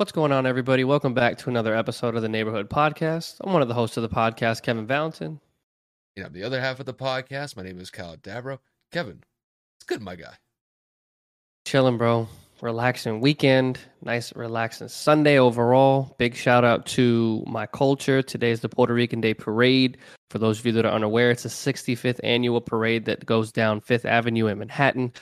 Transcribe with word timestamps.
What's 0.00 0.12
going 0.12 0.32
on, 0.32 0.46
everybody? 0.46 0.82
Welcome 0.82 1.12
back 1.12 1.36
to 1.36 1.50
another 1.50 1.76
episode 1.76 2.14
of 2.16 2.22
the 2.22 2.28
Neighborhood 2.30 2.70
Podcast. 2.70 3.36
I'm 3.42 3.52
one 3.52 3.60
of 3.60 3.68
the 3.68 3.74
hosts 3.74 3.98
of 3.98 4.02
the 4.02 4.08
podcast, 4.08 4.62
Kevin 4.62 4.86
Valentin. 4.86 5.38
You 6.16 6.22
know, 6.22 6.30
the 6.30 6.42
other 6.42 6.58
half 6.58 6.80
of 6.80 6.86
the 6.86 6.94
podcast, 6.94 7.54
my 7.54 7.62
name 7.62 7.78
is 7.78 7.90
Kyle 7.90 8.16
Dabro. 8.16 8.60
Kevin, 8.92 9.22
it's 9.76 9.84
good, 9.84 10.00
my 10.00 10.16
guy. 10.16 10.32
Chilling, 11.66 11.98
bro. 11.98 12.26
Relaxing 12.62 13.20
weekend. 13.20 13.78
Nice, 14.00 14.34
relaxing 14.34 14.88
Sunday 14.88 15.38
overall. 15.38 16.14
Big 16.16 16.34
shout 16.34 16.64
out 16.64 16.86
to 16.86 17.44
my 17.46 17.66
culture. 17.66 18.22
Today 18.22 18.52
is 18.52 18.60
the 18.60 18.70
Puerto 18.70 18.94
Rican 18.94 19.20
Day 19.20 19.34
Parade. 19.34 19.98
For 20.30 20.38
those 20.38 20.58
of 20.60 20.64
you 20.64 20.72
that 20.72 20.86
are 20.86 20.94
unaware, 20.94 21.30
it's 21.30 21.44
a 21.44 21.48
65th 21.48 22.20
annual 22.24 22.62
parade 22.62 23.04
that 23.04 23.26
goes 23.26 23.52
down 23.52 23.82
Fifth 23.82 24.06
Avenue 24.06 24.46
in 24.46 24.60
Manhattan. 24.60 25.12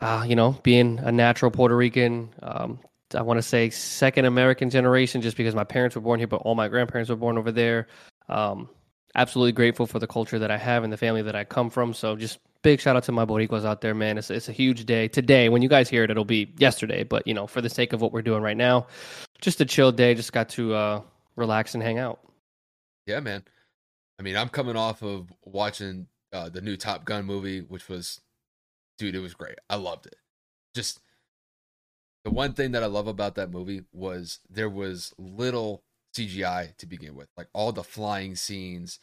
Uh, 0.00 0.24
you 0.24 0.36
know, 0.36 0.52
being 0.62 1.00
a 1.00 1.10
natural 1.10 1.50
Puerto 1.50 1.76
Rican, 1.76 2.32
um, 2.44 2.78
I 3.14 3.22
want 3.22 3.38
to 3.38 3.42
say 3.42 3.70
second 3.70 4.24
American 4.24 4.70
generation, 4.70 5.20
just 5.20 5.36
because 5.36 5.54
my 5.54 5.64
parents 5.64 5.96
were 5.96 6.02
born 6.02 6.18
here, 6.18 6.26
but 6.26 6.36
all 6.36 6.54
my 6.54 6.68
grandparents 6.68 7.10
were 7.10 7.16
born 7.16 7.38
over 7.38 7.52
there. 7.52 7.88
Um, 8.28 8.68
absolutely 9.14 9.52
grateful 9.52 9.86
for 9.86 9.98
the 9.98 10.06
culture 10.06 10.38
that 10.38 10.50
I 10.50 10.56
have 10.56 10.84
and 10.84 10.92
the 10.92 10.96
family 10.96 11.22
that 11.22 11.36
I 11.36 11.44
come 11.44 11.70
from. 11.70 11.94
So 11.94 12.16
just 12.16 12.38
big 12.62 12.80
shout 12.80 12.96
out 12.96 13.04
to 13.04 13.12
my 13.12 13.24
Boricuas 13.24 13.64
out 13.64 13.80
there, 13.80 13.94
man. 13.94 14.18
It's 14.18 14.30
it's 14.30 14.48
a 14.48 14.52
huge 14.52 14.84
day 14.86 15.08
today. 15.08 15.48
When 15.48 15.62
you 15.62 15.68
guys 15.68 15.88
hear 15.88 16.04
it, 16.04 16.10
it'll 16.10 16.24
be 16.24 16.52
yesterday. 16.58 17.02
But 17.02 17.26
you 17.26 17.34
know, 17.34 17.46
for 17.46 17.60
the 17.60 17.70
sake 17.70 17.92
of 17.92 18.00
what 18.00 18.12
we're 18.12 18.22
doing 18.22 18.42
right 18.42 18.56
now, 18.56 18.86
just 19.40 19.60
a 19.60 19.64
chill 19.64 19.92
day. 19.92 20.14
Just 20.14 20.32
got 20.32 20.48
to 20.50 20.74
uh, 20.74 21.02
relax 21.36 21.74
and 21.74 21.82
hang 21.82 21.98
out. 21.98 22.20
Yeah, 23.06 23.20
man. 23.20 23.44
I 24.18 24.22
mean, 24.22 24.36
I'm 24.36 24.48
coming 24.48 24.76
off 24.76 25.02
of 25.02 25.32
watching 25.44 26.06
uh, 26.32 26.48
the 26.48 26.60
new 26.60 26.76
Top 26.76 27.04
Gun 27.04 27.24
movie, 27.24 27.60
which 27.60 27.88
was, 27.88 28.20
dude, 28.98 29.16
it 29.16 29.20
was 29.20 29.34
great. 29.34 29.58
I 29.68 29.76
loved 29.76 30.06
it. 30.06 30.16
Just 30.74 31.00
the 32.24 32.30
one 32.30 32.52
thing 32.52 32.72
that 32.72 32.82
I 32.82 32.86
love 32.86 33.06
about 33.06 33.34
that 33.34 33.50
movie 33.50 33.82
was 33.92 34.38
there 34.48 34.70
was 34.70 35.12
little 35.18 35.82
CGI 36.14 36.76
to 36.76 36.86
begin 36.86 37.14
with. 37.14 37.28
Like 37.36 37.48
all 37.52 37.72
the 37.72 37.82
flying 37.82 38.36
scenes, 38.36 38.98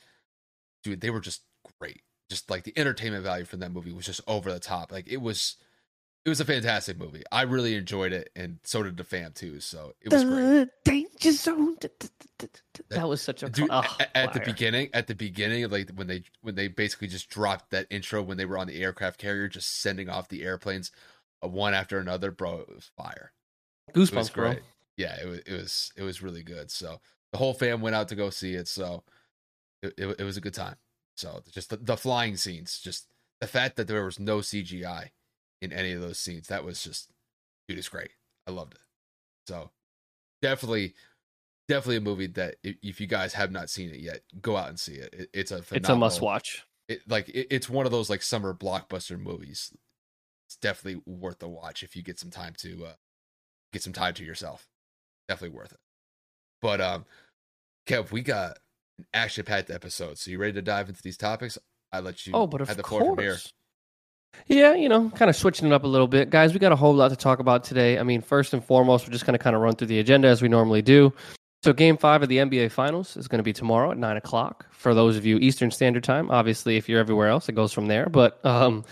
dude, 0.83 1.01
they 1.01 1.09
were 1.09 1.19
just 1.19 1.41
great. 1.79 2.01
Just 2.29 2.49
like 2.49 2.63
the 2.63 2.77
entertainment 2.77 3.23
value 3.23 3.45
from 3.45 3.59
that 3.59 3.71
movie 3.71 3.91
was 3.91 4.05
just 4.05 4.21
over 4.27 4.51
the 4.51 4.59
top. 4.59 4.91
Like 4.91 5.07
it 5.07 5.21
was 5.21 5.57
it 6.25 6.29
was 6.29 6.39
a 6.39 6.45
fantastic 6.45 6.97
movie. 6.97 7.23
I 7.31 7.43
really 7.43 7.75
enjoyed 7.75 8.13
it, 8.13 8.29
and 8.35 8.59
so 8.63 8.83
did 8.83 8.97
the 8.97 9.03
fam 9.03 9.31
too. 9.33 9.59
So 9.59 9.93
it 10.01 10.11
was 10.11 10.23
great. 10.23 10.69
Danger 10.85 11.31
zone. 11.31 11.77
That 12.89 13.07
was 13.07 13.21
such 13.21 13.41
a 13.41 13.49
Dude, 13.49 13.69
oh, 13.71 13.97
at, 14.13 14.33
the 14.33 14.41
beginning, 14.41 14.89
at 14.93 15.07
the 15.07 15.15
beginning, 15.15 15.67
like 15.69 15.89
when 15.95 16.07
they 16.07 16.23
when 16.41 16.55
they 16.55 16.67
basically 16.67 17.07
just 17.07 17.29
dropped 17.29 17.71
that 17.71 17.87
intro 17.89 18.21
when 18.21 18.37
they 18.37 18.45
were 18.45 18.57
on 18.57 18.67
the 18.67 18.81
aircraft 18.81 19.19
carrier, 19.19 19.47
just 19.47 19.81
sending 19.81 20.07
off 20.07 20.29
the 20.29 20.43
airplanes 20.43 20.91
one 21.41 21.73
after 21.73 21.99
another, 21.99 22.31
bro, 22.31 22.59
it 22.59 22.69
was 22.69 22.91
fire. 22.97 23.31
It 23.87 23.97
was 23.97 24.11
Goosebumps, 24.11 24.33
bro. 24.33 24.55
Yeah, 24.97 25.15
it 25.21 25.27
was 25.27 25.39
it 25.39 25.53
was 25.53 25.91
it 25.95 26.03
was 26.03 26.21
really 26.21 26.43
good. 26.43 26.69
So 26.69 26.99
the 27.31 27.37
whole 27.37 27.53
fam 27.53 27.81
went 27.81 27.95
out 27.95 28.09
to 28.09 28.15
go 28.15 28.29
see 28.29 28.53
it. 28.53 28.67
So 28.67 29.03
it 29.81 29.93
it, 29.97 30.19
it 30.19 30.23
was 30.23 30.37
a 30.37 30.41
good 30.41 30.53
time. 30.53 30.75
So 31.15 31.41
just 31.51 31.69
the, 31.69 31.77
the 31.77 31.97
flying 31.97 32.35
scenes, 32.37 32.79
just 32.79 33.07
the 33.41 33.47
fact 33.47 33.77
that 33.77 33.87
there 33.87 34.03
was 34.03 34.19
no 34.19 34.39
CGI 34.39 35.09
in 35.61 35.71
any 35.71 35.93
of 35.93 36.01
those 36.01 36.19
scenes, 36.19 36.47
that 36.47 36.63
was 36.63 36.83
just 36.83 37.09
dude, 37.67 37.77
it's 37.77 37.89
great. 37.89 38.11
I 38.47 38.51
loved 38.51 38.73
it. 38.73 38.79
So 39.47 39.71
definitely, 40.41 40.95
definitely 41.67 41.97
a 41.97 42.01
movie 42.01 42.27
that 42.27 42.55
if, 42.63 42.99
you 42.99 43.07
guys 43.07 43.33
have 43.33 43.51
not 43.51 43.69
seen 43.69 43.89
it 43.89 43.99
yet, 43.99 44.21
go 44.41 44.57
out 44.57 44.69
and 44.69 44.79
see 44.79 44.93
it. 44.93 45.13
it 45.13 45.29
it's 45.33 45.51
a 45.51 45.63
It's 45.71 45.89
a 45.89 45.95
must 45.95 46.21
watch. 46.21 46.65
It, 46.87 47.01
like 47.07 47.29
it, 47.29 47.47
it's 47.51 47.69
one 47.69 47.85
of 47.85 47.91
those 47.91 48.09
like 48.09 48.21
summer 48.21 48.53
blockbuster 48.53 49.19
movies. 49.19 49.71
It's 50.49 50.55
definitely 50.55 50.99
worth 51.05 51.37
the 51.37 51.47
watch 51.47 51.83
if 51.83 51.95
you 51.95 52.01
get 52.01 52.17
some 52.17 52.31
time 52.31 52.53
to 52.57 52.87
uh, 52.87 52.93
get 53.71 53.83
some 53.83 53.93
time 53.93 54.15
to 54.15 54.23
yourself. 54.23 54.67
Definitely 55.27 55.55
worth 55.55 55.73
it. 55.73 55.79
But 56.59 56.81
um, 56.81 57.05
Kev, 57.85 58.11
we 58.11 58.21
got 58.21 58.57
an 58.97 59.05
action-packed 59.13 59.69
episode. 59.69 60.17
So 60.17 60.31
you 60.31 60.39
ready 60.39 60.53
to 60.53 60.63
dive 60.63 60.89
into 60.89 61.03
these 61.03 61.17
topics? 61.17 61.59
I 61.93 61.99
let 61.99 62.25
you. 62.25 62.33
Oh, 62.33 62.47
but 62.47 62.61
of 62.61 62.67
have 62.67 62.77
the 62.77 62.83
floor 62.83 63.15
from 63.15 63.19
here. 63.19 63.33
course. 63.33 63.53
Yeah, 64.47 64.73
you 64.73 64.89
know, 64.89 65.11
kind 65.11 65.29
of 65.29 65.35
switching 65.35 65.67
it 65.67 65.73
up 65.73 65.83
a 65.83 65.87
little 65.87 66.07
bit. 66.07 66.31
Guys, 66.31 66.51
we 66.51 66.57
got 66.57 66.71
a 66.71 66.75
whole 66.75 66.95
lot 66.95 67.09
to 67.09 67.15
talk 67.15 67.37
about 67.37 67.63
today. 67.63 67.99
I 67.99 68.03
mean, 68.03 68.21
first 68.21 68.51
and 68.51 68.63
foremost, 68.63 69.05
we're 69.05 69.13
just 69.13 69.27
going 69.27 69.37
to 69.37 69.43
kind 69.43 69.55
of 69.55 69.61
run 69.61 69.75
through 69.75 69.87
the 69.87 69.99
agenda 69.99 70.29
as 70.29 70.41
we 70.41 70.47
normally 70.47 70.81
do. 70.81 71.13
So, 71.61 71.73
game 71.73 71.95
five 71.95 72.23
of 72.23 72.29
the 72.29 72.37
NBA 72.37 72.71
Finals 72.71 73.15
is 73.17 73.27
going 73.27 73.37
to 73.37 73.43
be 73.43 73.53
tomorrow 73.53 73.91
at 73.91 73.99
nine 73.99 74.17
o'clock 74.17 74.65
for 74.71 74.95
those 74.95 75.15
of 75.15 75.27
you 75.27 75.37
Eastern 75.37 75.69
Standard 75.69 76.03
Time. 76.03 76.31
Obviously, 76.31 76.75
if 76.77 76.89
you're 76.89 76.99
everywhere 76.99 77.27
else, 77.27 77.49
it 77.49 77.53
goes 77.53 77.71
from 77.71 77.85
there. 77.85 78.07
But, 78.07 78.43
um, 78.43 78.83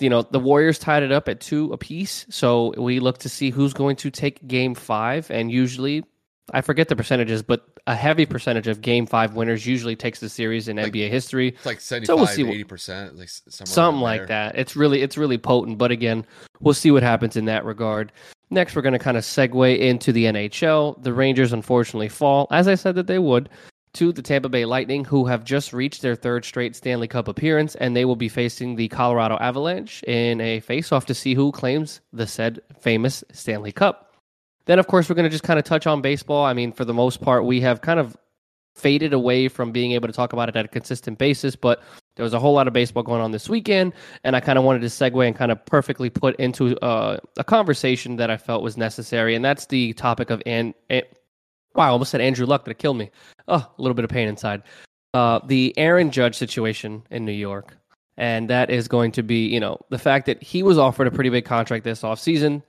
you 0.00 0.10
know, 0.10 0.22
the 0.22 0.40
Warriors 0.40 0.78
tied 0.78 1.02
it 1.02 1.12
up 1.12 1.28
at 1.28 1.40
two 1.40 1.72
apiece. 1.72 2.26
So, 2.30 2.74
we 2.76 3.00
look 3.00 3.18
to 3.18 3.28
see 3.28 3.50
who's 3.50 3.72
going 3.72 3.96
to 3.96 4.10
take 4.10 4.46
game 4.46 4.74
five. 4.74 5.30
And 5.30 5.50
usually, 5.50 6.04
I 6.52 6.60
forget 6.60 6.88
the 6.88 6.96
percentages, 6.96 7.42
but 7.42 7.66
a 7.86 7.94
heavy 7.94 8.26
percentage 8.26 8.66
of 8.66 8.80
game 8.80 9.06
five 9.06 9.34
winners 9.34 9.66
usually 9.66 9.96
takes 9.96 10.20
the 10.20 10.28
series 10.28 10.68
in 10.68 10.76
Like, 10.76 10.92
NBA 10.92 11.10
history 11.10 11.48
It's 11.48 11.66
like 11.66 11.80
75, 11.80 12.06
so 12.06 12.16
we'll 12.16 12.26
see 12.26 12.64
80%, 12.64 13.18
like 13.18 13.28
something 13.28 14.00
like 14.00 14.26
that. 14.28 14.56
It's 14.56 14.76
really 14.76 15.02
it's 15.02 15.16
really 15.16 15.38
potent. 15.38 15.78
But 15.78 15.90
again, 15.90 16.26
we'll 16.60 16.74
see 16.74 16.90
what 16.90 17.02
happens 17.02 17.36
in 17.36 17.44
that 17.46 17.64
regard. 17.64 18.12
Next, 18.50 18.74
we're 18.74 18.82
going 18.82 18.94
to 18.94 18.98
kind 18.98 19.16
of 19.16 19.22
segue 19.22 19.78
into 19.78 20.12
the 20.12 20.24
NHL. 20.24 21.00
The 21.02 21.12
Rangers 21.12 21.52
unfortunately 21.52 22.08
fall, 22.08 22.48
as 22.50 22.66
I 22.66 22.74
said 22.74 22.96
that 22.96 23.06
they 23.06 23.20
would, 23.20 23.48
to 23.94 24.12
the 24.12 24.22
Tampa 24.22 24.48
Bay 24.48 24.64
Lightning, 24.64 25.04
who 25.04 25.26
have 25.26 25.44
just 25.44 25.72
reached 25.72 26.02
their 26.02 26.14
third 26.14 26.44
straight 26.44 26.76
Stanley 26.76 27.08
Cup 27.08 27.28
appearance, 27.28 27.74
and 27.74 27.96
they 27.96 28.04
will 28.04 28.16
be 28.16 28.28
facing 28.28 28.76
the 28.76 28.88
Colorado 28.88 29.36
Avalanche 29.38 30.02
in 30.04 30.40
a 30.40 30.60
face-off 30.60 31.06
to 31.06 31.14
see 31.14 31.34
who 31.34 31.52
claims 31.52 32.00
the 32.12 32.26
said 32.26 32.60
famous 32.78 33.24
Stanley 33.32 33.72
Cup. 33.72 34.14
Then, 34.66 34.78
of 34.78 34.86
course, 34.86 35.08
we're 35.08 35.16
going 35.16 35.24
to 35.24 35.30
just 35.30 35.42
kind 35.42 35.58
of 35.58 35.64
touch 35.64 35.86
on 35.86 36.02
baseball. 36.02 36.44
I 36.44 36.52
mean, 36.52 36.72
for 36.72 36.84
the 36.84 36.94
most 36.94 37.20
part, 37.20 37.44
we 37.44 37.60
have 37.62 37.80
kind 37.80 37.98
of 37.98 38.16
faded 38.76 39.12
away 39.12 39.48
from 39.48 39.72
being 39.72 39.92
able 39.92 40.06
to 40.06 40.12
talk 40.12 40.32
about 40.32 40.48
it 40.48 40.56
at 40.56 40.64
a 40.64 40.68
consistent 40.68 41.18
basis, 41.18 41.56
but 41.56 41.82
there 42.16 42.22
was 42.22 42.32
a 42.32 42.38
whole 42.38 42.54
lot 42.54 42.68
of 42.68 42.72
baseball 42.72 43.02
going 43.02 43.20
on 43.20 43.32
this 43.32 43.48
weekend, 43.48 43.92
and 44.22 44.36
I 44.36 44.40
kind 44.40 44.58
of 44.58 44.64
wanted 44.64 44.80
to 44.82 44.86
segue 44.86 45.26
and 45.26 45.34
kind 45.34 45.50
of 45.50 45.64
perfectly 45.66 46.08
put 46.08 46.36
into 46.36 46.78
uh, 46.78 47.18
a 47.36 47.44
conversation 47.44 48.16
that 48.16 48.30
I 48.30 48.36
felt 48.36 48.62
was 48.62 48.76
necessary, 48.76 49.34
and 49.34 49.44
that's 49.44 49.66
the 49.66 49.92
topic 49.94 50.30
of 50.30 50.40
and 50.46 50.74
wow, 51.74 51.84
I 51.84 51.88
almost 51.88 52.10
said 52.10 52.20
Andrew 52.20 52.46
Luck 52.46 52.64
that 52.64 52.78
killed 52.78 52.96
me. 52.96 53.10
Oh, 53.48 53.56
a 53.56 53.82
little 53.82 53.94
bit 53.94 54.04
of 54.04 54.10
pain 54.10 54.28
inside. 54.28 54.62
Uh, 55.14 55.40
the 55.46 55.74
Aaron 55.76 56.10
Judge 56.10 56.36
situation 56.36 57.02
in 57.10 57.24
New 57.24 57.32
York, 57.32 57.76
and 58.16 58.48
that 58.50 58.70
is 58.70 58.86
going 58.86 59.12
to 59.12 59.22
be, 59.22 59.46
you 59.46 59.58
know, 59.58 59.78
the 59.90 59.98
fact 59.98 60.26
that 60.26 60.42
he 60.42 60.62
was 60.62 60.78
offered 60.78 61.06
a 61.06 61.10
pretty 61.10 61.30
big 61.30 61.44
contract 61.44 61.84
this 61.84 62.02
offseason. 62.02 62.62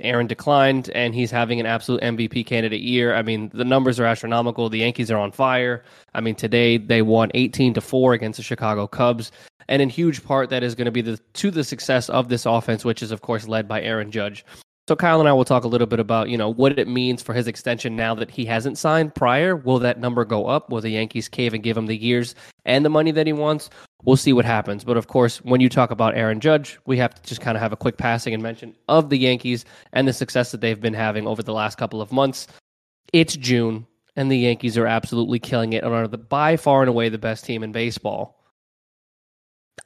Aaron 0.00 0.26
declined, 0.26 0.90
and 0.94 1.14
he's 1.14 1.30
having 1.30 1.60
an 1.60 1.66
absolute 1.66 2.00
MVP 2.00 2.46
candidate 2.46 2.80
year. 2.80 3.14
I 3.14 3.22
mean, 3.22 3.50
the 3.52 3.64
numbers 3.64 4.00
are 4.00 4.06
astronomical. 4.06 4.70
The 4.70 4.78
Yankees 4.78 5.10
are 5.10 5.18
on 5.18 5.32
fire. 5.32 5.84
I 6.14 6.22
mean, 6.22 6.34
today 6.34 6.78
they 6.78 7.02
won 7.02 7.30
18 7.34 7.74
to 7.74 7.80
4 7.82 8.14
against 8.14 8.38
the 8.38 8.42
Chicago 8.42 8.86
Cubs. 8.86 9.32
And 9.68 9.82
in 9.82 9.90
huge 9.90 10.24
part, 10.24 10.48
that 10.50 10.62
is 10.62 10.74
going 10.74 10.86
to 10.86 10.90
be 10.90 11.02
the 11.02 11.18
to 11.34 11.50
the 11.50 11.62
success 11.62 12.08
of 12.08 12.28
this 12.28 12.46
offense, 12.46 12.84
which 12.84 13.02
is, 13.02 13.10
of 13.10 13.20
course, 13.20 13.46
led 13.46 13.68
by 13.68 13.82
Aaron 13.82 14.10
Judge. 14.10 14.44
So 14.88 14.96
Kyle 14.96 15.20
and 15.20 15.28
I 15.28 15.32
will 15.32 15.44
talk 15.44 15.62
a 15.62 15.68
little 15.68 15.86
bit 15.86 16.00
about, 16.00 16.28
you 16.28 16.36
know, 16.36 16.52
what 16.52 16.76
it 16.76 16.88
means 16.88 17.22
for 17.22 17.34
his 17.34 17.46
extension 17.46 17.94
now 17.94 18.16
that 18.16 18.32
he 18.32 18.44
hasn't 18.44 18.78
signed 18.78 19.14
prior. 19.14 19.54
Will 19.54 19.78
that 19.78 20.00
number 20.00 20.24
go 20.24 20.46
up? 20.46 20.70
Will 20.70 20.80
the 20.80 20.90
Yankees 20.90 21.28
cave 21.28 21.54
and 21.54 21.62
give 21.62 21.76
him 21.76 21.86
the 21.86 21.96
years 21.96 22.34
and 22.64 22.84
the 22.84 22.90
money 22.90 23.12
that 23.12 23.28
he 23.28 23.32
wants? 23.32 23.70
We'll 24.02 24.16
see 24.16 24.32
what 24.32 24.44
happens. 24.44 24.82
But 24.82 24.96
of 24.96 25.06
course, 25.06 25.38
when 25.44 25.60
you 25.60 25.68
talk 25.68 25.92
about 25.92 26.16
Aaron 26.16 26.40
Judge, 26.40 26.80
we 26.86 26.98
have 26.98 27.14
to 27.14 27.22
just 27.22 27.40
kind 27.40 27.56
of 27.56 27.62
have 27.62 27.72
a 27.72 27.76
quick 27.76 27.96
passing 27.96 28.34
and 28.34 28.42
mention 28.42 28.74
of 28.88 29.08
the 29.08 29.18
Yankees 29.18 29.64
and 29.92 30.08
the 30.08 30.12
success 30.12 30.50
that 30.50 30.60
they've 30.60 30.80
been 30.80 30.94
having 30.94 31.28
over 31.28 31.44
the 31.44 31.54
last 31.54 31.78
couple 31.78 32.02
of 32.02 32.10
months. 32.10 32.48
It's 33.12 33.36
June, 33.36 33.86
and 34.16 34.32
the 34.32 34.38
Yankees 34.38 34.76
are 34.76 34.88
absolutely 34.88 35.38
killing 35.38 35.74
it 35.74 35.84
and 35.84 35.94
are 35.94 36.08
the, 36.08 36.18
by 36.18 36.56
far 36.56 36.82
and 36.82 36.88
away 36.88 37.08
the 37.08 37.18
best 37.18 37.44
team 37.44 37.62
in 37.62 37.70
baseball. 37.70 38.42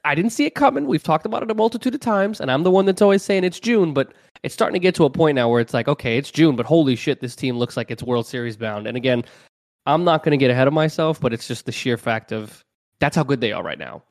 I 0.03 0.15
didn't 0.15 0.31
see 0.31 0.45
it 0.45 0.55
coming. 0.55 0.87
We've 0.87 1.03
talked 1.03 1.25
about 1.25 1.43
it 1.43 1.51
a 1.51 1.55
multitude 1.55 1.93
of 1.93 2.01
times, 2.01 2.41
and 2.41 2.51
I'm 2.51 2.63
the 2.63 2.71
one 2.71 2.85
that's 2.85 3.01
always 3.01 3.23
saying 3.23 3.43
it's 3.43 3.59
June, 3.59 3.93
but 3.93 4.13
it's 4.43 4.53
starting 4.53 4.73
to 4.73 4.79
get 4.79 4.95
to 4.95 5.05
a 5.05 5.09
point 5.09 5.35
now 5.35 5.49
where 5.49 5.61
it's 5.61 5.73
like, 5.73 5.87
okay, 5.87 6.17
it's 6.17 6.31
June, 6.31 6.55
but 6.55 6.65
holy 6.65 6.95
shit, 6.95 7.21
this 7.21 7.35
team 7.35 7.57
looks 7.57 7.77
like 7.77 7.91
it's 7.91 8.03
World 8.03 8.27
Series 8.27 8.57
bound. 8.57 8.87
And 8.87 8.97
again, 8.97 9.23
I'm 9.85 10.03
not 10.03 10.23
going 10.23 10.31
to 10.31 10.37
get 10.37 10.51
ahead 10.51 10.67
of 10.67 10.73
myself, 10.73 11.19
but 11.19 11.33
it's 11.33 11.47
just 11.47 11.65
the 11.65 11.71
sheer 11.71 11.97
fact 11.97 12.31
of 12.31 12.63
that's 12.99 13.15
how 13.15 13.23
good 13.23 13.41
they 13.41 13.51
are 13.51 13.63
right 13.63 13.79
now. 13.79 14.03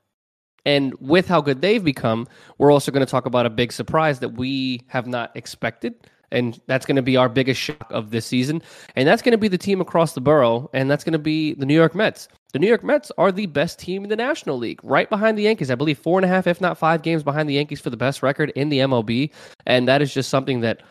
And 0.64 0.94
with 1.00 1.28
how 1.28 1.40
good 1.40 1.60
they've 1.60 1.84
become, 1.84 2.26
we're 2.58 2.72
also 2.72 2.90
going 2.90 3.04
to 3.04 3.10
talk 3.10 3.26
about 3.26 3.46
a 3.46 3.50
big 3.50 3.72
surprise 3.72 4.18
that 4.18 4.30
we 4.30 4.82
have 4.88 5.06
not 5.06 5.36
expected. 5.36 5.94
And 6.32 6.60
that's 6.66 6.86
going 6.86 6.96
to 6.96 7.02
be 7.02 7.16
our 7.16 7.28
biggest 7.28 7.60
shock 7.60 7.90
of 7.90 8.10
this 8.10 8.26
season. 8.26 8.62
And 8.94 9.06
that's 9.06 9.22
going 9.22 9.32
to 9.32 9.38
be 9.38 9.48
the 9.48 9.58
team 9.58 9.80
across 9.80 10.14
the 10.14 10.20
borough. 10.20 10.68
And 10.72 10.90
that's 10.90 11.04
going 11.04 11.12
to 11.12 11.18
be 11.18 11.54
the 11.54 11.66
New 11.66 11.74
York 11.74 11.94
Mets. 11.94 12.28
The 12.52 12.58
New 12.58 12.68
York 12.68 12.82
Mets 12.84 13.12
are 13.18 13.30
the 13.30 13.46
best 13.46 13.78
team 13.78 14.02
in 14.02 14.08
the 14.08 14.16
National 14.16 14.56
League, 14.56 14.80
right 14.82 15.08
behind 15.08 15.36
the 15.36 15.42
Yankees. 15.42 15.70
I 15.70 15.74
believe 15.74 15.98
four 15.98 16.18
and 16.18 16.24
a 16.24 16.28
half, 16.28 16.46
if 16.46 16.60
not 16.60 16.78
five 16.78 17.02
games 17.02 17.22
behind 17.22 17.48
the 17.48 17.54
Yankees 17.54 17.80
for 17.80 17.90
the 17.90 17.96
best 17.96 18.22
record 18.22 18.50
in 18.56 18.68
the 18.68 18.78
MLB. 18.78 19.30
And 19.66 19.86
that 19.88 20.02
is 20.02 20.14
just 20.14 20.30
something 20.30 20.60
that 20.60 20.82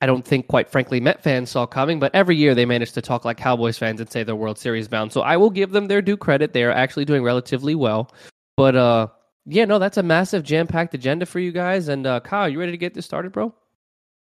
I 0.00 0.06
don't 0.06 0.24
think, 0.24 0.46
quite 0.46 0.70
frankly, 0.70 1.00
Met 1.00 1.22
fans 1.22 1.50
saw 1.50 1.66
coming, 1.66 1.98
but 1.98 2.14
every 2.14 2.36
year 2.36 2.54
they 2.54 2.64
manage 2.64 2.92
to 2.92 3.02
talk 3.02 3.24
like 3.24 3.36
Cowboys 3.36 3.76
fans 3.76 4.00
and 4.00 4.10
say 4.10 4.22
they're 4.22 4.36
World 4.36 4.58
Series 4.58 4.86
bound. 4.86 5.12
So 5.12 5.22
I 5.22 5.36
will 5.36 5.50
give 5.50 5.70
them 5.70 5.88
their 5.88 6.00
due 6.00 6.16
credit. 6.16 6.52
They 6.52 6.62
are 6.62 6.70
actually 6.70 7.04
doing 7.04 7.24
relatively 7.24 7.74
well. 7.74 8.12
But 8.56 8.76
uh, 8.76 9.08
yeah, 9.44 9.64
no, 9.64 9.78
that's 9.78 9.96
a 9.96 10.02
massive 10.02 10.44
jam 10.44 10.68
packed 10.68 10.94
agenda 10.94 11.26
for 11.26 11.40
you 11.40 11.50
guys. 11.50 11.88
And 11.88 12.06
uh, 12.06 12.20
Kyle, 12.20 12.48
you 12.48 12.60
ready 12.60 12.72
to 12.72 12.78
get 12.78 12.94
this 12.94 13.06
started, 13.06 13.32
bro? 13.32 13.52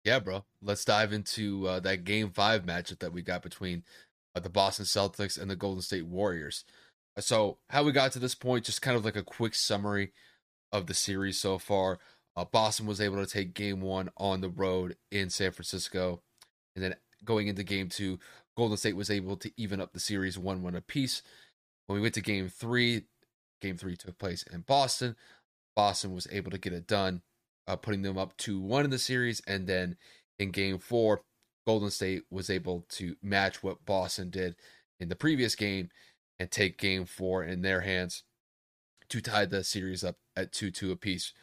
Yeah, 0.06 0.20
bro. 0.20 0.46
Let's 0.62 0.86
dive 0.86 1.12
into 1.12 1.68
uh, 1.68 1.80
that 1.82 2.06
game 2.06 2.30
five 2.30 2.64
matchup 2.64 3.00
that 3.00 3.12
we 3.12 3.22
got 3.22 3.42
between 3.42 3.84
uh, 4.36 4.40
the 4.40 4.50
Boston 4.50 4.86
Celtics 4.86 5.40
and 5.40 5.52
the 5.52 5.56
Golden 5.56 5.82
State 5.82 6.06
Warriors. 6.06 6.64
Uh, 7.18 7.22
so, 7.22 7.58
how 7.70 7.84
we 7.84 7.92
got 7.92 8.14
to 8.14 8.20
this 8.20 8.36
point, 8.36 8.66
just 8.66 8.82
kind 8.82 8.96
of 8.96 9.04
like 9.04 9.18
a 9.18 9.24
quick 9.24 9.56
summary 9.56 10.14
of 10.72 10.88
the 10.88 10.94
series 10.94 11.40
so 11.40 11.58
far. 11.58 12.00
Uh, 12.38 12.46
Boston 12.46 12.86
was 12.86 13.02
able 13.02 13.18
to 13.18 13.32
take 13.32 13.54
game 13.54 13.82
one 13.82 14.10
on 14.16 14.42
the 14.42 14.50
road 14.50 14.96
in 15.12 15.30
San 15.30 15.52
Francisco. 15.52 16.22
And 16.76 16.84
then 16.84 16.96
going 17.24 17.48
into 17.48 17.64
game 17.64 17.90
two, 17.90 18.20
Golden 18.56 18.78
State 18.78 18.96
was 18.96 19.10
able 19.10 19.36
to 19.38 19.52
even 19.58 19.82
up 19.82 19.94
the 19.94 20.00
series 20.00 20.38
1 20.38 20.62
1 20.62 20.76
apiece. 20.76 21.22
When 21.88 21.96
we 21.96 22.02
went 22.02 22.14
to 22.16 22.22
game 22.22 22.48
three, 22.50 23.04
Game 23.62 23.78
three 23.78 23.96
took 23.96 24.18
place 24.18 24.44
in 24.44 24.62
Boston. 24.62 25.16
Boston 25.76 26.14
was 26.14 26.28
able 26.32 26.52
to 26.52 26.58
get 26.58 26.74
it 26.74 26.88
done, 26.88 27.22
uh, 27.68 27.76
putting 27.76 28.02
them 28.02 28.18
up 28.18 28.36
2 28.38 28.60
1 28.60 28.86
in 28.86 28.92
the 28.92 29.00
series. 29.00 29.42
And 29.48 29.68
then 29.68 29.98
in 30.40 30.52
game 30.52 30.80
four, 30.80 31.22
Golden 31.66 31.90
State 31.90 32.24
was 32.30 32.50
able 32.50 32.86
to 32.90 33.16
match 33.22 33.64
what 33.64 33.86
Boston 33.86 34.30
did 34.30 34.56
in 35.00 35.10
the 35.10 35.16
previous 35.16 35.56
game 35.56 35.90
and 36.40 36.52
take 36.52 36.78
game 36.78 37.06
four 37.06 37.44
in 37.44 37.62
their 37.62 37.82
hands 37.82 38.24
to 39.10 39.22
tie 39.22 39.46
the 39.46 39.64
series 39.64 40.04
up 40.04 40.18
at 40.36 40.52
2 40.52 40.72
2 40.72 40.92
apiece. 40.92 41.34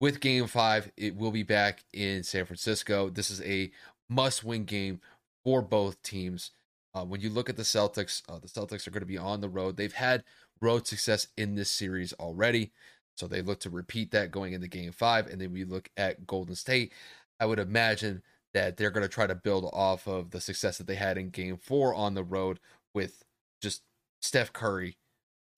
With 0.00 0.20
game 0.20 0.46
five, 0.46 0.90
it 0.96 1.16
will 1.16 1.30
be 1.30 1.42
back 1.42 1.84
in 1.92 2.22
San 2.22 2.44
Francisco. 2.44 3.08
This 3.08 3.30
is 3.30 3.40
a 3.42 3.70
must 4.08 4.44
win 4.44 4.64
game 4.64 5.00
for 5.44 5.62
both 5.62 6.02
teams. 6.02 6.50
Uh, 6.94 7.04
when 7.04 7.20
you 7.20 7.30
look 7.30 7.48
at 7.48 7.56
the 7.56 7.62
Celtics, 7.62 8.22
uh, 8.28 8.38
the 8.38 8.48
Celtics 8.48 8.86
are 8.86 8.90
going 8.90 9.00
to 9.00 9.06
be 9.06 9.18
on 9.18 9.40
the 9.40 9.48
road. 9.48 9.76
They've 9.76 9.92
had 9.92 10.24
road 10.60 10.86
success 10.86 11.28
in 11.36 11.54
this 11.54 11.70
series 11.70 12.12
already. 12.14 12.72
So 13.16 13.26
they 13.26 13.42
look 13.42 13.60
to 13.60 13.70
repeat 13.70 14.10
that 14.10 14.30
going 14.30 14.52
into 14.52 14.68
game 14.68 14.92
five. 14.92 15.26
And 15.26 15.40
then 15.40 15.52
we 15.52 15.64
look 15.64 15.90
at 15.96 16.26
Golden 16.26 16.54
State. 16.54 16.92
I 17.40 17.46
would 17.46 17.58
imagine 17.58 18.22
that 18.52 18.76
they're 18.76 18.90
going 18.90 19.02
to 19.02 19.08
try 19.08 19.26
to 19.26 19.34
build 19.34 19.68
off 19.72 20.06
of 20.06 20.30
the 20.30 20.40
success 20.40 20.78
that 20.78 20.86
they 20.86 20.94
had 20.94 21.18
in 21.18 21.30
game 21.30 21.56
four 21.56 21.94
on 21.94 22.14
the 22.14 22.24
road 22.24 22.60
with 22.94 23.24
just 23.60 23.82
Steph 24.22 24.52
Curry, 24.52 24.96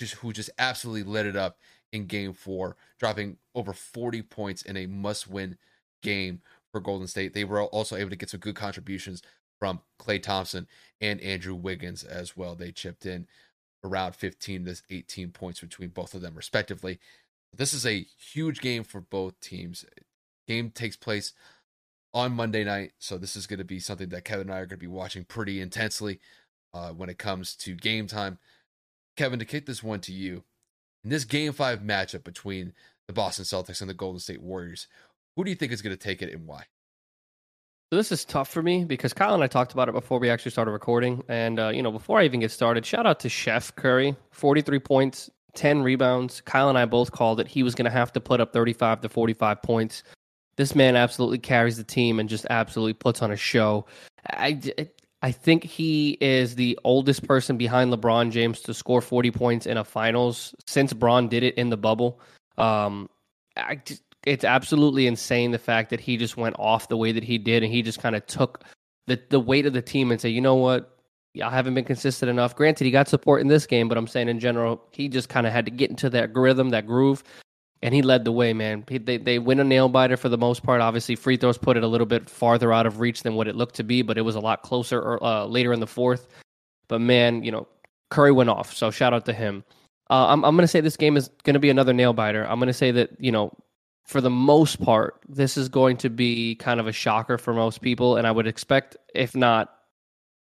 just 0.00 0.14
who 0.14 0.32
just 0.32 0.50
absolutely 0.58 1.02
lit 1.02 1.26
it 1.26 1.36
up 1.36 1.58
in 1.92 2.06
game 2.06 2.32
four, 2.32 2.76
dropping 2.98 3.36
over 3.54 3.72
40 3.72 4.22
points 4.22 4.62
in 4.62 4.76
a 4.76 4.86
must 4.86 5.28
win 5.28 5.56
game 6.02 6.40
for 6.72 6.80
Golden 6.80 7.06
State. 7.06 7.34
They 7.34 7.44
were 7.44 7.62
also 7.62 7.96
able 7.96 8.10
to 8.10 8.16
get 8.16 8.30
some 8.30 8.40
good 8.40 8.56
contributions 8.56 9.22
from 9.58 9.80
Klay 10.00 10.22
Thompson 10.22 10.66
and 11.00 11.20
Andrew 11.20 11.54
Wiggins 11.54 12.04
as 12.04 12.36
well. 12.36 12.54
They 12.54 12.72
chipped 12.72 13.06
in 13.06 13.26
around 13.84 14.14
15 14.14 14.64
to 14.64 14.76
18 14.90 15.30
points 15.30 15.60
between 15.60 15.90
both 15.90 16.14
of 16.14 16.20
them, 16.20 16.34
respectively. 16.34 16.98
This 17.56 17.72
is 17.72 17.86
a 17.86 18.06
huge 18.18 18.60
game 18.60 18.84
for 18.84 19.00
both 19.00 19.40
teams. 19.40 19.84
Game 20.46 20.70
takes 20.70 20.96
place 20.96 21.32
on 22.12 22.32
Monday 22.32 22.64
night, 22.64 22.92
so 22.98 23.18
this 23.18 23.36
is 23.36 23.46
going 23.46 23.58
to 23.58 23.64
be 23.64 23.80
something 23.80 24.08
that 24.10 24.24
Kevin 24.24 24.48
and 24.48 24.54
I 24.54 24.60
are 24.60 24.66
going 24.66 24.78
to 24.78 24.84
be 24.84 24.86
watching 24.86 25.24
pretty 25.24 25.60
intensely 25.60 26.20
uh, 26.72 26.90
when 26.90 27.08
it 27.08 27.18
comes 27.18 27.54
to 27.56 27.74
game 27.74 28.06
time. 28.06 28.38
Kevin, 29.16 29.38
to 29.38 29.44
kick 29.44 29.66
this 29.66 29.82
one 29.82 30.00
to 30.00 30.12
you, 30.12 30.44
in 31.04 31.10
this 31.10 31.24
game 31.24 31.52
five 31.52 31.80
matchup 31.80 32.24
between 32.24 32.72
the 33.06 33.12
Boston 33.12 33.44
Celtics 33.44 33.80
and 33.80 33.88
the 33.88 33.94
Golden 33.94 34.20
State 34.20 34.42
Warriors, 34.42 34.88
who 35.36 35.44
do 35.44 35.50
you 35.50 35.56
think 35.56 35.72
is 35.72 35.82
going 35.82 35.96
to 35.96 36.02
take 36.02 36.22
it 36.22 36.32
and 36.32 36.46
why? 36.46 36.64
So 37.92 37.96
this 37.96 38.10
is 38.10 38.24
tough 38.24 38.48
for 38.48 38.62
me 38.62 38.84
because 38.84 39.12
Kyle 39.12 39.34
and 39.34 39.44
I 39.44 39.46
talked 39.46 39.72
about 39.72 39.88
it 39.88 39.92
before 39.92 40.18
we 40.18 40.28
actually 40.28 40.50
started 40.50 40.72
recording. 40.72 41.22
And, 41.28 41.60
uh, 41.60 41.68
you 41.68 41.82
know, 41.82 41.92
before 41.92 42.18
I 42.18 42.24
even 42.24 42.40
get 42.40 42.50
started, 42.50 42.84
shout 42.84 43.06
out 43.06 43.20
to 43.20 43.28
Chef 43.28 43.74
Curry 43.76 44.16
43 44.32 44.80
points, 44.80 45.30
10 45.56 45.82
rebounds. 45.82 46.40
Kyle 46.42 46.68
and 46.68 46.78
I 46.78 46.84
both 46.84 47.12
called 47.12 47.40
it. 47.40 47.48
He 47.48 47.62
was 47.62 47.74
going 47.74 47.84
to 47.86 47.90
have 47.90 48.12
to 48.12 48.20
put 48.20 48.40
up 48.40 48.52
35 48.52 49.00
to 49.00 49.08
45 49.08 49.62
points. 49.62 50.02
This 50.56 50.74
man 50.74 50.96
absolutely 50.96 51.38
carries 51.38 51.76
the 51.76 51.84
team 51.84 52.18
and 52.20 52.28
just 52.28 52.46
absolutely 52.48 52.94
puts 52.94 53.22
on 53.22 53.30
a 53.30 53.36
show. 53.36 53.86
I, 54.30 54.60
I 55.22 55.32
think 55.32 55.64
he 55.64 56.16
is 56.20 56.54
the 56.54 56.78
oldest 56.84 57.26
person 57.26 57.56
behind 57.56 57.92
LeBron 57.92 58.30
James 58.30 58.60
to 58.62 58.74
score 58.74 59.00
40 59.00 59.30
points 59.32 59.66
in 59.66 59.76
a 59.76 59.84
finals 59.84 60.54
since 60.66 60.92
Bron 60.92 61.28
did 61.28 61.42
it 61.42 61.54
in 61.56 61.70
the 61.70 61.76
bubble. 61.76 62.20
Um, 62.56 63.10
I 63.56 63.76
just, 63.76 64.02
it's 64.24 64.44
absolutely 64.44 65.06
insane 65.06 65.52
the 65.52 65.58
fact 65.58 65.90
that 65.90 66.00
he 66.00 66.16
just 66.16 66.36
went 66.36 66.56
off 66.58 66.88
the 66.88 66.96
way 66.96 67.12
that 67.12 67.24
he 67.24 67.38
did 67.38 67.62
and 67.62 67.72
he 67.72 67.82
just 67.82 68.00
kind 68.00 68.16
of 68.16 68.26
took 68.26 68.64
the 69.06 69.20
the 69.30 69.40
weight 69.40 69.66
of 69.66 69.72
the 69.72 69.82
team 69.82 70.10
and 70.10 70.20
said, 70.20 70.32
you 70.32 70.40
know 70.40 70.56
what, 70.56 70.95
I 71.42 71.50
haven't 71.50 71.74
been 71.74 71.84
consistent 71.84 72.30
enough. 72.30 72.54
Granted, 72.54 72.84
he 72.84 72.90
got 72.90 73.08
support 73.08 73.40
in 73.40 73.48
this 73.48 73.66
game, 73.66 73.88
but 73.88 73.98
I'm 73.98 74.06
saying 74.06 74.28
in 74.28 74.40
general, 74.40 74.82
he 74.92 75.08
just 75.08 75.28
kind 75.28 75.46
of 75.46 75.52
had 75.52 75.64
to 75.66 75.70
get 75.70 75.90
into 75.90 76.10
that 76.10 76.34
rhythm, 76.34 76.70
that 76.70 76.86
groove, 76.86 77.22
and 77.82 77.94
he 77.94 78.02
led 78.02 78.24
the 78.24 78.32
way, 78.32 78.52
man. 78.52 78.84
He, 78.88 78.98
they 78.98 79.18
they 79.18 79.38
win 79.38 79.60
a 79.60 79.64
nail 79.64 79.88
biter 79.88 80.16
for 80.16 80.28
the 80.28 80.38
most 80.38 80.62
part. 80.62 80.80
Obviously, 80.80 81.16
free 81.16 81.36
throws 81.36 81.58
put 81.58 81.76
it 81.76 81.82
a 81.82 81.88
little 81.88 82.06
bit 82.06 82.28
farther 82.28 82.72
out 82.72 82.86
of 82.86 83.00
reach 83.00 83.22
than 83.22 83.34
what 83.34 83.48
it 83.48 83.56
looked 83.56 83.76
to 83.76 83.84
be, 83.84 84.02
but 84.02 84.18
it 84.18 84.22
was 84.22 84.34
a 84.34 84.40
lot 84.40 84.62
closer 84.62 85.22
uh, 85.22 85.44
later 85.44 85.72
in 85.72 85.80
the 85.80 85.86
fourth. 85.86 86.28
But 86.88 87.00
man, 87.00 87.42
you 87.42 87.50
know, 87.50 87.66
Curry 88.10 88.32
went 88.32 88.50
off, 88.50 88.74
so 88.74 88.90
shout 88.90 89.12
out 89.12 89.24
to 89.26 89.32
him. 89.32 89.64
Uh, 90.08 90.26
I'm 90.28 90.44
I'm 90.44 90.56
gonna 90.56 90.68
say 90.68 90.80
this 90.80 90.96
game 90.96 91.16
is 91.16 91.30
gonna 91.44 91.58
be 91.58 91.70
another 91.70 91.92
nail 91.92 92.12
biter. 92.12 92.44
I'm 92.44 92.58
gonna 92.58 92.72
say 92.72 92.90
that 92.92 93.10
you 93.18 93.32
know 93.32 93.52
for 94.06 94.20
the 94.20 94.30
most 94.30 94.80
part, 94.80 95.20
this 95.28 95.56
is 95.56 95.68
going 95.68 95.96
to 95.98 96.08
be 96.08 96.54
kind 96.54 96.78
of 96.78 96.86
a 96.86 96.92
shocker 96.92 97.38
for 97.38 97.52
most 97.52 97.82
people. 97.82 98.16
And 98.16 98.26
I 98.26 98.30
would 98.30 98.46
expect, 98.46 98.96
if 99.14 99.34
not 99.34 99.75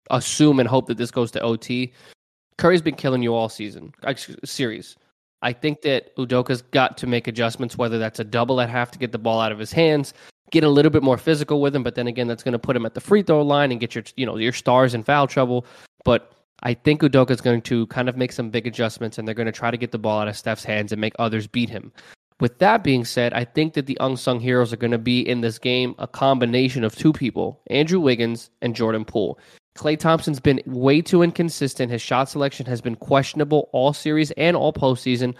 assume 0.09 0.59
and 0.59 0.67
hope 0.67 0.87
that 0.87 0.97
this 0.97 1.11
goes 1.11 1.31
to 1.31 1.41
OT. 1.41 1.93
Curry's 2.57 2.81
been 2.81 2.95
killing 2.95 3.23
you 3.23 3.33
all 3.33 3.49
season, 3.49 3.93
series. 4.43 4.95
I 5.41 5.51
think 5.51 5.81
that 5.81 6.15
Udoka's 6.15 6.61
got 6.61 6.97
to 6.99 7.07
make 7.07 7.27
adjustments, 7.27 7.77
whether 7.77 7.99
that's 7.99 8.19
a 8.19 8.23
double 8.23 8.61
at 8.61 8.69
half 8.69 8.91
to 8.91 8.99
get 8.99 9.11
the 9.11 9.17
ball 9.17 9.41
out 9.41 9.51
of 9.51 9.59
his 9.59 9.73
hands, 9.73 10.13
get 10.51 10.63
a 10.63 10.69
little 10.69 10.91
bit 10.91 11.03
more 11.03 11.17
physical 11.17 11.59
with 11.59 11.75
him, 11.75 11.83
but 11.83 11.95
then 11.95 12.07
again, 12.07 12.27
that's 12.27 12.43
going 12.43 12.53
to 12.53 12.59
put 12.59 12.75
him 12.75 12.85
at 12.85 12.93
the 12.93 13.01
free 13.01 13.23
throw 13.23 13.41
line 13.41 13.71
and 13.71 13.81
get 13.81 13.93
your, 13.93 14.03
you 14.15 14.25
know, 14.25 14.37
your 14.37 14.53
stars 14.53 14.93
in 14.93 15.03
foul 15.03 15.27
trouble. 15.27 15.65
But 16.05 16.31
I 16.61 16.73
think 16.73 17.01
Udoka's 17.01 17.41
going 17.41 17.61
to 17.63 17.87
kind 17.87 18.07
of 18.07 18.15
make 18.15 18.31
some 18.31 18.49
big 18.49 18.65
adjustments, 18.67 19.17
and 19.17 19.27
they're 19.27 19.35
going 19.35 19.47
to 19.47 19.51
try 19.51 19.69
to 19.69 19.77
get 19.77 19.91
the 19.91 19.97
ball 19.97 20.19
out 20.19 20.29
of 20.29 20.37
Steph's 20.37 20.63
hands 20.63 20.93
and 20.93 21.01
make 21.01 21.13
others 21.19 21.45
beat 21.45 21.69
him. 21.69 21.91
With 22.39 22.59
that 22.59 22.83
being 22.83 23.03
said, 23.03 23.33
I 23.33 23.43
think 23.43 23.73
that 23.73 23.85
the 23.85 23.97
unsung 23.99 24.39
heroes 24.39 24.71
are 24.71 24.77
going 24.77 24.91
to 24.91 24.97
be 24.97 25.27
in 25.27 25.41
this 25.41 25.59
game 25.59 25.93
a 25.99 26.07
combination 26.07 26.83
of 26.83 26.95
two 26.95 27.11
people, 27.13 27.61
Andrew 27.67 27.99
Wiggins 27.99 28.49
and 28.61 28.75
Jordan 28.75 29.05
Poole. 29.05 29.39
Klay 29.75 29.97
Thompson's 29.97 30.39
been 30.39 30.61
way 30.65 31.01
too 31.01 31.23
inconsistent. 31.23 31.91
His 31.91 32.01
shot 32.01 32.29
selection 32.29 32.65
has 32.67 32.81
been 32.81 32.95
questionable 32.95 33.69
all 33.71 33.93
series 33.93 34.31
and 34.31 34.55
all 34.55 34.71
postseason. 34.71 35.35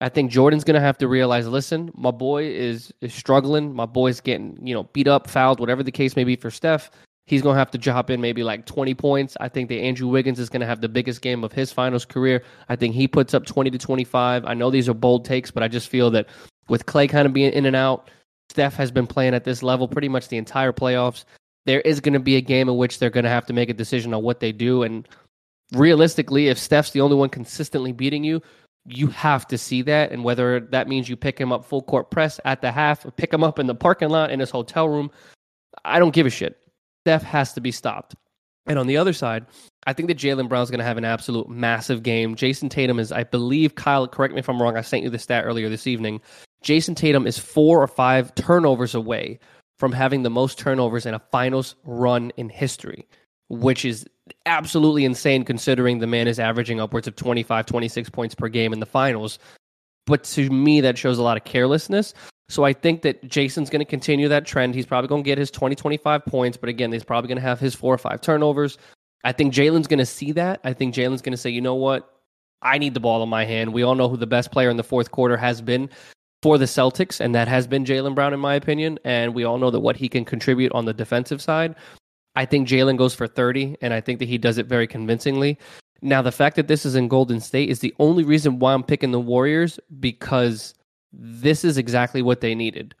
I 0.00 0.08
think 0.08 0.30
Jordan's 0.30 0.64
going 0.64 0.74
to 0.74 0.80
have 0.80 0.98
to 0.98 1.08
realize, 1.08 1.48
listen, 1.48 1.90
my 1.94 2.10
boy 2.10 2.44
is, 2.44 2.92
is 3.00 3.12
struggling. 3.12 3.74
My 3.74 3.86
boy's 3.86 4.20
getting, 4.20 4.58
you 4.64 4.74
know, 4.74 4.84
beat 4.92 5.08
up, 5.08 5.28
fouled, 5.28 5.58
whatever 5.58 5.82
the 5.82 5.90
case 5.90 6.14
may 6.14 6.24
be 6.24 6.36
for 6.36 6.50
Steph. 6.50 6.90
He's 7.26 7.42
going 7.42 7.54
to 7.54 7.58
have 7.58 7.70
to 7.72 7.78
drop 7.78 8.08
in 8.08 8.20
maybe 8.20 8.42
like 8.42 8.64
20 8.64 8.94
points. 8.94 9.36
I 9.40 9.48
think 9.48 9.68
that 9.68 9.80
Andrew 9.80 10.08
Wiggins 10.08 10.38
is 10.38 10.48
going 10.48 10.60
to 10.60 10.66
have 10.66 10.80
the 10.80 10.88
biggest 10.88 11.20
game 11.20 11.42
of 11.42 11.52
his 11.52 11.72
finals 11.72 12.04
career. 12.04 12.42
I 12.68 12.76
think 12.76 12.94
he 12.94 13.08
puts 13.08 13.34
up 13.34 13.44
20 13.44 13.70
to 13.70 13.78
25. 13.78 14.44
I 14.44 14.54
know 14.54 14.70
these 14.70 14.88
are 14.88 14.94
bold 14.94 15.24
takes, 15.24 15.50
but 15.50 15.62
I 15.62 15.68
just 15.68 15.88
feel 15.88 16.10
that 16.12 16.26
with 16.68 16.86
Klay 16.86 17.08
kind 17.08 17.26
of 17.26 17.32
being 17.32 17.52
in 17.52 17.66
and 17.66 17.76
out, 17.76 18.10
Steph 18.50 18.76
has 18.76 18.90
been 18.90 19.06
playing 19.06 19.34
at 19.34 19.44
this 19.44 19.62
level 19.62 19.88
pretty 19.88 20.08
much 20.08 20.28
the 20.28 20.38
entire 20.38 20.72
playoffs. 20.72 21.24
There 21.68 21.82
is 21.82 22.00
going 22.00 22.14
to 22.14 22.18
be 22.18 22.36
a 22.36 22.40
game 22.40 22.66
in 22.66 22.78
which 22.78 22.98
they're 22.98 23.10
going 23.10 23.24
to 23.24 23.30
have 23.30 23.44
to 23.44 23.52
make 23.52 23.68
a 23.68 23.74
decision 23.74 24.14
on 24.14 24.22
what 24.22 24.40
they 24.40 24.52
do. 24.52 24.82
And 24.82 25.06
realistically, 25.72 26.48
if 26.48 26.58
Steph's 26.58 26.92
the 26.92 27.02
only 27.02 27.14
one 27.14 27.28
consistently 27.28 27.92
beating 27.92 28.24
you, 28.24 28.40
you 28.86 29.08
have 29.08 29.46
to 29.48 29.58
see 29.58 29.82
that. 29.82 30.10
And 30.10 30.24
whether 30.24 30.60
that 30.60 30.88
means 30.88 31.10
you 31.10 31.14
pick 31.14 31.38
him 31.38 31.52
up 31.52 31.66
full 31.66 31.82
court 31.82 32.10
press 32.10 32.40
at 32.46 32.62
the 32.62 32.72
half, 32.72 33.06
pick 33.16 33.34
him 33.34 33.44
up 33.44 33.58
in 33.58 33.66
the 33.66 33.74
parking 33.74 34.08
lot 34.08 34.30
in 34.30 34.40
his 34.40 34.48
hotel 34.48 34.88
room, 34.88 35.10
I 35.84 35.98
don't 35.98 36.14
give 36.14 36.24
a 36.24 36.30
shit. 36.30 36.56
Steph 37.02 37.22
has 37.22 37.52
to 37.52 37.60
be 37.60 37.70
stopped. 37.70 38.14
And 38.66 38.78
on 38.78 38.86
the 38.86 38.96
other 38.96 39.12
side, 39.12 39.44
I 39.86 39.92
think 39.92 40.08
that 40.08 40.16
Jaylen 40.16 40.48
Brown's 40.48 40.70
going 40.70 40.78
to 40.78 40.86
have 40.86 40.96
an 40.96 41.04
absolute 41.04 41.50
massive 41.50 42.02
game. 42.02 42.34
Jayson 42.34 42.70
Tatum 42.70 42.98
is, 42.98 43.12
I 43.12 43.24
believe, 43.24 43.74
Kyle, 43.74 44.08
correct 44.08 44.32
me 44.32 44.40
if 44.40 44.48
I'm 44.48 44.62
wrong. 44.62 44.78
I 44.78 44.80
sent 44.80 45.04
you 45.04 45.10
the 45.10 45.18
stat 45.18 45.44
earlier 45.44 45.68
this 45.68 45.86
evening. 45.86 46.22
Jayson 46.64 46.94
Tatum 46.94 47.26
is 47.26 47.38
four 47.38 47.82
or 47.82 47.86
five 47.86 48.34
turnovers 48.36 48.94
away 48.94 49.38
from 49.78 49.92
having 49.92 50.22
the 50.22 50.30
most 50.30 50.58
turnovers 50.58 51.06
in 51.06 51.14
a 51.14 51.18
finals 51.18 51.76
run 51.84 52.32
in 52.36 52.48
history, 52.48 53.06
which 53.48 53.84
is 53.84 54.06
absolutely 54.46 55.04
insane 55.04 55.44
considering 55.44 55.98
the 55.98 56.06
man 56.06 56.28
is 56.28 56.38
averaging 56.38 56.80
upwards 56.80 57.06
of 57.06 57.16
25, 57.16 57.66
26 57.66 58.10
points 58.10 58.34
per 58.34 58.48
game 58.48 58.72
in 58.72 58.80
the 58.80 58.86
finals. 58.86 59.38
but 60.06 60.24
to 60.24 60.48
me, 60.48 60.80
that 60.80 60.96
shows 60.96 61.18
a 61.18 61.22
lot 61.22 61.36
of 61.36 61.44
carelessness. 61.44 62.14
So 62.48 62.64
I 62.64 62.72
think 62.72 63.02
that 63.02 63.22
Jayson's 63.28 63.68
going 63.68 63.80
to 63.80 63.84
continue 63.84 64.26
that 64.28 64.46
trend. 64.46 64.74
He's 64.74 64.86
probably 64.86 65.08
going 65.08 65.22
to 65.22 65.26
get 65.26 65.36
his 65.36 65.50
20, 65.50 65.76
25 65.76 66.24
points, 66.24 66.56
but 66.56 66.70
again, 66.70 66.90
he's 66.90 67.04
probably 67.04 67.28
going 67.28 67.36
to 67.36 67.42
have 67.42 67.60
his 67.60 67.74
four 67.74 67.92
or 67.92 67.98
five 67.98 68.22
turnovers. 68.22 68.78
I 69.22 69.32
think 69.32 69.52
Jaylen's 69.52 69.86
going 69.86 69.98
to 69.98 70.06
see 70.06 70.32
that. 70.32 70.60
I 70.64 70.72
think 70.72 70.94
Jaylen's 70.94 71.20
going 71.20 71.32
to 71.32 71.36
say, 71.36 71.50
you 71.50 71.60
know 71.60 71.74
what? 71.74 72.10
I 72.62 72.78
need 72.78 72.94
the 72.94 73.00
ball 73.00 73.22
in 73.22 73.28
my 73.28 73.44
hand. 73.44 73.74
We 73.74 73.82
all 73.82 73.94
know 73.94 74.08
who 74.08 74.16
the 74.16 74.26
best 74.26 74.50
player 74.50 74.70
in 74.70 74.78
the 74.78 74.82
fourth 74.82 75.10
quarter 75.10 75.36
has 75.36 75.60
been 75.60 75.90
for 76.42 76.58
the 76.58 76.66
Celtics, 76.66 77.20
and 77.20 77.34
that 77.34 77.48
has 77.48 77.66
been 77.66 77.84
Jaylen 77.84 78.14
Brown, 78.14 78.32
in 78.32 78.40
my 78.40 78.54
opinion. 78.54 78.98
And 79.04 79.34
we 79.34 79.44
all 79.44 79.58
know 79.58 79.70
that 79.70 79.80
what 79.80 79.96
he 79.96 80.08
can 80.08 80.24
contribute 80.24 80.72
on 80.72 80.84
the 80.84 80.94
defensive 80.94 81.42
side. 81.42 81.74
I 82.36 82.44
think 82.44 82.68
Jaylen 82.68 82.96
goes 82.96 83.14
for 83.14 83.26
30, 83.26 83.76
and 83.80 83.92
I 83.92 84.00
think 84.00 84.20
that 84.20 84.28
he 84.28 84.38
does 84.38 84.58
it 84.58 84.66
very 84.66 84.86
convincingly. 84.86 85.58
Now, 86.00 86.22
the 86.22 86.30
fact 86.30 86.54
that 86.56 86.68
this 86.68 86.86
is 86.86 86.94
in 86.94 87.08
Golden 87.08 87.40
State 87.40 87.68
is 87.68 87.80
the 87.80 87.94
only 87.98 88.22
reason 88.22 88.60
why 88.60 88.72
I'm 88.72 88.84
picking 88.84 89.10
the 89.10 89.18
Warriors 89.18 89.80
because 89.98 90.74
this 91.12 91.64
is 91.64 91.78
exactly 91.78 92.22
what 92.22 92.40
they 92.40 92.54
needed. 92.54 92.94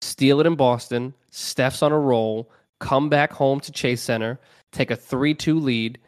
Steal 0.00 0.40
it 0.40 0.46
in 0.46 0.54
Boston, 0.54 1.14
Steph's 1.30 1.82
on 1.82 1.90
a 1.90 1.98
roll, 1.98 2.50
come 2.78 3.08
back 3.08 3.32
home 3.32 3.58
to 3.60 3.72
Chase 3.72 4.02
Center, 4.02 4.38
take 4.70 4.90
a 4.90 4.96
3 4.96 5.34
2 5.34 5.58
lead, 5.58 5.98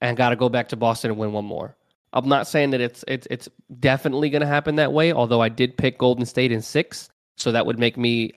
and 0.00 0.16
got 0.16 0.30
to 0.30 0.36
go 0.36 0.48
back 0.48 0.68
to 0.68 0.76
Boston 0.76 1.10
and 1.10 1.20
win 1.20 1.32
one 1.32 1.44
more. 1.44 1.76
I'm 2.12 2.28
not 2.28 2.46
saying 2.46 2.70
that 2.70 2.80
it's 2.80 3.04
it's 3.06 3.26
it's 3.30 3.48
definitely 3.80 4.30
going 4.30 4.40
to 4.40 4.46
happen 4.46 4.76
that 4.76 4.92
way. 4.92 5.12
Although 5.12 5.40
I 5.40 5.48
did 5.48 5.76
pick 5.76 5.98
Golden 5.98 6.24
State 6.24 6.52
in 6.52 6.62
six, 6.62 7.08
so 7.36 7.52
that 7.52 7.66
would 7.66 7.78
make 7.78 7.96
me 7.96 8.32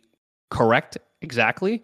correct 0.49 0.97
exactly. 1.21 1.83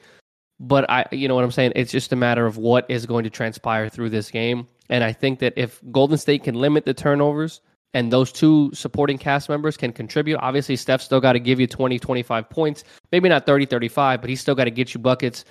But 0.60 0.90
I, 0.90 1.06
you 1.12 1.28
know 1.28 1.36
what 1.36 1.44
I'm 1.44 1.52
saying. 1.52 1.74
It's 1.76 1.92
just 1.92 2.12
a 2.12 2.16
matter 2.16 2.46
of 2.46 2.58
what 2.58 2.90
is 2.90 3.06
going 3.06 3.24
to 3.24 3.30
transpire 3.30 3.90
through 3.90 4.10
this 4.10 4.32
game. 4.32 4.68
And 4.90 5.04
I 5.04 5.14
think 5.14 5.40
that 5.40 5.54
if 5.56 5.82
Golden 5.92 6.18
State 6.18 6.44
can 6.44 6.56
limit 6.56 6.86
the 6.86 6.94
turnovers 6.94 7.62
and 7.94 8.12
those 8.12 8.32
two 8.32 8.72
supporting 8.74 9.18
cast 9.18 9.50
members 9.50 9.78
can 9.78 9.94
contribute, 9.94 10.38
obviously 10.38 10.76
Steph 10.76 11.02
still 11.02 11.22
got 11.22 11.34
to 11.34 11.40
give 11.40 11.60
you 11.60 11.68
20, 11.68 12.00
25 12.00 12.50
points. 12.50 12.84
Maybe 13.12 13.30
not 13.30 13.46
30, 13.46 13.68
35, 13.68 14.22
but 14.22 14.30
he's 14.30 14.42
still 14.42 14.56
got 14.56 14.64
to 14.64 14.72
get 14.72 14.94
you 14.94 15.00
buckets. 15.00 15.46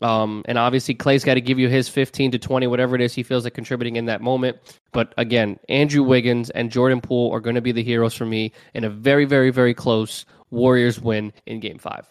Um, 0.00 0.42
and 0.46 0.56
obviously, 0.56 0.94
Klay's 0.94 1.24
got 1.24 1.34
to 1.34 1.40
give 1.40 1.58
you 1.58 1.68
his 1.68 1.88
15 1.88 2.30
to 2.32 2.38
20, 2.38 2.66
whatever 2.66 2.94
it 2.94 3.02
is 3.02 3.12
he 3.14 3.22
feels 3.22 3.44
like 3.44 3.54
contributing 3.54 3.96
in 3.96 4.06
that 4.06 4.22
moment. 4.22 4.56
But 4.92 5.12
again, 5.18 5.58
Andrew 5.68 6.02
Wiggins 6.02 6.50
and 6.50 6.70
Jordan 6.70 7.00
Poole 7.00 7.30
are 7.32 7.40
going 7.40 7.56
to 7.56 7.60
be 7.60 7.72
the 7.72 7.82
heroes 7.82 8.14
for 8.14 8.24
me 8.24 8.52
in 8.74 8.84
a 8.84 8.90
very, 8.90 9.24
very, 9.24 9.50
very 9.50 9.74
close 9.74 10.24
Warriors 10.50 11.00
win 11.00 11.32
in 11.46 11.60
game 11.60 11.78
five. 11.78 12.06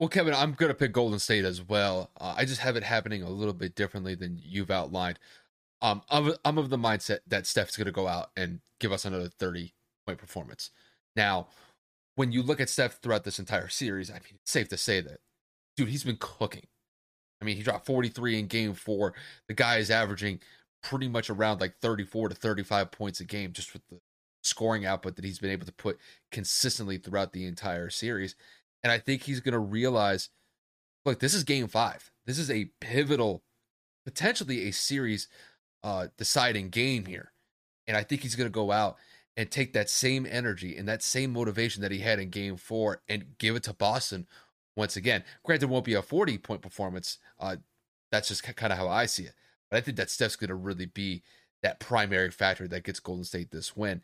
Well, 0.00 0.08
Kevin, 0.08 0.34
I'm 0.34 0.52
going 0.52 0.70
to 0.70 0.74
pick 0.74 0.92
Golden 0.92 1.18
State 1.18 1.44
as 1.44 1.62
well. 1.62 2.10
Uh, 2.20 2.34
I 2.36 2.44
just 2.44 2.60
have 2.60 2.76
it 2.76 2.82
happening 2.82 3.22
a 3.22 3.30
little 3.30 3.54
bit 3.54 3.74
differently 3.74 4.14
than 4.14 4.40
you've 4.42 4.70
outlined. 4.70 5.18
Um, 5.82 6.02
I'm, 6.10 6.32
I'm 6.44 6.58
of 6.58 6.70
the 6.70 6.76
mindset 6.76 7.20
that 7.28 7.46
Steph's 7.46 7.76
going 7.76 7.86
to 7.86 7.92
go 7.92 8.08
out 8.08 8.30
and 8.36 8.60
give 8.80 8.92
us 8.92 9.04
another 9.04 9.28
30 9.28 9.72
point 10.06 10.18
performance. 10.18 10.70
Now, 11.16 11.48
when 12.16 12.32
you 12.32 12.42
look 12.42 12.60
at 12.60 12.68
Steph 12.68 13.00
throughout 13.00 13.24
this 13.24 13.38
entire 13.38 13.68
series, 13.68 14.10
I 14.10 14.14
mean, 14.14 14.38
it's 14.42 14.50
safe 14.50 14.68
to 14.68 14.76
say 14.76 15.00
that 15.00 15.20
dude, 15.76 15.88
he's 15.88 16.04
been 16.04 16.18
cooking. 16.18 16.66
I 17.40 17.44
mean, 17.44 17.56
he 17.56 17.62
dropped 17.62 17.86
43 17.86 18.38
in 18.38 18.46
game 18.46 18.74
four. 18.74 19.14
The 19.48 19.54
guy 19.54 19.76
is 19.76 19.90
averaging 19.90 20.40
pretty 20.82 21.08
much 21.08 21.30
around 21.30 21.60
like 21.60 21.76
34 21.80 22.30
to 22.30 22.34
35 22.34 22.90
points 22.90 23.20
a 23.20 23.24
game 23.24 23.52
just 23.52 23.72
with 23.72 23.82
the 23.88 23.98
scoring 24.42 24.86
output 24.86 25.16
that 25.16 25.24
he's 25.24 25.38
been 25.38 25.50
able 25.50 25.66
to 25.66 25.72
put 25.72 25.98
consistently 26.30 26.98
throughout 26.98 27.32
the 27.32 27.46
entire 27.46 27.90
series. 27.90 28.34
And 28.82 28.92
I 28.92 28.98
think 28.98 29.22
he's 29.22 29.40
going 29.40 29.52
to 29.52 29.58
realize 29.58 30.28
look, 31.04 31.20
this 31.20 31.34
is 31.34 31.44
game 31.44 31.68
five. 31.68 32.10
This 32.26 32.38
is 32.38 32.50
a 32.50 32.70
pivotal, 32.80 33.42
potentially 34.04 34.68
a 34.68 34.72
series 34.72 35.28
uh, 35.82 36.08
deciding 36.16 36.70
game 36.70 37.04
here. 37.04 37.32
And 37.86 37.96
I 37.96 38.02
think 38.02 38.22
he's 38.22 38.36
going 38.36 38.48
to 38.48 38.52
go 38.52 38.72
out 38.72 38.96
and 39.36 39.50
take 39.50 39.72
that 39.72 39.90
same 39.90 40.26
energy 40.30 40.76
and 40.76 40.88
that 40.88 41.02
same 41.02 41.32
motivation 41.32 41.82
that 41.82 41.90
he 41.90 41.98
had 41.98 42.18
in 42.18 42.30
game 42.30 42.56
four 42.56 43.02
and 43.08 43.36
give 43.38 43.56
it 43.56 43.64
to 43.64 43.74
Boston 43.74 44.26
once 44.76 44.96
again. 44.96 45.24
Granted, 45.44 45.66
it 45.66 45.70
won't 45.70 45.84
be 45.84 45.94
a 45.94 46.02
40 46.02 46.38
point 46.38 46.62
performance. 46.62 47.18
Uh, 47.38 47.56
that's 48.10 48.28
just 48.28 48.42
kind 48.42 48.72
of 48.72 48.78
how 48.78 48.88
I 48.88 49.06
see 49.06 49.24
it. 49.24 49.34
But 49.70 49.78
I 49.78 49.80
think 49.80 49.96
that 49.96 50.10
Steph's 50.10 50.36
going 50.36 50.48
to 50.48 50.54
really 50.54 50.86
be 50.86 51.22
that 51.62 51.80
primary 51.80 52.30
factor 52.30 52.68
that 52.68 52.84
gets 52.84 53.00
Golden 53.00 53.24
State 53.24 53.50
this 53.50 53.76
win. 53.76 54.02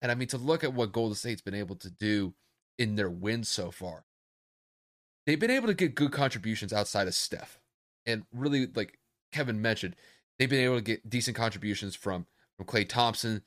And 0.00 0.10
I 0.10 0.14
mean, 0.14 0.28
to 0.28 0.38
look 0.38 0.64
at 0.64 0.74
what 0.74 0.92
Golden 0.92 1.14
State's 1.14 1.42
been 1.42 1.54
able 1.54 1.76
to 1.76 1.90
do 1.90 2.34
in 2.78 2.96
their 2.96 3.10
wins 3.10 3.48
so 3.48 3.70
far, 3.70 4.04
they've 5.26 5.38
been 5.38 5.50
able 5.50 5.68
to 5.68 5.74
get 5.74 5.94
good 5.94 6.12
contributions 6.12 6.72
outside 6.72 7.08
of 7.08 7.14
Steph. 7.14 7.58
And 8.06 8.24
really, 8.32 8.66
like 8.74 8.98
Kevin 9.32 9.60
mentioned, 9.60 9.96
they've 10.38 10.50
been 10.50 10.64
able 10.64 10.76
to 10.76 10.82
get 10.82 11.08
decent 11.08 11.36
contributions 11.36 11.94
from 11.94 12.26
from 12.56 12.66
Klay 12.66 12.88
Thompson 12.88 13.42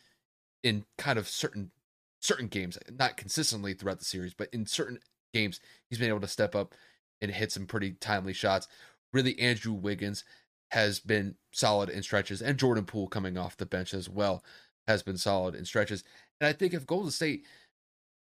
in 0.64 0.86
kind 0.98 1.20
of 1.20 1.28
certain 1.28 1.72
certain 2.20 2.48
games, 2.48 2.78
not 2.92 3.18
consistently 3.18 3.74
throughout 3.74 4.00
the 4.00 4.06
series, 4.06 4.34
but 4.34 4.50
in 4.52 4.66
certain 4.66 5.00
games, 5.36 5.60
he's 5.90 6.00
been 6.00 6.10
able 6.10 6.22
to 6.22 6.28
step 6.28 6.56
up 6.56 6.74
and 7.22 7.32
hit 7.32 7.52
some 7.52 7.66
pretty 7.66 7.92
timely 7.94 8.34
shots. 8.34 8.68
Really, 9.14 9.40
Andrew 9.40 9.74
Wiggins 9.74 10.24
has 10.72 11.00
been 11.00 11.36
solid 11.52 11.90
in 11.90 12.02
stretches, 12.02 12.42
and 12.42 12.58
Jordan 12.58 12.86
Poole 12.86 13.08
coming 13.08 13.38
off 13.38 13.58
the 13.58 13.66
bench 13.66 13.94
as 13.94 14.10
well 14.10 14.44
has 14.88 15.04
been 15.04 15.18
solid 15.18 15.56
in 15.56 15.66
stretches. 15.66 16.04
And 16.40 16.48
I 16.48 16.54
think 16.54 16.74
if 16.74 16.86
Golden 16.86 17.12
State 17.12 17.46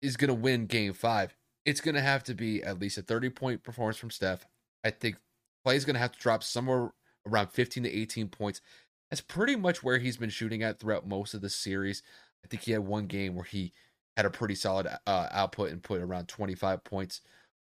is 0.02 0.18
going 0.18 0.30
to 0.30 0.34
win 0.34 0.66
game 0.66 0.94
five, 0.94 1.36
it's 1.66 1.82
going 1.82 1.96
to 1.96 2.02
have 2.02 2.24
to 2.24 2.34
be 2.34 2.64
at 2.64 2.80
least 2.80 2.98
a 2.98 3.02
30 3.02 3.30
point 3.30 3.64
performance 3.64 3.98
from 3.98 4.12
Steph. 4.12 4.46
I 4.84 4.90
think 4.90 5.18
Klay's 5.66 5.86
going 5.86 5.96
to 5.96 6.00
have 6.00 6.12
to 6.14 6.20
drop 6.20 6.44
somewhere 6.44 6.92
around 7.28 7.50
15 7.52 7.84
to 7.84 7.92
18 7.92 8.30
points. 8.30 8.62
That's 9.10 9.22
pretty 9.22 9.56
much 9.56 9.84
where 9.84 10.00
he's 10.00 10.18
been 10.18 10.30
shooting 10.30 10.64
at 10.64 10.80
throughout 10.80 11.08
most 11.08 11.34
of 11.34 11.42
the 11.42 11.50
series. 11.50 12.02
I 12.44 12.48
think 12.48 12.64
he 12.64 12.72
had 12.72 12.82
one 12.82 13.08
game 13.08 13.36
where 13.36 13.46
he 13.46 13.74
had 14.22 14.28
a 14.28 14.38
pretty 14.38 14.54
solid 14.54 14.88
uh, 15.08 15.28
output 15.32 15.72
and 15.72 15.82
put 15.82 16.00
around 16.00 16.28
25 16.28 16.84
points. 16.84 17.22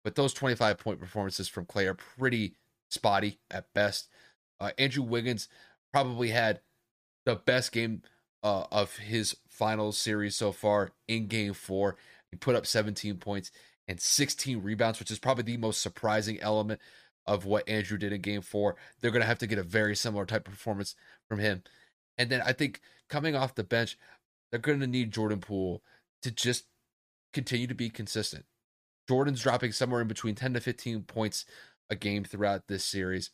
But 0.02 0.14
those 0.14 0.32
25 0.32 0.78
point 0.78 0.98
performances 0.98 1.46
from 1.46 1.66
Klay 1.66 1.86
are 1.86 1.94
pretty 1.94 2.54
spotty 2.88 3.38
at 3.50 3.72
best. 3.74 4.08
Uh, 4.58 4.70
Andrew 4.78 5.02
Wiggins 5.02 5.48
probably 5.92 6.30
had 6.30 6.60
the 7.26 7.36
best 7.36 7.72
game 7.72 8.00
uh, 8.42 8.64
of 8.72 8.96
his 8.96 9.36
final 9.50 9.92
series 9.92 10.36
so 10.36 10.52
far 10.52 10.92
in 11.06 11.26
game 11.26 11.52
four. 11.52 11.96
He 12.30 12.38
put 12.38 12.56
up 12.56 12.66
17 12.66 13.18
points 13.18 13.50
and 13.86 14.00
16 14.00 14.62
rebounds, 14.62 14.98
which 14.98 15.10
is 15.10 15.18
probably 15.18 15.44
the 15.44 15.58
most 15.58 15.82
surprising 15.82 16.40
element 16.40 16.80
of 17.26 17.44
what 17.44 17.68
Andrew 17.68 17.98
did 17.98 18.14
in 18.14 18.22
game 18.22 18.40
four. 18.40 18.76
They're 19.00 19.10
going 19.10 19.20
to 19.20 19.28
have 19.28 19.38
to 19.40 19.46
get 19.46 19.58
a 19.58 19.62
very 19.62 19.94
similar 19.94 20.24
type 20.24 20.48
of 20.48 20.54
performance 20.54 20.94
from 21.28 21.40
him. 21.40 21.62
And 22.16 22.30
then 22.30 22.40
I 22.40 22.52
think 22.54 22.80
coming 23.10 23.36
off 23.36 23.54
the 23.54 23.64
bench, 23.64 23.98
they're 24.50 24.60
going 24.60 24.80
to 24.80 24.86
need 24.86 25.10
Jordan 25.10 25.40
Poole 25.40 25.82
to 26.22 26.30
just 26.30 26.64
continue 27.32 27.66
to 27.66 27.74
be 27.74 27.90
consistent. 27.90 28.44
Jordan's 29.08 29.42
dropping 29.42 29.72
somewhere 29.72 30.02
in 30.02 30.08
between 30.08 30.34
10 30.34 30.54
to 30.54 30.60
15 30.60 31.02
points 31.02 31.44
a 31.90 31.96
game 31.96 32.24
throughout 32.24 32.68
this 32.68 32.84
series. 32.84 33.30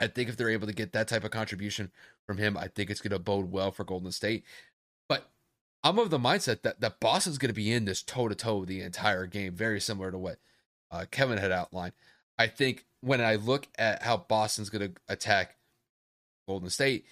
I 0.00 0.06
think 0.06 0.28
if 0.28 0.36
they're 0.36 0.50
able 0.50 0.66
to 0.66 0.72
get 0.72 0.92
that 0.92 1.08
type 1.08 1.24
of 1.24 1.30
contribution 1.30 1.90
from 2.26 2.38
him, 2.38 2.56
I 2.56 2.68
think 2.68 2.90
it's 2.90 3.00
going 3.00 3.12
to 3.12 3.18
bode 3.18 3.50
well 3.50 3.70
for 3.70 3.84
Golden 3.84 4.12
State. 4.12 4.44
But 5.08 5.30
I'm 5.82 5.98
of 5.98 6.10
the 6.10 6.18
mindset 6.18 6.62
that, 6.62 6.80
that 6.80 7.00
Boston's 7.00 7.38
going 7.38 7.48
to 7.48 7.54
be 7.54 7.72
in 7.72 7.84
this 7.84 8.02
toe 8.02 8.28
to 8.28 8.34
toe 8.34 8.64
the 8.64 8.82
entire 8.82 9.26
game, 9.26 9.54
very 9.54 9.80
similar 9.80 10.10
to 10.10 10.18
what 10.18 10.38
uh, 10.90 11.04
Kevin 11.10 11.38
had 11.38 11.52
outlined. 11.52 11.92
I 12.38 12.46
think 12.48 12.84
when 13.00 13.20
I 13.20 13.36
look 13.36 13.68
at 13.78 14.02
how 14.02 14.16
Boston's 14.16 14.70
going 14.70 14.92
to 14.92 15.00
attack 15.08 15.56
Golden 16.48 16.70
State, 16.70 17.06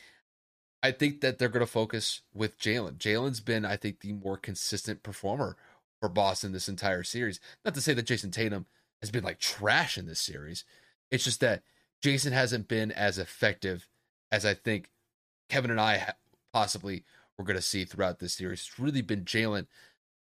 I 0.82 0.90
think 0.90 1.20
that 1.20 1.38
they're 1.38 1.48
going 1.48 1.64
to 1.64 1.70
focus 1.70 2.22
with 2.34 2.58
Jaylen. 2.58 2.96
Jaylen's 2.96 3.40
been, 3.40 3.64
I 3.64 3.76
think, 3.76 4.00
the 4.00 4.12
more 4.12 4.36
consistent 4.36 5.02
performer 5.02 5.56
for 6.00 6.08
Boston 6.08 6.52
this 6.52 6.68
entire 6.68 7.04
series. 7.04 7.38
Not 7.64 7.74
to 7.74 7.80
say 7.80 7.94
that 7.94 8.06
Jayson 8.06 8.32
Tatum 8.32 8.66
has 9.00 9.10
been 9.10 9.24
like 9.24 9.38
trash 9.38 9.96
in 9.96 10.06
this 10.06 10.20
series. 10.20 10.64
It's 11.10 11.24
just 11.24 11.40
that 11.40 11.62
Jayson 12.02 12.32
hasn't 12.32 12.66
been 12.66 12.90
as 12.90 13.18
effective 13.18 13.86
as 14.32 14.44
I 14.44 14.54
think 14.54 14.90
Kevin 15.48 15.70
and 15.70 15.80
I 15.80 16.14
possibly 16.52 17.04
were 17.38 17.44
going 17.44 17.56
to 17.56 17.62
see 17.62 17.84
throughout 17.84 18.18
this 18.18 18.34
series. 18.34 18.60
It's 18.60 18.78
really 18.78 19.02
been 19.02 19.24
Jaylen 19.24 19.66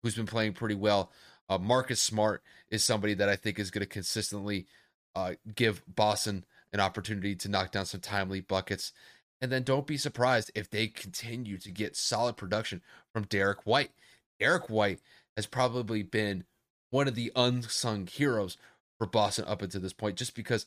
who's 0.03 0.15
been 0.15 0.27
playing 0.27 0.53
pretty 0.53 0.75
well. 0.75 1.11
Uh, 1.49 1.59
Marcus 1.59 2.01
Smart 2.01 2.43
is 2.71 2.85
somebody 2.85 3.15
that 3.15 3.29
I 3.29 3.37
think 3.37 3.59
is 3.59 3.71
going 3.71 3.81
to 3.81 3.87
consistently 3.87 4.67
uh, 5.15 5.35
give 5.55 5.83
Boston 5.87 6.45
an 6.73 6.81
opportunity 6.81 7.35
to 7.37 7.49
knock 7.49 7.73
down 7.73 7.87
some 7.87 8.01
timely 8.01 8.41
buckets. 8.41 8.93
And 9.41 9.51
then 9.51 9.63
don't 9.63 9.87
be 9.87 9.97
surprised 9.97 10.51
if 10.55 10.69
they 10.69 10.87
continue 10.89 11.57
to 11.59 11.71
get 11.71 11.97
solid 11.97 12.37
production 12.37 12.83
from 13.13 13.25
Derrick 13.25 13.65
White. 13.65 13.91
Derrick 14.39 14.69
White 14.69 15.01
has 15.37 15.47
probably 15.47 16.03
been 16.03 16.45
one 16.91 17.09
of 17.09 17.15
the 17.15 17.33
unsung 17.35 18.07
heroes 18.07 18.59
for 18.99 19.07
Boston 19.07 19.47
up 19.47 19.63
until 19.63 19.81
this 19.81 19.93
point, 19.93 20.17
just 20.17 20.35
because 20.35 20.67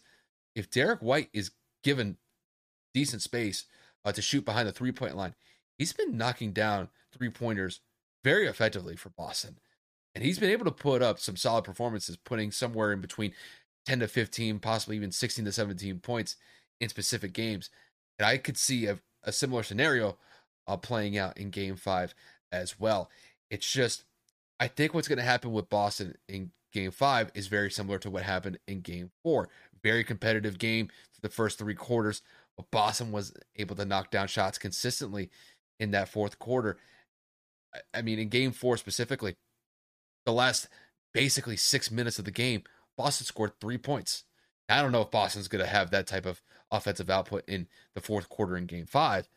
if 0.56 0.72
Derrick 0.72 1.02
White 1.02 1.30
is 1.34 1.52
given 1.84 2.18
decent 2.94 3.22
space 3.22 3.66
uh, 4.06 4.12
to 4.12 4.22
shoot 4.22 4.46
behind 4.46 4.68
the 4.68 4.72
three 4.72 4.92
point 4.92 5.16
line, 5.16 5.36
he's 5.78 5.94
been 5.94 6.18
knocking 6.18 6.52
down 6.52 6.90
three 7.12 7.30
pointers 7.30 7.82
very 8.24 8.48
effectively 8.48 8.96
for 8.96 9.10
Boston. 9.10 9.58
And 10.16 10.24
he's 10.24 10.40
been 10.40 10.52
able 10.52 10.66
to 10.66 10.72
put 10.72 11.02
up 11.02 11.20
some 11.20 11.36
solid 11.36 11.64
performances, 11.64 12.18
putting 12.18 12.52
somewhere 12.52 12.92
in 12.92 13.02
between 13.02 13.34
10 13.86 14.00
to 14.00 14.08
15, 14.08 14.60
possibly 14.60 14.96
even 14.96 15.12
16 15.12 15.46
to 15.46 15.52
17 15.52 16.00
points 16.00 16.36
in 16.80 16.90
specific 16.90 17.34
games. 17.34 17.70
And 18.20 18.26
I 18.26 18.38
could 18.38 18.58
see 18.58 18.86
a, 18.86 19.00
a 19.24 19.32
similar 19.32 19.64
scenario 19.64 20.18
uh, 20.68 20.78
playing 20.78 21.18
out 21.18 21.38
in 21.38 21.50
game 21.50 21.76
five 21.76 22.14
as 22.52 22.80
well. 22.80 23.10
It's 23.50 23.70
just, 23.72 24.04
I 24.60 24.68
think 24.68 24.94
what's 24.94 25.08
going 25.08 25.18
to 25.18 25.24
happen 25.24 25.52
with 25.52 25.70
Boston 25.70 26.16
in 26.28 26.52
game 26.72 26.92
five 26.92 27.32
is 27.34 27.48
very 27.48 27.72
similar 27.72 28.00
to 28.00 28.10
what 28.10 28.24
happened 28.24 28.60
in 28.68 28.82
game 28.82 29.12
four. 29.24 29.50
Very 29.84 30.04
competitive 30.04 30.58
game 30.58 30.88
for 31.12 31.22
the 31.22 31.30
first 31.30 31.58
three 31.60 31.76
quarters. 31.76 32.22
But 32.56 32.72
Boston 32.72 33.12
was 33.12 33.34
able 33.56 33.76
to 33.76 33.86
knock 33.86 34.12
down 34.12 34.28
shots 34.28 34.58
consistently 34.58 35.30
in 35.80 35.92
that 35.92 36.10
fourth 36.10 36.40
quarter. 36.40 36.78
I 37.94 38.04
mean, 38.04 38.20
in 38.20 38.30
game 38.30 38.52
four 38.52 38.78
specifically, 38.78 39.36
the 40.26 40.34
last 40.34 40.70
basically 41.14 41.58
six 41.58 41.90
minutes 41.92 42.20
of 42.20 42.26
the 42.26 42.32
game, 42.32 42.64
Boston 42.96 43.26
scored 43.26 43.60
three 43.60 43.80
points. 43.80 44.24
I 44.70 44.82
don't 44.82 44.92
know 44.92 45.02
if 45.02 45.12
Boston's 45.12 45.48
going 45.48 45.64
to 45.64 45.70
have 45.70 45.92
that 45.92 46.08
type 46.08 46.26
of 46.26 46.42
offensive 46.74 47.10
output 47.10 47.44
in 47.48 47.68
the 47.94 48.02
fourth 48.02 48.28
quarter 48.28 48.58
in 48.58 48.66
game 48.66 48.86
five, 48.86 49.30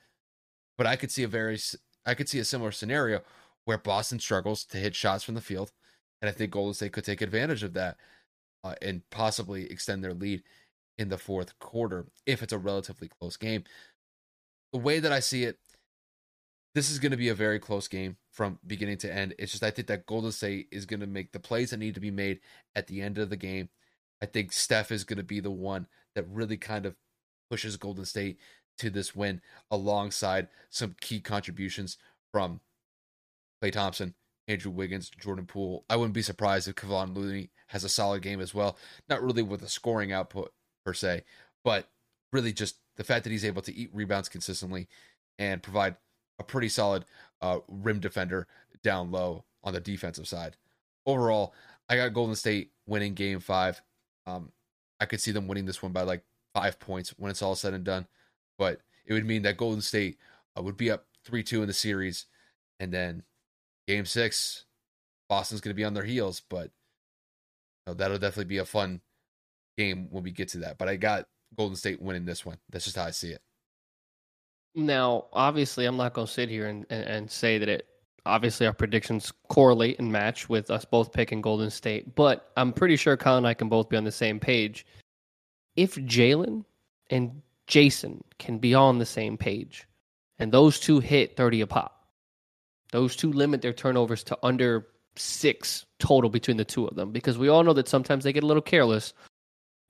but 0.77 0.87
I 0.87 0.97
could 0.97 1.13
see 1.13 1.23
a 1.23 1.29
very, 1.29 1.59
I 2.05 2.15
could 2.15 2.29
see 2.29 2.41
a 2.41 2.45
similar 2.45 2.73
scenario 2.73 3.21
where 3.65 3.79
Boston 3.79 4.19
struggles 4.19 4.65
to 4.65 4.79
hit 4.79 4.97
shots 4.97 5.23
from 5.23 5.35
the 5.35 5.41
field. 5.41 5.71
And 6.21 6.29
I 6.29 6.33
think 6.33 6.51
Golden 6.51 6.75
State 6.75 6.93
could 6.93 7.05
take 7.05 7.21
advantage 7.21 7.63
of 7.63 7.75
that 7.75 7.99
uh, 8.65 8.75
and 8.81 9.03
possibly 9.11 9.71
extend 9.71 10.03
their 10.03 10.15
lead 10.15 10.43
in 10.99 11.11
the 11.11 11.19
fourth 11.19 11.59
quarter 11.59 12.07
if 12.25 12.43
it's 12.43 12.55
a 12.55 12.59
relatively 12.59 13.09
close 13.09 13.37
game. 13.37 13.65
The 14.73 14.79
way 14.79 14.99
that 14.99 15.13
I 15.13 15.21
see 15.21 15.45
it, 15.45 15.59
this 16.75 16.91
is 16.91 16.99
going 16.99 17.11
to 17.11 17.19
be 17.19 17.29
a 17.29 17.35
very 17.35 17.59
close 17.59 17.87
game 17.87 18.17
from 18.33 18.59
beginning 18.67 18.99
to 18.99 19.13
end. 19.13 19.35
It's 19.39 19.53
just 19.53 19.63
I 19.63 19.71
think 19.71 19.89
that 19.89 20.07
Golden 20.07 20.33
State 20.33 20.69
is 20.71 20.87
going 20.87 21.01
to 21.01 21.07
make 21.07 21.33
the 21.33 21.41
plays 21.41 21.71
that 21.71 21.79
need 21.79 21.95
to 21.95 22.01
be 22.01 22.11
made 22.11 22.41
at 22.75 22.87
the 22.87 23.03
end 23.03 23.19
of 23.19 23.31
the 23.31 23.37
game. 23.37 23.69
I 24.23 24.27
think 24.27 24.53
Steph 24.53 24.91
is 24.91 25.05
going 25.05 25.19
to 25.19 25.23
be 25.23 25.41
the 25.41 25.51
one 25.51 25.87
that 26.15 26.27
really 26.29 26.57
kind 26.57 26.87
of 26.87 26.97
pushes 27.51 27.77
Golden 27.77 28.05
State 28.05 28.39
to 28.79 28.91
this 28.91 29.15
win 29.15 29.41
alongside 29.71 30.49
some 30.71 30.95
key 31.01 31.21
contributions 31.21 31.99
from 32.33 32.61
Klay 33.63 33.73
Thompson, 33.73 34.15
Andrew 34.49 34.71
Wiggins, 34.71 35.11
Jordan 35.11 35.47
Poole. 35.47 35.85
I 35.89 35.97
wouldn't 35.97 36.15
be 36.15 36.23
surprised 36.23 36.69
if 36.69 36.75
Kevon 36.75 37.15
Looney 37.15 37.51
has 37.69 37.85
a 37.85 37.89
solid 37.89 38.23
game 38.23 38.41
as 38.41 38.55
well. 38.55 38.77
Not 39.09 39.23
really 39.23 39.43
with 39.43 39.63
a 39.63 39.69
scoring 39.69 40.13
output 40.13 40.53
per 40.85 40.93
se, 40.93 41.25
but 41.65 41.89
really 42.33 42.53
just 42.53 42.77
the 42.97 43.05
fact 43.05 43.25
that 43.25 43.31
he's 43.31 43.45
able 43.45 43.63
to 43.63 43.75
eat 43.75 43.91
rebounds 43.93 44.29
consistently 44.29 44.89
and 45.39 45.63
provide 45.63 45.97
a 46.39 46.45
pretty 46.45 46.69
solid 46.69 47.05
uh, 47.41 47.59
rim 47.69 48.01
defender 48.01 48.47
down 48.83 49.11
low 49.11 49.45
on 49.65 49.73
the 49.73 49.81
defensive 49.81 50.29
side. 50.29 50.57
Overall, 51.07 51.55
I 51.89 51.97
got 51.97 52.13
Golden 52.13 52.37
State 52.37 52.73
winning 52.87 53.15
game 53.15 53.41
five. 53.41 53.81
Um, 54.27 54.53
I 55.01 55.07
could 55.07 55.21
see 55.21 55.33
them 55.33 55.47
winning 55.47 55.67
this 55.67 55.83
one 55.83 55.93
by 55.93 56.03
like 56.03 56.23
five 56.57 56.81
points 56.81 57.11
when 57.19 57.31
it's 57.31 57.43
all 57.43 57.55
said 57.55 57.75
and 57.75 57.85
done. 57.85 58.07
But 58.59 58.81
it 59.05 59.13
would 59.13 59.27
mean 59.27 59.43
that 59.43 59.59
Golden 59.59 59.83
State 59.83 60.19
uh, 60.59 60.63
would 60.63 60.77
be 60.77 60.91
up 60.91 61.05
3 61.25 61.43
2 61.43 61.61
in 61.61 61.69
the 61.69 61.75
series. 61.75 62.27
And 62.81 62.93
then 62.93 63.23
game 63.87 64.07
six, 64.07 64.65
Boston's 65.29 65.61
going 65.61 65.75
to 65.75 65.77
be 65.77 65.85
on 65.85 65.95
their 65.95 66.05
heels. 66.05 66.41
But 66.49 66.65
you 66.65 67.89
know, 67.89 67.95
that'll 67.95 68.19
definitely 68.19 68.47
be 68.47 68.59
a 68.59 68.65
fun 68.65 69.01
game 69.77 70.09
when 70.11 70.25
we 70.25 70.31
get 70.31 70.49
to 70.49 70.59
that. 70.59 70.79
But 70.79 70.89
I 70.89 70.97
got 70.97 71.27
Golden 71.57 71.77
State 71.77 72.01
winning 72.01 72.25
this 72.25 72.47
one. 72.47 72.57
That's 72.71 72.85
just 72.85 72.97
how 72.97 73.05
I 73.05 73.11
see 73.11 73.33
it. 73.33 73.43
Now, 74.75 75.27
obviously, 75.33 75.87
I'm 75.87 75.97
not 75.97 76.15
going 76.15 76.27
to 76.27 76.33
sit 76.33 76.49
here 76.49 76.67
and, 76.67 76.87
and, 76.91 77.05
and, 77.05 77.31
say 77.31 77.57
that 77.59 77.69
it. 77.69 77.87
Obviously, 78.27 78.67
our 78.67 78.75
predictions 78.75 79.33
correlate 79.49 79.99
and 79.99 80.11
match 80.11 80.49
with 80.49 80.71
us 80.71 80.85
both 80.85 81.13
picking 81.13 81.41
Golden 81.41 81.71
State, 81.71 82.15
but 82.15 82.51
I'm 82.57 82.73
pretty 82.73 82.97
sure 82.97 83.17
Kyle 83.17 83.39
and 83.39 83.47
I 83.47 83.55
can 83.55 83.69
both 83.69 83.89
be 83.89 83.97
on 83.97 84.05
the 84.05 84.13
same 84.13 84.41
page. 84.41 84.85
If 85.77 85.97
Jaylen 85.97 86.65
and 87.11 87.43
Jayson 87.67 88.23
can 88.39 88.59
be 88.59 88.75
on 88.75 88.99
the 88.99 89.07
same 89.07 89.37
page, 89.37 89.87
and 90.39 90.53
those 90.53 90.81
two 90.81 91.01
hit 91.01 91.37
30 91.37 91.63
a 91.63 91.67
pop, 91.67 92.07
those 92.93 93.17
two 93.17 93.33
limit 93.33 93.63
their 93.63 93.73
turnovers 93.73 94.23
to 94.25 94.39
under 94.43 94.89
six 95.17 95.87
total 95.99 96.31
between 96.31 96.57
the 96.57 96.65
two 96.65 96.87
of 96.87 96.97
them, 96.97 97.13
because 97.13 97.39
we 97.39 97.49
all 97.49 97.63
know 97.63 97.73
that 97.73 97.89
sometimes 97.89 98.25
they 98.25 98.33
get 98.33 98.45
a 98.45 98.47
little 98.47 98.63
careless 98.63 99.13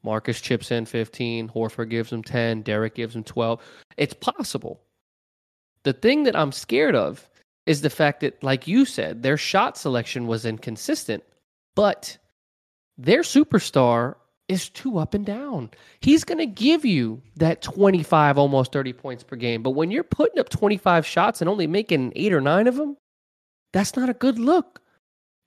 Marcus 0.06 0.40
chips 0.40 0.70
in 0.70 0.86
15, 0.86 1.48
Horford 1.48 1.90
gives 1.90 2.12
him 2.12 2.22
10, 2.22 2.62
Derrick 2.62 2.94
gives 2.94 3.16
him 3.16 3.24
12. 3.24 3.60
It's 3.96 4.14
possible. 4.14 4.80
The 5.82 5.92
thing 5.92 6.22
that 6.22 6.36
I'm 6.36 6.52
scared 6.52 6.94
of 6.94 7.28
is 7.66 7.80
the 7.80 7.90
fact 7.90 8.20
that, 8.20 8.42
like 8.42 8.68
you 8.68 8.84
said, 8.84 9.22
their 9.24 9.36
shot 9.36 9.76
selection 9.76 10.28
was 10.28 10.46
inconsistent, 10.46 11.24
but 11.74 12.16
their 12.96 13.22
superstar 13.22 14.14
is 14.48 14.68
too 14.68 14.98
up 14.98 15.14
and 15.14 15.26
down. 15.26 15.70
He's 16.00 16.24
going 16.24 16.38
to 16.38 16.46
give 16.46 16.84
you 16.84 17.20
that 17.36 17.62
25, 17.62 18.38
almost 18.38 18.72
30 18.72 18.92
points 18.92 19.24
per 19.24 19.36
game. 19.36 19.62
But 19.62 19.70
when 19.70 19.90
you're 19.90 20.04
putting 20.04 20.38
up 20.38 20.48
25 20.48 21.04
shots 21.04 21.40
and 21.40 21.50
only 21.50 21.66
making 21.66 22.12
eight 22.14 22.32
or 22.32 22.40
nine 22.40 22.66
of 22.66 22.76
them, 22.76 22.96
that's 23.72 23.96
not 23.96 24.08
a 24.08 24.14
good 24.14 24.38
look. 24.38 24.80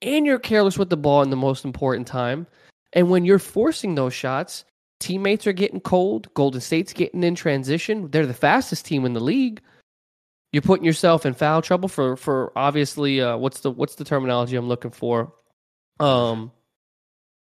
And 0.01 0.25
you're 0.25 0.39
careless 0.39 0.77
with 0.77 0.89
the 0.89 0.97
ball 0.97 1.21
in 1.21 1.29
the 1.29 1.35
most 1.35 1.65
important 1.65 2.07
time. 2.07 2.47
And 2.93 3.09
when 3.09 3.25
you're 3.25 3.39
forcing 3.39 3.95
those 3.95 4.13
shots, 4.13 4.65
teammates 4.99 5.47
are 5.47 5.53
getting 5.53 5.79
cold. 5.79 6.33
Golden 6.33 6.61
State's 6.61 6.93
getting 6.93 7.23
in 7.23 7.35
transition. 7.35 8.09
They're 8.11 8.25
the 8.25 8.33
fastest 8.33 8.85
team 8.85 9.05
in 9.05 9.13
the 9.13 9.19
league. 9.19 9.61
You're 10.51 10.61
putting 10.61 10.85
yourself 10.85 11.25
in 11.25 11.35
foul 11.35 11.61
trouble 11.61 11.89
for 11.89 12.15
for 12.15 12.51
obviously 12.55 13.21
uh, 13.21 13.37
what's 13.37 13.59
the 13.59 13.69
what's 13.69 13.95
the 13.95 14.03
terminology 14.03 14.55
I'm 14.55 14.67
looking 14.67 14.89
for? 14.89 15.31
Um, 15.99 16.51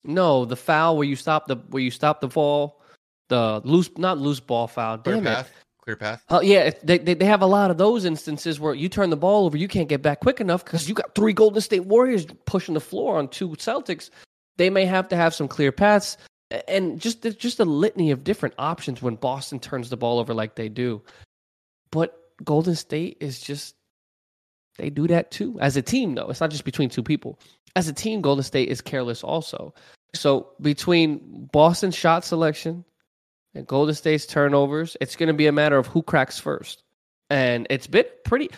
no, 0.04 0.44
the 0.44 0.56
foul 0.56 0.96
where 0.96 1.06
you 1.06 1.16
stop 1.16 1.46
the 1.46 1.56
where 1.68 1.82
you 1.82 1.90
stop 1.90 2.20
the 2.20 2.28
ball, 2.28 2.82
the 3.28 3.60
loose 3.64 3.90
not 3.96 4.18
loose 4.18 4.40
ball 4.40 4.66
foul. 4.66 4.98
Clear 4.98 5.16
Damn 5.16 5.24
path. 5.24 5.46
it. 5.46 5.52
Clear 5.82 5.96
path. 5.96 6.24
Uh, 6.28 6.40
yeah, 6.42 6.70
they, 6.82 6.98
they 6.98 7.14
they 7.14 7.24
have 7.24 7.42
a 7.42 7.46
lot 7.46 7.70
of 7.70 7.78
those 7.78 8.04
instances 8.04 8.60
where 8.60 8.74
you 8.74 8.88
turn 8.88 9.10
the 9.10 9.16
ball 9.16 9.46
over, 9.46 9.56
you 9.56 9.68
can't 9.68 9.88
get 9.88 10.02
back 10.02 10.20
quick 10.20 10.40
enough 10.40 10.64
because 10.64 10.88
you 10.88 10.94
got 10.94 11.14
three 11.14 11.32
Golden 11.32 11.60
State 11.60 11.86
Warriors 11.86 12.26
pushing 12.44 12.74
the 12.74 12.80
floor 12.80 13.18
on 13.18 13.28
two 13.28 13.48
Celtics 13.50 14.10
they 14.60 14.68
may 14.68 14.84
have 14.84 15.08
to 15.08 15.16
have 15.16 15.34
some 15.34 15.48
clear 15.48 15.72
paths 15.72 16.18
and 16.68 17.00
just 17.00 17.22
just 17.38 17.60
a 17.60 17.64
litany 17.64 18.10
of 18.10 18.24
different 18.24 18.54
options 18.58 19.00
when 19.00 19.14
Boston 19.14 19.58
turns 19.58 19.88
the 19.88 19.96
ball 19.96 20.18
over 20.18 20.34
like 20.34 20.54
they 20.54 20.68
do. 20.68 21.00
But 21.90 22.14
Golden 22.44 22.74
State 22.74 23.16
is 23.20 23.40
just 23.40 23.74
they 24.76 24.90
do 24.90 25.06
that 25.08 25.30
too. 25.30 25.58
As 25.60 25.78
a 25.78 25.82
team 25.82 26.14
though, 26.14 26.28
it's 26.28 26.42
not 26.42 26.50
just 26.50 26.64
between 26.64 26.90
two 26.90 27.02
people. 27.02 27.38
As 27.76 27.88
a 27.88 27.92
team, 27.92 28.20
Golden 28.20 28.42
State 28.42 28.68
is 28.68 28.80
careless 28.80 29.22
also. 29.22 29.74
So 30.14 30.48
between 30.60 31.48
Boston's 31.52 31.94
shot 31.94 32.24
selection 32.24 32.84
and 33.54 33.66
Golden 33.66 33.94
State's 33.94 34.26
turnovers, 34.26 34.96
it's 35.00 35.16
going 35.16 35.28
to 35.28 35.34
be 35.34 35.46
a 35.46 35.52
matter 35.52 35.78
of 35.78 35.86
who 35.86 36.02
cracks 36.02 36.38
first. 36.38 36.82
And 37.28 37.66
it's 37.70 37.86
been 37.86 38.06
pretty 38.24 38.50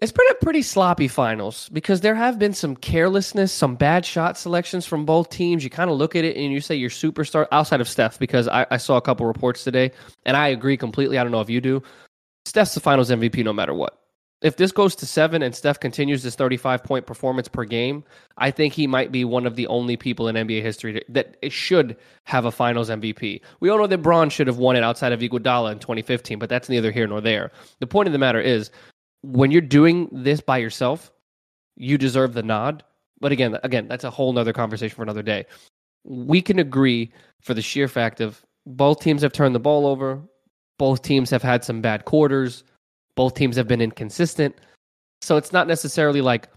it's 0.00 0.12
been 0.12 0.26
a 0.30 0.34
pretty 0.34 0.62
sloppy 0.62 1.08
finals 1.08 1.68
because 1.70 2.00
there 2.00 2.14
have 2.14 2.38
been 2.38 2.54
some 2.54 2.74
carelessness, 2.74 3.52
some 3.52 3.76
bad 3.76 4.06
shot 4.06 4.38
selections 4.38 4.86
from 4.86 5.04
both 5.04 5.28
teams. 5.28 5.62
You 5.62 5.68
kind 5.68 5.90
of 5.90 5.98
look 5.98 6.16
at 6.16 6.24
it 6.24 6.36
and 6.36 6.50
you 6.50 6.62
say 6.62 6.74
your 6.74 6.88
superstar 6.88 7.46
outside 7.52 7.82
of 7.82 7.88
Steph, 7.88 8.18
because 8.18 8.48
I, 8.48 8.66
I, 8.70 8.78
saw 8.78 8.96
a 8.96 9.02
couple 9.02 9.26
reports 9.26 9.62
today 9.62 9.92
and 10.24 10.38
I 10.38 10.48
agree 10.48 10.78
completely. 10.78 11.18
I 11.18 11.22
don't 11.22 11.32
know 11.32 11.42
if 11.42 11.50
you 11.50 11.60
do. 11.60 11.82
Steph's 12.46 12.72
the 12.72 12.80
finals 12.80 13.10
MVP 13.10 13.44
no 13.44 13.52
matter 13.52 13.74
what. 13.74 13.99
If 14.42 14.56
this 14.56 14.72
goes 14.72 14.96
to 14.96 15.06
seven 15.06 15.42
and 15.42 15.54
Steph 15.54 15.80
continues 15.80 16.22
this 16.22 16.34
35 16.34 16.82
point 16.82 17.06
performance 17.06 17.46
per 17.46 17.64
game, 17.64 18.04
I 18.38 18.50
think 18.50 18.72
he 18.72 18.86
might 18.86 19.12
be 19.12 19.24
one 19.24 19.46
of 19.46 19.54
the 19.54 19.66
only 19.66 19.96
people 19.98 20.28
in 20.28 20.36
NBA 20.36 20.62
history 20.62 21.04
that 21.10 21.36
should 21.50 21.96
have 22.24 22.46
a 22.46 22.50
finals 22.50 22.88
MVP. 22.88 23.42
We 23.60 23.68
all 23.68 23.78
know 23.78 23.86
that 23.86 23.98
Bron 23.98 24.30
should 24.30 24.46
have 24.46 24.56
won 24.56 24.76
it 24.76 24.82
outside 24.82 25.12
of 25.12 25.20
Iguodala 25.20 25.72
in 25.72 25.78
2015, 25.78 26.38
but 26.38 26.48
that's 26.48 26.70
neither 26.70 26.90
here 26.90 27.06
nor 27.06 27.20
there. 27.20 27.52
The 27.80 27.86
point 27.86 28.06
of 28.06 28.12
the 28.12 28.18
matter 28.18 28.40
is 28.40 28.70
when 29.22 29.50
you're 29.50 29.60
doing 29.60 30.08
this 30.10 30.40
by 30.40 30.56
yourself, 30.56 31.12
you 31.76 31.98
deserve 31.98 32.32
the 32.32 32.42
nod. 32.42 32.82
But 33.20 33.32
again, 33.32 33.58
again, 33.62 33.88
that's 33.88 34.04
a 34.04 34.10
whole 34.10 34.32
nother 34.32 34.54
conversation 34.54 34.96
for 34.96 35.02
another 35.02 35.22
day. 35.22 35.44
We 36.04 36.40
can 36.40 36.58
agree 36.58 37.12
for 37.42 37.52
the 37.52 37.60
sheer 37.60 37.88
fact 37.88 38.22
of 38.22 38.42
both 38.64 39.00
teams 39.00 39.20
have 39.20 39.32
turned 39.32 39.54
the 39.54 39.60
ball 39.60 39.86
over, 39.86 40.22
both 40.78 41.02
teams 41.02 41.28
have 41.28 41.42
had 41.42 41.62
some 41.62 41.82
bad 41.82 42.06
quarters, 42.06 42.64
both 43.20 43.34
teams 43.34 43.54
have 43.56 43.68
been 43.68 43.82
inconsistent. 43.82 44.56
So 45.20 45.36
it's 45.36 45.52
not 45.52 45.68
necessarily 45.68 46.22
like 46.22 46.48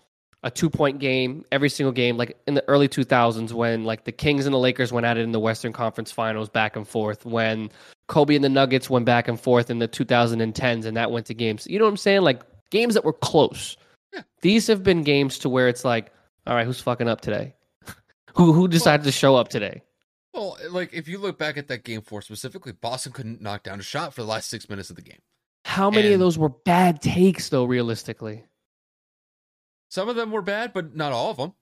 a 0.44 0.50
two 0.50 0.70
point 0.70 1.00
game 1.00 1.44
every 1.52 1.68
single 1.68 1.92
game, 1.92 2.16
like 2.16 2.38
in 2.48 2.54
the 2.54 2.64
early 2.70 2.88
2000s 2.88 3.52
when 3.52 3.84
like 3.84 4.06
the 4.06 4.14
Kings 4.14 4.46
and 4.46 4.54
the 4.54 4.60
Lakers 4.60 4.94
went 4.94 5.06
at 5.06 5.18
it 5.18 5.24
in 5.24 5.34
the 5.34 5.42
Western 5.42 5.74
Conference 5.74 6.10
Finals 6.10 6.48
back 6.48 6.78
and 6.78 6.88
forth, 6.88 7.26
when 7.26 7.70
Kobe 8.08 8.34
and 8.34 8.46
the 8.46 8.48
Nuggets 8.48 8.90
went 8.90 9.06
back 9.06 9.28
and 9.28 9.38
forth 9.38 9.70
in 9.70 9.80
the 9.80 9.90
2010s 9.90 10.86
and 10.86 10.96
that 10.96 11.12
went 11.12 11.26
to 11.26 11.34
games. 11.34 11.68
You 11.68 11.80
know 11.80 11.84
what 11.84 11.92
I'm 11.92 11.98
saying? 11.98 12.22
Like 12.22 12.42
games 12.70 12.94
that 12.94 13.04
were 13.04 13.12
close. 13.12 13.76
Yeah. 14.14 14.22
These 14.40 14.66
have 14.68 14.84
been 14.84 15.04
games 15.04 15.40
to 15.40 15.50
where 15.50 15.68
it's 15.68 15.84
like, 15.84 16.14
all 16.48 16.56
right, 16.56 16.66
who's 16.66 16.80
fucking 16.80 17.10
up 17.10 17.20
today? 17.20 17.56
who 18.36 18.54
who 18.54 18.70
decided 18.70 19.02
well, 19.02 19.12
to 19.12 19.12
show 19.12 19.36
up 19.36 19.50
today? 19.50 19.82
Well, 20.34 20.58
like 20.70 20.94
if 20.94 21.10
you 21.10 21.18
look 21.18 21.38
back 21.38 21.58
at 21.58 21.68
that 21.68 21.84
game 21.84 22.04
four 22.04 22.22
specifically, 22.22 22.72
Boston 22.72 23.12
couldn't 23.12 23.42
knock 23.42 23.64
down 23.64 23.82
a 23.82 23.84
shot 23.84 24.14
for 24.14 24.22
the 24.22 24.28
last 24.28 24.50
six 24.50 24.70
minutes 24.70 24.90
of 24.90 24.96
the 24.96 25.02
game. 25.02 25.20
How 25.66 25.90
many 25.90 26.08
and 26.08 26.16
of 26.16 26.20
those 26.20 26.38
were 26.38 26.50
bad 26.50 27.02
takes, 27.02 27.50
though? 27.50 27.66
Realistically, 27.66 28.46
some 29.90 30.10
of 30.10 30.16
them 30.16 30.32
were 30.32 30.42
bad, 30.42 30.74
but 30.74 30.96
not 30.96 31.12
all 31.14 31.32
of 31.32 31.38
them. 31.38 31.54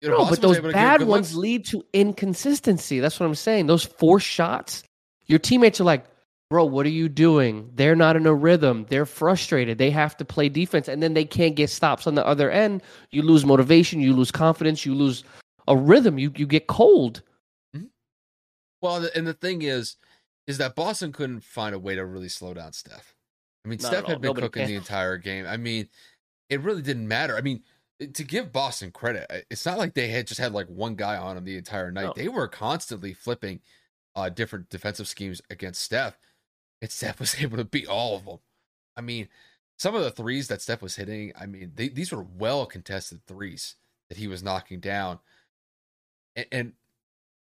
You 0.00 0.10
know, 0.10 0.18
no, 0.18 0.30
but 0.30 0.42
those 0.42 0.60
bad 0.60 1.02
ones 1.02 1.34
looks. 1.34 1.42
lead 1.42 1.64
to 1.66 1.84
inconsistency. 1.92 3.00
That's 3.00 3.18
what 3.18 3.26
I'm 3.26 3.34
saying. 3.34 3.68
Those 3.68 3.84
four 3.84 4.20
shots, 4.20 4.82
your 5.26 5.38
teammates 5.38 5.80
are 5.80 5.84
like, 5.84 6.04
bro, 6.50 6.64
what 6.64 6.84
are 6.84 6.90
you 6.90 7.08
doing? 7.08 7.70
They're 7.74 7.96
not 7.96 8.16
in 8.16 8.26
a 8.26 8.34
rhythm. 8.34 8.86
They're 8.90 9.06
frustrated. 9.06 9.78
They 9.78 9.90
have 9.90 10.16
to 10.18 10.24
play 10.24 10.48
defense 10.48 10.88
and 10.88 11.02
then 11.02 11.14
they 11.14 11.24
can't 11.24 11.56
get 11.56 11.70
stops 11.70 12.06
on 12.06 12.16
the 12.16 12.26
other 12.26 12.50
end. 12.50 12.82
You 13.10 13.22
lose 13.22 13.46
motivation, 13.46 14.00
you 14.00 14.12
lose 14.12 14.30
confidence, 14.30 14.84
you 14.84 14.94
lose 14.94 15.24
a 15.66 15.76
rhythm. 15.76 16.18
You 16.18 16.32
you 16.36 16.46
get 16.46 16.66
cold. 16.66 17.22
Mm-hmm. 17.74 17.86
Well, 18.82 19.08
and 19.14 19.26
the 19.26 19.32
thing 19.34 19.62
is, 19.62 19.96
is 20.46 20.58
that 20.58 20.74
Boston 20.74 21.12
couldn't 21.12 21.44
find 21.44 21.74
a 21.74 21.78
way 21.78 21.94
to 21.94 22.04
really 22.04 22.28
slow 22.28 22.52
down 22.52 22.72
Steph. 22.72 23.13
I 23.64 23.68
mean, 23.68 23.78
Not 23.80 23.88
Steph 23.88 24.06
had 24.06 24.20
been 24.20 24.28
Nobody 24.28 24.46
cooking 24.46 24.62
can. 24.62 24.70
the 24.70 24.76
entire 24.78 25.16
game. 25.16 25.46
I 25.46 25.56
mean, 25.56 25.88
it 26.48 26.60
really 26.60 26.82
didn't 26.82 27.08
matter. 27.08 27.36
I 27.36 27.40
mean, 27.40 27.62
to 28.12 28.24
give 28.24 28.52
Boston 28.52 28.90
credit, 28.90 29.46
it's 29.50 29.64
not 29.64 29.78
like 29.78 29.94
they 29.94 30.08
had 30.08 30.26
just 30.26 30.40
had 30.40 30.52
like 30.52 30.66
one 30.68 30.94
guy 30.94 31.16
on 31.16 31.36
him 31.36 31.44
the 31.44 31.56
entire 31.56 31.90
night. 31.90 32.04
No. 32.04 32.12
They 32.14 32.28
were 32.28 32.48
constantly 32.48 33.14
flipping 33.14 33.60
uh, 34.14 34.28
different 34.28 34.68
defensive 34.68 35.08
schemes 35.08 35.40
against 35.50 35.82
Steph, 35.82 36.18
and 36.82 36.90
Steph 36.90 37.20
was 37.20 37.40
able 37.40 37.56
to 37.56 37.64
beat 37.64 37.88
all 37.88 38.16
of 38.16 38.24
them. 38.24 38.38
I 38.96 39.00
mean, 39.00 39.28
some 39.78 39.94
of 39.94 40.02
the 40.02 40.10
threes 40.10 40.48
that 40.48 40.62
Steph 40.62 40.82
was 40.82 40.96
hitting, 40.96 41.32
I 41.38 41.46
mean, 41.46 41.72
they, 41.74 41.88
these 41.88 42.12
were 42.12 42.22
well 42.22 42.66
contested 42.66 43.26
threes 43.26 43.76
that 44.08 44.18
he 44.18 44.28
was 44.28 44.42
knocking 44.42 44.78
down. 44.80 45.18
And, 46.36 46.46
and 46.52 46.72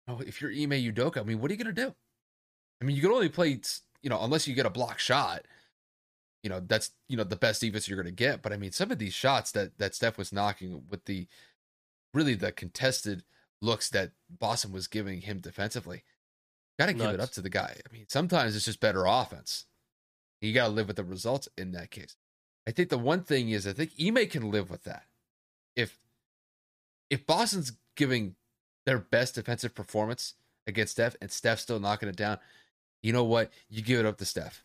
know, 0.09 0.21
if 0.27 0.41
you're 0.41 0.51
Ime 0.51 0.71
Udoka, 0.71 1.19
I 1.19 1.23
mean, 1.23 1.41
what 1.41 1.51
are 1.51 1.55
you 1.55 1.63
going 1.63 1.75
to 1.75 1.83
do? 1.83 1.95
I 2.81 2.85
mean, 2.85 2.97
you 2.97 3.03
can 3.03 3.11
only 3.11 3.29
play, 3.29 3.61
you 4.03 4.11
know, 4.11 4.19
unless 4.23 4.49
you 4.49 4.55
get 4.55 4.67
a 4.67 4.71
block 4.71 4.99
shot. 4.99 5.47
You 6.49 6.55
know, 6.55 6.61
that's 6.67 6.93
you 7.11 7.19
know 7.19 7.25
the 7.25 7.37
best 7.37 7.61
defense 7.61 7.87
you're 7.87 8.03
going 8.03 8.07
to 8.07 8.25
get. 8.25 8.41
But 8.41 8.55
I 8.55 8.57
mean, 8.57 8.73
some 8.73 8.91
of 8.91 8.99
these 8.99 9.13
shots 9.13 9.53
that 9.53 9.77
that 9.77 9.95
Steph 9.95 10.17
was 10.17 10.33
knocking 10.33 10.85
with 10.89 11.05
the 11.05 11.27
really 12.15 12.33
the 12.33 12.53
contested 12.53 13.23
looks 13.61 13.91
that 13.91 14.13
Boston 14.31 14.73
was 14.73 14.87
giving 14.87 15.21
him 15.21 15.41
defensively, 15.41 16.05
got 16.79 16.87
to 16.87 16.95
give 16.95 17.11
it 17.11 17.21
up 17.21 17.33
to 17.33 17.43
the 17.43 17.51
guy. 17.51 17.77
I 17.87 17.93
mean, 17.93 18.07
sometimes 18.09 18.57
it's 18.57 18.65
just 18.65 18.81
better 18.81 19.05
offense. 19.05 19.67
You 20.41 20.55
got 20.55 20.69
to 20.69 20.73
live 20.73 20.87
with 20.87 20.97
the 20.97 21.05
results 21.05 21.51
in 21.59 21.73
that 21.73 21.91
case. 21.91 22.17
I 22.67 22.71
think 22.71 22.89
the 22.89 22.97
one 22.97 23.25
thing 23.25 23.51
is, 23.51 23.67
I 23.67 23.75
think 23.75 23.93
Ime 24.01 24.27
can 24.27 24.51
live 24.51 24.71
with 24.71 24.85
that. 24.85 25.05
If 25.77 25.99
if 27.11 27.27
Boston's 27.27 27.73
giving 27.95 28.37
their 28.87 28.99
best 28.99 29.35
defensive 29.35 29.75
performance 29.75 30.33
against 30.67 30.93
Steph 30.93 31.15
and 31.21 31.31
Steph's 31.31 31.61
still 31.61 31.79
knocking 31.79 32.09
it 32.09 32.17
down, 32.17 32.39
you 33.03 33.13
know 33.13 33.25
what? 33.25 33.53
You 33.69 33.83
give 33.83 34.01
it 34.01 34.07
up 34.07 34.17
to 34.17 34.25
Steph. 34.25 34.65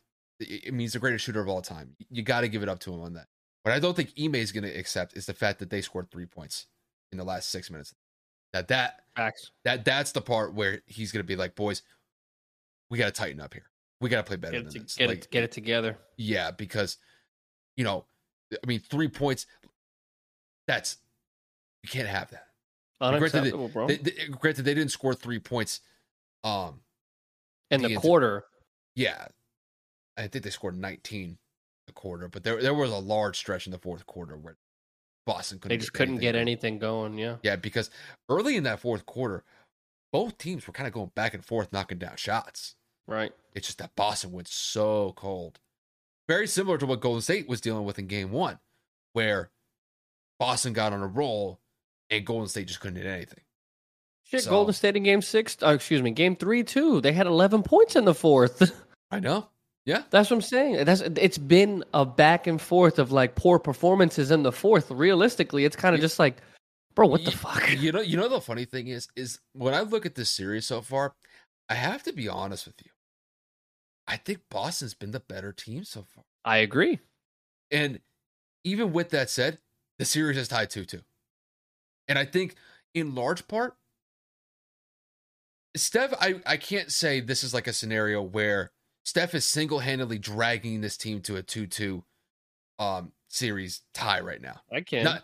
I 0.67 0.69
mean, 0.71 0.79
he's 0.81 0.93
the 0.93 0.99
greatest 0.99 1.25
shooter 1.25 1.41
of 1.41 1.47
all 1.47 1.61
time. 1.61 1.95
You 2.09 2.21
got 2.23 2.41
to 2.41 2.47
give 2.47 2.63
it 2.63 2.69
up 2.69 2.79
to 2.81 2.93
him 2.93 3.01
on 3.01 3.13
that. 3.13 3.27
What 3.63 3.73
I 3.73 3.79
don't 3.79 3.95
think 3.95 4.13
Ime 4.21 4.35
is 4.35 4.51
going 4.51 4.63
to 4.63 4.69
accept 4.77 5.15
is 5.15 5.25
the 5.25 5.33
fact 5.33 5.59
that 5.59 5.69
they 5.69 5.81
scored 5.81 6.11
three 6.11 6.25
points 6.25 6.67
in 7.11 7.17
the 7.17 7.23
last 7.23 7.49
six 7.49 7.69
minutes. 7.71 7.93
That 8.51 8.67
that 8.67 9.01
Facts. 9.15 9.51
that 9.63 9.85
that's 9.85 10.11
the 10.11 10.21
part 10.21 10.53
where 10.53 10.81
he's 10.85 11.11
going 11.11 11.23
to 11.23 11.27
be 11.27 11.35
like, 11.35 11.55
boys, 11.55 11.81
we 12.89 12.97
got 12.97 13.05
to 13.05 13.11
tighten 13.11 13.39
up 13.41 13.53
here. 13.53 13.65
We 14.01 14.09
got 14.09 14.17
to 14.17 14.23
play 14.23 14.35
better 14.35 14.57
Get 14.57 14.63
than 14.65 14.73
to, 14.73 14.79
this. 14.81 14.95
get, 14.95 15.07
Like, 15.07 15.17
it, 15.19 15.31
get 15.31 15.43
it 15.43 15.51
together. 15.53 15.97
yeah, 16.17 16.51
because 16.51 16.97
you 17.77 17.83
know, 17.83 18.05
I 18.53 18.67
mean, 18.67 18.79
three 18.81 19.07
points. 19.07 19.45
That's 20.67 20.97
you 21.83 21.89
can't 21.89 22.07
have 22.07 22.29
that. 22.31 22.47
Granted, 22.99 23.19
they- 23.31 23.37
Unacceptable, 23.39 23.67
bro. 23.69 23.87
They, 23.87 23.97
they, 23.97 24.11
granted, 24.29 24.63
they 24.63 24.73
didn't 24.73 24.91
score 24.91 25.13
three 25.13 25.39
points. 25.39 25.81
Um, 26.43 26.81
In 27.71 27.81
the 27.81 27.89
the- 27.89 27.95
quarter, 27.95 28.43
yeah, 28.95 29.27
I 30.17 30.27
think 30.27 30.43
they 30.43 30.49
scored 30.49 30.77
19 30.77 31.37
a 31.89 31.91
quarter, 31.91 32.27
but 32.27 32.43
there 32.43 32.61
there 32.61 32.73
was 32.73 32.91
a 32.91 32.97
large 32.97 33.37
stretch 33.37 33.65
in 33.67 33.71
the 33.71 33.77
fourth 33.79 34.05
quarter 34.05 34.37
where 34.37 34.55
Boston 35.25 35.59
couldn't. 35.59 35.73
they 35.77 35.79
just 35.79 35.93
couldn't 35.93 36.17
get 36.17 36.33
going. 36.33 36.41
anything 36.41 36.79
going. 36.79 37.17
Yeah. 37.17 37.37
Yeah, 37.43 37.55
because 37.55 37.89
early 38.29 38.55
in 38.57 38.63
that 38.63 38.79
fourth 38.79 39.05
quarter, 39.05 39.43
both 40.11 40.37
teams 40.37 40.67
were 40.67 40.73
kind 40.73 40.87
of 40.87 40.93
going 40.93 41.11
back 41.15 41.33
and 41.33 41.43
forth, 41.45 41.71
knocking 41.73 41.97
down 41.97 42.15
shots. 42.17 42.75
Right. 43.07 43.33
It's 43.53 43.67
just 43.67 43.79
that 43.79 43.95
Boston 43.95 44.31
went 44.31 44.47
so 44.47 45.13
cold. 45.15 45.59
Very 46.29 46.47
similar 46.47 46.77
to 46.77 46.85
what 46.85 47.01
Golden 47.01 47.21
State 47.21 47.47
was 47.49 47.59
dealing 47.61 47.83
with 47.85 47.99
in 47.99 48.07
game 48.07 48.31
one, 48.31 48.59
where 49.13 49.49
Boston 50.39 50.71
got 50.73 50.93
on 50.93 51.01
a 51.01 51.07
roll 51.07 51.59
and 52.09 52.25
Golden 52.25 52.47
State 52.47 52.67
just 52.67 52.79
couldn't 52.79 52.97
hit 52.97 53.05
anything. 53.05 53.41
Shit, 54.25 54.43
So- 54.43 54.51
Golden 54.51 54.73
State 54.73 54.95
in 54.95 55.03
game 55.03 55.21
six, 55.21 55.57
oh, 55.61 55.71
excuse 55.73 56.01
me, 56.01 56.11
game 56.11 56.35
three, 56.37 56.63
too. 56.63 57.01
They 57.01 57.11
had 57.13 57.27
11 57.27 57.63
points 57.63 57.95
in 57.97 58.05
the 58.05 58.13
fourth. 58.13 58.73
I 59.11 59.19
know. 59.19 59.49
Yeah. 59.85 60.03
That's 60.11 60.29
what 60.29 60.37
I'm 60.37 60.41
saying. 60.41 60.85
That's 60.85 61.01
It's 61.01 61.37
been 61.37 61.83
a 61.93 62.05
back 62.05 62.47
and 62.47 62.61
forth 62.61 62.99
of 62.99 63.11
like 63.11 63.35
poor 63.35 63.59
performances 63.59 64.31
in 64.31 64.43
the 64.43 64.51
fourth. 64.51 64.89
Realistically, 64.89 65.65
it's 65.65 65.75
kind 65.75 65.93
of 65.93 66.01
just 66.01 66.19
like, 66.19 66.37
bro, 66.95 67.07
what 67.07 67.25
the 67.25 67.31
fuck? 67.31 67.69
You 67.71 67.91
know, 67.91 68.01
you 68.01 68.17
know 68.17 68.29
the 68.29 68.39
funny 68.39 68.65
thing 68.65 68.87
is, 68.87 69.07
is 69.15 69.39
when 69.53 69.73
I 69.73 69.81
look 69.81 70.05
at 70.05 70.15
this 70.15 70.29
series 70.29 70.65
so 70.65 70.81
far, 70.81 71.13
I 71.69 71.73
have 71.73 72.03
to 72.03 72.13
be 72.13 72.29
honest 72.29 72.65
with 72.65 72.75
you. 72.83 72.91
I 74.07 74.17
think 74.17 74.41
Boston's 74.49 74.93
been 74.93 75.11
the 75.11 75.19
better 75.21 75.51
team 75.51 75.83
so 75.83 76.05
far. 76.13 76.23
I 76.45 76.57
agree. 76.57 76.99
And 77.71 77.99
even 78.63 78.93
with 78.93 79.09
that 79.09 79.29
said, 79.29 79.59
the 79.97 80.05
series 80.05 80.37
is 80.37 80.47
tied 80.47 80.69
2 80.69 80.85
2. 80.85 80.99
And 82.07 82.19
I 82.19 82.25
think 82.25 82.55
in 82.93 83.15
large 83.15 83.47
part, 83.47 83.75
Steph, 85.75 86.13
I, 86.19 86.35
I 86.45 86.57
can't 86.57 86.91
say 86.91 87.19
this 87.19 87.43
is 87.43 87.53
like 87.53 87.67
a 87.67 87.73
scenario 87.73 88.21
where 88.21 88.72
Steph 89.03 89.35
is 89.35 89.45
single 89.45 89.79
handedly 89.79 90.17
dragging 90.17 90.81
this 90.81 90.97
team 90.97 91.21
to 91.21 91.35
a 91.35 91.43
2 91.43 91.67
2 91.67 92.03
um, 92.79 93.11
series 93.27 93.81
tie 93.93 94.21
right 94.21 94.41
now. 94.41 94.61
I 94.71 94.81
can. 94.81 95.03
Not, 95.03 95.23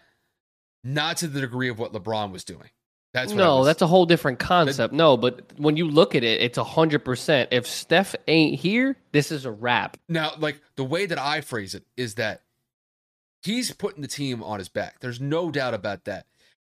not 0.83 1.17
to 1.17 1.27
the 1.27 1.41
degree 1.41 1.69
of 1.69 1.79
what 1.79 1.93
LeBron 1.93 2.31
was 2.31 2.43
doing. 2.43 2.69
That's 3.13 3.31
what 3.31 3.37
no, 3.37 3.57
was- 3.57 3.67
that's 3.67 3.81
a 3.81 3.87
whole 3.87 4.05
different 4.05 4.39
concept. 4.39 4.93
No, 4.93 5.17
but 5.17 5.51
when 5.57 5.77
you 5.77 5.87
look 5.87 6.13
at 6.13 6.23
it, 6.23 6.41
it's 6.41 6.57
a 6.57 6.63
hundred 6.63 7.03
percent. 7.03 7.49
If 7.51 7.65
Steph 7.65 8.15
ain't 8.27 8.59
here, 8.59 8.97
this 9.11 9.31
is 9.31 9.45
a 9.45 9.51
wrap. 9.51 9.97
Now, 10.07 10.33
like 10.37 10.61
the 10.75 10.83
way 10.83 11.05
that 11.07 11.17
I 11.17 11.41
phrase 11.41 11.73
it 11.73 11.83
is 11.97 12.15
that 12.15 12.43
he's 13.41 13.71
putting 13.71 14.01
the 14.01 14.07
team 14.07 14.43
on 14.43 14.59
his 14.59 14.69
back. 14.69 14.99
There's 14.99 15.19
no 15.19 15.49
doubt 15.49 15.73
about 15.73 16.05
that. 16.05 16.27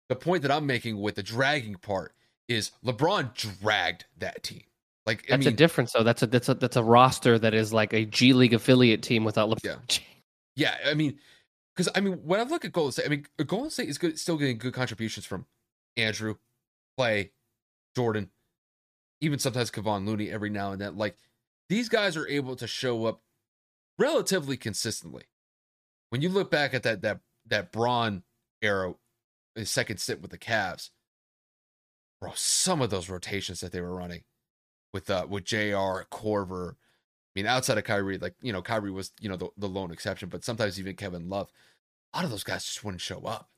The 0.09 0.17
point 0.17 0.43
that 0.43 0.51
I'm 0.51 0.67
making 0.67 1.01
with 1.01 1.15
the 1.15 1.23
dragging 1.23 1.77
part 1.77 2.13
is 2.49 2.71
LeBron 2.85 3.35
dragged 3.35 4.05
that 4.19 4.43
team. 4.43 4.63
Like 5.07 5.25
I 5.29 5.37
That's 5.37 5.47
mean, 5.47 5.55
a 5.55 5.57
difference, 5.57 5.93
though. 5.93 6.03
That's 6.03 6.23
a 6.23 6.27
that's 6.27 6.49
a 6.49 6.55
that's 6.55 6.77
a 6.77 6.83
roster 6.83 7.39
that 7.39 7.55
is 7.55 7.73
like 7.73 7.93
a 7.93 8.05
G 8.05 8.33
League 8.33 8.55
affiliate 8.55 9.03
team 9.03 9.25
without 9.25 9.49
LeBron. 9.49 9.65
Yeah. 9.65 9.99
Yeah, 10.57 10.75
I 10.87 10.95
mean, 10.95 11.19
because 11.75 11.91
I 11.95 12.01
mean, 12.01 12.15
when 12.25 12.41
I 12.41 12.45
look 12.45 12.65
at 12.65 12.73
Golden 12.73 12.93
State, 12.93 13.07
I 13.07 13.09
mean, 13.11 13.27
Golden 13.47 13.71
State 13.71 13.89
is 13.89 13.99
good, 13.99 14.19
still 14.19 14.37
getting 14.39 14.59
good 14.59 14.73
contributions 14.73 15.27
from 15.27 15.47
Andrew, 15.97 16.37
Klay, 16.99 17.31
Jordan, 17.95 18.31
even 19.21 19.39
sometimes 19.39 19.71
Kevon 19.71 20.07
Looney 20.07 20.31
every 20.31 20.51
now 20.51 20.73
and 20.73 20.81
then. 20.81 20.97
Like 20.97 21.17
these 21.69 21.89
guys 21.89 22.17
are 22.17 22.27
able 22.27 22.57
to 22.57 22.67
show 22.67 23.05
up 23.05 23.21
relatively 23.99 24.57
consistently. 24.57 25.25
When 26.11 26.23
you 26.23 26.31
look 26.31 26.51
back 26.51 26.75
at 26.75 26.83
that 26.85 27.03
that 27.03 27.21
that 27.47 27.71
Bron 27.71 28.23
era, 28.63 28.95
his 29.55 29.71
second 29.71 29.99
stint 29.99 30.23
with 30.23 30.31
the 30.31 30.39
Cavs, 30.39 30.91
bro, 32.21 32.33
some 32.35 32.81
of 32.81 32.91
those 32.91 33.11
rotations 33.11 33.61
that 33.61 33.73
they 33.73 33.81
were 33.81 33.95
running 33.95 34.23
with 34.97 35.11
uh 35.11 35.27
with 35.29 35.45
Jr. 35.45 36.07
Korver. 36.11 36.71
I 36.73 36.75
mean, 37.35 37.47
outside 37.47 37.77
of 37.77 37.85
Kyrie, 37.85 38.17
like 38.17 38.35
you 38.41 38.51
know, 38.51 38.63
Kyrie 38.63 38.91
was 38.91 39.13
you 39.21 39.29
know 39.29 39.37
the, 39.37 39.51
the 39.59 39.69
lone 39.69 39.91
exception, 39.93 40.31
but 40.31 40.43
sometimes 40.43 40.81
even 40.81 40.97
Kevin 40.97 41.29
Love, 41.29 41.51
a 42.15 42.17
lot 42.19 42.25
of 42.25 42.31
those 42.31 42.45
guys 42.45 42.65
just 42.65 42.83
wouldn't 42.83 43.03
show 43.03 43.21
up, 43.27 43.51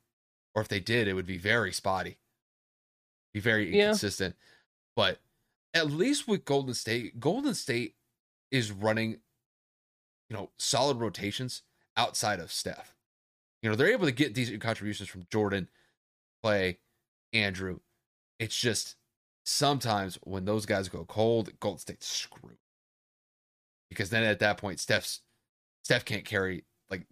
or 0.57 0.63
if 0.63 0.67
they 0.69 0.81
did, 0.81 1.07
it 1.07 1.15
would 1.15 1.27
be 1.27 1.39
very 1.39 1.73
spotty, 1.73 2.19
be 3.33 3.39
very 3.39 3.73
Yeah. 3.75 3.85
inconsistent. 3.85 4.35
But 4.97 5.21
at 5.75 5.93
least 5.93 6.27
with 6.27 6.45
Golden 6.45 6.75
State, 6.75 7.21
Golden 7.21 7.55
State 7.55 7.95
is 8.51 8.73
running, 8.73 9.21
you 10.29 10.37
know, 10.37 10.51
solid 10.59 10.97
rotations 10.97 11.63
outside 11.97 12.41
of 12.41 12.51
Steph. 12.51 12.97
You 13.63 13.71
know, 13.71 13.77
they're 13.77 13.93
able 13.93 14.07
to 14.07 14.13
get 14.13 14.35
decent 14.35 14.61
contributions 14.61 15.09
from 15.09 15.29
Jordan, 15.31 15.69
Klay, 16.45 16.79
Andrew. 17.33 17.79
It's 18.41 18.59
just 18.59 18.97
sometimes 19.49 20.19
when 20.25 20.45
those 20.45 20.67
guys 20.67 20.89
go 20.91 21.05
cold, 21.07 21.51
Golden 21.59 21.79
State's 21.79 22.07
screwed. 22.07 22.59
Because 23.89 24.11
then 24.11 24.23
at 24.23 24.41
that 24.41 24.59
point, 24.59 24.79
Steph's 24.79 25.23
Steph 25.83 26.05
can't 26.05 26.27
carry 26.27 26.65
like 26.91 27.07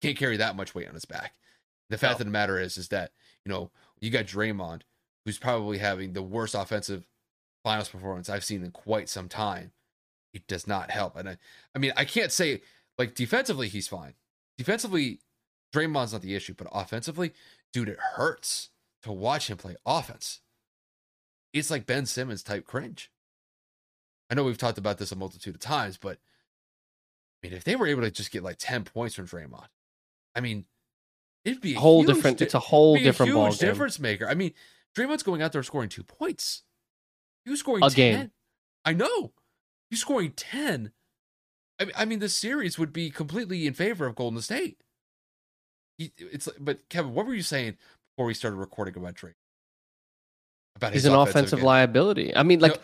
can't 0.00 0.16
carry 0.16 0.36
that 0.36 0.54
much 0.54 0.74
weight 0.74 0.86
on 0.86 0.94
his 0.94 1.04
back. 1.04 1.34
The 1.90 1.98
fact 1.98 2.12
No. 2.12 2.22
of 2.22 2.26
the 2.26 2.30
matter 2.32 2.60
is, 2.60 2.78
is 2.78 2.88
that 2.88 3.10
you 3.44 3.50
know 3.50 3.72
you 4.00 4.10
got 4.10 4.26
Draymond, 4.26 4.82
who's 5.24 5.38
probably 5.38 5.78
having 5.78 6.12
the 6.12 6.22
worst 6.22 6.54
offensive 6.54 7.08
finals 7.64 7.88
performance 7.88 8.28
I've 8.30 8.44
seen 8.44 8.62
in 8.62 8.70
quite 8.70 9.08
some 9.08 9.28
time. 9.28 9.72
It 10.32 10.46
does 10.46 10.66
not 10.68 10.90
help, 10.92 11.16
and 11.16 11.28
I, 11.28 11.36
I 11.74 11.78
mean, 11.78 11.92
I 11.96 12.04
can't 12.04 12.30
say 12.30 12.62
like 12.98 13.14
defensively 13.16 13.66
he's 13.68 13.88
fine. 13.88 14.14
Defensively, 14.56 15.18
Draymond's 15.74 16.12
not 16.12 16.22
the 16.22 16.36
issue, 16.36 16.54
but 16.56 16.68
offensively, 16.72 17.32
dude, 17.72 17.88
it 17.88 17.98
hurts 18.14 18.70
to 19.02 19.10
watch 19.10 19.50
him 19.50 19.56
play 19.56 19.74
offense. 19.84 20.40
It's 21.54 21.70
like 21.70 21.86
Ben 21.86 22.04
Simmons 22.04 22.42
type 22.42 22.66
cringe. 22.66 23.10
I 24.28 24.34
know 24.34 24.44
we've 24.44 24.58
talked 24.58 24.76
about 24.78 24.98
this 24.98 25.12
a 25.12 25.16
multitude 25.16 25.54
of 25.54 25.60
times, 25.60 25.96
but 25.96 26.18
I 27.42 27.46
mean, 27.48 27.52
if 27.56 27.64
they 27.64 27.76
were 27.76 27.86
able 27.86 28.02
to 28.02 28.10
just 28.10 28.30
get 28.30 28.42
like 28.42 28.56
10 28.58 28.84
points 28.84 29.14
from 29.14 29.26
Draymond, 29.26 29.68
I 30.34 30.40
mean, 30.40 30.64
it'd 31.44 31.60
be 31.62 31.74
a 31.76 31.78
Whole 31.80 32.02
different. 32.02 32.38
di- 32.38 32.44
It's 32.44 32.54
a 32.54 32.58
whole 32.58 32.94
it'd 32.96 33.06
a 33.06 33.10
different 33.10 33.28
huge 33.30 33.36
ball 33.36 33.50
game. 33.50 33.58
difference 33.70 33.98
maker. 34.00 34.28
I 34.28 34.34
mean, 34.34 34.52
Draymond's 34.96 35.22
going 35.22 35.40
out 35.42 35.52
there 35.52 35.62
scoring 35.62 35.88
two 35.88 36.02
points. 36.02 36.62
Was 37.46 37.60
scoring 37.60 37.84
A 37.84 37.90
10. 37.90 37.94
game. 37.94 38.30
I 38.84 38.92
know. 38.94 39.32
He's 39.90 40.00
scoring 40.00 40.32
10 40.32 40.92
I, 41.80 41.86
I 41.96 42.04
mean, 42.04 42.18
the 42.20 42.28
series 42.28 42.78
would 42.78 42.92
be 42.92 43.10
completely 43.10 43.66
in 43.66 43.74
favor 43.74 44.06
of 44.06 44.14
Golden 44.16 44.40
State. 44.40 44.80
It's 45.98 46.48
but 46.58 46.88
Kevin, 46.88 47.14
what 47.14 47.26
were 47.26 47.34
you 47.34 47.42
saying 47.42 47.76
before 48.16 48.26
we 48.26 48.34
started 48.34 48.56
recording 48.56 48.96
about 48.96 49.14
Drake? 49.14 49.34
He's 50.92 51.04
an 51.04 51.14
offensive, 51.14 51.62
liability. 51.62 52.34
I 52.36 52.42
mean, 52.42 52.60
like, 52.60 52.72
no. 52.72 52.80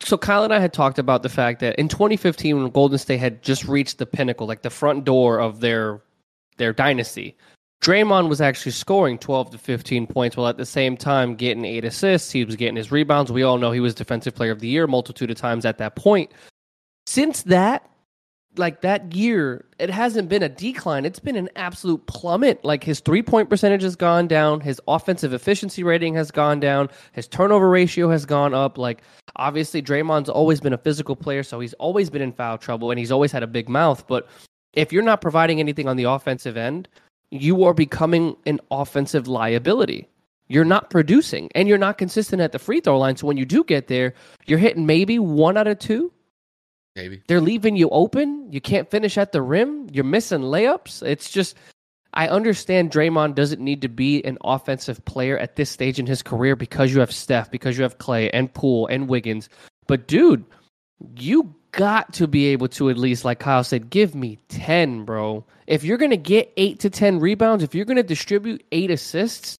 so 0.00 0.18
Kyle 0.18 0.42
and 0.42 0.54
I 0.54 0.58
had 0.58 0.72
talked 0.72 0.98
about 0.98 1.22
the 1.22 1.28
fact 1.28 1.60
that 1.60 1.78
in 1.78 1.88
2015, 1.88 2.62
when 2.62 2.70
Golden 2.70 2.98
State 2.98 3.18
had 3.18 3.42
just 3.42 3.64
reached 3.66 3.98
the 3.98 4.06
pinnacle, 4.06 4.46
like 4.46 4.62
the 4.62 4.70
front 4.70 5.04
door 5.04 5.40
of 5.40 5.60
their 5.60 6.00
their 6.56 6.72
dynasty, 6.72 7.36
Draymond 7.82 8.28
was 8.28 8.40
actually 8.40 8.72
scoring 8.72 9.18
12 9.18 9.50
to 9.52 9.58
15 9.58 10.06
points 10.06 10.36
while 10.36 10.48
at 10.48 10.58
the 10.58 10.66
same 10.66 10.96
time 10.96 11.34
getting 11.34 11.64
eight 11.64 11.84
assists. 11.84 12.30
He 12.30 12.44
was 12.44 12.56
getting 12.56 12.76
his 12.76 12.92
rebounds. 12.92 13.32
We 13.32 13.42
all 13.42 13.58
know 13.58 13.70
he 13.70 13.80
was 13.80 13.94
Defensive 13.94 14.34
Player 14.34 14.50
of 14.50 14.60
the 14.60 14.68
Year 14.68 14.86
multitude 14.86 15.30
of 15.30 15.36
times 15.36 15.64
at 15.64 15.78
that 15.78 15.96
point. 15.96 16.30
Since 17.06 17.42
that, 17.44 17.89
like 18.56 18.80
that 18.80 19.14
year, 19.14 19.64
it 19.78 19.90
hasn't 19.90 20.28
been 20.28 20.42
a 20.42 20.48
decline. 20.48 21.04
It's 21.04 21.20
been 21.20 21.36
an 21.36 21.48
absolute 21.56 22.04
plummet. 22.06 22.64
Like 22.64 22.82
his 22.82 23.00
three 23.00 23.22
point 23.22 23.48
percentage 23.48 23.82
has 23.82 23.96
gone 23.96 24.26
down. 24.26 24.60
His 24.60 24.80
offensive 24.88 25.32
efficiency 25.32 25.82
rating 25.84 26.14
has 26.14 26.30
gone 26.30 26.60
down. 26.60 26.88
His 27.12 27.28
turnover 27.28 27.68
ratio 27.68 28.10
has 28.10 28.26
gone 28.26 28.54
up. 28.54 28.76
Like 28.78 29.02
obviously, 29.36 29.82
Draymond's 29.82 30.28
always 30.28 30.60
been 30.60 30.72
a 30.72 30.78
physical 30.78 31.16
player, 31.16 31.42
so 31.42 31.60
he's 31.60 31.74
always 31.74 32.10
been 32.10 32.22
in 32.22 32.32
foul 32.32 32.58
trouble 32.58 32.90
and 32.90 32.98
he's 32.98 33.12
always 33.12 33.32
had 33.32 33.42
a 33.42 33.48
big 33.48 33.68
mouth. 33.68 34.06
But 34.06 34.28
if 34.72 34.92
you're 34.92 35.02
not 35.02 35.20
providing 35.20 35.60
anything 35.60 35.88
on 35.88 35.96
the 35.96 36.04
offensive 36.04 36.56
end, 36.56 36.88
you 37.30 37.64
are 37.64 37.74
becoming 37.74 38.36
an 38.46 38.60
offensive 38.70 39.28
liability. 39.28 40.08
You're 40.48 40.64
not 40.64 40.90
producing 40.90 41.48
and 41.54 41.68
you're 41.68 41.78
not 41.78 41.96
consistent 41.98 42.42
at 42.42 42.50
the 42.50 42.58
free 42.58 42.80
throw 42.80 42.98
line. 42.98 43.16
So 43.16 43.28
when 43.28 43.36
you 43.36 43.44
do 43.44 43.62
get 43.62 43.86
there, 43.86 44.14
you're 44.46 44.58
hitting 44.58 44.84
maybe 44.84 45.20
one 45.20 45.56
out 45.56 45.68
of 45.68 45.78
two. 45.78 46.12
Maybe. 47.00 47.22
They're 47.26 47.40
leaving 47.40 47.76
you 47.76 47.88
open. 47.90 48.52
You 48.52 48.60
can't 48.60 48.90
finish 48.90 49.16
at 49.16 49.32
the 49.32 49.42
rim. 49.42 49.88
You're 49.90 50.04
missing 50.04 50.40
layups. 50.40 51.02
It's 51.02 51.30
just, 51.30 51.56
I 52.14 52.28
understand 52.28 52.90
Draymond 52.90 53.34
doesn't 53.34 53.60
need 53.60 53.82
to 53.82 53.88
be 53.88 54.22
an 54.24 54.36
offensive 54.44 55.04
player 55.04 55.38
at 55.38 55.56
this 55.56 55.70
stage 55.70 55.98
in 55.98 56.06
his 56.06 56.22
career 56.22 56.56
because 56.56 56.92
you 56.92 57.00
have 57.00 57.12
Steph, 57.12 57.50
because 57.50 57.78
you 57.78 57.82
have 57.84 57.98
Klay 57.98 58.28
and 58.32 58.52
Poole 58.52 58.86
and 58.88 59.08
Wiggins. 59.08 59.48
But 59.86 60.06
dude, 60.06 60.44
you 61.16 61.54
got 61.72 62.12
to 62.14 62.26
be 62.26 62.46
able 62.46 62.68
to 62.68 62.90
at 62.90 62.98
least, 62.98 63.24
like 63.24 63.38
Kyle 63.38 63.64
said, 63.64 63.90
give 63.90 64.14
me 64.14 64.38
10, 64.48 65.04
bro. 65.04 65.44
If 65.66 65.84
you're 65.84 65.98
going 65.98 66.10
to 66.10 66.16
get 66.16 66.52
eight 66.56 66.80
to 66.80 66.90
10 66.90 67.20
rebounds, 67.20 67.62
if 67.62 67.74
you're 67.74 67.84
going 67.84 67.96
to 67.96 68.02
distribute 68.02 68.64
eight 68.72 68.90
assists, 68.90 69.56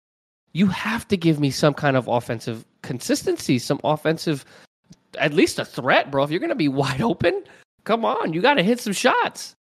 you 0.52 0.66
have 0.66 1.06
to 1.08 1.16
give 1.16 1.38
me 1.38 1.50
some 1.50 1.74
kind 1.74 1.96
of 1.96 2.08
offensive 2.08 2.64
consistency, 2.82 3.58
some 3.58 3.80
offensive, 3.84 4.44
at 5.18 5.34
least 5.34 5.58
a 5.58 5.64
threat, 5.64 6.10
bro. 6.10 6.24
If 6.24 6.30
you're 6.30 6.40
going 6.40 6.50
to 6.50 6.56
be 6.56 6.68
wide 6.68 7.00
open, 7.00 7.44
come 7.84 8.04
on, 8.04 8.32
you 8.32 8.40
got 8.40 8.54
to 8.54 8.62
hit 8.62 8.80
some 8.80 8.92
shots. 8.92 9.56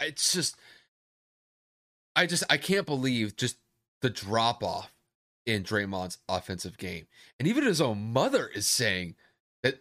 It's 0.00 0.32
just, 0.32 0.56
I 2.16 2.26
just, 2.26 2.44
I 2.50 2.56
can't 2.56 2.86
believe 2.86 3.36
just 3.36 3.56
the 4.00 4.10
drop 4.10 4.62
off 4.62 4.92
in 5.46 5.62
Draymond's 5.62 6.18
offensive 6.28 6.76
game. 6.78 7.06
And 7.38 7.48
even 7.48 7.64
his 7.64 7.80
own 7.80 8.12
mother 8.12 8.48
is 8.48 8.68
saying, 8.68 9.14
that. 9.62 9.80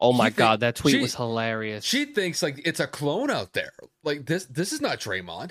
Oh 0.00 0.12
my 0.12 0.30
god, 0.30 0.60
that 0.60 0.76
tweet 0.76 0.94
she, 0.94 1.00
was 1.00 1.14
hilarious. 1.14 1.84
She 1.84 2.06
thinks 2.06 2.42
like 2.42 2.62
it's 2.64 2.80
a 2.80 2.86
clone 2.86 3.30
out 3.30 3.52
there. 3.52 3.72
Like 4.02 4.24
this 4.24 4.46
this 4.46 4.72
is 4.72 4.80
not 4.80 4.98
Draymond. 4.98 5.50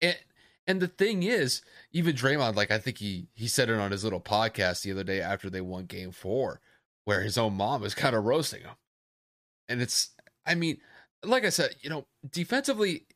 And 0.00 0.16
and 0.66 0.80
the 0.80 0.88
thing 0.88 1.22
is, 1.22 1.62
even 1.92 2.14
Draymond, 2.14 2.56
like 2.56 2.70
I 2.70 2.78
think 2.78 2.98
he 2.98 3.28
he 3.34 3.48
said 3.48 3.68
it 3.68 3.78
on 3.78 3.90
his 3.90 4.04
little 4.04 4.20
podcast 4.20 4.82
the 4.82 4.92
other 4.92 5.04
day 5.04 5.20
after 5.20 5.50
they 5.50 5.60
won 5.60 5.86
game 5.86 6.12
four, 6.12 6.60
where 7.04 7.22
his 7.22 7.38
own 7.38 7.54
mom 7.54 7.84
is 7.84 7.94
kind 7.94 8.14
of 8.14 8.24
roasting 8.24 8.62
him. 8.62 8.76
And 9.68 9.82
it's 9.82 10.10
I 10.46 10.54
mean, 10.54 10.78
like 11.24 11.44
I 11.44 11.50
said, 11.50 11.76
you 11.80 11.90
know, 11.90 12.06
defensively, 12.28 13.06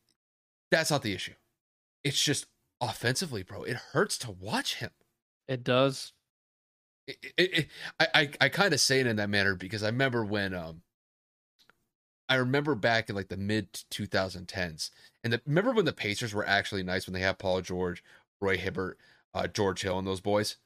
that's 0.71 0.91
not 0.91 1.03
the 1.03 1.13
issue. 1.13 1.35
It's 2.05 2.23
just 2.23 2.47
offensively, 2.81 3.43
bro. 3.43 3.65
It 3.65 3.77
hurts 3.77 4.19
to 4.19 4.31
watch 4.31 4.77
him. 4.77 4.91
It 5.49 5.65
does 5.65 6.13
it, 7.07 7.19
it, 7.37 7.67
I, 8.01 8.07
I, 8.15 8.31
I 8.43 8.49
kind 8.49 8.75
of 8.75 8.81
say 8.81 9.01
it 9.01 9.07
in 9.07 9.17
that 9.17 9.31
manner 9.31 9.55
because 9.55 9.83
I 9.83 9.89
remember 9.89 10.25
when 10.25 10.55
um 10.55 10.83
I 12.29 12.37
remember 12.37 12.75
back 12.75 13.09
in 13.09 13.15
like 13.15 13.29
the 13.29 13.37
mid 13.37 13.73
2010s 13.93 14.91
and 15.23 15.33
the, 15.33 15.41
remember 15.47 15.73
when 15.73 15.85
the 15.85 15.93
Pacers 15.93 16.35
were 16.35 16.47
actually 16.47 16.83
nice 16.83 17.07
when 17.07 17.15
they 17.15 17.21
had 17.21 17.39
Paul 17.39 17.61
George, 17.61 18.03
Roy 18.41 18.57
Hibbert, 18.57 18.99
uh, 19.33 19.47
George 19.47 19.83
Hill, 19.83 19.99
and 19.99 20.07
those 20.07 20.21
boys. 20.21 20.57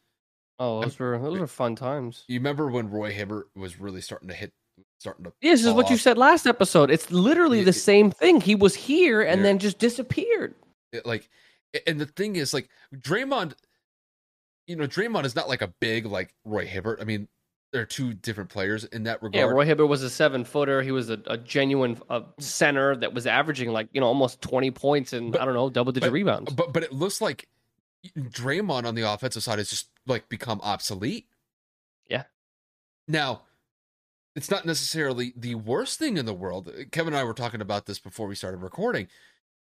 Oh, 0.60 0.82
those 0.82 0.98
were 0.98 1.18
those 1.18 1.38
were 1.38 1.46
fun 1.46 1.74
times. 1.74 2.24
You 2.28 2.38
remember 2.38 2.68
when 2.68 2.90
Roy 2.90 3.10
Hibbert 3.10 3.48
was 3.56 3.80
really 3.80 4.00
starting 4.00 4.28
to 4.28 4.34
hit, 4.34 4.52
starting 4.98 5.24
to. 5.24 5.32
Yeah, 5.40 5.52
this 5.52 5.64
is 5.64 5.72
what 5.72 5.86
off. 5.86 5.90
you 5.90 5.96
said 5.96 6.18
last 6.18 6.46
episode. 6.46 6.90
It's 6.90 7.10
literally 7.10 7.64
the 7.64 7.72
same 7.72 8.12
thing. 8.12 8.40
He 8.40 8.54
was 8.54 8.76
here 8.76 9.22
and 9.22 9.44
then 9.44 9.58
just 9.58 9.78
disappeared. 9.78 10.54
It, 10.92 11.06
like, 11.06 11.28
and 11.86 12.00
the 12.00 12.06
thing 12.06 12.36
is, 12.36 12.54
like 12.54 12.68
Draymond 12.94 13.54
you 14.70 14.76
know, 14.76 14.86
Draymond 14.86 15.24
is 15.24 15.34
not 15.34 15.48
like 15.48 15.62
a 15.62 15.72
big 15.80 16.06
like 16.06 16.32
Roy 16.44 16.64
Hibbert. 16.64 17.00
I 17.00 17.04
mean, 17.04 17.26
they're 17.72 17.84
two 17.84 18.14
different 18.14 18.50
players 18.50 18.84
in 18.84 19.02
that 19.02 19.20
regard. 19.20 19.34
Yeah, 19.34 19.52
Roy 19.52 19.64
Hibbert 19.64 19.88
was 19.88 20.04
a 20.04 20.10
seven 20.10 20.44
footer. 20.44 20.80
He 20.80 20.92
was 20.92 21.10
a, 21.10 21.20
a 21.26 21.36
genuine 21.36 22.00
uh, 22.08 22.20
center 22.38 22.94
that 22.96 23.12
was 23.12 23.26
averaging 23.26 23.70
like 23.70 23.88
you 23.92 24.00
know 24.00 24.06
almost 24.06 24.40
twenty 24.40 24.70
points 24.70 25.12
and 25.12 25.32
but, 25.32 25.40
I 25.40 25.44
don't 25.44 25.54
know 25.54 25.70
double 25.70 25.90
digit 25.90 26.12
rebounds. 26.12 26.52
But 26.52 26.72
but 26.72 26.84
it 26.84 26.92
looks 26.92 27.20
like 27.20 27.48
Draymond 28.16 28.84
on 28.84 28.94
the 28.94 29.02
offensive 29.02 29.42
side 29.42 29.58
has 29.58 29.70
just 29.70 29.88
like 30.06 30.28
become 30.28 30.60
obsolete. 30.62 31.26
Yeah. 32.08 32.24
Now, 33.06 33.42
it's 34.36 34.50
not 34.50 34.64
necessarily 34.64 35.32
the 35.36 35.56
worst 35.56 35.98
thing 35.98 36.16
in 36.16 36.26
the 36.26 36.34
world. 36.34 36.70
Kevin 36.92 37.12
and 37.12 37.20
I 37.20 37.24
were 37.24 37.34
talking 37.34 37.60
about 37.60 37.86
this 37.86 37.98
before 37.98 38.26
we 38.26 38.34
started 38.34 38.58
recording. 38.58 39.08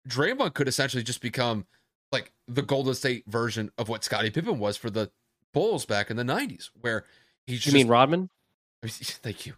Draymond 0.09 0.55
could 0.55 0.69
essentially 0.69 1.03
just 1.03 1.21
become 1.21 1.67
like 2.13 2.33
the 2.49 2.63
Golden 2.63 2.95
State 2.95 3.25
version 3.27 3.71
of 3.79 3.89
what 3.89 4.05
Scottie 4.05 4.31
Pippen 4.31 4.59
was 4.59 4.77
for 4.77 4.91
the 4.91 5.11
Bulls 5.53 5.85
back 5.87 6.11
in 6.11 6.17
the 6.17 6.23
'90s, 6.23 6.71
where 6.81 7.05
he. 7.47 7.55
Just 7.55 7.67
You 7.67 7.73
mean 7.73 7.89
Rodman? 7.89 8.31
Thank 8.87 9.47
you. 9.47 9.55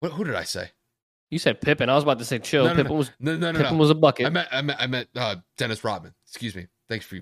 What, 0.00 0.12
who 0.12 0.24
did 0.24 0.34
I 0.34 0.44
say? 0.44 0.70
You 1.30 1.38
said 1.38 1.60
Pippen. 1.60 1.88
I 1.88 1.94
was 1.94 2.02
about 2.02 2.18
to 2.18 2.24
say 2.24 2.38
chill. 2.38 2.64
No, 2.64 2.70
no, 2.70 2.76
Pippen 2.76 2.92
no. 2.92 2.98
was 2.98 3.10
no, 3.20 3.36
no, 3.36 3.52
no, 3.52 3.58
Pippen 3.58 3.78
was 3.78 3.90
a 3.90 3.94
bucket. 3.94 4.26
I 4.26 4.30
meant 4.30 4.48
I 4.50 4.62
meant, 4.62 4.80
I 4.80 4.86
meant 4.86 5.08
uh, 5.16 5.36
Dennis 5.56 5.82
Rodman. 5.84 6.12
Excuse 6.26 6.54
me. 6.54 6.66
Thanks 6.88 7.06
for 7.06 7.20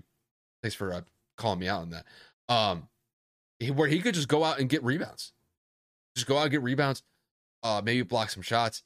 thanks 0.63 0.75
for 0.75 0.93
uh, 0.93 1.01
calling 1.37 1.59
me 1.59 1.69
out 1.69 1.83
on 1.83 1.91
that. 1.91 2.07
Um, 2.49 2.89
he, 3.59 3.71
where 3.71 3.89
he 3.89 4.01
could 4.01 4.15
just 4.15 4.29
go 4.29 4.45
out 4.45 4.59
and 4.59 4.69
get 4.69 4.83
rebounds, 4.83 5.33
just 6.15 6.27
go 6.27 6.39
out 6.39 6.43
and 6.43 6.51
get 6.51 6.63
rebounds. 6.63 7.03
Uh, 7.63 7.83
maybe 7.85 8.03
block 8.03 8.31
some 8.31 8.43
shots. 8.43 8.83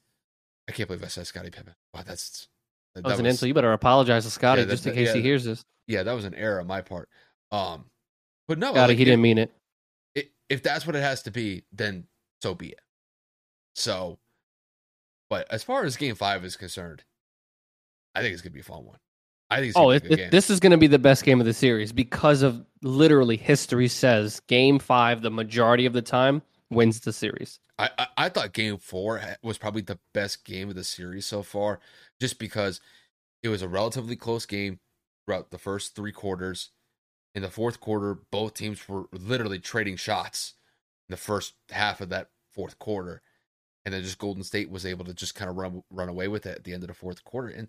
I 0.68 0.72
can't 0.72 0.88
believe 0.88 1.04
I 1.04 1.08
said 1.08 1.26
Scottie 1.26 1.50
Pippen. 1.50 1.74
Wow, 1.92 2.02
that's 2.06 2.48
that, 2.94 3.02
that 3.02 3.10
was 3.10 3.20
an 3.20 3.26
insult. 3.26 3.48
You 3.48 3.54
better 3.54 3.72
apologize 3.72 4.24
to 4.24 4.30
Scottie 4.30 4.62
yeah, 4.62 4.68
just 4.68 4.86
in 4.86 4.94
case 4.94 5.08
yeah, 5.08 5.14
he 5.14 5.22
hears 5.22 5.44
this. 5.44 5.64
Yeah, 5.86 6.02
that 6.02 6.12
was 6.12 6.24
an 6.24 6.34
error 6.34 6.60
on 6.60 6.66
my 6.66 6.80
part. 6.80 7.08
Um, 7.50 7.84
but 8.48 8.58
no, 8.58 8.72
Scottie, 8.72 8.92
like, 8.92 8.98
he 8.98 9.04
didn't 9.04 9.22
mean 9.22 9.38
it. 9.38 9.52
it. 10.14 10.30
If 10.48 10.62
that's 10.62 10.86
what 10.86 10.96
it 10.96 11.02
has 11.02 11.22
to 11.22 11.30
be, 11.30 11.64
then 11.72 12.04
so 12.40 12.54
be 12.54 12.68
it. 12.68 12.80
So, 13.74 14.18
but 15.28 15.46
as 15.50 15.62
far 15.62 15.84
as 15.84 15.96
Game 15.96 16.14
Five 16.14 16.44
is 16.44 16.56
concerned, 16.56 17.04
I 18.14 18.20
think 18.20 18.32
it's 18.32 18.42
gonna 18.42 18.54
be 18.54 18.60
a 18.60 18.64
fun 18.64 18.84
one. 18.84 18.98
I 19.52 19.60
think. 19.60 19.72
oh, 19.76 19.90
it, 19.90 20.04
it, 20.04 20.30
this 20.30 20.50
is 20.50 20.60
gonna 20.60 20.78
be 20.78 20.86
the 20.86 20.98
best 20.98 21.24
game 21.24 21.40
of 21.40 21.46
the 21.46 21.54
series 21.54 21.92
because 21.92 22.42
of 22.42 22.64
literally 22.82 23.36
history 23.36 23.88
says 23.88 24.40
Game 24.46 24.78
Five, 24.78 25.22
the 25.22 25.30
majority 25.30 25.86
of 25.86 25.92
the 25.92 26.02
time, 26.02 26.42
wins 26.70 27.00
the 27.00 27.12
series. 27.12 27.60
I, 27.78 27.90
I, 27.98 28.06
I 28.16 28.28
thought 28.28 28.52
Game 28.52 28.78
Four 28.78 29.20
was 29.42 29.58
probably 29.58 29.82
the 29.82 29.98
best 30.12 30.44
game 30.44 30.68
of 30.68 30.74
the 30.74 30.84
series 30.84 31.26
so 31.26 31.42
far, 31.42 31.80
just 32.20 32.38
because 32.38 32.80
it 33.42 33.48
was 33.48 33.62
a 33.62 33.68
relatively 33.68 34.16
close 34.16 34.46
game 34.46 34.78
throughout 35.24 35.50
the 35.50 35.58
first 35.58 35.94
three 35.94 36.12
quarters. 36.12 36.70
In 37.34 37.42
the 37.42 37.50
fourth 37.50 37.80
quarter, 37.80 38.18
both 38.30 38.54
teams 38.54 38.86
were 38.88 39.04
literally 39.12 39.58
trading 39.58 39.96
shots 39.96 40.54
in 41.08 41.14
the 41.14 41.16
first 41.16 41.54
half 41.70 42.00
of 42.00 42.10
that 42.10 42.28
fourth 42.52 42.78
quarter, 42.78 43.22
and 43.84 43.94
then 43.94 44.02
just 44.02 44.18
Golden 44.18 44.44
State 44.44 44.70
was 44.70 44.84
able 44.84 45.04
to 45.06 45.14
just 45.14 45.34
kind 45.34 45.50
of 45.50 45.56
run 45.56 45.82
run 45.90 46.08
away 46.08 46.28
with 46.28 46.46
it 46.46 46.58
at 46.58 46.64
the 46.64 46.74
end 46.74 46.82
of 46.82 46.88
the 46.88 46.94
fourth 46.94 47.24
quarter. 47.24 47.48
And 47.48 47.68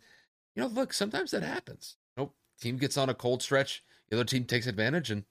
you 0.56 0.62
know, 0.62 0.68
look, 0.68 0.94
sometimes 0.94 1.32
that 1.32 1.44
happens. 1.44 1.96
You 2.16 2.24
know, 2.24 2.32
team 2.62 2.78
gets 2.78 2.98
on 2.98 3.10
a 3.10 3.14
cold 3.14 3.42
stretch, 3.42 3.84
the 4.10 4.16
other 4.16 4.26
team 4.26 4.46
takes 4.46 4.68
advantage, 4.68 5.12
and 5.12 5.24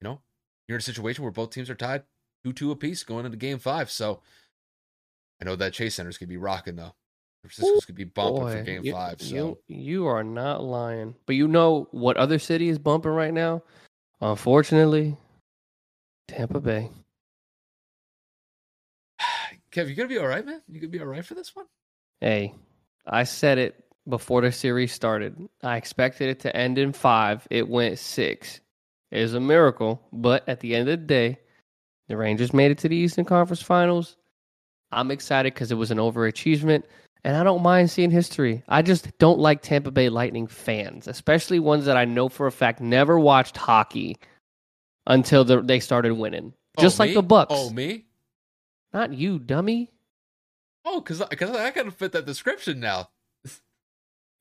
you 0.00 0.08
know, 0.08 0.20
you're 0.66 0.76
in 0.76 0.80
a 0.80 0.82
situation 0.82 1.24
where 1.24 1.32
both 1.32 1.50
teams 1.50 1.70
are 1.70 1.74
tied 1.74 2.02
two 2.44 2.52
two 2.52 2.70
apiece 2.70 3.02
going 3.02 3.26
into 3.26 3.36
game 3.36 3.58
five. 3.58 3.90
So 3.90 4.20
I 5.40 5.44
know 5.44 5.56
that 5.56 5.72
Chase 5.72 5.94
Center's 5.94 6.18
gonna 6.18 6.28
be 6.28 6.36
rocking 6.36 6.76
though. 6.76 6.94
Francisco's 7.42 7.84
gonna 7.84 7.96
be 7.96 8.04
bumping 8.04 8.42
Boy, 8.42 8.52
for 8.52 8.62
game 8.62 8.84
you, 8.84 8.92
five. 8.92 9.20
So 9.20 9.58
you, 9.66 9.76
you 9.76 10.06
are 10.06 10.24
not 10.24 10.62
lying. 10.62 11.14
But 11.26 11.36
you 11.36 11.48
know 11.48 11.88
what 11.90 12.16
other 12.16 12.38
city 12.38 12.68
is 12.68 12.78
bumping 12.78 13.12
right 13.12 13.32
now? 13.32 13.62
Unfortunately, 14.20 15.16
Tampa 16.26 16.60
Bay. 16.60 16.90
Kev, 19.72 19.88
you 19.88 19.94
gonna 19.94 20.08
be 20.08 20.18
all 20.18 20.26
right, 20.26 20.44
man? 20.44 20.62
You 20.68 20.80
gonna 20.80 20.90
be 20.90 21.00
all 21.00 21.06
right 21.06 21.24
for 21.24 21.34
this 21.34 21.54
one? 21.54 21.66
Hey, 22.20 22.54
I 23.08 23.24
said 23.24 23.58
it 23.58 23.84
before 24.08 24.42
the 24.42 24.52
series 24.52 24.92
started. 24.92 25.36
I 25.62 25.76
expected 25.76 26.28
it 26.28 26.40
to 26.40 26.56
end 26.56 26.78
in 26.78 26.92
five. 26.92 27.46
It 27.50 27.68
went 27.68 27.98
six. 27.98 28.60
It 29.10 29.20
is 29.20 29.34
a 29.34 29.40
miracle, 29.40 30.02
but 30.12 30.48
at 30.48 30.60
the 30.60 30.74
end 30.74 30.88
of 30.88 31.00
the 31.00 31.06
day, 31.06 31.38
the 32.08 32.16
Rangers 32.16 32.52
made 32.52 32.70
it 32.70 32.78
to 32.78 32.88
the 32.88 32.96
Eastern 32.96 33.24
Conference 33.24 33.62
Finals. 33.62 34.16
I'm 34.92 35.10
excited 35.10 35.54
because 35.54 35.70
it 35.70 35.76
was 35.76 35.90
an 35.90 35.98
overachievement. 35.98 36.84
And 37.24 37.36
I 37.36 37.42
don't 37.42 37.62
mind 37.62 37.90
seeing 37.90 38.10
history. 38.10 38.62
I 38.68 38.80
just 38.82 39.16
don't 39.18 39.38
like 39.38 39.60
Tampa 39.60 39.90
Bay 39.90 40.08
Lightning 40.08 40.46
fans, 40.46 41.08
especially 41.08 41.58
ones 41.58 41.84
that 41.86 41.96
I 41.96 42.04
know 42.04 42.28
for 42.28 42.46
a 42.46 42.52
fact 42.52 42.80
never 42.80 43.18
watched 43.18 43.56
hockey 43.56 44.18
until 45.06 45.44
the, 45.44 45.60
they 45.60 45.80
started 45.80 46.12
winning. 46.12 46.54
Oh, 46.76 46.82
just 46.82 47.00
Oh, 47.00 47.04
like 47.04 47.14
the 47.14 47.22
Bucks. 47.22 47.52
Oh, 47.54 47.70
me? 47.70 48.06
Not 48.92 49.12
you, 49.12 49.38
dummy. 49.38 49.90
Oh, 50.84 51.00
because 51.00 51.22
because 51.28 51.50
I 51.50 51.70
gotta 51.70 51.90
fit 51.90 52.12
that 52.12 52.26
description 52.26 52.80
now. 52.80 53.10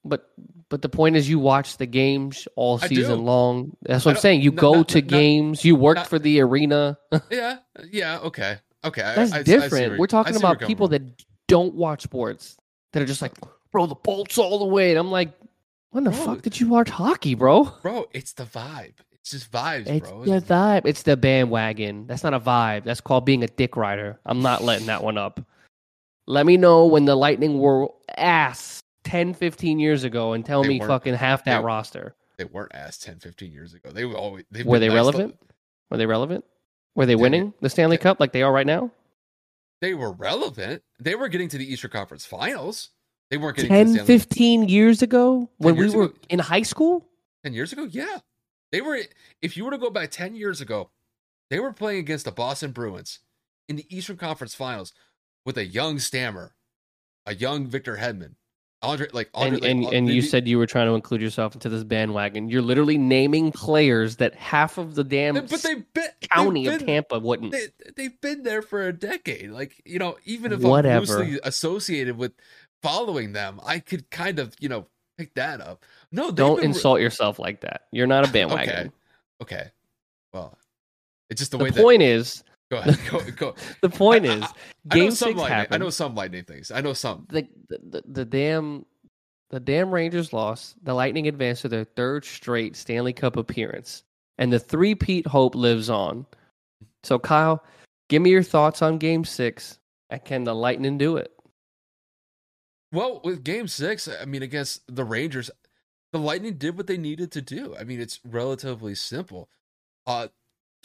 But 0.06 0.30
but 0.70 0.82
the 0.82 0.90
point 0.90 1.16
is, 1.16 1.30
you 1.30 1.40
watch 1.40 1.78
the 1.78 1.86
games 1.86 2.48
all 2.56 2.78
season 2.78 3.24
long. 3.26 3.76
That's 3.82 4.06
what 4.06 4.16
I'm 4.16 4.22
saying. 4.22 4.42
You 4.42 4.52
no, 4.52 4.62
go 4.62 4.74
not- 4.76 4.88
to 4.90 5.02
not- 5.02 5.08
games. 5.08 5.66
You 5.66 5.76
worked 5.76 6.00
not- 6.00 6.08
for 6.08 6.20
the 6.20 6.40
arena. 6.42 6.98
Yeah, 7.30 7.58
yeah, 7.92 8.20
okay, 8.20 8.58
okay. 8.86 9.02
That's 9.02 9.32
I- 9.34 9.40
I 9.40 9.44
different. 9.44 9.90
where- 9.92 10.00
We're 10.00 10.08
talking 10.08 10.36
about 10.36 10.60
people 10.62 10.88
coming 10.88 11.08
that 11.08 11.26
don't 11.48 11.74
watch 11.76 12.04
sports 12.04 12.56
that 12.94 13.02
are 13.02 13.06
just 13.06 13.22
like, 13.22 13.34
bro, 13.72 13.86
the 13.86 13.96
bolts 13.96 14.38
all 14.38 14.60
the 14.60 14.66
way. 14.66 14.92
And 14.92 15.00
I'm 15.00 15.12
like, 15.12 15.32
when 15.92 16.04
the 16.06 16.12
Bro. 16.12 16.20
fuck 16.26 16.42
did 16.42 16.60
you 16.60 16.68
watch 16.70 16.90
hockey, 16.90 17.34
bro? 17.36 17.66
bro. 17.82 18.06
It's 18.14 18.34
the 18.34 18.44
vibe. 18.44 18.94
It's 19.12 19.32
just 19.32 19.52
vibes, 19.52 19.88
It's 19.88 20.10
bro. 20.10 20.24
the 20.26 20.42
vibe. 20.42 20.82
It's 20.86 21.04
the 21.04 21.18
bandwagon. 21.18 22.08
That's 22.08 22.24
not 22.24 22.34
a 22.34 22.40
vibe. 22.40 22.84
That's 22.86 23.02
called 23.02 23.26
being 23.26 23.44
a 23.44 23.48
dick 23.48 23.76
rider. 23.76 24.20
I'm 24.26 24.42
not 24.42 24.64
letting 24.64 24.88
that 24.88 25.04
one 25.04 25.18
up. 25.18 25.42
Let 26.28 26.46
me 26.46 26.58
know 26.58 26.86
when 26.86 27.06
the 27.06 27.16
Lightning 27.16 27.60
were 27.60 27.88
ass 28.18 28.84
10, 29.06 29.34
15 29.34 29.80
years 29.80 30.04
ago 30.04 30.34
and 30.34 30.46
tell 30.46 30.62
They 30.62 30.70
me 30.70 30.80
fucking 30.80 31.14
half 31.16 31.46
that 31.46 31.60
They- 31.60 31.66
roster. 31.66 32.16
They 32.38 32.44
weren't 32.46 32.74
asked 32.76 33.04
10, 33.04 33.20
15 33.20 33.52
years 33.52 33.74
ago. 33.74 33.90
They 33.92 34.06
were 34.06 34.16
always. 34.16 34.44
Were 34.66 34.78
they 34.78 34.88
nice 34.90 34.94
to- 34.94 34.96
relevant? 34.96 35.40
Were 35.90 35.98
they 35.98 36.06
relevant? 36.06 36.46
Were 36.96 37.06
they 37.06 37.16
winning 37.16 37.54
the 37.62 37.70
Stanley. 37.70 37.98
Cup 37.98 38.20
like 38.20 38.32
they 38.32 38.44
are 38.44 38.52
right 38.52 38.66
now? 38.68 38.92
They 39.82 39.94
were 39.94 40.12
relevant. 40.12 40.84
They 41.00 41.16
were 41.16 41.30
getting 41.30 41.48
to 41.50 41.58
the 41.58 41.72
Eastern 41.72 41.92
Conference 41.92 42.26
Finals. 42.26 42.90
They 43.30 43.38
weren't 43.38 43.56
getting 43.58 43.70
to 43.70 43.76
10, 43.76 43.88
the 43.88 43.94
Stanley 43.94 44.08
15 44.08 44.70
years 44.70 45.02
ago 45.02 45.50
when 45.58 45.76
we 45.76 45.90
were 45.90 46.06
ago. 46.06 46.14
in 46.30 46.40
high 46.40 46.62
school? 46.64 47.08
10 47.44 47.54
years 47.54 47.72
ago? 47.74 47.84
Yeah. 47.90 48.20
They 48.72 48.82
were, 48.82 49.00
if 49.42 49.56
you 49.56 49.64
were 49.66 49.72
to 49.72 49.78
go 49.78 49.90
back 49.90 50.12
10 50.12 50.36
years 50.36 50.60
ago, 50.62 50.90
they 51.50 51.60
were 51.60 51.72
playing 51.72 52.00
against 52.00 52.26
the 52.26 52.32
Boston 52.32 52.72
Bruins 52.72 53.20
in 53.70 53.76
the 53.78 53.86
Eastern 53.96 54.18
Conference 54.18 54.54
Finals 54.56 54.94
with 55.48 55.58
a 55.58 55.66
young 55.66 55.98
Stammer, 55.98 56.54
a 57.26 57.34
young 57.34 57.68
Victor 57.68 57.96
Hedman. 57.96 58.36
Andre, 58.84 59.08
like, 59.12 59.30
Andre, 59.34 59.54
and 59.56 59.62
like, 59.62 59.72
and, 59.72 59.86
uh, 59.86 59.90
and 59.90 60.10
you 60.10 60.22
they- 60.22 60.28
said 60.28 60.48
you 60.48 60.58
were 60.60 60.68
trying 60.68 60.88
to 60.88 60.94
include 60.94 61.22
yourself 61.22 61.56
into 61.56 61.70
this 61.70 61.84
bandwagon. 61.86 62.50
You're 62.50 62.62
literally 62.62 62.98
naming 62.98 63.52
players 63.54 64.18
that 64.18 64.36
half 64.36 64.78
of 64.78 64.94
the 64.94 65.04
damn 65.06 65.34
but 65.34 65.50
they've 65.64 65.94
been, 65.94 66.10
county 66.32 66.68
they've 66.68 66.80
of 66.82 66.86
Tampa 66.86 67.18
wouldn't. 67.18 67.54
They, 67.54 67.70
they've 67.96 68.22
been 68.22 68.44
there 68.44 68.62
for 68.62 68.88
a 68.88 68.94
decade. 68.94 69.50
Like, 69.50 69.82
you 69.84 69.98
know, 69.98 70.18
even 70.26 70.52
if 70.52 70.60
Whatever. 70.60 71.14
I'm 71.14 71.20
loosely 71.22 71.40
associated 71.44 72.18
with 72.18 72.34
following 72.84 73.32
them, 73.32 73.60
I 73.66 73.80
could 73.80 74.12
kind 74.12 74.38
of, 74.38 74.54
you 74.60 74.70
know, 74.70 74.86
pick 75.18 75.34
that 75.36 75.60
up. 75.62 75.84
No, 76.12 76.30
Don't 76.30 76.58
been 76.58 76.66
insult 76.66 77.00
yourself 77.00 77.40
like 77.40 77.62
that. 77.62 77.88
You're 77.92 78.06
not 78.06 78.28
a 78.28 78.32
bandwagon. 78.34 78.92
Okay. 79.42 79.56
Okay. 79.62 79.72
Well, 80.34 80.56
it's 81.32 81.40
just 81.40 81.52
the, 81.52 81.58
The, 81.58 81.64
way 81.64 81.70
The 81.72 81.82
point 81.82 82.04
is, 82.04 82.36
that. 82.36 82.44
Go 82.70 82.78
ahead. 82.78 82.98
Go. 83.10 83.22
go. 83.32 83.56
the 83.82 83.90
point 83.90 84.26
I- 84.26 84.34
is, 84.36 84.44
I, 84.44 84.46
I 84.46 84.50
know 84.50 84.56
game 84.90 85.12
some 85.12 85.30
six 85.30 85.40
lightning. 85.40 85.58
happened. 85.58 85.76
I 85.76 85.78
know 85.86 85.90
some 85.90 86.16
lightning 86.16 86.44
things. 86.44 86.72
I 86.72 86.82
know 86.82 86.94
some. 86.94 87.26
the, 87.30 87.48
the 87.70 88.04
the 88.06 88.26
damn 88.26 88.86
the 89.50 89.60
damn 89.60 89.94
Rangers 89.94 90.34
lost. 90.34 90.76
The 90.84 90.94
Lightning 90.94 91.28
advanced 91.28 91.62
to 91.62 91.70
their 91.70 91.86
third 91.86 92.26
straight 92.26 92.76
Stanley 92.76 93.14
Cup 93.14 93.38
appearance, 93.38 94.04
and 94.38 94.52
the 94.52 94.60
three-peat 94.60 95.26
hope 95.26 95.56
lives 95.56 95.90
on. 95.90 96.26
So, 97.04 97.18
Kyle, 97.18 97.64
give 98.10 98.22
me 98.22 98.30
your 98.30 98.44
thoughts 98.44 98.82
on 98.82 98.98
Game 98.98 99.24
Six, 99.24 99.80
and 100.10 100.24
can 100.26 100.44
the 100.44 100.54
Lightning 100.54 100.98
do 100.98 101.16
it? 101.16 101.32
Well, 102.92 103.22
with 103.24 103.44
Game 103.44 103.68
Six, 103.68 104.08
I 104.10 104.26
mean, 104.26 104.44
against 104.44 104.82
the 104.94 105.04
Rangers, 105.06 105.50
the 106.12 106.20
Lightning 106.20 106.58
did 106.58 106.78
what 106.78 106.88
they 106.88 106.98
needed 106.98 107.32
to 107.34 107.42
do. 107.42 107.76
I 107.80 107.84
mean, 107.84 108.02
it's 108.02 108.20
relatively 108.26 108.96
simple. 108.96 109.50
Uh, 110.06 110.28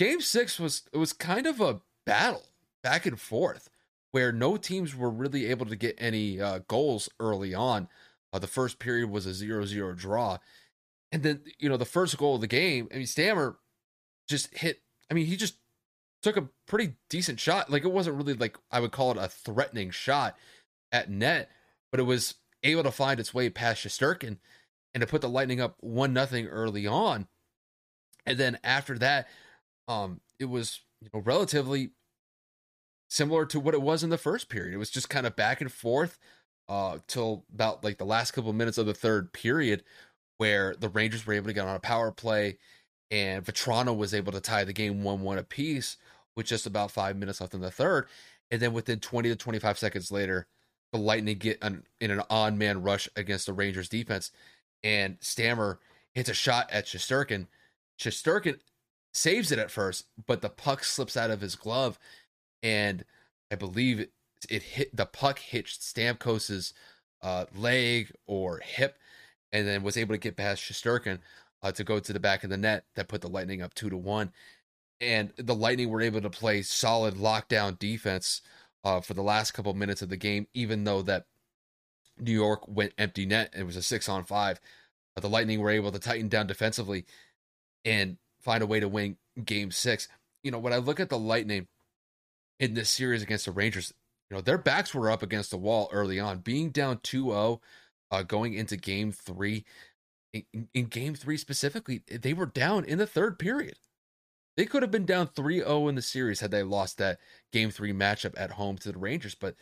Game 0.03 0.21
Six 0.21 0.59
was 0.59 0.83
it 0.93 0.97
was 0.97 1.12
kind 1.12 1.47
of 1.47 1.61
a 1.61 1.81
battle 2.05 2.43
back 2.83 3.07
and 3.07 3.21
forth, 3.21 3.71
where 4.11 4.33
no 4.33 4.57
teams 4.57 4.97
were 4.97 5.09
really 5.09 5.47
able 5.47 5.65
to 5.67 5.77
get 5.77 5.95
any 5.97 6.41
uh, 6.41 6.59
goals 6.67 7.09
early 7.21 7.55
on. 7.55 7.87
Uh, 8.33 8.41
the 8.41 8.49
first 8.49 8.81
period 8.81 9.11
was 9.11 9.27
a 9.27 9.31
0-0 9.31 9.97
draw, 9.97 10.38
and 11.12 11.23
then 11.23 11.43
you 11.61 11.69
know 11.69 11.77
the 11.77 11.85
first 11.85 12.19
goal 12.19 12.35
of 12.35 12.41
the 12.41 12.49
game. 12.49 12.88
I 12.93 12.97
mean, 12.97 13.07
Stammer 13.07 13.59
just 14.29 14.53
hit. 14.59 14.83
I 15.09 15.15
mean, 15.15 15.27
he 15.27 15.37
just 15.37 15.55
took 16.21 16.37
a 16.37 16.49
pretty 16.67 16.95
decent 17.09 17.38
shot. 17.38 17.71
Like 17.71 17.85
it 17.85 17.93
wasn't 17.93 18.17
really 18.17 18.35
like 18.35 18.59
I 18.73 18.81
would 18.81 18.91
call 18.91 19.12
it 19.12 19.19
a 19.19 19.29
threatening 19.29 19.93
shot 19.93 20.37
at 20.91 21.11
net, 21.11 21.49
but 21.93 22.01
it 22.01 22.05
was 22.05 22.35
able 22.65 22.83
to 22.83 22.91
find 22.91 23.21
its 23.21 23.33
way 23.33 23.51
past 23.51 23.87
Shesterkin 23.87 24.38
and 24.95 25.01
to 25.01 25.07
put 25.07 25.21
the 25.21 25.29
Lightning 25.29 25.61
up 25.61 25.77
one 25.79 26.12
nothing 26.12 26.49
early 26.49 26.88
on. 26.88 27.29
And 28.27 28.37
then 28.37 28.59
after 28.65 28.99
that, 28.99 29.29
um, 29.88 30.21
it 30.38 30.47
was 30.47 30.81
you 31.01 31.09
know 31.12 31.21
relatively 31.21 31.90
similar 33.09 33.45
to 33.47 33.61
what 33.61 33.75
it 33.75 33.83
was 33.83 34.03
in 34.03 34.11
the 34.11 34.18
first 34.18 34.49
period. 34.49 34.75
It 34.75 34.79
was 34.79 34.90
just 34.90 35.11
kind 35.11 35.27
of 35.27 35.37
back 35.37 35.61
and 35.61 35.71
forth 35.71 36.18
uh 36.68 36.99
till 37.09 37.45
about 37.53 37.83
like 37.83 37.99
the 37.99 38.05
last 38.05 38.31
couple 38.31 38.51
of 38.51 38.57
minutes 38.57 38.79
of 38.79 38.87
the 38.87 38.95
third 38.95 39.33
period 39.33 39.83
where 40.38 40.75
the 40.79 40.88
Rangers 40.88 41.27
were 41.27 41.35
able 41.35 41.49
to 41.49 41.53
get 41.53 41.66
on 41.66 41.75
a 41.75 41.81
power 41.81 42.12
play 42.12 42.59
and 43.11 43.45
Vatrano 43.45 43.97
was 43.97 44.14
able 44.14 44.33
to 44.33 44.40
tie 44.40 44.64
the 44.64 44.73
game 44.73 45.03
1-1 45.03 45.38
apiece 45.38 45.97
with 46.37 46.47
just 46.47 46.66
about 46.66 46.92
5 46.92 47.16
minutes 47.16 47.40
left 47.40 47.55
in 47.55 47.61
the 47.61 47.71
third 47.71 48.07
and 48.53 48.61
then 48.62 48.73
within 48.73 49.01
20 49.01 49.29
to 49.31 49.37
25 49.37 49.77
seconds 49.77 50.12
later 50.12 50.47
the 50.92 50.99
Lightning 50.99 51.38
get 51.38 51.59
an, 51.62 51.83
in 52.01 52.12
an 52.12 52.23
on 52.31 52.57
man 52.59 52.83
rush 52.83 53.09
against 53.16 53.47
the 53.47 53.53
Rangers 53.53 53.88
defense 53.88 54.31
and 54.85 55.16
Stammer 55.21 55.81
hits 56.14 56.29
a 56.29 56.35
shot 56.35 56.71
at 56.71 56.87
Shesterkin. 56.87 57.47
Shesterkin 57.99 58.59
saves 59.12 59.53
it 59.53 59.59
at 59.59 59.70
first, 59.70 60.07
but 60.27 60.40
the 60.40 60.48
puck 60.48 60.85
slips 60.85 61.16
out 61.16 61.31
of 61.31 61.40
his 61.40 61.55
glove 61.55 61.98
and 62.62 63.05
I 63.51 63.57
believe 63.57 64.01
it, 64.01 64.12
it 64.48 64.62
hit 64.62 64.96
the 64.96 65.07
puck 65.07 65.38
hit 65.38 65.66
Stamkos's 65.66 66.72
uh, 67.20 67.46
leg 67.55 68.12
or 68.27 68.59
hip, 68.59 68.98
and 69.53 69.66
then 69.66 69.83
was 69.83 69.96
able 69.96 70.14
to 70.14 70.18
get 70.18 70.37
past 70.37 70.62
Shesterkin 70.62 71.18
uh, 71.62 71.72
to 71.72 71.85
go 71.85 72.01
to 72.01 72.12
the 72.12 72.20
back 72.20 72.44
of 72.44 72.51
the 72.51 72.57
net. 72.57 72.85
That 72.96 73.09
put 73.09 73.20
the 73.20 73.29
Lightning 73.29 73.62
up 73.62 73.75
two 73.75 73.90
to 73.90 73.96
one, 73.96 74.33
and 75.01 75.33
the 75.37 75.55
Lightning 75.55 75.90
were 75.90 76.01
able 76.01 76.20
to 76.22 76.31
play 76.31 76.62
solid 76.62 77.14
lockdown 77.14 77.79
defense 77.79 78.40
uh, 78.85 79.01
for 79.01 79.14
the 79.14 79.22
last 79.22 79.53
couple 79.53 79.75
minutes 79.75 80.03
of 80.03 80.09
the 80.09 80.16
game, 80.16 80.46
even 80.55 80.85
though 80.85 81.03
that 81.03 81.27
New 82.18 82.33
York 82.33 82.66
went 82.66 82.94
empty 82.98 83.27
net. 83.27 83.53
It 83.57 83.64
was 83.64 83.77
a 83.77 83.83
six 83.83 84.09
on 84.09 84.25
five. 84.25 84.61
But 85.14 85.20
the 85.22 85.29
Lightning 85.29 85.61
were 85.61 85.70
able 85.70 85.92
to 85.92 85.98
tighten 85.98 86.29
down 86.29 86.46
defensively 86.46 87.05
and 87.85 88.16
find 88.43 88.63
a 88.63 88.67
way 88.67 88.81
to 88.81 88.89
win 88.89 89.17
Game 89.45 89.71
Six. 89.71 90.09
You 90.43 90.51
know, 90.51 90.59
when 90.59 90.73
I 90.73 90.79
look 90.79 91.01
at 91.01 91.09
the 91.09 91.19
Lightning 91.19 91.69
in 92.59 92.75
this 92.75 92.91
series 92.91 93.23
against 93.23 93.47
the 93.47 93.53
Rangers, 93.53 93.93
you 94.31 94.37
know, 94.37 94.41
their 94.41 94.59
backs 94.59 94.95
were 94.95 95.11
up 95.11 95.23
against 95.23 95.51
the 95.51 95.57
wall 95.57 95.89
early 95.93 96.19
on. 96.19 96.39
Being 96.39 96.71
down 96.71 96.99
2-0 96.99 97.61
uh, 98.11 98.23
going 98.23 98.55
into 98.55 98.77
game 98.77 99.13
3 99.13 99.65
in, 100.33 100.69
in 100.73 100.87
game 100.87 101.15
3 101.15 101.37
specifically, 101.37 102.03
they 102.09 102.33
were 102.33 102.47
down 102.47 102.85
in 102.85 102.99
the 102.99 103.07
third 103.07 103.39
period. 103.39 103.77
They 104.57 104.67
could 104.67 104.83
have 104.83 104.91
been 104.91 105.07
down 105.07 105.29
3-0 105.29 105.89
in 105.89 105.95
the 105.95 106.03
series 106.03 106.41
had 106.41 106.51
they 106.51 106.63
lost 106.63 106.99
that 106.99 107.19
game 107.53 107.71
3 107.71 107.93
matchup 107.93 108.35
at 108.37 108.53
home 108.53 108.77
to 108.79 108.93
the 108.93 108.99
Rangers, 108.99 109.35
but 109.35 109.55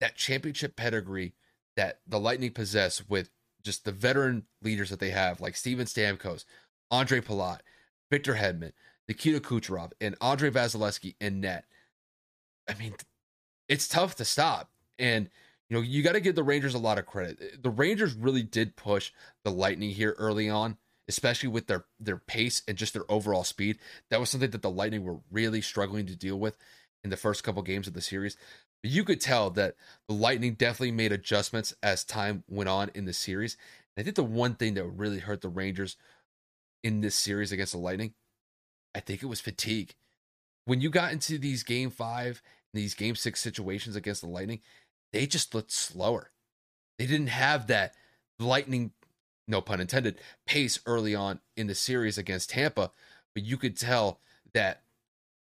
that 0.00 0.16
championship 0.16 0.76
pedigree 0.76 1.34
that 1.76 2.00
the 2.06 2.18
Lightning 2.18 2.52
possess 2.52 3.06
with 3.08 3.30
just 3.62 3.84
the 3.84 3.92
veteran 3.92 4.44
leaders 4.62 4.90
that 4.90 5.00
they 5.00 5.10
have, 5.10 5.40
like 5.40 5.56
Steven 5.56 5.86
Stamkos, 5.86 6.44
Andre 6.90 7.20
Palat, 7.20 7.60
Victor 8.10 8.34
Hedman, 8.34 8.72
Nikita 9.08 9.40
Kucherov, 9.40 9.92
and 10.00 10.16
Andrei 10.20 10.50
Vasilevskiy 10.50 11.14
in 11.20 11.40
net. 11.40 11.64
I 12.68 12.74
mean, 12.74 12.94
it's 13.68 13.88
tough 13.88 14.16
to 14.16 14.24
stop. 14.24 14.70
And, 14.98 15.30
you 15.68 15.76
know, 15.76 15.82
you 15.82 16.02
got 16.02 16.12
to 16.12 16.20
give 16.20 16.34
the 16.34 16.42
Rangers 16.42 16.74
a 16.74 16.78
lot 16.78 16.98
of 16.98 17.06
credit. 17.06 17.38
Eh, 17.40 17.56
the 17.60 17.70
Rangers 17.70 18.14
really 18.14 18.42
did 18.42 18.76
push 18.76 19.12
the 19.44 19.50
Lightning 19.50 19.90
here 19.90 20.14
early 20.18 20.48
on, 20.48 20.76
especially 21.08 21.48
with 21.48 21.66
their, 21.66 21.84
their 21.98 22.18
pace 22.18 22.62
and 22.68 22.76
just 22.76 22.94
their 22.94 23.10
overall 23.10 23.44
speed. 23.44 23.78
That 24.10 24.20
was 24.20 24.30
something 24.30 24.50
that 24.50 24.62
the 24.62 24.70
Lightning 24.70 25.04
were 25.04 25.18
really 25.30 25.60
struggling 25.60 26.06
to 26.06 26.16
deal 26.16 26.38
with 26.38 26.56
in 27.02 27.10
the 27.10 27.16
first 27.16 27.44
couple 27.44 27.62
games 27.62 27.88
of 27.88 27.94
the 27.94 28.00
series. 28.00 28.36
But 28.82 28.90
you 28.90 29.04
could 29.04 29.20
tell 29.20 29.50
that 29.50 29.76
the 30.08 30.14
Lightning 30.14 30.54
definitely 30.54 30.92
made 30.92 31.12
adjustments 31.12 31.74
as 31.82 32.04
time 32.04 32.44
went 32.48 32.68
on 32.68 32.90
in 32.94 33.04
the 33.04 33.12
series. 33.12 33.56
And 33.96 34.02
I 34.02 34.04
think 34.04 34.16
the 34.16 34.24
one 34.24 34.54
thing 34.54 34.74
that 34.74 34.84
really 34.84 35.18
hurt 35.18 35.40
the 35.40 35.48
Rangers 35.48 35.96
in 36.82 37.00
this 37.00 37.14
series 37.14 37.52
against 37.52 37.72
the 37.72 37.78
Lightning, 37.78 38.14
I 38.94 39.00
think 39.00 39.22
it 39.22 39.26
was 39.26 39.40
fatigue. 39.40 39.94
When 40.64 40.80
you 40.80 40.90
got 40.90 41.12
into 41.12 41.38
these 41.38 41.62
game 41.62 41.90
five, 41.90 42.42
these 42.72 42.94
game 42.94 43.16
six 43.16 43.40
situations 43.40 43.96
against 43.96 44.20
the 44.20 44.28
Lightning, 44.28 44.60
they 45.12 45.26
just 45.26 45.54
looked 45.54 45.72
slower. 45.72 46.30
They 46.98 47.06
didn't 47.06 47.28
have 47.28 47.66
that 47.68 47.94
lightning, 48.38 48.92
no 49.48 49.60
pun 49.60 49.80
intended, 49.80 50.18
pace 50.46 50.78
early 50.86 51.14
on 51.14 51.40
in 51.56 51.66
the 51.66 51.74
series 51.74 52.18
against 52.18 52.50
Tampa. 52.50 52.92
But 53.34 53.44
you 53.44 53.56
could 53.56 53.76
tell 53.76 54.20
that 54.52 54.82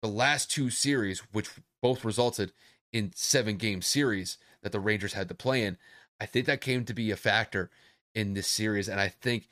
the 0.01 0.07
last 0.07 0.49
two 0.49 0.69
series, 0.69 1.19
which 1.31 1.49
both 1.81 2.05
resulted 2.05 2.51
in 2.91 3.11
seven 3.15 3.57
game 3.57 3.81
series 3.81 4.37
that 4.63 4.71
the 4.71 4.79
Rangers 4.79 5.13
had 5.13 5.27
to 5.27 5.35
play 5.35 5.63
in, 5.63 5.77
I 6.19 6.25
think 6.25 6.45
that 6.45 6.61
came 6.61 6.85
to 6.85 6.93
be 6.93 7.11
a 7.11 7.15
factor 7.15 7.69
in 8.15 8.33
this 8.33 8.47
series. 8.47 8.87
And 8.87 8.99
I 8.99 9.09
think 9.09 9.47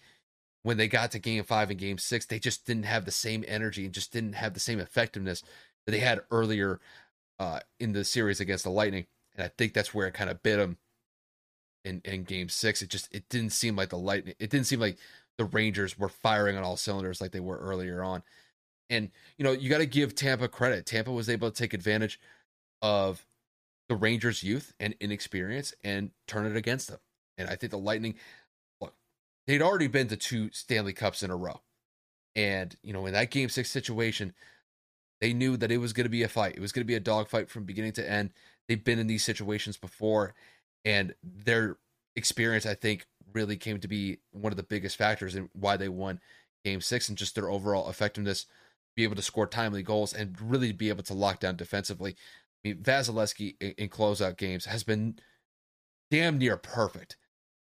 when 0.67 0.75
they 0.75 0.89
got 0.89 1.11
to 1.11 1.17
game 1.17 1.45
five 1.45 1.69
and 1.69 1.79
game 1.79 1.97
six, 1.97 2.25
they 2.25 2.39
just 2.39 2.65
didn't 2.65 2.83
have 2.83 3.05
the 3.05 3.11
same 3.11 3.45
energy 3.47 3.85
and 3.85 3.93
just 3.93 4.11
didn't 4.11 4.33
have 4.33 4.53
the 4.53 4.59
same 4.59 4.81
effectiveness 4.81 5.41
that 5.85 5.93
they 5.93 5.99
had 5.99 6.19
earlier 6.29 6.81
uh, 7.39 7.61
in 7.79 7.93
the 7.93 8.03
series 8.03 8.41
against 8.41 8.65
the 8.65 8.69
Lightning. 8.69 9.05
And 9.33 9.45
I 9.45 9.47
think 9.57 9.73
that's 9.73 9.93
where 9.93 10.07
it 10.07 10.13
kind 10.13 10.29
of 10.29 10.43
bit 10.43 10.57
them 10.57 10.75
in, 11.85 12.01
in 12.03 12.23
game 12.23 12.49
six. 12.49 12.81
It 12.81 12.89
just 12.89 13.07
it 13.15 13.29
didn't 13.29 13.51
seem 13.51 13.77
like 13.77 13.87
the 13.87 13.97
Lightning, 13.97 14.35
it 14.39 14.49
didn't 14.49 14.65
seem 14.65 14.81
like 14.81 14.97
the 15.37 15.45
Rangers 15.45 15.97
were 15.97 16.09
firing 16.09 16.57
on 16.57 16.65
all 16.65 16.75
cylinders 16.75 17.21
like 17.21 17.31
they 17.31 17.39
were 17.39 17.59
earlier 17.59 18.03
on. 18.03 18.21
And, 18.89 19.09
you 19.37 19.45
know, 19.45 19.53
you 19.53 19.69
got 19.69 19.77
to 19.77 19.85
give 19.85 20.15
Tampa 20.15 20.49
credit. 20.49 20.85
Tampa 20.85 21.13
was 21.13 21.29
able 21.29 21.49
to 21.49 21.55
take 21.55 21.73
advantage 21.73 22.19
of 22.81 23.25
the 23.87 23.95
Rangers' 23.95 24.43
youth 24.43 24.73
and 24.81 24.95
inexperience 24.99 25.73
and 25.85 26.11
turn 26.27 26.45
it 26.45 26.57
against 26.57 26.89
them. 26.89 26.99
And 27.37 27.49
I 27.49 27.55
think 27.55 27.71
the 27.71 27.77
Lightning, 27.77 28.15
they'd 29.47 29.61
already 29.61 29.87
been 29.87 30.07
to 30.09 30.17
two 30.17 30.51
Stanley 30.51 30.93
Cups 30.93 31.23
in 31.23 31.31
a 31.31 31.35
row. 31.35 31.61
And, 32.35 32.75
you 32.83 32.93
know, 32.93 33.05
in 33.07 33.13
that 33.13 33.31
game 33.31 33.49
six 33.49 33.71
situation, 33.71 34.33
they 35.21 35.33
knew 35.33 35.57
that 35.57 35.71
it 35.71 35.77
was 35.77 35.93
going 35.93 36.05
to 36.05 36.09
be 36.09 36.23
a 36.23 36.27
fight. 36.27 36.55
It 36.55 36.61
was 36.61 36.71
going 36.71 36.83
to 36.83 36.87
be 36.87 36.95
a 36.95 36.99
dogfight 36.99 37.49
from 37.49 37.63
beginning 37.63 37.93
to 37.93 38.07
end. 38.07 38.31
They've 38.67 38.83
been 38.83 38.99
in 38.99 39.07
these 39.07 39.23
situations 39.23 39.77
before, 39.77 40.35
and 40.85 41.15
their 41.23 41.77
experience, 42.15 42.65
I 42.65 42.75
think, 42.75 43.07
really 43.33 43.55
came 43.57 43.79
to 43.79 43.87
be 43.87 44.19
one 44.31 44.53
of 44.53 44.57
the 44.57 44.63
biggest 44.63 44.97
factors 44.97 45.35
in 45.35 45.49
why 45.53 45.77
they 45.77 45.89
won 45.89 46.19
game 46.63 46.81
six 46.81 47.09
and 47.09 47.17
just 47.17 47.33
their 47.33 47.49
overall 47.49 47.89
effectiveness, 47.89 48.45
be 48.95 49.03
able 49.03 49.15
to 49.15 49.21
score 49.21 49.47
timely 49.47 49.83
goals 49.83 50.13
and 50.13 50.39
really 50.41 50.71
be 50.71 50.89
able 50.89 51.03
to 51.03 51.13
lock 51.13 51.39
down 51.39 51.55
defensively. 51.55 52.15
I 52.63 52.69
mean, 52.69 52.77
Vasilevskiy 52.77 53.55
in, 53.59 53.71
in 53.77 53.89
closeout 53.89 54.37
games 54.37 54.65
has 54.65 54.83
been 54.83 55.19
damn 56.11 56.37
near 56.37 56.57
perfect. 56.57 57.17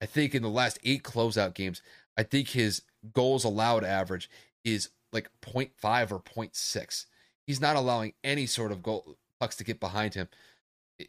I 0.01 0.05
think 0.05 0.33
in 0.33 0.41
the 0.41 0.49
last 0.49 0.79
eight 0.83 1.03
closeout 1.03 1.53
games, 1.53 1.81
I 2.17 2.23
think 2.23 2.49
his 2.49 2.81
goals 3.13 3.43
allowed 3.43 3.83
average 3.83 4.29
is 4.63 4.89
like 5.13 5.29
0.5 5.41 6.11
or 6.11 6.19
0.6. 6.19 7.05
He's 7.45 7.61
not 7.61 7.75
allowing 7.75 8.13
any 8.23 8.45
sort 8.45 8.71
of 8.71 8.83
goal 8.83 9.17
pucks 9.39 9.55
to 9.57 9.63
get 9.63 9.79
behind 9.79 10.13
him 10.13 10.27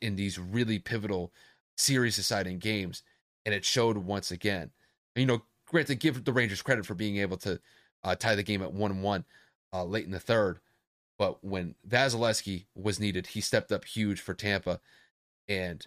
in 0.00 0.16
these 0.16 0.38
really 0.38 0.78
pivotal 0.78 1.32
series 1.76 2.16
deciding 2.16 2.58
games. 2.58 3.02
And 3.44 3.54
it 3.54 3.64
showed 3.64 3.96
once 3.96 4.30
again. 4.30 4.70
You 5.16 5.26
know, 5.26 5.42
granted, 5.66 5.96
give 5.96 6.24
the 6.24 6.32
Rangers 6.32 6.62
credit 6.62 6.86
for 6.86 6.94
being 6.94 7.16
able 7.18 7.36
to 7.38 7.60
uh, 8.04 8.14
tie 8.14 8.34
the 8.34 8.42
game 8.42 8.62
at 8.62 8.72
1 8.72 9.02
1 9.02 9.24
uh, 9.72 9.84
late 9.84 10.04
in 10.04 10.12
the 10.12 10.20
third. 10.20 10.60
But 11.18 11.44
when 11.44 11.74
Vasilevskiy 11.88 12.66
was 12.74 12.98
needed, 12.98 13.28
he 13.28 13.40
stepped 13.40 13.72
up 13.72 13.84
huge 13.84 14.20
for 14.20 14.34
Tampa. 14.34 14.80
And 15.48 15.86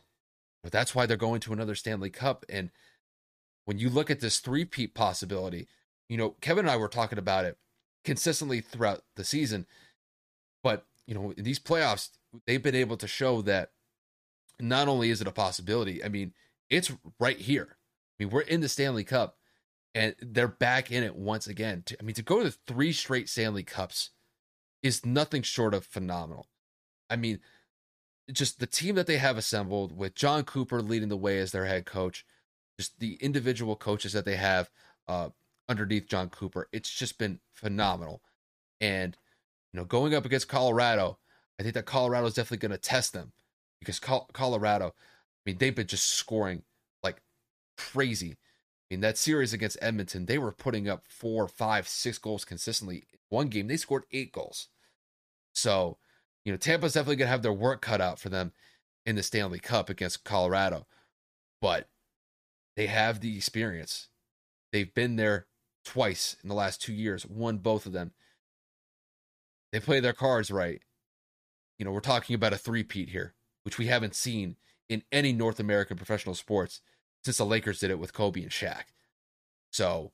that's 0.63 0.93
why 0.93 1.05
they're 1.05 1.17
going 1.17 1.39
to 1.41 1.53
another 1.53 1.75
Stanley 1.75 2.09
Cup. 2.09 2.45
And 2.49 2.71
when 3.66 3.78
you 3.78 3.89
look 3.89 4.09
at 4.09 4.20
this 4.20 4.39
three-peat 4.39 4.93
possibility, 4.93 5.68
you 6.07 6.18
know, 6.18 6.36
Kevin 6.41 6.66
and 6.66 6.72
I 6.72 6.78
were 6.78 6.88
talking 6.88 7.20
about 7.20 7.45
it 7.45 7.57
consistently 8.03 8.61
throughout 8.61 9.03
the 9.16 9.24
season. 9.24 9.66
But, 10.63 10.86
you 11.05 11.16
know, 11.16 11.34
in 11.36 11.43
these 11.43 11.59
playoffs, 11.59 12.09
they've 12.47 12.61
been 12.61 12.76
able 12.76 12.97
to 12.97 13.07
show 13.07 13.41
that 13.43 13.72
not 14.59 14.88
only 14.88 15.09
is 15.09 15.22
it 15.22 15.28
a 15.28 15.32
possibility, 15.32 16.03
I 16.03 16.09
mean, 16.09 16.34
it's 16.70 16.91
right 17.20 17.38
here. 17.38 17.70
I 17.72 18.24
mean, 18.24 18.32
we're 18.32 18.41
in 18.41 18.61
the 18.61 18.70
Stanley 18.70 19.03
Cup 19.03 19.38
and 19.93 20.16
they're 20.22 20.47
back 20.47 20.91
in 20.91 21.03
it 21.03 21.16
once 21.16 21.47
again. 21.47 21.84
I 21.99 22.03
mean, 22.03 22.16
to 22.16 22.22
go 22.22 22.43
to 22.43 22.51
three 22.51 22.93
straight 22.93 23.30
Stanley 23.30 23.63
Cups 23.63 24.11
is 24.84 25.05
nothing 25.05 25.41
short 25.41 25.74
of 25.74 25.86
phenomenal. 25.86 26.47
I 27.09 27.16
mean, 27.16 27.39
just 28.32 28.59
the 28.59 28.68
team 28.68 28.95
that 28.95 29.07
they 29.07 29.18
have 29.18 29.38
assembled 29.38 29.95
with 29.95 30.16
Jon 30.16 30.43
Cooper 30.43 30.82
leading 30.82 31.09
the 31.09 31.18
way 31.18 31.39
as 31.39 31.51
their 31.51 31.66
head 31.66 31.86
coach, 31.86 32.26
just 32.78 32.99
the 32.99 33.15
individual 33.15 33.76
coaches 33.76 34.13
that 34.13 34.26
they 34.26 34.36
have 34.36 34.69
uh, 35.07 35.30
underneath 35.69 36.07
Jon 36.07 36.30
Cooper, 36.30 36.67
it's 36.71 36.89
just 36.89 37.17
been 37.17 37.39
phenomenal. 37.53 38.21
And 38.82 39.17
you 39.73 39.80
know, 39.80 39.86
going 39.86 40.13
up 40.13 40.26
against 40.26 40.47
Colorado, 40.47 41.17
I 41.59 41.63
think 41.63 41.76
that 41.76 41.86
Colorado 41.86 42.28
is 42.28 42.34
definitely 42.34 42.67
going 42.67 42.71
to 42.71 42.78
test 42.78 43.13
them 43.13 43.34
because 43.80 43.99
Col- 43.99 44.30
Colorado, 44.34 44.88
I 44.88 44.91
mean, 45.45 45.57
they've 45.57 45.76
been 45.76 45.88
just 45.88 46.11
scoring 46.11 46.63
like 47.03 47.21
crazy. 47.78 48.32
I 48.32 48.93
mean, 48.93 49.01
that 49.01 49.17
series 49.17 49.53
against 49.53 49.78
Edmonton, 49.82 50.26
they 50.26 50.38
were 50.38 50.51
putting 50.51 50.88
up 50.88 51.03
four, 51.07 51.47
five, 51.47 51.88
six 51.88 52.17
goals 52.17 52.45
consistently. 52.45 53.03
One 53.30 53.47
game, 53.47 53.67
they 53.67 53.78
scored 53.78 54.03
eight 54.11 54.32
goals. 54.32 54.67
So, 55.53 55.97
you 56.43 56.51
know, 56.51 56.57
Tampa's 56.57 56.93
definitely 56.93 57.15
going 57.15 57.28
to 57.28 57.32
have 57.32 57.41
their 57.41 57.53
work 57.53 57.82
cut 57.82 58.01
out 58.01 58.19
for 58.19 58.30
them 58.30 58.51
in 59.05 59.15
the 59.15 59.23
Stanley 59.23 59.59
Cup 59.59 59.89
against 59.89 60.23
Colorado. 60.23 60.86
But 61.61 61.89
they 62.76 62.88
have 62.88 63.19
the 63.19 63.36
experience. 63.38 64.09
They've 64.71 64.93
been 64.93 65.15
there 65.15 65.47
twice 65.84 66.36
in 66.43 66.49
the 66.49 66.55
last 66.55 66.82
two 66.82 66.93
years, 66.93 67.26
won 67.26 67.57
both 67.57 67.86
of 67.86 67.93
them. 67.93 68.11
They 69.71 69.80
play 69.80 69.99
their 69.99 70.13
cards 70.13 70.51
right. 70.51 70.82
You 71.78 71.86
know, 71.86 71.91
we're 71.91 71.99
talking 71.99 72.34
about 72.34 72.53
a 72.53 72.57
three-peat 72.57 73.09
here, 73.09 73.34
which 73.63 73.78
we 73.78 73.88
haven't 73.88 74.15
seen 74.15 74.55
in 74.89 75.03
any 75.11 75.34
North 75.34 75.59
American 75.59 75.97
professional 75.97 76.36
sports 76.36 76.82
since 77.23 77.38
the 77.38 77.45
Lakers 77.45 77.80
did 77.80 77.91
it 77.91 77.99
with 77.99 78.13
Kobe 78.13 78.41
and 78.41 78.51
Shaq. 78.51 78.84
So 79.71 80.11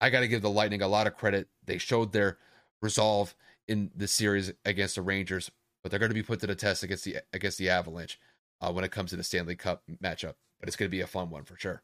I 0.00 0.10
got 0.10 0.20
to 0.20 0.28
give 0.28 0.42
the 0.42 0.50
Lightning 0.50 0.82
a 0.82 0.88
lot 0.88 1.06
of 1.06 1.16
credit. 1.16 1.48
They 1.64 1.78
showed 1.78 2.12
their 2.12 2.38
resolve 2.82 3.34
in 3.68 3.90
the 3.94 4.08
series 4.08 4.52
against 4.64 4.96
the 4.96 5.02
Rangers, 5.02 5.50
but 5.82 5.90
they're 5.90 6.00
going 6.00 6.10
to 6.10 6.14
be 6.14 6.22
put 6.22 6.40
to 6.40 6.46
the 6.46 6.54
test 6.54 6.82
against 6.82 7.04
the 7.04 7.18
against 7.32 7.58
the 7.58 7.70
Avalanche 7.70 8.18
uh, 8.60 8.72
when 8.72 8.84
it 8.84 8.90
comes 8.90 9.10
to 9.10 9.16
the 9.16 9.22
Stanley 9.22 9.56
Cup 9.56 9.82
matchup. 10.02 10.34
But 10.58 10.68
it's 10.68 10.76
going 10.76 10.88
to 10.88 10.96
be 10.96 11.00
a 11.00 11.06
fun 11.06 11.30
one 11.30 11.44
for 11.44 11.56
sure. 11.56 11.82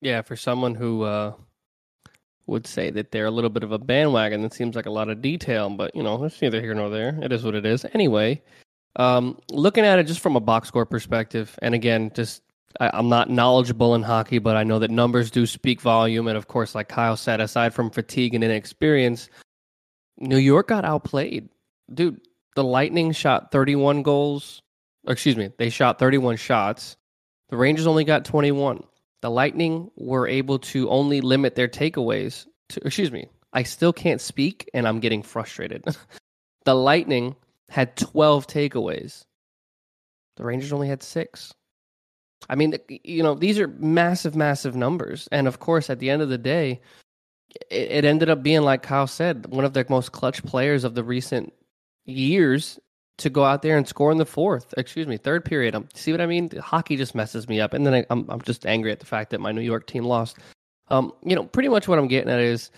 Yeah, 0.00 0.22
for 0.22 0.36
someone 0.36 0.74
who 0.74 1.02
uh, 1.02 1.34
would 2.46 2.66
say 2.66 2.90
that 2.90 3.12
they're 3.12 3.26
a 3.26 3.30
little 3.30 3.50
bit 3.50 3.62
of 3.62 3.72
a 3.72 3.78
bandwagon, 3.78 4.42
that 4.42 4.54
seems 4.54 4.76
like 4.76 4.86
a 4.86 4.90
lot 4.90 5.08
of 5.08 5.22
detail. 5.22 5.70
But 5.70 5.94
you 5.94 6.02
know, 6.02 6.24
it's 6.24 6.40
neither 6.40 6.60
here 6.60 6.74
nor 6.74 6.90
there. 6.90 7.18
It 7.22 7.32
is 7.32 7.44
what 7.44 7.54
it 7.54 7.66
is. 7.66 7.84
Anyway, 7.92 8.42
um, 8.96 9.38
looking 9.50 9.84
at 9.84 9.98
it 9.98 10.06
just 10.06 10.20
from 10.20 10.36
a 10.36 10.40
box 10.40 10.68
score 10.68 10.86
perspective, 10.86 11.58
and 11.62 11.74
again, 11.74 12.10
just 12.14 12.42
I, 12.78 12.98
am 12.98 13.08
not 13.08 13.30
knowledgeable 13.30 13.94
in 13.94 14.02
hockey, 14.02 14.38
but 14.38 14.56
I 14.56 14.64
know 14.64 14.78
that 14.78 14.90
numbers 14.90 15.30
do 15.30 15.46
speak 15.46 15.80
volume. 15.80 16.28
And 16.28 16.36
of 16.36 16.48
course, 16.48 16.74
like 16.74 16.88
Kyle 16.88 17.16
said, 17.16 17.40
aside 17.40 17.74
from 17.74 17.90
fatigue 17.90 18.34
and 18.34 18.44
inexperience, 18.44 19.28
New 20.18 20.36
York 20.36 20.68
got 20.68 20.84
outplayed. 20.84 21.48
Dude, 21.92 22.20
the 22.54 22.64
Lightning 22.64 23.12
shot 23.12 23.50
31 23.50 24.02
goals. 24.02 24.62
excuse 25.08 25.36
me, 25.36 25.50
they 25.58 25.70
shot 25.70 25.98
31 25.98 26.36
shots. 26.36 26.96
The 27.48 27.56
Rangers 27.56 27.86
only 27.86 28.04
got 28.04 28.24
21. 28.24 28.84
The 29.22 29.30
Lightning 29.30 29.90
were 29.96 30.26
able 30.26 30.58
to 30.58 30.88
only 30.88 31.20
limit 31.20 31.54
their 31.54 31.68
takeaways 31.68 32.46
to, 32.70 32.80
excuse 32.86 33.12
me, 33.12 33.28
I 33.52 33.64
still 33.64 33.92
can't 33.92 34.20
speak 34.20 34.70
and 34.72 34.86
I'm 34.88 35.00
getting 35.00 35.22
frustrated. 35.22 35.84
the 36.64 36.74
Lightning 36.74 37.36
had 37.68 37.96
12 37.96 38.46
takeaways. 38.46 39.24
The 40.36 40.44
Rangers 40.44 40.72
only 40.72 40.88
had 40.88 41.02
six. 41.02 41.52
I 42.48 42.54
mean, 42.54 42.74
you 42.88 43.22
know, 43.22 43.34
these 43.34 43.58
are 43.58 43.68
massive, 43.68 44.34
massive 44.34 44.74
numbers. 44.74 45.28
And 45.30 45.46
of 45.46 45.58
course, 45.58 45.90
at 45.90 45.98
the 45.98 46.08
end 46.08 46.22
of 46.22 46.30
the 46.30 46.38
day, 46.38 46.80
it, 47.70 48.04
ended 48.04 48.30
up 48.30 48.42
being, 48.42 48.62
like 48.62 48.82
Kyle 48.82 49.06
said, 49.06 49.46
one 49.46 49.64
of 49.64 49.72
the 49.72 49.84
most 49.88 50.12
clutch 50.12 50.42
players 50.44 50.84
of 50.84 50.94
the 50.94 51.04
recent 51.04 51.52
years 52.06 52.78
to 53.20 53.30
go 53.30 53.44
out 53.44 53.62
there 53.62 53.76
and 53.76 53.86
score 53.86 54.12
in 54.12 54.18
the 54.18 54.26
fourth, 54.26 54.74
excuse 54.76 55.06
me, 55.06 55.16
third 55.16 55.44
period. 55.44 55.74
Um, 55.74 55.88
see 55.94 56.12
what 56.12 56.20
I 56.20 56.26
mean? 56.26 56.50
Hockey 56.58 56.96
just 56.96 57.14
messes 57.14 57.48
me 57.48 57.60
up. 57.60 57.72
And 57.72 57.86
then 57.86 57.94
I, 57.94 57.98
am 57.98 58.06
I'm, 58.10 58.30
I'm 58.30 58.40
just 58.42 58.66
angry 58.66 58.92
at 58.92 59.00
the 59.00 59.06
fact 59.06 59.30
that 59.30 59.40
my 59.40 59.52
New 59.52 59.60
York 59.60 59.86
team 59.86 60.04
lost. 60.04 60.38
Um, 60.88 61.12
you 61.24 61.36
know, 61.36 61.44
pretty 61.44 61.68
much 61.68 61.86
what 61.86 61.98
I'm 61.98 62.08
getting 62.08 62.30
at 62.30 62.40
is 62.40 62.70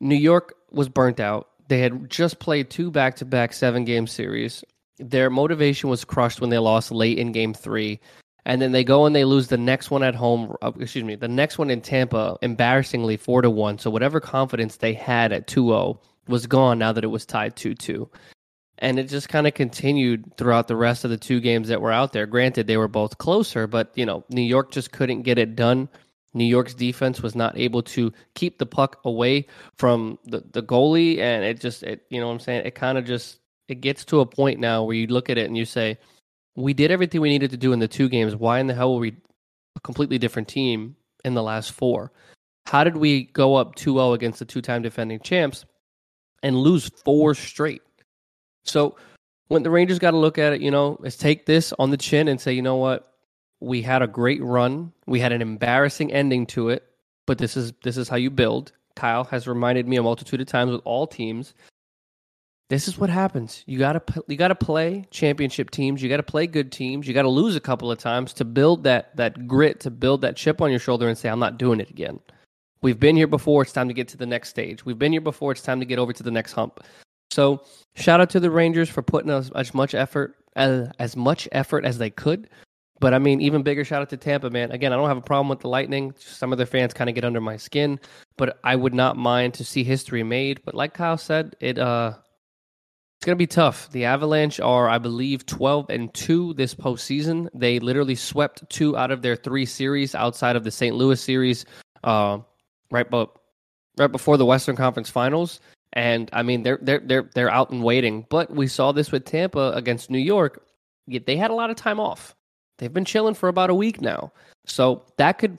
New 0.00 0.16
York 0.16 0.54
was 0.70 0.88
burnt 0.88 1.20
out. 1.20 1.48
They 1.68 1.80
had 1.80 2.08
just 2.10 2.38
played 2.38 2.70
two 2.70 2.90
back 2.90 3.16
to 3.16 3.24
back 3.24 3.52
seven 3.52 3.84
game 3.84 4.06
series. 4.06 4.62
Their 4.98 5.30
motivation 5.30 5.90
was 5.90 6.04
crushed 6.04 6.40
when 6.40 6.50
they 6.50 6.58
lost 6.58 6.90
late 6.90 7.18
in 7.18 7.32
game 7.32 7.54
three 7.54 8.00
and 8.46 8.62
then 8.62 8.70
they 8.70 8.84
go 8.84 9.06
and 9.06 9.14
they 9.14 9.24
lose 9.24 9.48
the 9.48 9.58
next 9.58 9.90
one 9.90 10.04
at 10.04 10.14
home. 10.14 10.54
Uh, 10.62 10.70
excuse 10.78 11.04
me, 11.04 11.16
the 11.16 11.26
next 11.28 11.58
one 11.58 11.68
in 11.68 11.80
Tampa, 11.80 12.38
embarrassingly 12.42 13.16
four 13.16 13.42
to 13.42 13.50
one. 13.50 13.76
So 13.78 13.90
whatever 13.90 14.20
confidence 14.20 14.76
they 14.76 14.94
had 14.94 15.32
at 15.32 15.48
2-0 15.48 15.98
was 16.28 16.46
gone 16.46 16.78
now 16.78 16.92
that 16.92 17.02
it 17.02 17.08
was 17.08 17.26
tied 17.26 17.56
two 17.56 17.74
two, 17.74 18.08
and 18.78 18.98
it 18.98 19.04
just 19.04 19.28
kind 19.28 19.46
of 19.46 19.54
continued 19.54 20.36
throughout 20.36 20.68
the 20.68 20.76
rest 20.76 21.04
of 21.04 21.10
the 21.10 21.16
two 21.16 21.40
games 21.40 21.68
that 21.68 21.80
were 21.80 21.92
out 21.92 22.12
there. 22.12 22.26
Granted, 22.26 22.66
they 22.66 22.76
were 22.76 22.88
both 22.88 23.18
closer, 23.18 23.66
but 23.66 23.92
you 23.94 24.06
know 24.06 24.24
New 24.30 24.42
York 24.42 24.70
just 24.70 24.92
couldn't 24.92 25.22
get 25.22 25.38
it 25.38 25.56
done. 25.56 25.88
New 26.34 26.44
York's 26.44 26.74
defense 26.74 27.22
was 27.22 27.34
not 27.34 27.56
able 27.56 27.82
to 27.82 28.12
keep 28.34 28.58
the 28.58 28.66
puck 28.66 29.00
away 29.04 29.46
from 29.78 30.18
the, 30.24 30.44
the 30.52 30.62
goalie, 30.62 31.18
and 31.18 31.44
it 31.44 31.60
just 31.60 31.82
it 31.82 32.02
you 32.10 32.20
know 32.20 32.26
what 32.26 32.34
I'm 32.34 32.40
saying 32.40 32.66
it 32.66 32.74
kind 32.74 32.98
of 32.98 33.04
just 33.04 33.38
it 33.68 33.80
gets 33.80 34.04
to 34.06 34.20
a 34.20 34.26
point 34.26 34.60
now 34.60 34.84
where 34.84 34.96
you 34.96 35.06
look 35.06 35.30
at 35.30 35.38
it 35.38 35.46
and 35.46 35.56
you 35.56 35.64
say 35.64 35.98
we 36.54 36.72
did 36.74 36.90
everything 36.90 37.20
we 37.20 37.28
needed 37.28 37.50
to 37.50 37.56
do 37.56 37.72
in 37.72 37.78
the 37.78 37.88
two 37.88 38.08
games. 38.08 38.34
Why 38.34 38.60
in 38.60 38.66
the 38.66 38.74
hell 38.74 38.94
were 38.94 39.00
we 39.00 39.16
a 39.76 39.80
completely 39.80 40.18
different 40.18 40.48
team 40.48 40.96
in 41.24 41.34
the 41.34 41.42
last 41.42 41.72
four? 41.72 42.12
How 42.66 42.82
did 42.82 42.96
we 42.96 43.24
go 43.24 43.54
up 43.54 43.74
2 43.76 43.92
0 43.94 44.12
against 44.12 44.38
the 44.38 44.44
two 44.44 44.60
time 44.60 44.82
defending 44.82 45.20
champs 45.20 45.64
and 46.42 46.56
lose 46.56 46.90
four 47.04 47.34
straight? 47.34 47.82
So 48.66 48.96
when 49.48 49.62
the 49.62 49.70
Rangers 49.70 49.98
got 49.98 50.12
to 50.12 50.16
look 50.16 50.38
at 50.38 50.52
it, 50.52 50.60
you 50.60 50.70
know, 50.70 50.96
let's 51.00 51.16
take 51.16 51.46
this 51.46 51.72
on 51.78 51.90
the 51.90 51.96
chin 51.96 52.28
and 52.28 52.40
say, 52.40 52.52
you 52.52 52.62
know 52.62 52.76
what? 52.76 53.12
we 53.60 53.82
had 53.82 54.02
a 54.02 54.06
great 54.06 54.42
run. 54.42 54.92
We 55.06 55.20
had 55.20 55.32
an 55.32 55.42
embarrassing 55.42 56.12
ending 56.12 56.46
to 56.46 56.68
it, 56.68 56.84
but 57.26 57.38
this 57.38 57.56
is 57.56 57.72
this 57.82 57.96
is 57.96 58.08
how 58.08 58.16
you 58.16 58.30
build. 58.30 58.72
Kyle 58.94 59.24
has 59.24 59.46
reminded 59.46 59.86
me 59.86 59.96
a 59.96 60.02
multitude 60.02 60.40
of 60.40 60.46
times 60.46 60.72
with 60.72 60.80
all 60.84 61.06
teams. 61.06 61.54
This 62.68 62.88
is 62.88 62.98
what 62.98 63.10
happens. 63.10 63.62
You 63.66 63.78
gotta 63.78 64.02
you 64.28 64.36
gotta 64.36 64.54
play 64.54 65.06
championship 65.10 65.70
teams. 65.70 66.02
You 66.02 66.08
gotta 66.08 66.22
play 66.22 66.46
good 66.46 66.72
teams. 66.72 67.06
You 67.06 67.14
gotta 67.14 67.28
lose 67.28 67.56
a 67.56 67.60
couple 67.60 67.90
of 67.90 67.98
times 67.98 68.32
to 68.34 68.44
build 68.44 68.84
that 68.84 69.16
that 69.16 69.46
grit, 69.46 69.80
to 69.80 69.90
build 69.90 70.20
that 70.22 70.36
chip 70.36 70.60
on 70.60 70.70
your 70.70 70.80
shoulder, 70.80 71.08
and 71.08 71.16
say, 71.16 71.28
"I'm 71.28 71.38
not 71.38 71.58
doing 71.58 71.80
it 71.80 71.90
again." 71.90 72.20
We've 72.82 73.00
been 73.00 73.16
here 73.16 73.26
before. 73.26 73.62
It's 73.62 73.72
time 73.72 73.88
to 73.88 73.94
get 73.94 74.08
to 74.08 74.16
the 74.16 74.26
next 74.26 74.50
stage. 74.50 74.84
We've 74.84 74.98
been 74.98 75.12
here 75.12 75.20
before. 75.20 75.52
It's 75.52 75.62
time 75.62 75.80
to 75.80 75.86
get 75.86 75.98
over 75.98 76.12
to 76.12 76.22
the 76.22 76.30
next 76.30 76.52
hump. 76.52 76.84
So, 77.30 77.64
shout 77.94 78.20
out 78.20 78.30
to 78.30 78.40
the 78.40 78.50
Rangers 78.50 78.88
for 78.88 79.02
putting 79.02 79.30
as, 79.30 79.50
as 79.50 79.74
much 79.74 79.94
effort 79.94 80.36
as, 80.54 80.88
as 80.98 81.16
much 81.16 81.48
effort 81.52 81.84
as 81.84 81.98
they 81.98 82.10
could. 82.10 82.48
But 82.98 83.12
I 83.12 83.18
mean, 83.18 83.40
even 83.42 83.62
bigger 83.62 83.84
shout 83.84 84.00
out 84.00 84.08
to 84.10 84.16
Tampa, 84.16 84.48
man. 84.48 84.72
Again, 84.72 84.92
I 84.92 84.96
don't 84.96 85.08
have 85.08 85.18
a 85.18 85.22
problem 85.22 85.48
with 85.48 85.60
the 85.60 85.68
Lightning. 85.68 86.14
Some 86.18 86.50
of 86.52 86.58
their 86.58 86.66
fans 86.66 86.94
kind 86.94 87.10
of 87.10 87.14
get 87.14 87.24
under 87.24 87.40
my 87.40 87.56
skin, 87.56 88.00
but 88.38 88.58
I 88.64 88.74
would 88.74 88.94
not 88.94 89.16
mind 89.16 89.54
to 89.54 89.64
see 89.64 89.84
history 89.84 90.22
made. 90.22 90.62
But 90.64 90.74
like 90.74 90.94
Kyle 90.94 91.18
said, 91.18 91.56
it 91.60 91.78
uh, 91.78 92.14
it's 93.18 93.26
gonna 93.26 93.36
be 93.36 93.46
tough. 93.46 93.90
The 93.90 94.06
Avalanche 94.06 94.60
are, 94.60 94.88
I 94.88 94.96
believe, 94.96 95.44
twelve 95.44 95.90
and 95.90 96.12
two 96.14 96.54
this 96.54 96.74
postseason. 96.74 97.50
They 97.54 97.80
literally 97.80 98.14
swept 98.14 98.68
two 98.70 98.96
out 98.96 99.10
of 99.10 99.20
their 99.20 99.36
three 99.36 99.66
series 99.66 100.14
outside 100.14 100.56
of 100.56 100.64
the 100.64 100.70
St. 100.70 100.96
Louis 100.96 101.20
series, 101.20 101.66
uh, 102.02 102.38
right, 102.90 103.10
but 103.10 103.30
right 103.98 104.10
before 104.10 104.38
the 104.38 104.46
Western 104.46 104.76
Conference 104.76 105.10
Finals. 105.10 105.60
And 105.96 106.28
I 106.34 106.42
mean, 106.42 106.62
they're 106.62 106.78
they're 106.82 107.00
they're 107.00 107.30
they're 107.34 107.50
out 107.50 107.70
and 107.70 107.82
waiting. 107.82 108.26
But 108.28 108.50
we 108.50 108.66
saw 108.66 108.92
this 108.92 109.10
with 109.10 109.24
Tampa 109.24 109.72
against 109.74 110.10
New 110.10 110.18
York. 110.18 110.62
They 111.08 111.36
had 111.36 111.50
a 111.50 111.54
lot 111.54 111.70
of 111.70 111.76
time 111.76 111.98
off. 111.98 112.36
They've 112.76 112.92
been 112.92 113.06
chilling 113.06 113.34
for 113.34 113.48
about 113.48 113.70
a 113.70 113.74
week 113.74 114.02
now, 114.02 114.30
so 114.66 115.04
that 115.16 115.38
could 115.38 115.58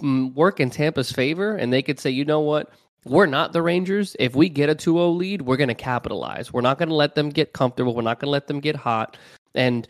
mm, 0.00 0.32
work 0.34 0.60
in 0.60 0.70
Tampa's 0.70 1.10
favor, 1.10 1.56
and 1.56 1.72
they 1.72 1.82
could 1.82 1.98
say, 1.98 2.10
you 2.10 2.24
know 2.24 2.38
what, 2.38 2.72
we're 3.04 3.26
not 3.26 3.52
the 3.52 3.60
Rangers. 3.60 4.14
If 4.20 4.36
we 4.36 4.48
get 4.48 4.70
a 4.70 4.74
2-0 4.76 5.16
lead, 5.16 5.42
we're 5.42 5.56
going 5.56 5.68
to 5.68 5.74
capitalize. 5.74 6.52
We're 6.52 6.60
not 6.60 6.78
going 6.78 6.90
to 6.90 6.94
let 6.94 7.16
them 7.16 7.30
get 7.30 7.52
comfortable. 7.52 7.92
We're 7.92 8.02
not 8.02 8.20
going 8.20 8.28
to 8.28 8.32
let 8.32 8.46
them 8.46 8.60
get 8.60 8.76
hot. 8.76 9.16
And 9.56 9.88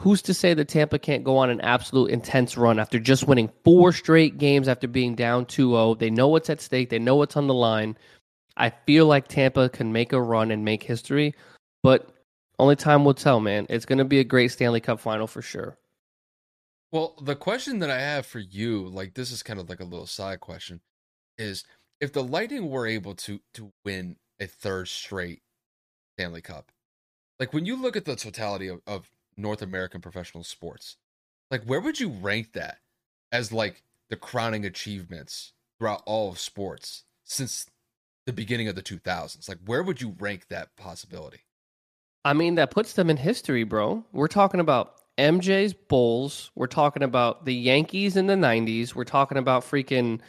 who's 0.00 0.22
to 0.22 0.34
say 0.34 0.54
that 0.54 0.66
Tampa 0.66 0.98
can't 0.98 1.22
go 1.22 1.36
on 1.36 1.50
an 1.50 1.60
absolute 1.60 2.10
intense 2.10 2.56
run 2.56 2.80
after 2.80 2.98
just 2.98 3.28
winning 3.28 3.50
four 3.62 3.92
straight 3.92 4.38
games 4.38 4.66
after 4.66 4.88
being 4.88 5.14
down 5.14 5.46
2-0? 5.46 6.00
They 6.00 6.10
know 6.10 6.26
what's 6.26 6.50
at 6.50 6.60
stake. 6.60 6.90
They 6.90 6.98
know 6.98 7.14
what's 7.14 7.36
on 7.36 7.46
the 7.46 7.54
line. 7.54 7.96
I 8.56 8.70
feel 8.70 9.06
like 9.06 9.28
Tampa 9.28 9.68
can 9.68 9.92
make 9.92 10.12
a 10.12 10.20
run 10.20 10.50
and 10.50 10.64
make 10.64 10.82
history, 10.82 11.34
but 11.82 12.10
only 12.58 12.76
time 12.76 13.04
will 13.04 13.14
tell, 13.14 13.40
man. 13.40 13.66
It's 13.68 13.86
going 13.86 13.98
to 13.98 14.04
be 14.04 14.20
a 14.20 14.24
great 14.24 14.52
Stanley 14.52 14.80
Cup 14.80 15.00
final 15.00 15.26
for 15.26 15.42
sure. 15.42 15.78
Well, 16.90 17.14
the 17.22 17.34
question 17.34 17.78
that 17.78 17.90
I 17.90 17.98
have 17.98 18.26
for 18.26 18.38
you, 18.38 18.88
like 18.88 19.14
this 19.14 19.32
is 19.32 19.42
kind 19.42 19.58
of 19.58 19.68
like 19.68 19.80
a 19.80 19.84
little 19.84 20.06
side 20.06 20.40
question, 20.40 20.80
is 21.38 21.64
if 22.00 22.12
the 22.12 22.22
Lightning 22.22 22.68
were 22.68 22.86
able 22.86 23.14
to 23.14 23.40
to 23.54 23.72
win 23.84 24.16
a 24.38 24.46
third 24.46 24.88
straight 24.88 25.40
Stanley 26.16 26.42
Cup, 26.42 26.70
like 27.40 27.54
when 27.54 27.64
you 27.64 27.80
look 27.80 27.96
at 27.96 28.04
the 28.04 28.14
totality 28.14 28.68
of, 28.68 28.82
of 28.86 29.10
North 29.36 29.62
American 29.62 30.02
professional 30.02 30.44
sports, 30.44 30.96
like 31.50 31.64
where 31.64 31.80
would 31.80 31.98
you 31.98 32.10
rank 32.10 32.52
that 32.52 32.78
as 33.32 33.52
like 33.52 33.82
the 34.10 34.16
crowning 34.16 34.66
achievements 34.66 35.54
throughout 35.78 36.02
all 36.04 36.30
of 36.30 36.38
sports 36.38 37.04
since 37.24 37.66
the 38.26 38.32
beginning 38.32 38.68
of 38.68 38.74
the 38.74 38.82
2000s? 38.82 39.48
Like, 39.48 39.58
where 39.66 39.82
would 39.82 40.00
you 40.00 40.14
rank 40.18 40.48
that 40.48 40.76
possibility? 40.76 41.40
I 42.24 42.32
mean, 42.32 42.54
that 42.56 42.70
puts 42.70 42.92
them 42.92 43.10
in 43.10 43.16
history, 43.16 43.64
bro. 43.64 44.04
We're 44.12 44.28
talking 44.28 44.60
about 44.60 44.94
MJ's 45.18 45.74
Bulls. 45.74 46.50
We're 46.54 46.66
talking 46.66 47.02
about 47.02 47.44
the 47.44 47.54
Yankees 47.54 48.16
in 48.16 48.26
the 48.26 48.34
90s. 48.34 48.94
We're 48.94 49.04
talking 49.04 49.38
about 49.38 49.64
freaking 49.64 50.20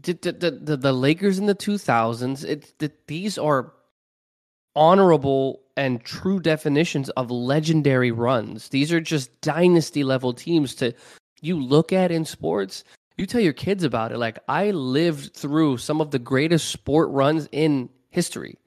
the, 0.00 0.12
the, 0.14 0.50
the, 0.62 0.76
the 0.76 0.92
Lakers 0.92 1.38
in 1.38 1.46
the 1.46 1.54
2000s. 1.54 2.44
It, 2.44 2.78
the, 2.78 2.92
these 3.06 3.38
are 3.38 3.72
honorable 4.74 5.60
and 5.76 6.02
true 6.04 6.40
definitions 6.40 7.10
of 7.10 7.30
legendary 7.30 8.10
runs. 8.10 8.68
These 8.68 8.92
are 8.92 9.00
just 9.00 9.40
dynasty 9.40 10.04
level 10.04 10.32
teams 10.32 10.74
to 10.76 10.94
you 11.40 11.60
look 11.60 11.92
at 11.92 12.10
in 12.10 12.24
sports 12.24 12.84
you 13.16 13.26
tell 13.26 13.40
your 13.40 13.52
kids 13.52 13.84
about 13.84 14.12
it. 14.12 14.18
Like 14.18 14.38
I 14.48 14.70
lived 14.70 15.34
through 15.34 15.78
some 15.78 16.00
of 16.00 16.10
the 16.10 16.18
greatest 16.18 16.70
sport 16.70 17.10
runs 17.10 17.48
in 17.52 17.88
history. 18.10 18.58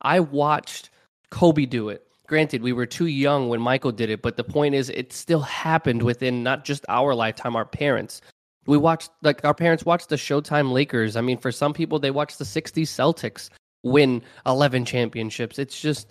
I 0.00 0.20
watched 0.20 0.90
Kobe 1.30 1.66
do 1.66 1.88
it. 1.88 2.04
Granted, 2.26 2.62
we 2.62 2.72
were 2.72 2.86
too 2.86 3.06
young 3.06 3.48
when 3.48 3.60
Michael 3.60 3.90
did 3.90 4.10
it, 4.10 4.20
but 4.20 4.36
the 4.36 4.44
point 4.44 4.74
is, 4.74 4.90
it 4.90 5.14
still 5.14 5.40
happened 5.40 6.02
within 6.02 6.42
not 6.42 6.64
just 6.64 6.84
our 6.88 7.14
lifetime, 7.14 7.56
our 7.56 7.64
parents. 7.64 8.20
We 8.66 8.76
watched, 8.76 9.10
like, 9.22 9.42
our 9.46 9.54
parents 9.54 9.86
watched 9.86 10.10
the 10.10 10.16
Showtime 10.16 10.70
Lakers. 10.70 11.16
I 11.16 11.22
mean, 11.22 11.38
for 11.38 11.50
some 11.50 11.72
people, 11.72 11.98
they 11.98 12.10
watched 12.10 12.38
the 12.38 12.44
60s 12.44 12.82
Celtics 12.82 13.48
win 13.82 14.22
11 14.44 14.84
championships. 14.84 15.58
It's 15.58 15.80
just, 15.80 16.10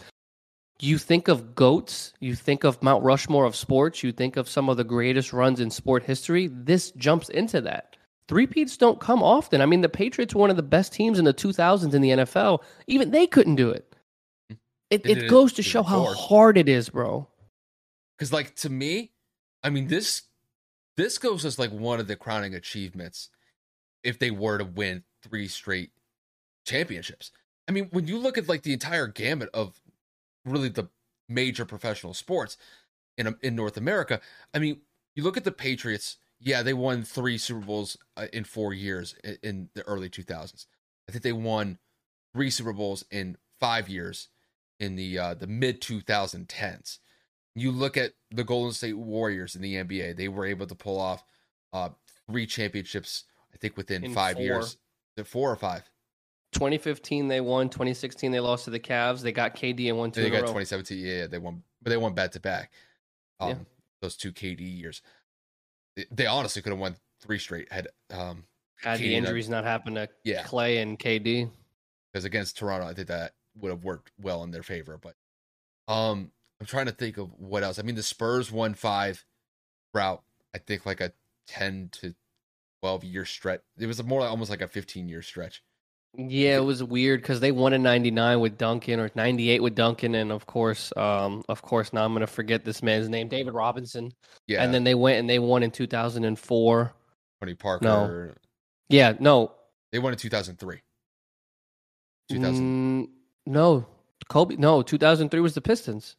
you 0.79 0.97
think 0.97 1.27
of 1.27 1.55
goats, 1.55 2.13
you 2.19 2.35
think 2.35 2.63
of 2.63 2.81
Mount 2.83 3.03
Rushmore 3.03 3.45
of 3.45 3.55
sports, 3.55 4.03
you 4.03 4.11
think 4.11 4.37
of 4.37 4.47
some 4.47 4.69
of 4.69 4.77
the 4.77 4.83
greatest 4.83 5.33
runs 5.33 5.59
in 5.59 5.71
sport 5.71 6.03
history. 6.03 6.47
This 6.47 6.91
jumps 6.91 7.29
into 7.29 7.61
that. 7.61 7.95
Three-peats 8.27 8.77
don't 8.77 8.99
come 8.99 9.23
often. 9.23 9.61
I 9.61 9.65
mean, 9.65 9.81
the 9.81 9.89
Patriots 9.89 10.35
were 10.35 10.41
one 10.41 10.49
of 10.49 10.57
the 10.57 10.63
best 10.63 10.93
teams 10.93 11.17
in 11.17 11.25
the 11.25 11.33
2000s 11.33 11.93
in 11.93 12.01
the 12.01 12.09
NFL. 12.09 12.59
Even 12.85 13.11
they 13.11 13.25
couldn't 13.25 13.55
do 13.55 13.71
it. 13.71 13.95
Hmm. 14.49 14.55
It, 14.89 15.05
it, 15.05 15.17
it 15.23 15.29
goes 15.29 15.53
to 15.53 15.63
show 15.63 15.83
how 15.83 16.05
hard 16.13 16.57
it 16.57 16.69
is, 16.69 16.89
bro. 16.89 17.27
Because, 18.17 18.33
like, 18.33 18.55
to 18.57 18.69
me, 18.69 19.11
I 19.63 19.69
mean, 19.69 19.87
this 19.87 20.23
this 20.95 21.17
goes 21.17 21.45
as 21.45 21.59
like 21.59 21.71
one 21.71 21.99
of 21.99 22.07
the 22.07 22.15
crowning 22.15 22.55
achievements 22.55 23.29
if 24.03 24.17
they 24.17 24.31
were 24.31 24.57
to 24.57 24.65
win 24.65 25.03
three 25.23 25.47
straight 25.47 25.91
championships. 26.65 27.31
I 27.67 27.71
mean, 27.71 27.87
when 27.91 28.07
you 28.07 28.17
look 28.17 28.37
at 28.37 28.49
like 28.49 28.63
the 28.63 28.73
entire 28.73 29.07
gamut 29.07 29.49
of 29.53 29.79
really 30.47 30.69
the 30.69 30.89
major 31.29 31.65
professional 31.65 32.13
sports 32.13 32.57
in 33.17 33.35
in 33.41 33.55
North 33.55 33.77
America. 33.77 34.19
I 34.53 34.59
mean, 34.59 34.81
you 35.15 35.23
look 35.23 35.37
at 35.37 35.43
the 35.43 35.51
Patriots. 35.51 36.17
Yeah, 36.39 36.61
they 36.61 36.73
won 36.73 37.03
three 37.03 37.37
Super 37.37 37.65
Bowls 37.65 37.97
uh, 38.15 38.27
in 38.31 38.43
four 38.43 38.71
years 38.71 39.15
in, 39.23 39.37
in 39.41 39.69
the 39.73 39.81
early 39.87 40.07
2000s. 40.07 40.67
I 41.09 41.11
think 41.11 41.23
they 41.23 41.33
won 41.33 41.79
three 42.33 42.51
Super 42.51 42.73
Bowls 42.73 43.03
in 43.09 43.37
five 43.59 43.89
years 43.89 44.29
in 44.79 44.95
the 44.95 45.17
uh, 45.17 45.33
the 45.33 45.47
mid 45.47 45.81
2010s. 45.81 46.99
You 47.55 47.71
look 47.71 47.97
at 47.97 48.13
the 48.29 48.43
Golden 48.43 48.71
State 48.73 48.97
Warriors 48.97 49.55
in 49.55 49.61
the 49.61 49.75
NBA; 49.75 50.15
they 50.15 50.27
were 50.27 50.45
able 50.45 50.67
to 50.67 50.75
pull 50.75 50.99
off 50.99 51.23
uh, 51.73 51.89
three 52.29 52.45
championships. 52.45 53.23
I 53.53 53.57
think 53.57 53.75
within 53.75 54.03
in 54.03 54.13
five 54.13 54.35
four. 54.35 54.43
years, 54.43 54.77
four 55.25 55.51
or 55.51 55.55
five. 55.55 55.89
2015 56.53 57.27
they 57.27 57.41
won. 57.41 57.69
2016 57.69 58.31
they 58.31 58.39
lost 58.39 58.65
to 58.65 58.71
the 58.71 58.79
Cavs. 58.79 59.21
They 59.21 59.31
got 59.31 59.55
KD 59.55 59.89
and 59.89 59.97
won 59.97 60.11
two. 60.11 60.21
They 60.21 60.29
got 60.29 60.41
2017. 60.41 60.97
Yeah, 60.97 61.27
they 61.27 61.37
won, 61.37 61.63
but 61.81 61.89
they 61.89 61.97
won 61.97 62.13
back 62.13 62.31
to 62.31 62.39
back. 62.39 62.71
Um, 63.39 63.49
yeah. 63.49 63.55
those 64.01 64.15
two 64.15 64.31
KD 64.31 64.79
years. 64.79 65.01
They, 65.95 66.05
they 66.11 66.25
honestly 66.25 66.61
could 66.61 66.71
have 66.71 66.79
won 66.79 66.95
three 67.21 67.39
straight. 67.39 67.71
Had 67.71 67.87
um 68.11 68.45
had 68.81 68.99
KD 68.99 69.03
the 69.03 69.15
injuries 69.15 69.49
not, 69.49 69.57
not 69.57 69.65
happened 69.65 69.95
to 69.97 70.09
yeah. 70.23 70.43
Klay 70.43 70.81
and 70.81 70.97
KD. 70.97 71.49
Because 72.11 72.25
against 72.25 72.57
Toronto, 72.57 72.87
I 72.87 72.93
think 72.93 73.09
that 73.09 73.33
would 73.59 73.69
have 73.69 73.83
worked 73.83 74.11
well 74.19 74.43
in 74.43 74.51
their 74.51 74.63
favor. 74.63 74.99
But 75.01 75.15
um, 75.91 76.31
I'm 76.59 76.65
trying 76.65 76.85
to 76.85 76.91
think 76.91 77.17
of 77.17 77.31
what 77.37 77.63
else. 77.63 77.79
I 77.79 77.81
mean, 77.81 77.95
the 77.95 78.03
Spurs 78.03 78.51
won 78.51 78.73
five 78.73 79.25
route. 79.93 80.23
I 80.55 80.57
think 80.59 80.85
like 80.85 81.01
a 81.01 81.11
10 81.47 81.89
to 81.93 82.15
12 82.81 83.03
year 83.03 83.25
stretch. 83.25 83.61
It 83.77 83.87
was 83.87 84.03
more 84.03 84.21
like 84.21 84.29
almost 84.29 84.49
like 84.49 84.61
a 84.61 84.67
15 84.67 85.09
year 85.09 85.21
stretch. 85.21 85.61
Yeah, 86.15 86.57
it 86.57 86.63
was 86.63 86.83
weird 86.83 87.21
because 87.21 87.39
they 87.39 87.51
won 87.51 87.73
in 87.73 87.83
'99 87.83 88.39
with 88.39 88.57
Duncan 88.57 88.99
or 88.99 89.11
'98 89.13 89.61
with 89.61 89.75
Duncan, 89.75 90.15
and 90.15 90.31
of 90.31 90.45
course, 90.45 90.91
um, 90.97 91.43
of 91.47 91.61
course, 91.61 91.93
now 91.93 92.05
I'm 92.05 92.13
gonna 92.13 92.25
forget 92.25 92.65
this 92.65 92.81
man's 92.81 93.07
name, 93.07 93.27
David 93.27 93.53
Robinson. 93.53 94.11
Yeah, 94.47 94.63
and 94.63 94.73
then 94.73 94.83
they 94.83 94.95
went 94.95 95.19
and 95.19 95.29
they 95.29 95.39
won 95.39 95.63
in 95.63 95.71
2004. 95.71 96.93
Tony 97.39 97.53
Parker. 97.53 97.85
No. 97.85 98.33
Yeah, 98.89 99.13
no. 99.19 99.51
They 99.91 99.99
won 99.99 100.13
in 100.13 100.19
2003. 100.19 100.81
2000. 102.29 103.05
Mm, 103.05 103.09
no, 103.45 103.85
Kobe. 104.27 104.55
No, 104.55 104.81
2003 104.81 105.39
was 105.39 105.53
the 105.53 105.61
Pistons. 105.61 106.15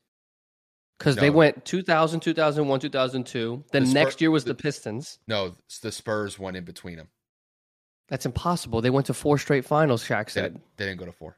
Because 0.98 1.16
no. 1.16 1.22
they 1.22 1.30
went 1.30 1.64
2000, 1.64 2.20
2001, 2.20 2.80
2002. 2.80 3.64
Then 3.70 3.84
the 3.84 3.92
next 3.92 4.20
year 4.20 4.30
was 4.30 4.44
the, 4.44 4.50
the 4.52 4.62
Pistons. 4.62 5.18
No, 5.28 5.54
the 5.82 5.92
Spurs 5.92 6.38
won 6.38 6.56
in 6.56 6.64
between 6.64 6.96
them. 6.96 7.08
That's 8.08 8.26
impossible. 8.26 8.80
They 8.80 8.90
went 8.90 9.06
to 9.06 9.14
four 9.14 9.38
straight 9.38 9.64
finals. 9.64 10.06
Shaq 10.06 10.30
said 10.30 10.54
they, 10.54 10.60
they 10.76 10.86
didn't 10.86 11.00
go 11.00 11.06
to 11.06 11.12
four. 11.12 11.36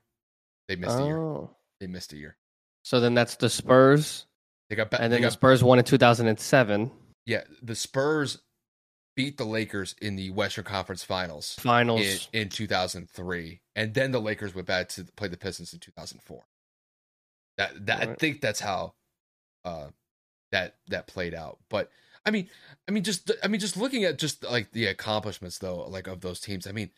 They 0.69 0.77
missed 0.77 0.99
oh. 0.99 1.03
a 1.03 1.07
year. 1.07 1.19
Oh. 1.19 1.51
They 1.81 1.87
missed 1.87 2.13
a 2.13 2.17
year. 2.17 2.37
So 2.83 3.01
then 3.01 3.15
that's 3.15 3.37
the 3.37 3.51
Spurs. 3.51 4.27
They 4.69 4.77
got 4.77 4.93
and 4.95 5.13
then 5.13 5.23
got, 5.23 5.29
the 5.29 5.33
Spurs 5.33 5.65
won 5.65 5.79
in 5.79 5.85
2007. 5.85 6.91
Yeah, 7.27 7.43
the 7.63 7.75
Spurs 7.75 8.39
beat 9.17 9.37
the 9.37 9.45
Lakers 9.45 9.95
in 10.01 10.17
the 10.17 10.31
Western 10.31 10.65
Conference 10.65 11.03
Finals. 11.03 11.57
Finals 11.59 12.29
in, 12.33 12.43
in 12.43 12.49
2003, 12.49 13.61
and 13.75 13.93
then 13.93 14.13
the 14.13 14.21
Lakers 14.21 14.55
went 14.55 14.69
back 14.69 14.89
to 14.91 15.05
play 15.17 15.29
the 15.29 15.37
Pistons 15.37 15.73
in 15.73 15.81
2004. 15.81 16.45
That 17.59 17.87
that 17.87 17.99
right. 17.99 18.09
I 18.11 18.15
think 18.15 18.41
that's 18.41 18.61
how 18.61 18.95
uh 19.65 19.89
that 20.53 20.77
that 20.89 21.09
played 21.09 21.35
out. 21.35 21.59
But 21.69 21.91
I 22.25 22.31
mean, 22.31 22.49
I 22.89 22.93
mean, 22.93 23.05
just 23.05 23.31
I 23.43 23.49
mean, 23.49 23.61
just 23.61 23.77
looking 23.77 24.05
at 24.05 24.19
just 24.19 24.45
like 24.45 24.73
the 24.73 24.87
accomplishments 24.87 25.59
though, 25.59 25.87
like 25.89 26.07
of 26.07 26.21
those 26.21 26.41
teams. 26.41 26.67
I 26.67 26.73
mean, 26.73 26.91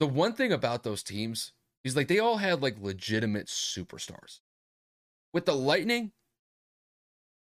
the 0.00 0.06
one 0.06 0.34
thing 0.34 0.52
about 0.52 0.82
those 0.82 1.02
teams 1.02 1.52
is 1.84 1.96
like 1.96 2.08
they 2.08 2.18
all 2.18 2.36
had 2.36 2.62
like 2.62 2.76
legitimate 2.80 3.46
superstars. 3.46 4.40
With 5.32 5.46
the 5.46 5.54
Lightning, 5.54 6.12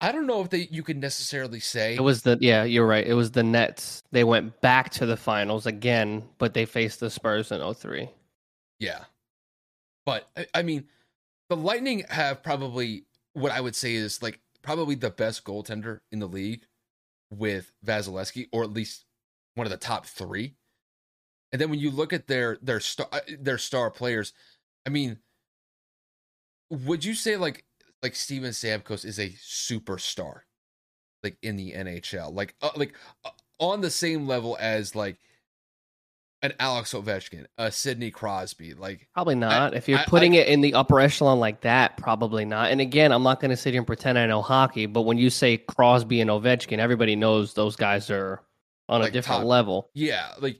I 0.01 0.13
don't 0.13 0.27
know 0.27 0.41
if 0.41 0.51
they 0.51 0.69
you 0.71 0.83
could 0.83 0.97
necessarily 0.97 1.61
say 1.61 1.95
It 1.97 2.03
was 2.03 2.23
the 2.23 2.39
yeah, 2.41 2.65
you're 2.65 2.87
right. 2.87 3.07
It 3.07 3.15
was 3.15 3.33
the 3.33 3.43
Nets. 3.43 4.03
They 4.13 4.25
went 4.25 4.61
back 4.61 4.91
to 4.91 5.07
the 5.07 5.17
finals 5.17 5.67
again, 5.67 6.23
but 6.39 6.55
they 6.55 6.65
faced 6.65 7.01
the 7.01 7.11
Spurs 7.11 7.53
in 7.53 7.75
03. 7.75 8.09
Yeah. 8.79 9.05
But 10.07 10.29
I, 10.37 10.47
I 10.55 10.63
mean, 10.63 10.85
the 11.49 11.57
Lightning 11.57 12.05
have 12.09 12.43
probably 12.43 13.07
what 13.35 13.53
I 13.53 13.61
would 13.61 13.77
say 13.77 13.95
is 13.95 14.23
like 14.23 14.41
probably 14.63 14.95
the 14.95 15.11
best 15.11 15.45
goaltender 15.45 16.01
in 16.11 16.19
the 16.19 16.29
league 16.29 16.63
with 17.33 17.73
Vasilevskiy, 17.85 18.49
or 18.53 18.63
at 18.63 18.73
least 18.73 19.05
one 19.55 19.67
of 19.67 19.71
the 19.71 19.77
top 19.77 20.07
three. 20.07 20.55
And 21.51 21.61
then 21.61 21.71
when 21.71 21.79
you 21.79 21.91
look 21.91 22.13
at 22.13 22.29
their 22.29 22.59
their 22.63 22.81
star 22.81 23.09
uh, 23.13 23.21
their 23.39 23.59
star 23.59 23.91
players, 23.91 24.33
I 24.87 24.91
mean, 24.91 25.19
would 26.71 27.05
you 27.05 27.15
say 27.15 27.37
like 27.37 27.65
like 28.03 28.15
Steven 28.15 28.51
Stamkos 28.51 29.05
is 29.05 29.19
a 29.19 29.31
superstar, 29.31 30.41
like 31.23 31.37
in 31.43 31.57
the 31.57 31.73
NHL, 31.73 32.35
like 32.35 32.55
uh, 32.63 32.71
like 32.77 32.95
uh, 33.25 33.31
on 33.59 33.81
the 33.81 33.91
same 33.91 34.27
level 34.27 34.57
as 34.61 34.95
like 34.97 35.19
an 36.43 36.53
Alex 36.59 36.93
Ovechkin, 36.93 37.47
a 37.57 37.71
Sidney 37.71 38.11
Crosby, 38.11 38.75
like 38.75 39.09
Probably 39.15 39.35
not. 39.37 39.75
if 39.75 39.89
you're 39.89 39.99
I- 40.01 40.05
putting 40.05 40.35
it 40.35 40.49
in 40.49 40.61
the 40.61 40.75
upper 40.75 40.99
echelon 41.01 41.39
like 41.39 41.61
that, 41.61 41.97
probably 41.97 42.45
not. 42.45 42.71
And 42.73 42.81
again, 42.81 43.13
I'm 43.13 43.23
not 43.23 43.41
going 43.41 43.51
to 43.53 43.57
sit 43.57 43.73
here 43.75 43.81
and 43.81 43.87
pretend 43.87 44.19
I 44.19 44.27
know 44.27 44.43
hockey, 44.43 44.87
but 44.87 45.03
when 45.03 45.19
you 45.19 45.31
say 45.31 45.57
Crosby 45.59 46.21
and 46.21 46.29
Ovechkin, 46.31 46.79
everybody 46.79 47.15
knows 47.17 47.55
those 47.55 47.77
guys 47.77 48.11
are 48.11 48.43
on 48.89 49.01
Like 49.03 49.11
a 49.11 49.13
different 49.13 49.41
top- 49.43 49.47
level. 49.47 49.91
yeah, 49.95 50.33
like 50.41 50.59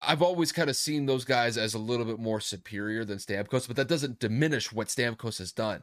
I've 0.00 0.22
always 0.22 0.50
kind 0.52 0.70
of 0.70 0.76
seen 0.76 1.06
those 1.06 1.24
guys 1.24 1.56
as 1.58 1.74
a 1.74 1.78
little 1.78 2.06
bit 2.06 2.18
more 2.18 2.40
superior 2.40 3.04
than 3.04 3.18
Stamkos, 3.18 3.66
but 3.66 3.76
that 3.76 3.88
doesn't 3.88 4.18
diminish 4.20 4.72
what 4.72 4.88
Stamkos 4.88 5.38
has 5.38 5.52
done. 5.52 5.82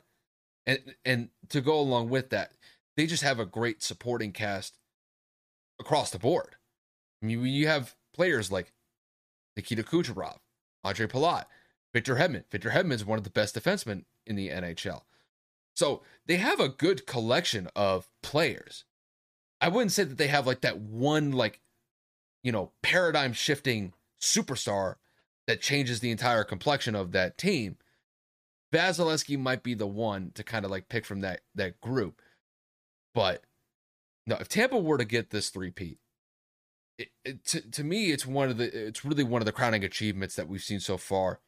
And 0.68 0.80
and 1.06 1.30
to 1.50 1.62
go 1.62 1.80
along 1.80 2.10
with 2.10 2.30
that, 2.32 2.52
they 2.98 3.06
just 3.08 3.24
have 3.24 3.40
a 3.40 3.46
great 3.46 3.82
supporting 3.84 4.32
cast 4.34 4.76
across 5.80 6.12
the 6.12 6.20
board. 6.20 6.56
I 7.22 7.26
mean, 7.26 7.46
you 7.46 7.68
have 7.68 7.96
players 8.14 8.52
like 8.52 8.72
Nikita 9.60 9.84
Kucherov, 9.84 10.38
Andre 10.86 11.06
Palat, 11.06 11.44
Victor 11.94 12.16
Hedman. 12.16 12.46
Victor 12.50 12.70
Hedman 12.70 12.94
is 12.94 13.04
one 13.04 13.18
of 13.18 13.26
the 13.26 13.30
best 13.30 13.56
defensemen 13.56 14.06
in 14.26 14.38
the 14.38 14.48
NHL. 14.48 15.02
So 15.76 16.02
they 16.26 16.38
have 16.38 16.62
a 16.62 16.70
good 16.70 17.06
collection 17.06 17.68
of 17.76 18.10
players. 18.24 18.86
I 19.60 19.68
wouldn't 19.68 19.92
say 19.92 20.06
that 20.06 20.18
they 20.18 20.28
have 20.28 20.48
like 20.48 20.62
that 20.62 20.80
one 20.80 21.34
like 21.34 21.60
you 22.42 22.54
know 22.54 22.72
paradigm 22.82 23.34
shifting 23.34 23.92
superstar 24.22 24.96
that 25.46 25.62
changes 25.62 26.00
the 26.00 26.12
entire 26.12 26.46
complexion 26.46 26.96
of 26.96 27.12
that 27.12 27.38
team. 27.38 27.76
Vasilevskiy 28.74 29.38
might 29.38 29.64
be 29.64 29.74
the 29.74 29.88
one 29.88 30.32
to 30.36 30.44
kind 30.44 30.64
of 30.64 30.72
like 30.72 30.88
pick 30.88 31.06
from 31.06 31.20
that 31.20 31.42
that 31.54 31.82
group. 31.82 32.22
But 33.14 33.44
no, 34.26 34.38
if 34.40 34.48
Tampa 34.48 34.78
were 34.78 34.98
to 34.98 35.06
get 35.06 35.32
this 35.32 35.50
three-peat, 35.50 36.00
it, 37.00 37.10
it, 37.24 37.46
to, 37.46 37.62
to 37.72 37.84
me, 37.84 38.12
it's 38.12 38.26
one 38.26 38.50
of 38.50 38.58
the 38.58 38.88
it's 38.88 39.06
really 39.06 39.24
one 39.24 39.42
of 39.42 39.46
the 39.46 39.54
crowning 39.54 39.86
achievements 39.86 40.36
that 40.36 40.50
we've 40.50 40.62
seen 40.62 40.82
so 40.82 40.98
far 40.98 41.40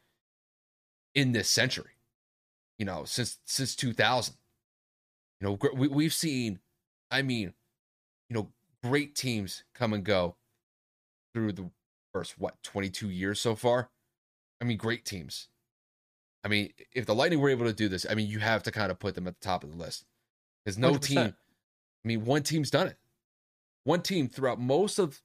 in 1.14 1.32
this 1.32 1.48
century. 1.48 1.92
You 2.78 2.86
know, 2.86 3.04
since 3.04 3.38
since 3.44 3.76
2000. 3.76 4.34
You 5.40 5.48
know, 5.48 5.58
we 5.74 5.88
we've 5.88 6.12
seen, 6.12 6.60
I 7.10 7.22
mean, 7.22 7.52
you 8.30 8.34
know, 8.34 8.48
great 8.82 9.14
teams 9.14 9.64
come 9.74 9.92
and 9.92 10.02
go 10.02 10.36
through 11.34 11.52
the 11.52 11.70
first 12.12 12.38
what 12.38 12.62
22 12.62 13.10
years 13.10 13.40
so 13.40 13.54
far. 13.54 13.90
I 14.60 14.64
mean, 14.64 14.78
great 14.78 15.04
teams. 15.04 15.48
I 16.44 16.48
mean, 16.48 16.72
if 16.94 17.06
the 17.06 17.14
Lightning 17.14 17.40
were 17.40 17.50
able 17.50 17.66
to 17.66 17.72
do 17.72 17.88
this, 17.88 18.06
I 18.08 18.14
mean, 18.14 18.28
you 18.28 18.38
have 18.38 18.62
to 18.64 18.72
kind 18.72 18.90
of 18.90 18.98
put 18.98 19.14
them 19.14 19.26
at 19.26 19.38
the 19.38 19.44
top 19.44 19.64
of 19.64 19.70
the 19.70 19.76
list 19.76 20.06
because 20.64 20.78
no 20.78 20.92
100%. 20.92 21.02
team. 21.02 21.18
I 21.18 22.08
mean, 22.08 22.24
one 22.24 22.42
team's 22.42 22.70
done 22.70 22.86
it. 22.86 22.96
One 23.84 24.00
team 24.00 24.28
throughout 24.28 24.60
most 24.60 24.98
of 24.98 25.20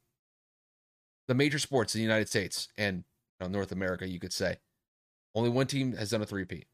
the 1.28 1.36
major 1.36 1.60
sports 1.60 1.94
in 1.94 2.00
the 2.00 2.04
United 2.04 2.30
States 2.30 2.70
and 2.78 3.04
you 3.40 3.46
know, 3.46 3.52
North 3.52 3.72
America, 3.72 4.08
you 4.08 4.20
could 4.20 4.34
say, 4.34 4.58
only 5.36 5.50
one 5.50 5.68
team 5.68 5.94
has 5.94 6.10
done 6.10 6.22
a 6.22 6.26
three-peat. 6.26 6.68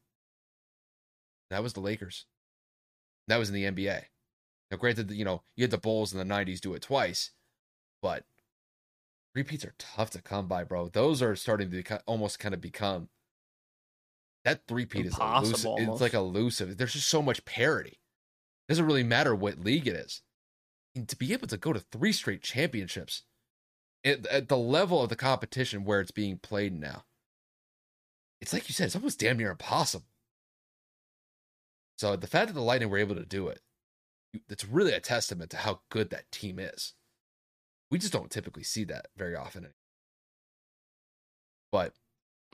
That 1.50 1.62
was 1.62 1.74
the 1.74 1.80
Lakers. 1.80 2.26
That 3.28 3.36
was 3.36 3.50
in 3.50 3.54
the 3.54 3.64
NBA. 3.64 4.04
Now, 4.70 4.76
granted, 4.76 5.10
you 5.10 5.24
know, 5.24 5.42
you 5.56 5.64
had 5.64 5.70
the 5.70 5.78
Bulls 5.78 6.12
in 6.12 6.18
the 6.18 6.34
'90s 6.34 6.60
do 6.60 6.74
it 6.74 6.82
twice, 6.82 7.30
but 8.00 8.24
repeats 9.34 9.64
are 9.64 9.74
tough 9.78 10.10
to 10.10 10.22
come 10.22 10.48
by, 10.48 10.64
bro. 10.64 10.88
Those 10.88 11.22
are 11.22 11.36
starting 11.36 11.70
to 11.70 11.82
beco- 11.82 12.02
almost 12.06 12.38
kind 12.38 12.54
of 12.54 12.60
become 12.60 13.08
that 14.44 14.66
three-peat 14.66 15.06
is 15.06 15.18
elusive. 15.18 15.64
Impossible, 15.64 15.92
It's 15.92 16.00
like 16.00 16.14
elusive. 16.14 16.76
There's 16.76 16.92
just 16.92 17.08
so 17.08 17.22
much 17.22 17.44
parity. 17.44 17.98
It 18.68 18.72
doesn't 18.72 18.86
really 18.86 19.02
matter 19.02 19.34
what 19.34 19.58
league 19.58 19.86
it 19.86 19.94
is. 19.94 20.22
And 20.94 21.08
to 21.08 21.16
be 21.16 21.32
able 21.32 21.48
to 21.48 21.56
go 21.56 21.72
to 21.72 21.80
three 21.80 22.12
straight 22.12 22.42
championships 22.42 23.22
at, 24.04 24.26
at 24.26 24.48
the 24.48 24.56
level 24.56 25.02
of 25.02 25.08
the 25.08 25.16
competition 25.16 25.84
where 25.84 26.00
it's 26.00 26.10
being 26.10 26.38
played 26.38 26.78
now, 26.78 27.04
it's 28.40 28.52
like 28.52 28.68
you 28.68 28.74
said, 28.74 28.86
it's 28.86 28.96
almost 28.96 29.20
damn 29.20 29.38
near 29.38 29.50
impossible. 29.50 30.06
So 31.96 32.16
the 32.16 32.26
fact 32.26 32.48
that 32.48 32.54
the 32.54 32.60
Lightning 32.60 32.90
were 32.90 32.98
able 32.98 33.14
to 33.14 33.24
do 33.24 33.48
it, 33.48 33.60
it's 34.48 34.64
really 34.64 34.92
a 34.92 35.00
testament 35.00 35.50
to 35.50 35.58
how 35.58 35.80
good 35.90 36.10
that 36.10 36.30
team 36.32 36.58
is. 36.58 36.94
We 37.90 37.98
just 37.98 38.12
don't 38.12 38.30
typically 38.30 38.64
see 38.64 38.84
that 38.84 39.06
very 39.16 39.36
often. 39.36 39.68
But 41.70 41.94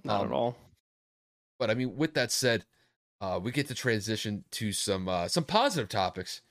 Not 0.05 0.20
Um, 0.20 0.26
at 0.26 0.32
all. 0.32 0.57
but 1.59 1.70
I 1.70 1.74
mean, 1.74 1.96
with 1.96 2.14
that 2.14 2.30
said, 2.30 2.66
uh, 3.20 3.40
we 3.42 3.51
get 3.51 3.68
to 3.68 3.74
transition 3.74 4.44
to 4.53 4.72
some 4.72 5.09
uh, 5.09 5.28
some 5.28 5.44
positive 5.44 5.88
topics 5.88 6.42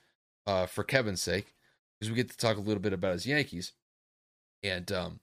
uh, 0.45 0.65
for 0.65 0.83
Kevin's 0.83 1.21
sake, 1.21 1.55
because 1.99 2.09
we 2.09 2.15
get 2.15 2.29
to 2.29 2.37
talk 2.37 2.57
a 2.57 2.61
little 2.61 2.81
bit 2.81 2.93
about 2.93 3.13
his 3.13 3.25
Yankees. 3.25 3.73
And 4.63 4.91
um, 4.91 5.19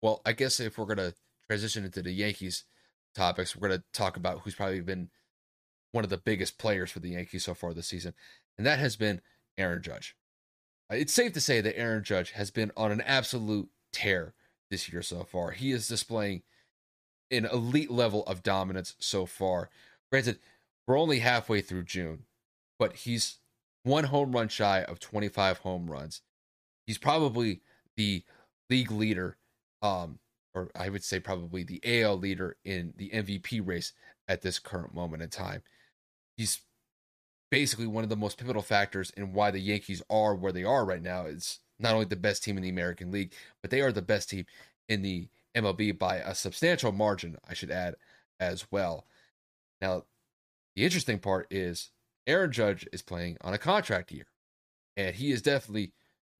well, 0.00 0.22
I 0.24 0.32
guess 0.32 0.60
if 0.60 0.78
we're 0.78 0.86
gonna 0.86 1.14
transition 1.46 1.84
into 1.84 2.02
the 2.02 2.12
Yankees 2.12 2.64
topics, 3.14 3.56
we're 3.56 3.68
gonna 3.68 3.84
talk 3.92 4.16
about 4.16 4.40
who's 4.40 4.54
probably 4.54 4.80
been 4.80 5.10
one 5.92 6.04
of 6.04 6.10
the 6.10 6.18
biggest 6.18 6.58
players 6.58 6.90
for 6.90 7.00
the 7.00 7.10
Yankees 7.10 7.44
so 7.44 7.54
far 7.54 7.74
this 7.74 7.88
season, 7.88 8.14
and 8.56 8.66
that 8.66 8.78
has 8.78 8.96
been 8.96 9.20
Aaron 9.58 9.82
Judge. 9.82 10.16
Uh, 10.90 10.96
It's 10.96 11.12
safe 11.12 11.32
to 11.34 11.40
say 11.40 11.60
that 11.60 11.78
Aaron 11.78 12.04
Judge 12.04 12.32
has 12.32 12.50
been 12.50 12.72
on 12.76 12.92
an 12.92 13.02
absolute 13.02 13.68
tear 13.92 14.34
this 14.70 14.90
year 14.90 15.02
so 15.02 15.24
far. 15.24 15.50
He 15.50 15.70
is 15.70 15.86
displaying 15.86 16.42
an 17.30 17.44
elite 17.46 17.90
level 17.90 18.24
of 18.26 18.42
dominance 18.42 18.94
so 18.98 19.26
far. 19.26 19.70
Granted, 20.10 20.38
we're 20.86 20.98
only 20.98 21.20
halfway 21.20 21.60
through 21.60 21.84
June, 21.84 22.24
but 22.78 22.96
he's 22.96 23.38
one 23.84 24.04
home 24.04 24.32
run 24.32 24.48
shy 24.48 24.82
of 24.82 25.00
25 25.00 25.58
home 25.58 25.90
runs. 25.90 26.22
He's 26.86 26.98
probably 26.98 27.60
the 27.96 28.22
league 28.70 28.90
leader, 28.90 29.36
um, 29.82 30.18
or 30.54 30.70
I 30.74 30.88
would 30.88 31.04
say 31.04 31.20
probably 31.20 31.62
the 31.62 31.80
AL 31.84 32.16
leader 32.16 32.56
in 32.64 32.94
the 32.96 33.10
MVP 33.10 33.66
race 33.66 33.92
at 34.28 34.42
this 34.42 34.58
current 34.58 34.94
moment 34.94 35.22
in 35.22 35.28
time. 35.28 35.62
He's 36.36 36.60
basically 37.50 37.86
one 37.86 38.04
of 38.04 38.10
the 38.10 38.16
most 38.16 38.38
pivotal 38.38 38.62
factors 38.62 39.10
in 39.10 39.32
why 39.32 39.50
the 39.50 39.60
Yankees 39.60 40.02
are 40.08 40.34
where 40.34 40.52
they 40.52 40.64
are 40.64 40.84
right 40.84 41.02
now. 41.02 41.26
It's 41.26 41.60
not 41.78 41.92
only 41.92 42.06
the 42.06 42.16
best 42.16 42.42
team 42.42 42.56
in 42.56 42.62
the 42.62 42.70
American 42.70 43.10
League, 43.10 43.34
but 43.60 43.70
they 43.70 43.80
are 43.80 43.92
the 43.92 44.02
best 44.02 44.30
team 44.30 44.46
in 44.88 45.02
the 45.02 45.28
MLB 45.54 45.98
by 45.98 46.16
a 46.16 46.34
substantial 46.34 46.92
margin, 46.92 47.36
I 47.48 47.54
should 47.54 47.70
add, 47.70 47.96
as 48.40 48.70
well. 48.70 49.06
Now, 49.80 50.04
the 50.76 50.84
interesting 50.84 51.18
part 51.18 51.46
is 51.50 51.90
Aaron 52.26 52.52
Judge 52.52 52.86
is 52.92 53.02
playing 53.02 53.36
on 53.42 53.52
a 53.52 53.58
contract 53.58 54.12
year, 54.12 54.26
and 54.96 55.14
he 55.14 55.30
is 55.30 55.42
definitely 55.42 55.92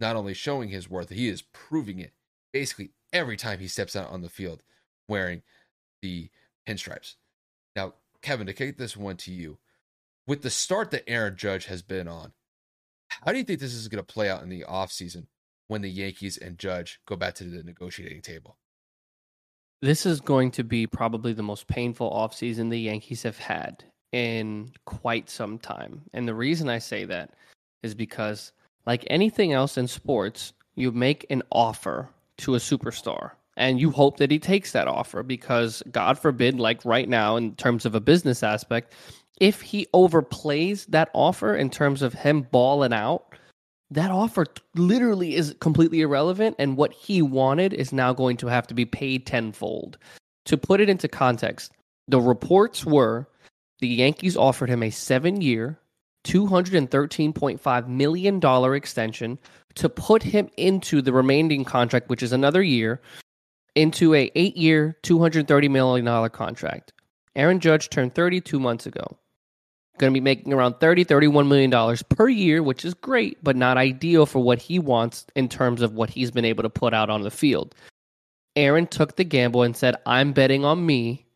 not 0.02 0.16
only 0.16 0.34
showing 0.34 0.68
his 0.68 0.90
worth, 0.90 1.08
he 1.08 1.28
is 1.28 1.42
proving 1.52 2.00
it 2.00 2.12
basically 2.52 2.90
every 3.12 3.36
time 3.36 3.60
he 3.60 3.68
steps 3.68 3.96
out 3.96 4.10
on 4.10 4.20
the 4.20 4.28
field 4.28 4.62
wearing 5.08 5.42
the 6.02 6.28
pinstripes. 6.68 7.14
Now, 7.74 7.94
Kevin, 8.20 8.46
to 8.48 8.52
kick 8.52 8.76
this 8.76 8.96
one 8.96 9.16
to 9.18 9.32
you, 9.32 9.58
with 10.26 10.42
the 10.42 10.50
start 10.50 10.90
that 10.90 11.08
Aaron 11.08 11.36
Judge 11.36 11.66
has 11.66 11.82
been 11.82 12.08
on, 12.08 12.32
how 13.08 13.32
do 13.32 13.38
you 13.38 13.44
think 13.44 13.60
this 13.60 13.74
is 13.74 13.88
going 13.88 14.04
to 14.04 14.12
play 14.12 14.28
out 14.28 14.42
in 14.42 14.48
the 14.48 14.64
offseason 14.68 15.26
when 15.68 15.82
the 15.82 15.90
Yankees 15.90 16.36
and 16.36 16.58
Judge 16.58 17.00
go 17.06 17.16
back 17.16 17.34
to 17.36 17.44
the 17.44 17.62
negotiating 17.62 18.22
table? 18.22 18.58
This 19.80 20.04
is 20.04 20.20
going 20.20 20.50
to 20.52 20.64
be 20.64 20.86
probably 20.86 21.32
the 21.32 21.42
most 21.42 21.66
painful 21.66 22.10
offseason 22.10 22.70
the 22.70 22.78
Yankees 22.78 23.22
have 23.22 23.38
had 23.38 23.84
in 24.12 24.70
quite 24.84 25.30
some 25.30 25.58
time. 25.58 26.02
And 26.12 26.26
the 26.26 26.34
reason 26.34 26.68
I 26.68 26.78
say 26.78 27.04
that 27.04 27.30
is 27.82 27.94
because, 27.94 28.52
like 28.86 29.04
anything 29.08 29.52
else 29.52 29.76
in 29.76 29.86
sports, 29.86 30.52
you 30.74 30.92
make 30.92 31.26
an 31.30 31.42
offer 31.50 32.08
to 32.38 32.54
a 32.54 32.58
superstar 32.58 33.32
and 33.56 33.80
you 33.80 33.90
hope 33.90 34.16
that 34.16 34.30
he 34.30 34.38
takes 34.38 34.72
that 34.72 34.88
offer 34.88 35.22
because, 35.22 35.82
God 35.90 36.18
forbid, 36.18 36.58
like 36.58 36.84
right 36.84 37.08
now, 37.08 37.36
in 37.36 37.54
terms 37.56 37.84
of 37.84 37.94
a 37.94 38.00
business 38.00 38.42
aspect, 38.42 38.94
if 39.40 39.60
he 39.60 39.86
overplays 39.94 40.86
that 40.86 41.10
offer 41.12 41.54
in 41.54 41.68
terms 41.68 42.02
of 42.02 42.14
him 42.14 42.42
balling 42.50 42.92
out, 42.92 43.34
that 43.90 44.10
offer 44.10 44.46
literally 44.74 45.36
is 45.36 45.54
completely 45.60 46.00
irrelevant 46.00 46.56
and 46.58 46.78
what 46.78 46.94
he 46.94 47.20
wanted 47.20 47.74
is 47.74 47.92
now 47.92 48.12
going 48.12 48.38
to 48.38 48.46
have 48.46 48.66
to 48.68 48.74
be 48.74 48.86
paid 48.86 49.26
tenfold. 49.26 49.98
To 50.46 50.56
put 50.56 50.80
it 50.80 50.88
into 50.88 51.08
context, 51.08 51.72
the 52.08 52.20
reports 52.20 52.86
were 52.86 53.28
the 53.80 53.88
Yankees 53.88 54.36
offered 54.36 54.70
him 54.70 54.82
a 54.82 54.90
7-year, 54.90 55.78
$213.5 56.24 57.88
million 57.88 58.74
extension 58.74 59.38
to 59.74 59.88
put 59.88 60.22
him 60.22 60.48
into 60.56 61.02
the 61.02 61.12
remaining 61.12 61.64
contract 61.64 62.08
which 62.08 62.22
is 62.22 62.32
another 62.32 62.62
year 62.62 63.00
into 63.74 64.14
a 64.14 64.30
8-year, 64.30 64.98
$230 65.02 65.70
million 65.70 66.30
contract. 66.30 66.92
Aaron 67.34 67.60
Judge 67.60 67.88
turned 67.88 68.14
32 68.14 68.60
months 68.60 68.86
ago. 68.86 69.16
Going 69.98 70.12
to 70.12 70.16
be 70.16 70.22
making 70.22 70.52
around 70.52 70.80
30 70.80 71.04
31 71.04 71.48
million 71.48 71.70
dollars 71.70 72.02
per 72.02 72.26
year 72.26 72.62
which 72.62 72.84
is 72.84 72.94
great 72.94 73.42
but 73.44 73.56
not 73.56 73.76
ideal 73.76 74.24
for 74.24 74.40
what 74.40 74.58
he 74.58 74.78
wants 74.78 75.26
in 75.36 75.48
terms 75.48 75.82
of 75.82 75.92
what 75.92 76.08
he's 76.08 76.30
been 76.30 76.46
able 76.46 76.62
to 76.62 76.70
put 76.70 76.94
out 76.94 77.10
on 77.10 77.22
the 77.22 77.30
field. 77.30 77.74
Aaron 78.56 78.86
took 78.86 79.16
the 79.16 79.24
gamble 79.24 79.62
and 79.62 79.76
said 79.76 79.96
i'm 80.06 80.32
betting 80.32 80.64
on 80.64 80.84
me. 80.84 81.26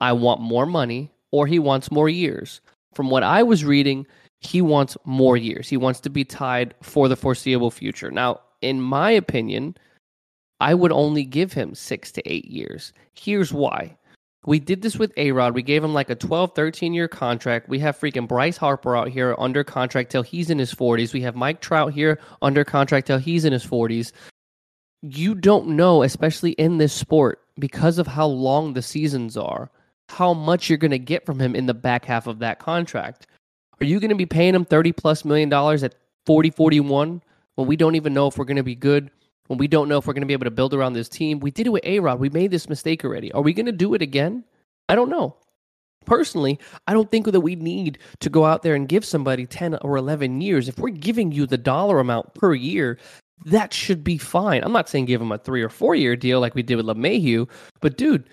I 0.00 0.12
want 0.12 0.40
more 0.40 0.66
money 0.66 1.12
or 1.30 1.46
he 1.46 1.58
wants 1.58 1.90
more 1.90 2.08
years. 2.08 2.60
From 2.94 3.10
what 3.10 3.22
i 3.22 3.42
was 3.42 3.64
reading 3.64 4.06
he 4.40 4.62
wants 4.62 4.96
more 5.04 5.36
years 5.36 5.68
he 5.68 5.76
wants 5.76 6.00
to 6.00 6.10
be 6.10 6.24
tied 6.24 6.74
for 6.82 7.08
the 7.08 7.16
foreseeable 7.16 7.70
future 7.70 8.10
now 8.10 8.40
in 8.62 8.80
my 8.80 9.10
opinion 9.10 9.76
i 10.60 10.74
would 10.74 10.92
only 10.92 11.24
give 11.24 11.52
him 11.52 11.74
6 11.74 12.12
to 12.12 12.32
8 12.32 12.44
years 12.44 12.92
here's 13.14 13.52
why 13.52 13.96
we 14.48 14.58
did 14.58 14.80
this 14.80 14.98
with 14.98 15.12
A 15.18 15.32
Rod. 15.32 15.54
We 15.54 15.62
gave 15.62 15.84
him 15.84 15.92
like 15.92 16.08
a 16.08 16.14
12, 16.14 16.54
13 16.54 16.94
year 16.94 17.06
contract. 17.06 17.68
We 17.68 17.78
have 17.80 17.98
freaking 17.98 18.28
Bryce 18.28 18.56
Harper 18.56 18.96
out 18.96 19.08
here 19.08 19.34
under 19.38 19.62
contract 19.62 20.10
till 20.10 20.22
he's 20.22 20.48
in 20.48 20.58
his 20.58 20.72
40s. 20.72 21.12
We 21.12 21.20
have 21.20 21.36
Mike 21.36 21.60
Trout 21.60 21.92
here 21.92 22.18
under 22.40 22.64
contract 22.64 23.08
till 23.08 23.18
he's 23.18 23.44
in 23.44 23.52
his 23.52 23.66
40s. 23.66 24.12
You 25.02 25.34
don't 25.34 25.76
know, 25.76 26.02
especially 26.02 26.52
in 26.52 26.78
this 26.78 26.94
sport, 26.94 27.40
because 27.58 27.98
of 27.98 28.06
how 28.06 28.26
long 28.26 28.72
the 28.72 28.80
seasons 28.80 29.36
are, 29.36 29.70
how 30.08 30.32
much 30.32 30.68
you're 30.68 30.78
going 30.78 30.92
to 30.92 30.98
get 30.98 31.26
from 31.26 31.38
him 31.38 31.54
in 31.54 31.66
the 31.66 31.74
back 31.74 32.04
half 32.04 32.26
of 32.26 32.38
that 32.38 32.58
contract. 32.58 33.26
Are 33.80 33.84
you 33.86 34.00
going 34.00 34.10
to 34.10 34.16
be 34.16 34.26
paying 34.26 34.54
him 34.54 34.64
30 34.64 34.92
plus 34.92 35.24
million 35.24 35.48
dollars 35.48 35.82
at 35.82 35.94
40, 36.26 36.50
41 36.50 37.22
when 37.54 37.66
we 37.66 37.76
don't 37.76 37.94
even 37.94 38.14
know 38.14 38.26
if 38.26 38.36
we're 38.36 38.44
going 38.44 38.56
to 38.56 38.62
be 38.62 38.74
good 38.74 39.10
when 39.48 39.58
we 39.58 39.66
don't 39.66 39.88
know 39.88 39.98
if 39.98 40.06
we're 40.06 40.12
going 40.12 40.22
to 40.22 40.26
be 40.26 40.34
able 40.34 40.44
to 40.44 40.50
build 40.50 40.74
around 40.74 40.92
this 40.92 41.08
team. 41.08 41.40
We 41.40 41.50
did 41.50 41.66
it 41.66 41.70
with 41.70 41.84
A 41.84 41.98
Rod. 42.00 42.20
We 42.20 42.30
made 42.30 42.50
this 42.50 42.68
mistake 42.68 43.04
already. 43.04 43.32
Are 43.32 43.42
we 43.42 43.52
going 43.52 43.66
to 43.66 43.72
do 43.72 43.94
it 43.94 44.02
again? 44.02 44.44
I 44.88 44.94
don't 44.94 45.10
know. 45.10 45.36
Personally, 46.04 46.58
I 46.86 46.94
don't 46.94 47.10
think 47.10 47.26
that 47.26 47.40
we 47.40 47.56
need 47.56 47.98
to 48.20 48.30
go 48.30 48.44
out 48.44 48.62
there 48.62 48.74
and 48.74 48.88
give 48.88 49.04
somebody 49.04 49.46
10 49.46 49.76
or 49.82 49.96
11 49.96 50.40
years. 50.40 50.68
If 50.68 50.78
we're 50.78 50.90
giving 50.90 51.32
you 51.32 51.46
the 51.46 51.58
dollar 51.58 51.98
amount 51.98 52.34
per 52.34 52.54
year, 52.54 52.98
that 53.44 53.72
should 53.74 54.02
be 54.02 54.18
fine. 54.18 54.62
I'm 54.64 54.72
not 54.72 54.88
saying 54.88 55.06
give 55.06 55.20
him 55.20 55.32
a 55.32 55.38
three 55.38 55.62
or 55.62 55.68
four 55.68 55.94
year 55.94 56.16
deal 56.16 56.40
like 56.40 56.54
we 56.54 56.62
did 56.62 56.76
with 56.76 56.86
LeMahieu, 56.86 57.48
but 57.80 57.96
dude, 57.96 58.28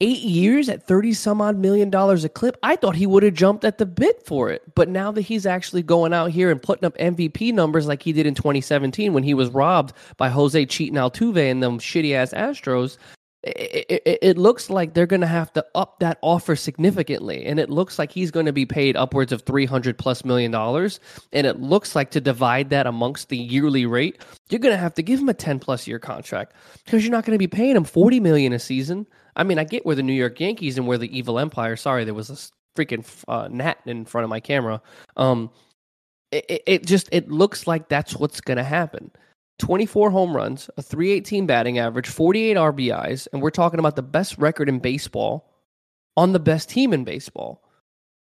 eight 0.00 0.22
years 0.22 0.68
at 0.68 0.86
30 0.86 1.12
some 1.12 1.40
odd 1.40 1.56
million 1.56 1.90
dollars 1.90 2.24
a 2.24 2.28
clip, 2.28 2.56
I 2.62 2.76
thought 2.76 2.96
he 2.96 3.06
would 3.06 3.22
have 3.22 3.34
jumped 3.34 3.64
at 3.64 3.78
the 3.78 3.86
bit 3.86 4.24
for 4.26 4.50
it. 4.50 4.62
But 4.74 4.88
now 4.88 5.12
that 5.12 5.22
he's 5.22 5.46
actually 5.46 5.82
going 5.82 6.12
out 6.12 6.30
here 6.30 6.50
and 6.50 6.62
putting 6.62 6.86
up 6.86 6.96
MVP 6.98 7.52
numbers 7.52 7.86
like 7.86 8.02
he 8.02 8.12
did 8.12 8.26
in 8.26 8.34
2017 8.34 9.12
when 9.12 9.22
he 9.22 9.34
was 9.34 9.50
robbed 9.50 9.92
by 10.16 10.28
Jose 10.28 10.66
Cheating 10.66 10.96
Altuve 10.96 11.50
and 11.50 11.62
them 11.62 11.78
shitty 11.78 12.14
ass 12.14 12.32
Astros, 12.32 12.96
it, 13.42 14.02
it, 14.04 14.18
it, 14.20 14.38
looks 14.38 14.68
like 14.68 14.92
they're 14.92 15.06
going 15.06 15.22
to 15.22 15.26
have 15.26 15.50
to 15.54 15.64
up 15.74 15.98
that 16.00 16.18
offer 16.20 16.54
significantly. 16.54 17.46
And 17.46 17.58
it 17.58 17.70
looks 17.70 17.98
like 17.98 18.12
he's 18.12 18.30
going 18.30 18.46
to 18.46 18.52
be 18.52 18.66
paid 18.66 18.96
upwards 18.96 19.32
of 19.32 19.42
300 19.42 19.96
plus 19.96 20.24
million 20.24 20.50
dollars. 20.50 21.00
And 21.32 21.46
it 21.46 21.58
looks 21.58 21.94
like 21.96 22.10
to 22.10 22.20
divide 22.20 22.70
that 22.70 22.86
amongst 22.86 23.30
the 23.30 23.38
yearly 23.38 23.86
rate, 23.86 24.22
you're 24.50 24.58
going 24.58 24.74
to 24.74 24.80
have 24.80 24.94
to 24.94 25.02
give 25.02 25.20
him 25.20 25.28
a 25.30 25.34
10 25.34 25.58
plus 25.58 25.86
year 25.86 25.98
contract 25.98 26.54
because 26.84 27.02
you're 27.02 27.12
not 27.12 27.24
going 27.24 27.34
to 27.34 27.38
be 27.38 27.46
paying 27.46 27.76
him 27.76 27.84
40 27.84 28.20
million 28.20 28.52
a 28.52 28.58
season. 28.58 29.06
I 29.36 29.44
mean, 29.44 29.58
I 29.58 29.64
get 29.64 29.86
where 29.86 29.96
the 29.96 30.02
New 30.02 30.12
York 30.12 30.40
Yankees 30.40 30.78
and 30.78 30.86
where 30.86 30.98
the 30.98 31.16
evil 31.16 31.38
empire, 31.38 31.76
sorry, 31.76 32.04
there 32.04 32.14
was 32.14 32.30
a 32.30 32.78
freaking 32.78 33.04
uh, 33.28 33.48
gnat 33.48 33.78
in 33.86 34.04
front 34.04 34.24
of 34.24 34.30
my 34.30 34.40
camera. 34.40 34.80
Um, 35.16 35.50
it, 36.32 36.62
it 36.66 36.86
just, 36.86 37.08
it 37.12 37.30
looks 37.30 37.66
like 37.66 37.88
that's 37.88 38.16
what's 38.16 38.40
going 38.40 38.58
to 38.58 38.64
happen. 38.64 39.10
24 39.58 40.10
home 40.10 40.34
runs, 40.34 40.70
a 40.76 40.82
318 40.82 41.46
batting 41.46 41.78
average, 41.78 42.08
48 42.08 42.56
RBIs, 42.56 43.28
and 43.32 43.42
we're 43.42 43.50
talking 43.50 43.78
about 43.78 43.94
the 43.94 44.02
best 44.02 44.38
record 44.38 44.68
in 44.68 44.78
baseball 44.78 45.50
on 46.16 46.32
the 46.32 46.40
best 46.40 46.68
team 46.70 46.92
in 46.92 47.04
baseball. 47.04 47.62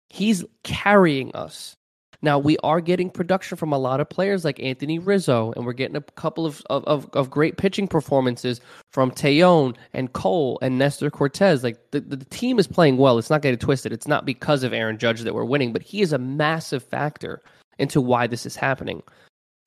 He's 0.09 0.45
carrying 0.65 1.35
us. 1.35 1.77
Now 2.21 2.39
we 2.39 2.59
are 2.59 2.81
getting 2.81 3.11
production 3.11 3.57
from 3.57 3.73
a 3.73 3.79
lot 3.79 4.01
of 4.01 4.09
players 4.09 4.45
like 4.45 4.61
Anthony 4.61 4.99
Rizzo, 4.99 5.53
and 5.53 5.65
we're 5.65 5.73
getting 5.73 5.97
a 5.97 6.01
couple 6.01 6.47
of 6.47 6.63
of, 6.69 7.09
of, 7.13 7.31
great 7.31 7.57
pitching 7.57 7.87
performances 7.87 8.61
from 8.91 9.13
Taillon 9.13 9.77
and 9.93 10.13
Cole 10.13 10.59
and 10.61 10.79
Nestor 10.79 11.11
Cortes. 11.11 11.63
Like 11.63 11.79
the, 11.93 12.01
the 12.01 12.17
team 12.17 12.59
is 12.59 12.67
playing 12.67 12.97
well. 12.97 13.19
It's 13.19 13.31
not 13.31 13.43
getting 13.43 13.59
twisted. 13.59 13.93
It's 13.93 14.09
not 14.09 14.27
because 14.27 14.65
of 14.65 14.73
Aaron 14.73 14.99
Judge 14.99 15.21
that 15.21 15.35
we're 15.35 15.45
winning, 15.45 15.73
but 15.73 15.83
he 15.83 16.01
is 16.01 16.13
a 16.13 16.19
massive 16.19 16.83
factor 16.83 17.41
into 17.79 18.01
why 18.01 18.27
this 18.27 18.47
is 18.47 18.57
happening. 18.57 19.03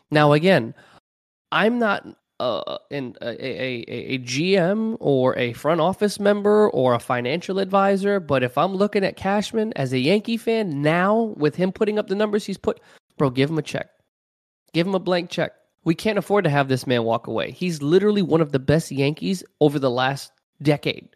Now 0.09 0.33
again, 0.33 0.73
I'm 1.53 1.79
not 1.79 2.05
uh, 2.41 2.77
a, 2.91 3.13
a, 3.21 4.15
a, 4.15 4.19
GM 4.19 4.97
or 4.99 5.37
a 5.37 5.53
front 5.53 5.79
office 5.79 6.19
member 6.19 6.71
or 6.71 6.95
a 6.95 6.99
financial 6.99 7.59
advisor, 7.59 8.19
but 8.19 8.41
if 8.41 8.57
I'm 8.57 8.73
looking 8.73 9.03
at 9.03 9.15
Cashman 9.15 9.73
as 9.75 9.93
a 9.93 9.99
Yankee 9.99 10.37
fan 10.37 10.81
now 10.81 11.35
with 11.37 11.55
him 11.55 11.71
putting 11.71 11.99
up 11.99 12.07
the 12.07 12.15
numbers 12.15 12.43
he's 12.43 12.57
put, 12.57 12.79
bro, 13.17 13.29
give 13.29 13.51
him 13.51 13.59
a 13.59 13.61
check. 13.61 13.91
Give 14.73 14.87
him 14.87 14.95
a 14.95 14.99
blank 14.99 15.29
check. 15.29 15.53
We 15.83 15.93
can't 15.93 16.17
afford 16.17 16.43
to 16.45 16.49
have 16.49 16.67
this 16.67 16.87
man 16.87 17.03
walk 17.03 17.27
away. 17.27 17.51
He's 17.51 17.83
literally 17.83 18.23
one 18.23 18.41
of 18.41 18.51
the 18.51 18.59
best 18.59 18.91
Yankees 18.91 19.43
over 19.59 19.77
the 19.77 19.91
last 19.91 20.31
decade. 20.63 21.09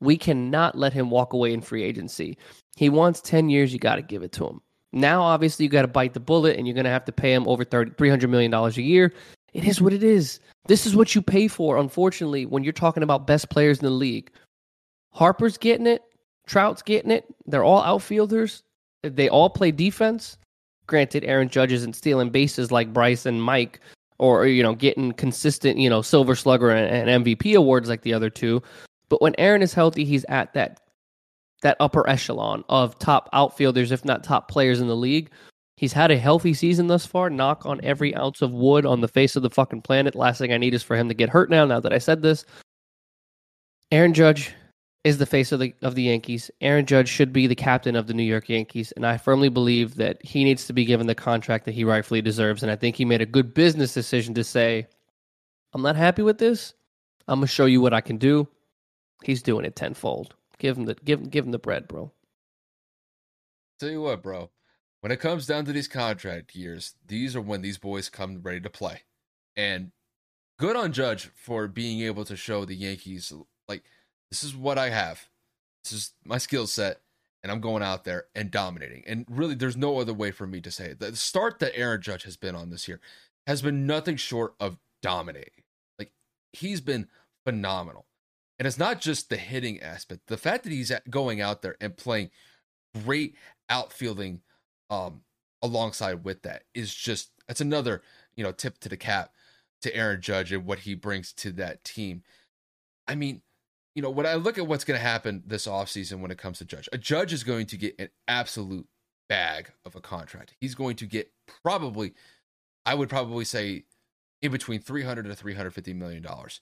We 0.00 0.16
cannot 0.16 0.78
let 0.78 0.94
him 0.94 1.10
walk 1.10 1.34
away 1.34 1.52
in 1.52 1.60
free 1.60 1.82
agency. 1.82 2.38
He 2.76 2.88
wants 2.88 3.20
10 3.20 3.50
years, 3.50 3.74
you 3.74 3.78
got 3.78 3.96
to 3.96 4.02
give 4.02 4.22
it 4.22 4.32
to 4.32 4.46
him. 4.46 4.62
Now, 4.92 5.22
obviously, 5.22 5.64
you 5.64 5.70
got 5.70 5.82
to 5.82 5.88
bite 5.88 6.14
the 6.14 6.20
bullet 6.20 6.56
and 6.56 6.66
you're 6.66 6.74
going 6.74 6.84
to 6.84 6.90
have 6.90 7.04
to 7.06 7.12
pay 7.12 7.32
him 7.34 7.46
over 7.46 7.64
30, 7.64 7.92
$300 7.92 8.28
million 8.28 8.52
a 8.52 8.70
year. 8.70 9.12
It 9.52 9.64
is 9.64 9.80
what 9.80 9.92
it 9.92 10.02
is. 10.02 10.40
This 10.66 10.86
is 10.86 10.96
what 10.96 11.14
you 11.14 11.22
pay 11.22 11.48
for, 11.48 11.76
unfortunately, 11.76 12.46
when 12.46 12.64
you're 12.64 12.72
talking 12.72 13.02
about 13.02 13.26
best 13.26 13.50
players 13.50 13.78
in 13.78 13.84
the 13.84 13.90
league. 13.90 14.30
Harper's 15.10 15.58
getting 15.58 15.86
it. 15.86 16.02
Trout's 16.46 16.82
getting 16.82 17.10
it. 17.10 17.24
They're 17.46 17.64
all 17.64 17.82
outfielders. 17.82 18.62
They 19.02 19.28
all 19.28 19.50
play 19.50 19.70
defense. 19.70 20.38
Granted, 20.86 21.24
Aaron 21.24 21.48
Judge 21.48 21.72
isn't 21.72 21.96
stealing 21.96 22.30
bases 22.30 22.72
like 22.72 22.92
Bryce 22.92 23.26
and 23.26 23.42
Mike, 23.42 23.80
or 24.18 24.46
you 24.46 24.62
know, 24.62 24.74
getting 24.74 25.12
consistent, 25.12 25.78
you 25.78 25.90
know, 25.90 26.02
Silver 26.02 26.34
Slugger 26.34 26.70
and, 26.70 27.08
and 27.08 27.24
MVP 27.24 27.54
awards 27.54 27.88
like 27.88 28.02
the 28.02 28.14
other 28.14 28.30
two. 28.30 28.62
But 29.08 29.20
when 29.20 29.34
Aaron 29.38 29.62
is 29.62 29.74
healthy, 29.74 30.04
he's 30.04 30.24
at 30.28 30.52
that 30.54 30.80
that 31.62 31.76
upper 31.78 32.08
echelon 32.08 32.64
of 32.68 32.98
top 32.98 33.28
outfielders, 33.32 33.92
if 33.92 34.04
not 34.04 34.24
top 34.24 34.48
players 34.48 34.80
in 34.80 34.88
the 34.88 34.96
league. 34.96 35.30
He's 35.76 35.92
had 35.92 36.10
a 36.10 36.18
healthy 36.18 36.54
season 36.54 36.86
thus 36.86 37.06
far. 37.06 37.30
Knock 37.30 37.64
on 37.66 37.80
every 37.82 38.14
ounce 38.14 38.42
of 38.42 38.52
wood 38.52 38.84
on 38.86 39.00
the 39.00 39.08
face 39.08 39.36
of 39.36 39.42
the 39.42 39.50
fucking 39.50 39.82
planet. 39.82 40.14
Last 40.14 40.38
thing 40.38 40.52
I 40.52 40.58
need 40.58 40.74
is 40.74 40.82
for 40.82 40.96
him 40.96 41.08
to 41.08 41.14
get 41.14 41.30
hurt 41.30 41.50
now. 41.50 41.64
Now 41.64 41.80
that 41.80 41.92
I 41.92 41.98
said 41.98 42.22
this, 42.22 42.44
Aaron 43.90 44.14
Judge 44.14 44.54
is 45.04 45.18
the 45.18 45.26
face 45.26 45.50
of 45.50 45.60
the 45.60 45.74
of 45.82 45.94
the 45.94 46.02
Yankees. 46.02 46.50
Aaron 46.60 46.86
Judge 46.86 47.08
should 47.08 47.32
be 47.32 47.46
the 47.46 47.54
captain 47.54 47.96
of 47.96 48.06
the 48.06 48.14
New 48.14 48.22
York 48.22 48.48
Yankees, 48.48 48.92
and 48.92 49.06
I 49.06 49.16
firmly 49.16 49.48
believe 49.48 49.96
that 49.96 50.24
he 50.24 50.44
needs 50.44 50.66
to 50.66 50.72
be 50.72 50.84
given 50.84 51.06
the 51.06 51.14
contract 51.14 51.64
that 51.64 51.74
he 51.74 51.84
rightfully 51.84 52.22
deserves. 52.22 52.62
And 52.62 52.70
I 52.70 52.76
think 52.76 52.96
he 52.96 53.04
made 53.04 53.22
a 53.22 53.26
good 53.26 53.54
business 53.54 53.94
decision 53.94 54.34
to 54.34 54.44
say, 54.44 54.86
"I'm 55.72 55.82
not 55.82 55.96
happy 55.96 56.22
with 56.22 56.38
this. 56.38 56.74
I'm 57.28 57.40
gonna 57.40 57.46
show 57.46 57.66
you 57.66 57.80
what 57.80 57.94
I 57.94 58.00
can 58.00 58.18
do." 58.18 58.46
He's 59.24 59.42
doing 59.42 59.64
it 59.64 59.74
tenfold. 59.74 60.34
Give 60.58 60.76
him 60.76 60.84
the 60.84 60.94
give 60.96 61.30
give 61.30 61.44
him 61.46 61.52
the 61.52 61.58
bread, 61.58 61.88
bro. 61.88 62.12
Tell 63.80 63.90
you 63.90 64.02
what, 64.02 64.22
bro 64.22 64.50
when 65.02 65.12
it 65.12 65.20
comes 65.20 65.46
down 65.46 65.64
to 65.64 65.72
these 65.72 65.88
contract 65.88 66.54
years, 66.54 66.94
these 67.06 67.36
are 67.36 67.40
when 67.40 67.60
these 67.60 67.76
boys 67.76 68.08
come 68.08 68.40
ready 68.40 68.60
to 68.60 68.70
play. 68.70 69.02
And 69.56 69.90
good 70.58 70.76
on 70.76 70.92
Judge 70.92 71.28
for 71.34 71.66
being 71.66 72.00
able 72.00 72.24
to 72.24 72.36
show 72.36 72.64
the 72.64 72.76
Yankees, 72.76 73.32
like, 73.68 73.82
this 74.30 74.44
is 74.44 74.56
what 74.56 74.78
I 74.78 74.90
have. 74.90 75.28
This 75.82 75.92
is 75.92 76.12
my 76.24 76.38
skill 76.38 76.68
set. 76.68 77.00
And 77.42 77.50
I'm 77.50 77.60
going 77.60 77.82
out 77.82 78.04
there 78.04 78.26
and 78.36 78.52
dominating. 78.52 79.02
And 79.04 79.26
really, 79.28 79.56
there's 79.56 79.76
no 79.76 79.98
other 79.98 80.14
way 80.14 80.30
for 80.30 80.46
me 80.46 80.60
to 80.60 80.70
say 80.70 80.90
it. 80.90 81.00
The 81.00 81.16
start 81.16 81.58
that 81.58 81.76
Aaron 81.76 82.00
Judge 82.00 82.22
has 82.22 82.36
been 82.36 82.54
on 82.54 82.70
this 82.70 82.86
year 82.86 83.00
has 83.48 83.60
been 83.60 83.84
nothing 83.84 84.14
short 84.14 84.54
of 84.60 84.78
dominating. 85.02 85.64
Like, 85.98 86.12
he's 86.52 86.80
been 86.80 87.08
phenomenal. 87.44 88.06
And 88.60 88.68
it's 88.68 88.78
not 88.78 89.00
just 89.00 89.28
the 89.28 89.36
hitting 89.36 89.80
aspect, 89.82 90.28
the 90.28 90.36
fact 90.36 90.62
that 90.62 90.70
he's 90.70 90.92
going 91.10 91.40
out 91.40 91.62
there 91.62 91.76
and 91.80 91.96
playing 91.96 92.30
great 93.04 93.34
outfielding 93.68 94.42
um, 94.92 95.22
alongside 95.62 96.22
with 96.22 96.42
that 96.42 96.64
is 96.74 96.94
just 96.94 97.30
that's 97.48 97.62
another 97.62 98.02
you 98.36 98.44
know 98.44 98.52
tip 98.52 98.78
to 98.80 98.88
the 98.88 98.96
cap 98.96 99.32
to 99.80 99.96
Aaron 99.96 100.20
Judge 100.20 100.52
and 100.52 100.66
what 100.66 100.80
he 100.80 100.94
brings 100.94 101.32
to 101.32 101.50
that 101.52 101.82
team. 101.82 102.22
I 103.08 103.16
mean, 103.16 103.42
you 103.96 104.02
know, 104.02 104.10
when 104.10 104.26
I 104.26 104.34
look 104.34 104.58
at 104.58 104.66
what's 104.66 104.84
going 104.84 104.98
to 104.98 105.04
happen 105.04 105.42
this 105.46 105.66
offseason 105.66 106.20
when 106.20 106.30
it 106.30 106.38
comes 106.38 106.58
to 106.58 106.64
Judge, 106.64 106.88
a 106.92 106.98
Judge 106.98 107.32
is 107.32 107.42
going 107.42 107.66
to 107.66 107.76
get 107.76 107.96
an 107.98 108.10
absolute 108.28 108.86
bag 109.28 109.72
of 109.84 109.96
a 109.96 110.00
contract. 110.00 110.54
He's 110.60 110.74
going 110.74 110.96
to 110.96 111.06
get 111.06 111.32
probably 111.64 112.12
I 112.84 112.94
would 112.94 113.08
probably 113.08 113.44
say 113.44 113.84
in 114.42 114.52
between 114.52 114.80
300 114.80 115.24
to 115.24 115.34
350 115.34 115.94
million 115.94 116.22
dollars. 116.22 116.60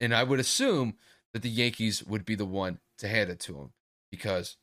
And 0.00 0.14
I 0.14 0.22
would 0.22 0.40
assume 0.40 0.94
that 1.32 1.42
the 1.42 1.48
Yankees 1.48 2.04
would 2.04 2.24
be 2.26 2.34
the 2.34 2.44
one 2.44 2.78
to 2.98 3.08
hand 3.08 3.30
it 3.30 3.40
to 3.40 3.56
him 3.56 3.70
because 4.10 4.56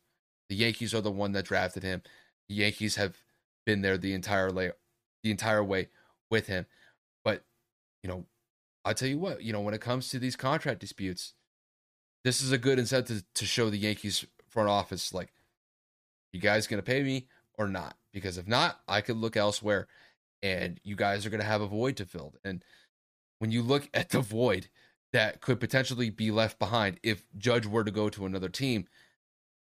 the 0.49 0.55
Yankees 0.55 0.93
are 0.93 1.01
the 1.01 1.11
one 1.11 1.31
that 1.31 1.45
drafted 1.45 1.83
him. 1.83 2.03
Yankees 2.49 2.95
have 2.95 3.17
been 3.65 3.81
there 3.81 3.97
the 3.97 4.13
entire 4.13 4.51
way, 4.51 4.71
the 5.23 5.31
entire 5.31 5.63
way 5.63 5.89
with 6.29 6.47
him. 6.47 6.65
But 7.23 7.43
you 8.03 8.09
know, 8.09 8.25
I'll 8.83 8.93
tell 8.93 9.09
you 9.09 9.19
what, 9.19 9.43
you 9.43 9.53
know, 9.53 9.61
when 9.61 9.73
it 9.73 9.81
comes 9.81 10.09
to 10.09 10.19
these 10.19 10.35
contract 10.35 10.79
disputes, 10.79 11.33
this 12.23 12.41
is 12.41 12.51
a 12.51 12.57
good 12.57 12.79
incentive 12.79 13.23
to 13.35 13.45
show 13.45 13.69
the 13.69 13.77
Yankees 13.77 14.25
front 14.47 14.69
office 14.69 15.13
like, 15.13 15.31
you 16.33 16.39
guys 16.39 16.67
gonna 16.67 16.81
pay 16.81 17.03
me 17.03 17.27
or 17.57 17.67
not? 17.67 17.97
Because 18.13 18.37
if 18.37 18.47
not, 18.47 18.81
I 18.87 19.01
could 19.01 19.17
look 19.17 19.37
elsewhere, 19.37 19.87
and 20.41 20.79
you 20.83 20.95
guys 20.95 21.25
are 21.25 21.29
gonna 21.29 21.43
have 21.43 21.61
a 21.61 21.67
void 21.67 21.97
to 21.97 22.05
fill. 22.05 22.33
And 22.43 22.63
when 23.39 23.51
you 23.51 23.61
look 23.61 23.89
at 23.93 24.09
the 24.09 24.21
void 24.21 24.67
that 25.13 25.41
could 25.41 25.59
potentially 25.59 26.09
be 26.09 26.31
left 26.31 26.57
behind 26.57 26.99
if 27.03 27.23
Judge 27.37 27.65
were 27.65 27.83
to 27.83 27.91
go 27.91 28.09
to 28.09 28.25
another 28.25 28.49
team, 28.49 28.87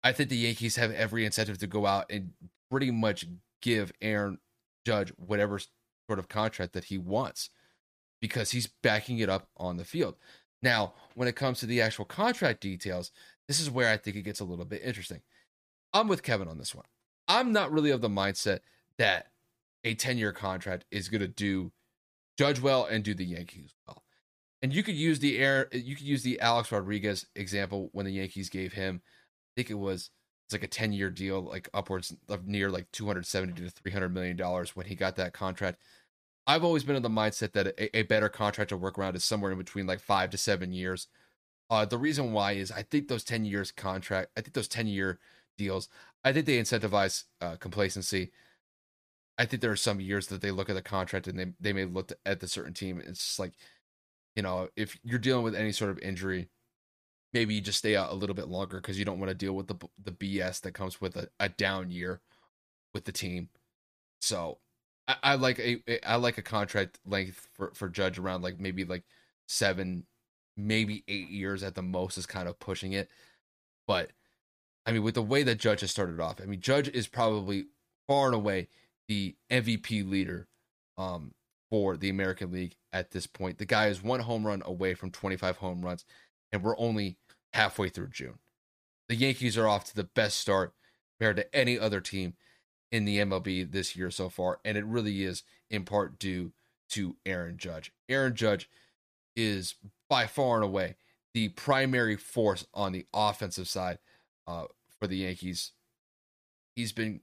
I 0.02 0.12
think 0.12 0.30
the 0.30 0.36
Yankees 0.36 0.76
have 0.76 0.92
every 0.92 1.24
incentive 1.24 1.58
to 1.58 1.66
go 1.66 1.86
out 1.86 2.06
and 2.10 2.32
pretty 2.70 2.90
much 2.90 3.26
give 3.62 3.92
Aaron 4.00 4.38
Judge 4.86 5.12
whatever 5.16 5.60
sort 6.08 6.18
of 6.18 6.28
contract 6.28 6.72
that 6.72 6.84
he 6.84 6.98
wants 6.98 7.50
because 8.20 8.50
he's 8.50 8.68
backing 8.82 9.18
it 9.18 9.28
up 9.28 9.48
on 9.56 9.76
the 9.76 9.84
field. 9.84 10.16
Now, 10.62 10.94
when 11.14 11.28
it 11.28 11.36
comes 11.36 11.60
to 11.60 11.66
the 11.66 11.80
actual 11.80 12.04
contract 12.04 12.60
details, 12.60 13.10
this 13.46 13.60
is 13.60 13.70
where 13.70 13.92
I 13.92 13.96
think 13.96 14.16
it 14.16 14.22
gets 14.22 14.40
a 14.40 14.44
little 14.44 14.64
bit 14.64 14.82
interesting. 14.82 15.20
I'm 15.92 16.08
with 16.08 16.22
Kevin 16.22 16.48
on 16.48 16.58
this 16.58 16.74
one. 16.74 16.84
I'm 17.28 17.52
not 17.52 17.72
really 17.72 17.90
of 17.90 18.00
the 18.00 18.08
mindset 18.08 18.60
that 18.98 19.28
a 19.84 19.94
10 19.94 20.18
year 20.18 20.32
contract 20.32 20.84
is 20.90 21.08
going 21.08 21.20
to 21.20 21.28
do 21.28 21.72
Judge 22.36 22.60
well 22.60 22.86
and 22.86 23.04
do 23.04 23.14
the 23.14 23.24
Yankees 23.24 23.74
well. 23.86 24.02
And 24.60 24.74
you 24.74 24.82
could 24.82 24.96
use 24.96 25.20
the 25.20 25.38
air, 25.38 25.68
you 25.72 25.94
could 25.94 26.06
use 26.06 26.22
the 26.22 26.40
Alex 26.40 26.72
Rodriguez 26.72 27.26
example 27.36 27.90
when 27.92 28.06
the 28.06 28.12
Yankees 28.12 28.48
gave 28.48 28.72
him, 28.72 29.02
I 29.04 29.50
think 29.56 29.70
it 29.70 29.78
was 29.78 30.10
it's 30.48 30.54
like 30.54 30.64
a 30.64 30.66
10 30.66 30.94
year 30.94 31.10
deal, 31.10 31.42
like 31.42 31.68
upwards 31.74 32.16
of 32.30 32.46
near 32.46 32.70
like 32.70 32.90
270 32.92 33.60
to 33.60 33.68
300 33.68 34.08
million 34.08 34.34
dollars 34.34 34.74
when 34.74 34.86
he 34.86 34.94
got 34.94 35.14
that 35.16 35.34
contract. 35.34 35.78
I've 36.46 36.64
always 36.64 36.84
been 36.84 36.96
in 36.96 37.02
the 37.02 37.10
mindset 37.10 37.52
that 37.52 37.66
a, 37.66 37.98
a, 37.98 38.02
better 38.04 38.30
contract 38.30 38.70
to 38.70 38.78
work 38.78 38.98
around 38.98 39.14
is 39.14 39.24
somewhere 39.24 39.52
in 39.52 39.58
between 39.58 39.86
like 39.86 40.00
five 40.00 40.30
to 40.30 40.38
seven 40.38 40.72
years. 40.72 41.08
Uh, 41.68 41.84
the 41.84 41.98
reason 41.98 42.32
why 42.32 42.52
is 42.52 42.72
I 42.72 42.80
think 42.80 43.08
those 43.08 43.24
10 43.24 43.44
years 43.44 43.70
contract, 43.70 44.30
I 44.38 44.40
think 44.40 44.54
those 44.54 44.68
10 44.68 44.86
year 44.86 45.18
deals, 45.58 45.90
I 46.24 46.32
think 46.32 46.46
they 46.46 46.58
incentivize 46.58 47.24
uh, 47.42 47.56
complacency. 47.56 48.32
I 49.36 49.44
think 49.44 49.60
there 49.60 49.70
are 49.70 49.76
some 49.76 50.00
years 50.00 50.28
that 50.28 50.40
they 50.40 50.50
look 50.50 50.70
at 50.70 50.76
the 50.76 50.82
contract 50.82 51.28
and 51.28 51.38
they, 51.38 51.52
they 51.60 51.74
may 51.74 51.84
look 51.84 52.10
at 52.24 52.40
the 52.40 52.48
certain 52.48 52.72
team. 52.72 53.02
It's 53.04 53.22
just 53.22 53.38
like, 53.38 53.52
you 54.34 54.42
know, 54.42 54.70
if 54.76 54.98
you're 55.04 55.18
dealing 55.18 55.44
with 55.44 55.54
any 55.54 55.72
sort 55.72 55.90
of 55.90 55.98
injury, 55.98 56.48
maybe 57.32 57.54
you 57.54 57.60
just 57.60 57.78
stay 57.78 57.96
out 57.96 58.12
a 58.12 58.14
little 58.14 58.34
bit 58.34 58.48
longer 58.48 58.78
because 58.78 58.98
you 58.98 59.04
don't 59.04 59.18
want 59.18 59.30
to 59.30 59.34
deal 59.34 59.54
with 59.54 59.68
the 59.68 59.76
the 60.02 60.12
BS 60.12 60.60
that 60.62 60.72
comes 60.72 61.00
with 61.00 61.16
a, 61.16 61.28
a 61.40 61.48
down 61.48 61.90
year 61.90 62.20
with 62.94 63.04
the 63.04 63.12
team. 63.12 63.48
So 64.20 64.58
I, 65.06 65.16
I 65.22 65.34
like 65.36 65.58
a 65.58 65.80
I 66.06 66.16
like 66.16 66.38
a 66.38 66.42
contract 66.42 66.98
length 67.06 67.48
for 67.54 67.72
for 67.74 67.88
Judge 67.88 68.18
around 68.18 68.42
like 68.42 68.60
maybe 68.60 68.84
like 68.84 69.04
seven, 69.46 70.04
maybe 70.56 71.04
eight 71.08 71.30
years 71.30 71.62
at 71.62 71.74
the 71.74 71.82
most 71.82 72.18
is 72.18 72.26
kind 72.26 72.48
of 72.48 72.58
pushing 72.58 72.92
it. 72.92 73.08
But 73.86 74.10
I 74.86 74.92
mean, 74.92 75.02
with 75.02 75.14
the 75.14 75.22
way 75.22 75.42
that 75.42 75.58
Judge 75.58 75.80
has 75.80 75.90
started 75.90 76.20
off, 76.20 76.40
I 76.40 76.46
mean, 76.46 76.60
Judge 76.60 76.88
is 76.88 77.06
probably 77.06 77.66
far 78.06 78.26
and 78.26 78.34
away 78.34 78.68
the 79.06 79.36
MVP 79.50 80.08
leader 80.08 80.48
um, 80.96 81.32
for 81.70 81.96
the 81.96 82.08
American 82.08 82.52
League 82.52 82.76
at 82.92 83.10
this 83.10 83.26
point. 83.26 83.58
The 83.58 83.66
guy 83.66 83.88
is 83.88 84.02
one 84.02 84.20
home 84.20 84.46
run 84.46 84.62
away 84.64 84.94
from 84.94 85.10
25 85.10 85.56
home 85.58 85.82
runs, 85.82 86.04
and 86.52 86.62
we're 86.62 86.78
only 86.78 87.16
halfway 87.52 87.88
through 87.88 88.08
June. 88.08 88.38
The 89.08 89.16
Yankees 89.16 89.56
are 89.56 89.68
off 89.68 89.84
to 89.84 89.96
the 89.96 90.04
best 90.04 90.38
start 90.38 90.74
compared 91.18 91.36
to 91.36 91.54
any 91.54 91.78
other 91.78 92.00
team 92.00 92.34
in 92.90 93.04
the 93.04 93.18
MLB 93.18 93.70
this 93.70 93.96
year 93.96 94.10
so 94.10 94.28
far, 94.28 94.60
and 94.64 94.78
it 94.78 94.84
really 94.84 95.24
is 95.24 95.42
in 95.70 95.84
part 95.84 96.18
due 96.18 96.52
to 96.90 97.16
Aaron 97.26 97.56
Judge. 97.58 97.92
Aaron 98.08 98.34
Judge 98.34 98.68
is 99.36 99.74
by 100.08 100.26
far 100.26 100.56
and 100.56 100.64
away 100.64 100.96
the 101.34 101.48
primary 101.50 102.16
force 102.16 102.66
on 102.74 102.92
the 102.92 103.06
offensive 103.12 103.68
side 103.68 103.98
uh, 104.46 104.64
for 104.98 105.06
the 105.06 105.18
Yankees. 105.18 105.72
He's 106.74 106.92
been 106.92 107.20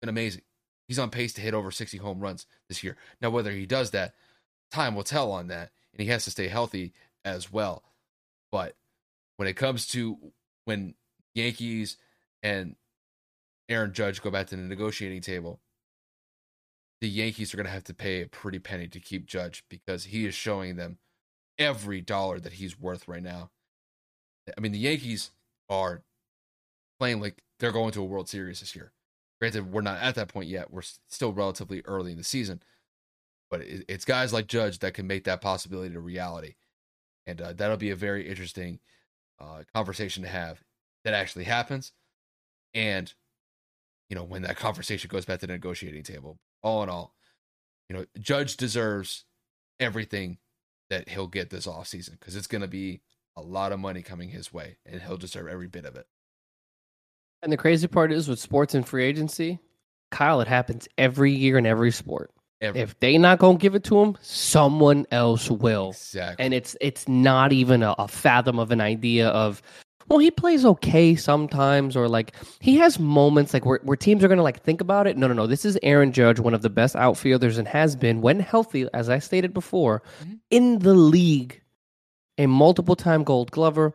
been 0.00 0.08
amazing. 0.08 0.42
He's 0.86 0.98
on 0.98 1.10
pace 1.10 1.32
to 1.34 1.40
hit 1.40 1.54
over 1.54 1.70
60 1.70 1.98
home 1.98 2.20
runs 2.20 2.46
this 2.68 2.82
year. 2.82 2.96
Now, 3.20 3.30
whether 3.30 3.50
he 3.50 3.66
does 3.66 3.90
that, 3.90 4.14
time 4.70 4.94
will 4.94 5.02
tell 5.02 5.30
on 5.32 5.48
that, 5.48 5.70
and 5.92 6.00
he 6.00 6.08
has 6.08 6.24
to 6.24 6.30
stay 6.30 6.48
healthy 6.48 6.92
as 7.24 7.52
well. 7.52 7.82
But 8.50 8.74
when 9.36 9.48
it 9.48 9.54
comes 9.54 9.86
to 9.88 10.18
when 10.64 10.94
Yankees 11.34 11.96
and 12.42 12.76
Aaron 13.68 13.92
Judge 13.92 14.22
go 14.22 14.30
back 14.30 14.46
to 14.48 14.56
the 14.56 14.62
negotiating 14.62 15.20
table, 15.20 15.60
the 17.00 17.08
Yankees 17.08 17.52
are 17.52 17.56
going 17.56 17.66
to 17.66 17.72
have 17.72 17.84
to 17.84 17.94
pay 17.94 18.22
a 18.22 18.26
pretty 18.26 18.58
penny 18.58 18.88
to 18.88 19.00
keep 19.00 19.26
Judge 19.26 19.64
because 19.68 20.04
he 20.04 20.26
is 20.26 20.34
showing 20.34 20.76
them 20.76 20.98
every 21.58 22.00
dollar 22.00 22.40
that 22.40 22.54
he's 22.54 22.78
worth 22.78 23.06
right 23.06 23.22
now. 23.22 23.50
I 24.56 24.60
mean, 24.60 24.72
the 24.72 24.78
Yankees 24.78 25.30
are 25.68 26.02
playing 26.98 27.20
like 27.20 27.42
they're 27.60 27.72
going 27.72 27.92
to 27.92 28.00
a 28.00 28.04
World 28.04 28.28
Series 28.28 28.60
this 28.60 28.74
year. 28.74 28.92
Granted, 29.40 29.72
we're 29.72 29.82
not 29.82 30.00
at 30.00 30.16
that 30.16 30.28
point 30.28 30.48
yet. 30.48 30.72
We're 30.72 30.82
still 30.82 31.32
relatively 31.32 31.82
early 31.84 32.10
in 32.12 32.18
the 32.18 32.24
season, 32.24 32.62
but 33.50 33.60
it's 33.62 34.04
guys 34.04 34.32
like 34.32 34.48
Judge 34.48 34.80
that 34.80 34.94
can 34.94 35.06
make 35.06 35.24
that 35.24 35.40
possibility 35.40 35.94
a 35.94 36.00
reality, 36.00 36.54
and 37.28 37.40
uh, 37.42 37.52
that'll 37.52 37.76
be 37.76 37.90
a 37.90 37.96
very 37.96 38.26
interesting 38.26 38.80
uh, 39.38 39.62
conversation 39.74 40.22
to 40.22 40.28
have 40.28 40.60
that 41.04 41.14
actually 41.14 41.44
happens, 41.44 41.92
and 42.74 43.12
you 44.08 44.16
know 44.16 44.24
when 44.24 44.42
that 44.42 44.56
conversation 44.56 45.08
goes 45.08 45.26
back 45.26 45.40
to 45.40 45.46
the 45.46 45.52
negotiating 45.52 46.02
table. 46.02 46.38
All 46.62 46.82
in 46.82 46.88
all, 46.88 47.14
you 47.88 47.96
know 47.96 48.06
Judge 48.18 48.56
deserves 48.56 49.24
everything 49.78 50.38
that 50.90 51.10
he'll 51.10 51.28
get 51.28 51.50
this 51.50 51.66
off 51.66 51.86
season 51.86 52.16
because 52.18 52.34
it's 52.34 52.46
going 52.46 52.62
to 52.62 52.68
be 52.68 53.02
a 53.36 53.42
lot 53.42 53.72
of 53.72 53.78
money 53.78 54.02
coming 54.02 54.30
his 54.30 54.52
way, 54.52 54.78
and 54.86 55.02
he'll 55.02 55.18
deserve 55.18 55.48
every 55.48 55.68
bit 55.68 55.84
of 55.84 55.94
it. 55.96 56.06
And 57.42 57.52
the 57.52 57.56
crazy 57.56 57.86
part 57.86 58.10
is 58.10 58.26
with 58.26 58.40
sports 58.40 58.74
and 58.74 58.88
free 58.88 59.04
agency, 59.04 59.60
Kyle, 60.10 60.40
it 60.40 60.48
happens 60.48 60.88
every 60.96 61.32
year 61.32 61.58
in 61.58 61.66
every 61.66 61.92
sport. 61.92 62.32
If 62.60 62.98
they 62.98 63.18
not 63.18 63.38
gonna 63.38 63.58
give 63.58 63.74
it 63.74 63.84
to 63.84 64.00
him, 64.00 64.16
someone 64.20 65.06
else 65.12 65.50
will. 65.50 65.90
Exactly. 65.90 66.44
And 66.44 66.54
it's 66.54 66.76
it's 66.80 67.06
not 67.06 67.52
even 67.52 67.82
a, 67.82 67.94
a 67.98 68.08
fathom 68.08 68.58
of 68.58 68.72
an 68.72 68.80
idea 68.80 69.28
of 69.28 69.62
well, 70.08 70.18
he 70.18 70.30
plays 70.30 70.64
okay 70.64 71.14
sometimes, 71.14 71.94
or 71.94 72.08
like 72.08 72.34
he 72.60 72.76
has 72.78 72.98
moments 72.98 73.52
like 73.52 73.66
where, 73.66 73.80
where 73.82 73.96
teams 73.96 74.24
are 74.24 74.28
gonna 74.28 74.42
like 74.42 74.62
think 74.62 74.80
about 74.80 75.06
it. 75.06 75.16
No, 75.16 75.26
no, 75.26 75.34
no. 75.34 75.46
This 75.46 75.64
is 75.64 75.78
Aaron 75.82 76.12
Judge, 76.12 76.40
one 76.40 76.54
of 76.54 76.62
the 76.62 76.70
best 76.70 76.96
outfielders 76.96 77.58
and 77.58 77.68
has 77.68 77.94
been 77.94 78.22
when 78.22 78.40
healthy, 78.40 78.88
as 78.94 79.08
I 79.10 79.18
stated 79.18 79.52
before, 79.52 80.02
mm-hmm. 80.22 80.34
in 80.50 80.78
the 80.80 80.94
league. 80.94 81.60
A 82.38 82.46
multiple 82.46 82.94
time 82.94 83.24
gold 83.24 83.50
glover, 83.50 83.92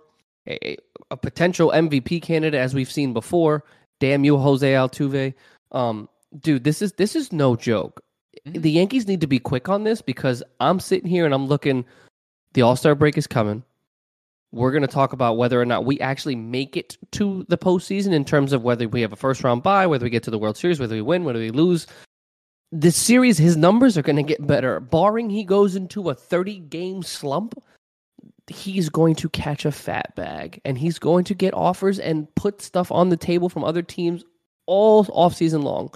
a, 0.48 0.76
a, 1.10 1.16
potential 1.16 1.72
MVP 1.74 2.22
candidate, 2.22 2.60
as 2.60 2.74
we've 2.74 2.92
seen 2.92 3.14
before. 3.14 3.64
Damn 4.02 4.26
you, 4.26 4.38
Jose 4.38 4.70
Altuve. 4.70 5.34
Um, 5.72 6.10
dude, 6.42 6.66
this 6.66 6.82
is 6.82 6.92
this 6.94 7.16
is 7.16 7.32
no 7.32 7.56
joke. 7.56 8.04
Mm-hmm. 8.48 8.62
The 8.62 8.72
Yankees 8.72 9.08
need 9.08 9.22
to 9.22 9.28
be 9.28 9.40
quick 9.40 9.70
on 9.70 9.84
this 9.84 10.02
because 10.02 10.44
I'm 10.60 10.80
sitting 10.80 11.10
here 11.10 11.26
and 11.26 11.34
I'm 11.34 11.48
looking. 11.48 11.86
The 12.54 12.62
All 12.62 12.76
Star 12.76 12.96
break 12.96 13.18
is 13.18 13.28
coming. 13.28 13.64
We're 14.52 14.72
going 14.72 14.82
to 14.82 14.88
talk 14.88 15.14
about 15.14 15.38
whether 15.38 15.60
or 15.60 15.66
not 15.66 15.86
we 15.86 16.00
actually 16.00 16.36
make 16.36 16.78
it 16.78 16.98
to 17.14 17.44
the 17.50 17.58
postseason 17.58 18.14
in 18.14 18.24
terms 18.24 18.54
of 18.54 18.62
whether 18.62 18.88
we 18.88 19.02
have 19.02 19.12
a 19.12 19.16
first 19.16 19.44
round 19.44 19.64
bye, 19.64 19.88
whether 19.88 20.04
we 20.04 20.12
get 20.12 20.22
to 20.24 20.32
the 20.32 20.38
World 20.38 20.58
Series, 20.58 20.80
whether 20.80 20.94
we 20.94 21.02
win, 21.02 21.24
whether 21.24 21.40
we 21.40 21.50
lose. 21.50 21.88
This 22.72 22.96
series, 22.96 23.38
his 23.38 23.58
numbers 23.58 23.98
are 23.98 24.04
going 24.04 24.16
to 24.16 24.24
get 24.24 24.46
better, 24.46 24.80
barring 24.80 25.30
he 25.30 25.44
goes 25.44 25.76
into 25.76 26.10
a 26.10 26.16
30 26.16 26.60
game 26.60 27.02
slump 27.02 27.56
he's 28.48 28.90
going 28.90 29.16
to 29.16 29.30
catch 29.30 29.66
a 29.66 29.72
fat 29.72 30.16
bag 30.16 30.60
and 30.66 30.78
he's 30.78 31.00
going 31.00 31.24
to 31.26 31.34
get 31.34 31.54
offers 31.54 32.00
and 32.00 32.34
put 32.36 32.62
stuff 32.62 32.92
on 32.92 33.10
the 33.10 33.18
table 33.18 33.50
from 33.50 33.64
other 33.64 33.82
teams 33.82 34.24
all 34.66 35.06
off 35.12 35.36
season 35.36 35.62
long. 35.62 35.92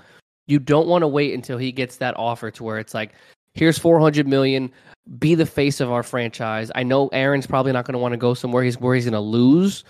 You 0.47 0.59
don't 0.59 0.87
want 0.87 1.03
to 1.03 1.07
wait 1.07 1.33
until 1.33 1.57
he 1.57 1.71
gets 1.71 1.97
that 1.97 2.15
offer 2.17 2.51
to 2.51 2.63
where 2.63 2.79
it's 2.79 2.93
like, 2.93 3.13
here's 3.53 3.77
400 3.77 4.27
million, 4.27 4.71
be 5.19 5.35
the 5.35 5.45
face 5.45 5.79
of 5.79 5.91
our 5.91 6.03
franchise. 6.03 6.71
I 6.75 6.83
know 6.83 7.07
Aaron's 7.09 7.47
probably 7.47 7.71
not 7.71 7.85
going 7.85 7.93
to 7.93 7.99
want 7.99 8.13
to 8.13 8.17
go 8.17 8.33
somewhere 8.33 8.63
he's 8.63 8.79
where 8.79 8.95
he's 8.95 9.05
going 9.05 9.13
to 9.13 9.19
lose. 9.19 9.83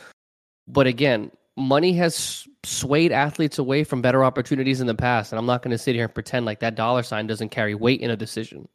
But 0.67 0.87
again, 0.87 1.31
money 1.55 1.93
has 1.93 2.47
swayed 2.63 3.11
athletes 3.11 3.57
away 3.57 3.83
from 3.83 4.01
better 4.01 4.23
opportunities 4.23 4.81
in 4.81 4.87
the 4.87 4.95
past. 4.95 5.31
And 5.31 5.39
I'm 5.39 5.45
not 5.45 5.61
going 5.61 5.71
to 5.71 5.77
sit 5.77 5.95
here 5.95 6.05
and 6.05 6.13
pretend 6.13 6.45
like 6.45 6.59
that 6.59 6.75
dollar 6.75 7.03
sign 7.03 7.27
doesn't 7.27 7.49
carry 7.49 7.75
weight 7.75 8.01
in 8.01 8.09
a 8.09 8.17
decision. 8.17 8.67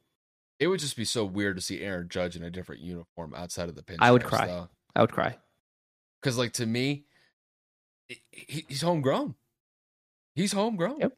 It 0.59 0.67
would 0.67 0.79
just 0.79 0.95
be 0.95 1.05
so 1.05 1.25
weird 1.25 1.57
to 1.57 1.61
see 1.61 1.81
Aaron 1.81 2.07
Judge 2.09 2.35
in 2.35 2.43
a 2.43 2.49
different 2.49 2.81
uniform 2.81 3.33
outside 3.35 3.69
of 3.69 3.75
the 3.75 3.83
pinstripes. 3.83 3.97
I 4.01 4.11
would 4.11 4.23
cry. 4.23 4.47
Though. 4.47 4.69
I 4.95 5.01
would 5.01 5.11
cry. 5.11 5.37
Because, 6.21 6.37
like, 6.37 6.53
to 6.53 6.65
me, 6.65 7.05
he, 8.07 8.65
he's 8.67 8.81
homegrown. 8.81 9.35
He's 10.35 10.53
homegrown. 10.53 10.99
Yep. 10.99 11.17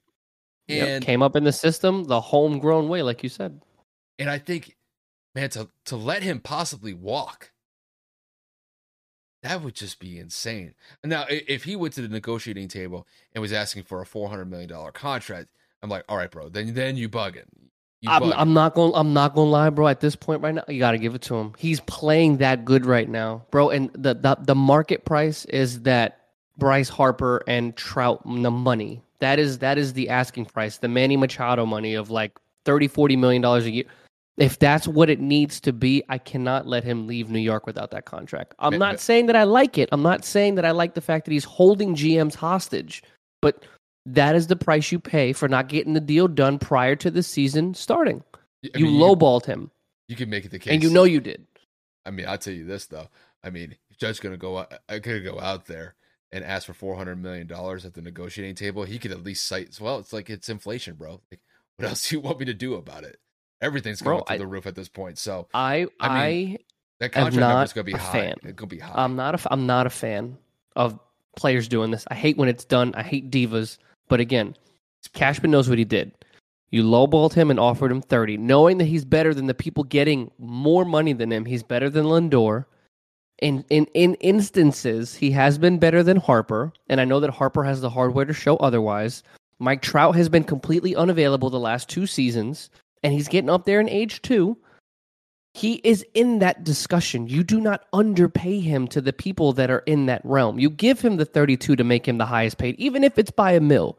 Yep, 0.68 1.02
came 1.04 1.22
up 1.22 1.36
in 1.36 1.44
the 1.44 1.52
system 1.54 2.06
the 2.06 2.20
homegrown 2.22 2.90
way, 2.90 3.02
like 3.04 3.22
you 3.24 3.30
said. 3.30 3.62
and 4.18 4.30
I 4.30 4.38
think, 4.40 4.76
man, 5.36 5.50
to 5.52 5.70
to 5.86 5.96
let 5.96 6.24
him 6.24 6.40
possibly 6.40 6.94
walk, 6.94 7.52
that 9.44 9.62
would 9.62 9.76
just 9.76 10.00
be 10.00 10.18
insane. 10.18 10.74
Now, 11.04 11.26
if 11.30 11.64
he 11.64 11.76
went 11.76 11.94
to 11.96 12.02
the 12.02 12.08
negotiating 12.08 12.68
table 12.68 13.08
and 13.34 13.42
was 13.42 13.54
asking 13.54 13.84
for 13.84 14.02
a 14.02 14.06
four 14.06 14.28
hundred 14.30 14.50
million 14.50 14.70
dollar 14.70 14.92
contract, 14.92 15.50
I'm 15.84 15.90
like, 15.90 16.04
all 16.10 16.18
right, 16.18 16.32
bro, 16.32 16.50
then 16.50 16.74
then 16.74 16.98
you 16.98 17.10
bugging. 17.10 17.46
You 18.02 18.10
I'm, 18.10 18.22
bugging. 18.24 18.34
I'm 18.36 18.54
not 18.54 18.74
going. 18.74 18.92
I'm 18.96 19.14
not 19.14 19.36
going 19.36 19.48
to 19.48 19.52
lie, 19.52 19.70
bro. 19.70 19.88
At 19.88 20.00
this 20.00 20.16
point 20.16 20.42
right 20.42 20.56
now, 20.56 20.64
you 20.68 20.80
got 20.80 20.92
to 20.92 20.98
give 20.98 21.14
it 21.14 21.22
to 21.24 21.36
him. 21.36 21.54
He's 21.58 21.80
playing 21.82 22.38
that 22.38 22.66
good 22.66 22.88
right 22.88 23.08
now, 23.08 23.46
bro. 23.52 23.70
And 23.70 23.92
the 23.94 24.16
the, 24.16 24.36
the 24.42 24.56
market 24.56 25.06
price 25.06 25.46
is 25.46 25.84
that 25.84 26.22
Bryce 26.58 26.90
Harper 26.90 27.44
and 27.48 27.76
Trout 27.76 28.24
the 28.26 28.50
money. 28.50 29.04
That 29.20 29.40
is 29.40 29.60
that 29.60 29.78
is 29.78 29.94
the 29.94 30.10
asking 30.10 30.46
price. 30.46 30.78
The 30.78 30.88
Manny 30.88 31.18
Machado 31.18 31.66
money 31.66 31.94
of 31.94 32.10
like 32.10 32.38
30 32.66 32.88
40 32.88 33.16
million 33.16 33.42
dollars 33.42 33.66
a 33.66 33.72
year. 33.72 33.86
If 34.38 34.60
that's 34.60 34.86
what 34.86 35.10
it 35.10 35.22
needs 35.22 35.62
to 35.62 35.72
be, 35.72 36.04
I 36.10 36.18
cannot 36.18 36.68
let 36.68 36.84
him 36.84 37.08
leave 37.08 37.30
New 37.30 37.40
York 37.40 37.66
without 37.66 37.92
that 37.92 38.04
contract. 38.04 38.54
I'm 38.60 38.78
not 38.78 39.00
saying 39.00 39.28
that 39.28 39.36
I 39.38 39.44
like 39.44 39.78
it. 39.78 39.88
I'm 39.94 40.02
not 40.02 40.26
saying 40.26 40.56
that 40.56 40.66
I 40.66 40.72
like 40.72 40.94
the 40.94 41.00
fact 41.00 41.24
that 41.26 41.32
he's 41.32 41.46
holding 41.46 41.96
GMs 41.96 42.36
hostage, 42.36 43.02
but 43.42 43.66
that 44.06 44.36
is 44.36 44.48
the 44.48 44.58
price 44.58 44.92
you 44.92 45.00
pay 45.00 45.32
for 45.32 45.48
not 45.48 45.70
getting 45.70 45.94
the 45.94 46.02
deal 46.02 46.28
done 46.28 46.60
prior 46.60 46.98
to 46.98 47.10
the 47.10 47.24
season 47.24 47.74
starting. 47.74 48.24
I 48.66 48.78
you 48.78 48.88
mean, 48.88 49.00
lowballed 49.00 49.46
him, 49.46 49.72
You 50.10 50.18
can 50.18 50.30
make 50.30 50.44
it 50.44 50.52
the 50.52 50.60
case, 50.60 50.74
and 50.74 50.84
you 50.84 50.90
know 50.90 51.06
you 51.06 51.22
did. 51.22 51.48
I 52.06 52.12
mean, 52.12 52.28
I'll 52.28 52.38
tell 52.38 52.54
you 52.54 52.66
this 52.66 52.88
though. 52.88 53.08
I 53.42 53.52
mean, 53.52 53.76
if 53.90 53.98
Judge's 53.98 54.20
gonna 54.20 54.38
go 54.38 54.66
I 54.90 55.00
could 55.00 55.26
uh, 55.26 55.32
go 55.32 55.40
out 55.40 55.66
there 55.66 55.96
and 56.32 56.44
ask 56.44 56.66
for 56.66 56.74
four 56.74 56.96
hundred 56.96 57.22
million 57.22 57.48
dollars 57.48 57.86
at 57.86 57.94
the 57.94 58.02
negotiating 58.02 58.56
table. 58.56 58.84
He 58.84 59.00
could 59.00 59.12
at 59.12 59.24
least 59.24 59.46
cite, 59.48 59.78
well, 59.80 60.00
it's 60.00 60.14
like 60.14 60.30
it's 60.30 60.50
inflation, 60.50 60.96
bro. 60.96 61.22
Like, 61.32 61.40
what 61.78 61.90
else 61.90 62.10
do 62.10 62.16
you 62.16 62.20
want 62.22 62.40
me 62.40 62.46
to 62.46 62.54
do 62.54 62.76
about 62.76 63.04
it? 63.04 63.18
Everything's 63.62 64.02
going 64.02 64.18
Bro, 64.18 64.24
through 64.26 64.36
I- 64.36 64.38
the 64.40 64.48
roof 64.48 64.68
at 64.68 64.76
this 64.76 64.90
point. 64.90 65.18
So 65.18 65.48
I 65.54 65.88
I 66.00 66.26
I, 66.28 66.58
that 67.00 67.12
contract 67.14 67.36
number's 67.38 67.74
gonna 67.74 67.86
be 67.86 67.94
a 67.94 67.98
high. 67.98 68.12
fan. 68.12 68.34
It's 68.44 68.54
gonna 68.54 68.68
be 68.68 68.80
high. 68.80 69.04
I'm 69.04 69.16
not 69.16 69.36
a 69.44 69.54
I'm 69.54 69.66
not 69.66 69.88
a 69.88 69.90
fan 69.90 70.38
of 70.76 71.00
players 71.38 71.68
doing 71.68 71.92
this. 71.92 72.06
I 72.10 72.16
hate 72.16 72.38
when 72.38 72.50
it's 72.50 72.66
done. 72.66 72.94
I 72.96 73.04
hate 73.04 73.32
divas. 73.32 73.78
But 74.08 74.20
again, 74.20 74.56
Cashman 75.14 75.52
knows 75.52 75.70
what 75.70 75.78
he 75.78 75.86
did. 75.86 76.12
You 76.70 76.84
lowballed 76.84 77.34
him 77.34 77.50
and 77.52 77.60
offered 77.60 77.92
him 77.92 78.02
30, 78.02 78.38
knowing 78.38 78.80
that 78.80 78.86
he's 78.86 79.06
better 79.06 79.34
than 79.34 79.46
the 79.48 79.54
people 79.54 79.84
getting 79.84 80.32
more 80.38 80.84
money 80.84 81.14
than 81.14 81.32
him. 81.32 81.46
He's 81.46 81.64
better 81.64 81.90
than 81.90 82.06
Lindor. 82.06 82.66
In, 83.42 83.66
in 83.70 83.86
in 83.94 84.14
instances, 84.16 85.16
he 85.16 85.32
has 85.32 85.58
been 85.58 85.78
better 85.78 86.04
than 86.04 86.18
Harper, 86.18 86.72
and 86.88 87.02
I 87.02 87.06
know 87.06 87.20
that 87.20 87.32
Harper 87.32 87.64
has 87.64 87.82
the 87.82 87.90
hardware 87.90 88.26
to 88.26 88.34
show 88.34 88.56
otherwise. 88.58 89.24
Mike 89.60 89.82
Trout 89.82 90.16
has 90.16 90.30
been 90.30 90.44
completely 90.44 90.96
unavailable 90.96 91.50
the 91.50 91.60
last 91.60 91.90
two 91.90 92.08
seasons, 92.08 92.70
and 93.04 93.14
he's 93.14 93.28
getting 93.28 93.50
up 93.50 93.66
there 93.66 93.82
in 93.82 93.90
age 93.90 94.22
too. 94.22 94.58
He 95.54 95.76
is 95.86 96.06
in 96.14 96.40
that 96.40 96.64
discussion. 96.64 97.28
You 97.28 97.44
do 97.44 97.62
not 97.62 97.86
underpay 97.94 98.60
him 98.60 98.88
to 98.90 99.00
the 99.00 99.14
people 99.14 99.54
that 99.54 99.70
are 99.70 99.84
in 99.86 100.06
that 100.08 100.22
realm. 100.26 100.60
You 100.60 100.70
give 100.70 101.00
him 101.00 101.16
the 101.16 101.26
32 101.26 101.78
to 101.78 101.84
make 101.84 102.06
him 102.06 102.18
the 102.18 102.26
highest 102.26 102.58
paid, 102.58 102.76
even 102.78 103.04
if 103.04 103.18
it's 103.18 103.32
by 103.32 103.54
a 103.54 103.62
mill. 103.62 103.98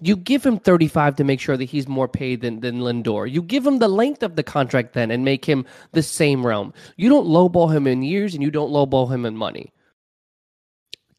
You 0.00 0.16
give 0.16 0.44
him 0.44 0.58
35 0.58 1.16
to 1.16 1.24
make 1.24 1.40
sure 1.40 1.56
that 1.56 1.64
he's 1.64 1.86
more 1.86 2.08
paid 2.08 2.40
than, 2.40 2.60
than 2.60 2.80
Lindor. 2.80 3.30
You 3.30 3.42
give 3.42 3.66
him 3.66 3.78
the 3.78 3.88
length 3.88 4.22
of 4.22 4.34
the 4.34 4.42
contract 4.42 4.92
then 4.92 5.10
and 5.10 5.24
make 5.24 5.44
him 5.44 5.64
the 5.92 6.02
same 6.02 6.44
realm. 6.44 6.74
You 6.96 7.08
don't 7.08 7.28
lowball 7.28 7.72
him 7.72 7.86
in 7.86 8.02
years 8.02 8.34
and 8.34 8.42
you 8.42 8.50
don't 8.50 8.72
lowball 8.72 9.12
him 9.12 9.24
in 9.24 9.36
money. 9.36 9.72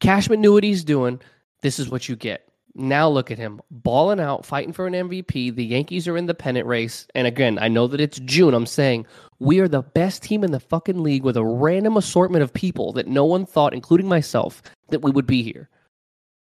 Cashman 0.00 0.42
knew 0.42 0.52
what 0.52 0.64
he's 0.64 0.84
doing. 0.84 1.20
This 1.62 1.78
is 1.78 1.88
what 1.88 2.08
you 2.08 2.16
get. 2.16 2.46
Now 2.78 3.08
look 3.08 3.30
at 3.30 3.38
him 3.38 3.62
balling 3.70 4.20
out, 4.20 4.44
fighting 4.44 4.74
for 4.74 4.86
an 4.86 4.92
MVP. 4.92 5.54
The 5.54 5.64
Yankees 5.64 6.06
are 6.06 6.16
in 6.18 6.26
the 6.26 6.34
pennant 6.34 6.66
race. 6.66 7.06
And 7.14 7.26
again, 7.26 7.58
I 7.58 7.68
know 7.68 7.86
that 7.86 8.02
it's 8.02 8.20
June. 8.20 8.52
I'm 8.52 8.66
saying 8.66 9.06
we 9.38 9.60
are 9.60 9.68
the 9.68 9.80
best 9.80 10.22
team 10.22 10.44
in 10.44 10.52
the 10.52 10.60
fucking 10.60 11.02
league 11.02 11.22
with 11.22 11.38
a 11.38 11.44
random 11.44 11.96
assortment 11.96 12.42
of 12.42 12.52
people 12.52 12.92
that 12.92 13.08
no 13.08 13.24
one 13.24 13.46
thought, 13.46 13.72
including 13.72 14.08
myself, 14.08 14.62
that 14.90 15.00
we 15.00 15.10
would 15.10 15.26
be 15.26 15.42
here. 15.42 15.70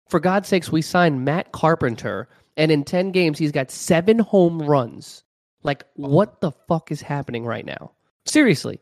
For 0.07 0.19
God's 0.19 0.47
sakes, 0.47 0.71
we 0.71 0.81
signed 0.81 1.25
Matt 1.25 1.51
Carpenter, 1.51 2.27
and 2.57 2.71
in 2.71 2.83
10 2.83 3.11
games, 3.11 3.39
he's 3.39 3.51
got 3.51 3.71
seven 3.71 4.19
home 4.19 4.61
runs. 4.61 5.23
Like, 5.63 5.83
what 5.95 6.41
the 6.41 6.51
fuck 6.67 6.91
is 6.91 7.01
happening 7.01 7.45
right 7.45 7.65
now? 7.65 7.91
Seriously. 8.25 8.79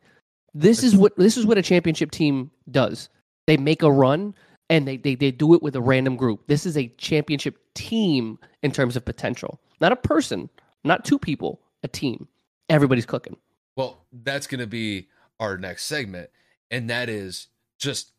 This 0.53 0.83
is 0.83 0.95
what 0.95 1.17
this 1.17 1.35
is 1.35 1.47
what 1.47 1.57
a 1.57 1.63
championship 1.63 2.11
team 2.11 2.51
does. 2.69 3.09
They 3.47 3.57
make 3.57 3.81
a 3.81 3.91
run 3.91 4.35
and 4.69 4.87
they, 4.87 4.97
they, 4.97 5.15
they 5.15 5.31
do 5.31 5.53
it 5.53 5.63
with 5.63 5.75
a 5.75 5.81
random 5.81 6.15
group. 6.15 6.47
This 6.47 6.65
is 6.65 6.77
a 6.77 6.87
championship 6.97 7.57
team 7.73 8.39
in 8.61 8.71
terms 8.71 8.95
of 8.95 9.03
potential. 9.03 9.59
Not 9.81 9.91
a 9.91 9.97
person, 9.97 10.49
not 10.83 11.05
two 11.05 11.19
people, 11.19 11.59
a 11.83 11.87
team. 11.87 12.27
Everybody's 12.69 13.05
cooking. 13.05 13.37
Well, 13.75 14.05
that's 14.11 14.47
going 14.47 14.61
to 14.61 14.67
be 14.67 15.09
our 15.39 15.57
next 15.57 15.85
segment, 15.85 16.29
and 16.71 16.89
that 16.89 17.09
is 17.09 17.47
just 17.79 18.11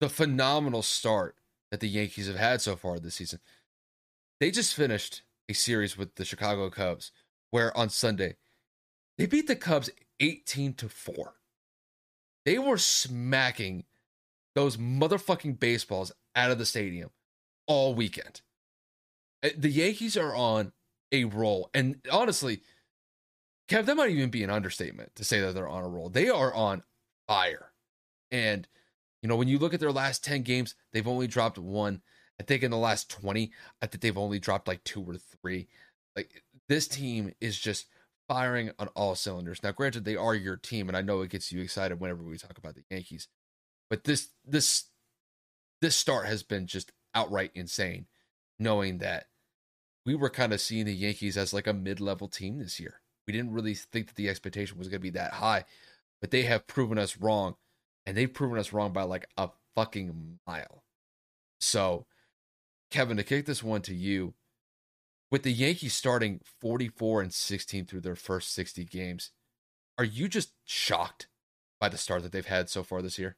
the 0.00 0.08
phenomenal 0.08 0.82
start 0.82 1.36
that 1.70 1.80
the 1.80 1.88
Yankees 1.88 2.26
have 2.26 2.36
had 2.36 2.60
so 2.60 2.76
far 2.76 2.98
this 2.98 3.16
season. 3.16 3.40
They 4.40 4.50
just 4.50 4.74
finished 4.74 5.22
a 5.48 5.52
series 5.54 5.96
with 5.96 6.14
the 6.16 6.24
Chicago 6.24 6.70
Cubs 6.70 7.12
where 7.50 7.76
on 7.76 7.88
Sunday 7.88 8.36
they 9.18 9.26
beat 9.26 9.46
the 9.46 9.56
Cubs 9.56 9.90
18 10.20 10.74
to 10.74 10.88
4. 10.88 11.34
They 12.44 12.58
were 12.58 12.78
smacking 12.78 13.84
those 14.54 14.76
motherfucking 14.76 15.58
baseballs 15.58 16.12
out 16.34 16.50
of 16.50 16.58
the 16.58 16.66
stadium 16.66 17.10
all 17.66 17.94
weekend. 17.94 18.40
Uh, 19.44 19.50
The 19.56 19.70
Yankees 19.70 20.16
are 20.16 20.34
on 20.34 20.72
a 21.12 21.24
roll, 21.24 21.70
and 21.74 22.00
honestly, 22.10 22.62
Kev, 23.68 23.86
that 23.86 23.96
might 23.96 24.10
even 24.10 24.30
be 24.30 24.44
an 24.44 24.50
understatement 24.50 25.14
to 25.16 25.24
say 25.24 25.40
that 25.40 25.54
they're 25.54 25.68
on 25.68 25.84
a 25.84 25.88
roll. 25.88 26.08
They 26.08 26.28
are 26.28 26.54
on 26.54 26.84
fire. 27.26 27.72
And, 28.30 28.68
you 29.22 29.28
know, 29.28 29.36
when 29.36 29.48
you 29.48 29.58
look 29.58 29.74
at 29.74 29.80
their 29.80 29.92
last 29.92 30.24
10 30.24 30.42
games, 30.42 30.74
they've 30.92 31.06
only 31.06 31.26
dropped 31.26 31.58
one. 31.58 32.02
I 32.40 32.42
think 32.42 32.62
in 32.62 32.70
the 32.70 32.76
last 32.76 33.10
20, 33.10 33.50
I 33.80 33.86
think 33.86 34.00
they've 34.02 34.18
only 34.18 34.38
dropped 34.38 34.68
like 34.68 34.84
two 34.84 35.02
or 35.02 35.16
three. 35.16 35.68
Like, 36.14 36.42
this 36.68 36.86
team 36.86 37.32
is 37.40 37.58
just 37.58 37.86
firing 38.28 38.70
on 38.78 38.88
all 38.88 39.14
cylinders. 39.14 39.62
Now, 39.62 39.72
granted, 39.72 40.04
they 40.04 40.16
are 40.16 40.34
your 40.34 40.56
team, 40.56 40.88
and 40.88 40.96
I 40.96 41.02
know 41.02 41.22
it 41.22 41.30
gets 41.30 41.52
you 41.52 41.60
excited 41.60 42.00
whenever 42.00 42.22
we 42.22 42.36
talk 42.36 42.58
about 42.58 42.74
the 42.74 42.84
Yankees. 42.90 43.28
But 43.88 44.04
this, 44.04 44.28
this, 44.44 44.84
this 45.80 45.96
start 45.96 46.26
has 46.26 46.42
been 46.42 46.66
just 46.66 46.92
outright 47.14 47.52
insane, 47.54 48.06
knowing 48.58 48.98
that 48.98 49.26
we 50.04 50.14
were 50.14 50.30
kind 50.30 50.52
of 50.52 50.60
seeing 50.60 50.86
the 50.86 50.94
Yankees 50.94 51.36
as 51.36 51.52
like 51.52 51.66
a 51.66 51.72
mid 51.72 52.00
level 52.00 52.28
team 52.28 52.58
this 52.58 52.78
year. 52.78 53.00
We 53.26 53.32
didn't 53.32 53.52
really 53.52 53.74
think 53.74 54.06
that 54.06 54.16
the 54.16 54.28
expectation 54.28 54.78
was 54.78 54.88
going 54.88 55.00
to 55.00 55.02
be 55.02 55.10
that 55.10 55.34
high, 55.34 55.64
but 56.20 56.30
they 56.30 56.42
have 56.42 56.66
proven 56.66 56.98
us 56.98 57.16
wrong, 57.16 57.56
and 58.06 58.16
they've 58.16 58.32
proven 58.32 58.58
us 58.58 58.72
wrong 58.72 58.92
by 58.92 59.02
like 59.02 59.28
a 59.36 59.50
fucking 59.74 60.38
mile. 60.46 60.84
So, 61.60 62.06
Kevin, 62.90 63.16
to 63.16 63.24
kick 63.24 63.46
this 63.46 63.62
one 63.62 63.82
to 63.82 63.94
you, 63.94 64.34
with 65.30 65.42
the 65.42 65.52
Yankees 65.52 65.94
starting 65.94 66.40
44 66.60 67.22
and 67.22 67.34
16 67.34 67.86
through 67.86 68.00
their 68.00 68.14
first 68.14 68.54
60 68.54 68.84
games, 68.84 69.30
are 69.98 70.04
you 70.04 70.28
just 70.28 70.52
shocked 70.64 71.26
by 71.80 71.88
the 71.88 71.98
start 71.98 72.22
that 72.22 72.32
they've 72.32 72.46
had 72.46 72.70
so 72.70 72.82
far 72.82 73.02
this 73.02 73.18
year? 73.18 73.36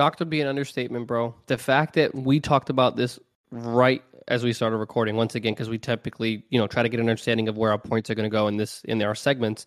Shocked 0.00 0.20
would 0.20 0.30
be 0.30 0.40
an 0.40 0.48
understatement, 0.48 1.06
bro. 1.06 1.34
The 1.46 1.58
fact 1.58 1.94
that 1.94 2.14
we 2.14 2.40
talked 2.40 2.70
about 2.70 2.96
this 2.96 3.18
right 3.50 4.02
as 4.28 4.44
we 4.44 4.52
started 4.52 4.78
recording, 4.78 5.16
once 5.16 5.34
again, 5.34 5.52
because 5.52 5.68
we 5.68 5.78
typically, 5.78 6.44
you 6.48 6.58
know, 6.58 6.66
try 6.66 6.82
to 6.82 6.88
get 6.88 7.00
an 7.00 7.08
understanding 7.08 7.48
of 7.48 7.58
where 7.58 7.70
our 7.70 7.78
points 7.78 8.08
are 8.08 8.14
going 8.14 8.28
to 8.28 8.32
go 8.32 8.48
in 8.48 8.56
this 8.56 8.82
in 8.84 9.02
our 9.02 9.14
segments. 9.14 9.66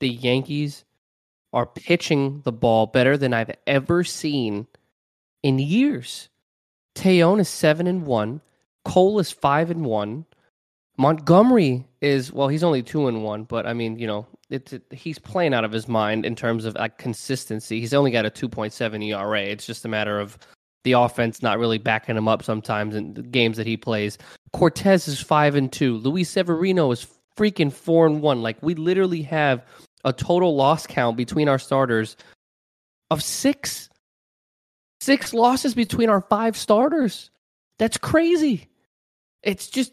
The 0.00 0.08
Yankees 0.08 0.84
are 1.52 1.66
pitching 1.66 2.40
the 2.44 2.52
ball 2.52 2.86
better 2.86 3.16
than 3.16 3.34
I've 3.34 3.54
ever 3.66 4.04
seen 4.04 4.66
in 5.42 5.58
years. 5.58 6.28
Taillon 6.94 7.40
is 7.40 7.48
seven 7.48 7.86
and 7.86 8.06
one. 8.06 8.40
Cole 8.84 9.18
is 9.18 9.30
five 9.30 9.70
and 9.70 9.84
one. 9.84 10.24
Montgomery 10.98 11.86
is 12.00 12.32
well, 12.32 12.48
he's 12.48 12.64
only 12.64 12.82
two 12.82 13.08
and 13.08 13.22
one, 13.24 13.44
but 13.44 13.66
I 13.66 13.72
mean, 13.72 13.98
you 13.98 14.06
know, 14.06 14.26
it's 14.50 14.72
it, 14.72 14.82
he's 14.90 15.18
playing 15.18 15.54
out 15.54 15.64
of 15.64 15.72
his 15.72 15.88
mind 15.88 16.26
in 16.26 16.36
terms 16.36 16.64
of 16.64 16.74
like 16.74 16.98
consistency. 16.98 17.80
He's 17.80 17.94
only 17.94 18.10
got 18.10 18.26
a 18.26 18.30
two 18.30 18.48
point 18.48 18.72
seven 18.72 19.02
ERA. 19.02 19.40
It's 19.40 19.66
just 19.66 19.84
a 19.84 19.88
matter 19.88 20.20
of 20.20 20.38
the 20.84 20.92
offense 20.92 21.42
not 21.42 21.58
really 21.58 21.78
backing 21.78 22.16
him 22.16 22.28
up 22.28 22.42
sometimes 22.42 22.94
in 22.94 23.14
the 23.14 23.22
games 23.22 23.56
that 23.56 23.66
he 23.66 23.76
plays. 23.76 24.18
Cortes 24.52 25.08
is 25.08 25.20
five 25.20 25.54
and 25.54 25.72
two. 25.72 25.96
Luis 25.98 26.28
Severino 26.28 26.90
is 26.90 27.06
freaking 27.36 27.72
four 27.72 28.06
and 28.06 28.20
one. 28.20 28.42
Like 28.42 28.62
we 28.62 28.74
literally 28.74 29.22
have 29.22 29.64
a 30.04 30.12
total 30.12 30.54
loss 30.56 30.86
count 30.86 31.16
between 31.16 31.48
our 31.48 31.58
starters 31.58 32.16
of 33.10 33.22
six. 33.22 33.88
Six 35.00 35.34
losses 35.34 35.74
between 35.74 36.08
our 36.08 36.20
five 36.20 36.56
starters. 36.56 37.30
That's 37.78 37.98
crazy. 37.98 38.68
It's 39.42 39.68
just 39.68 39.92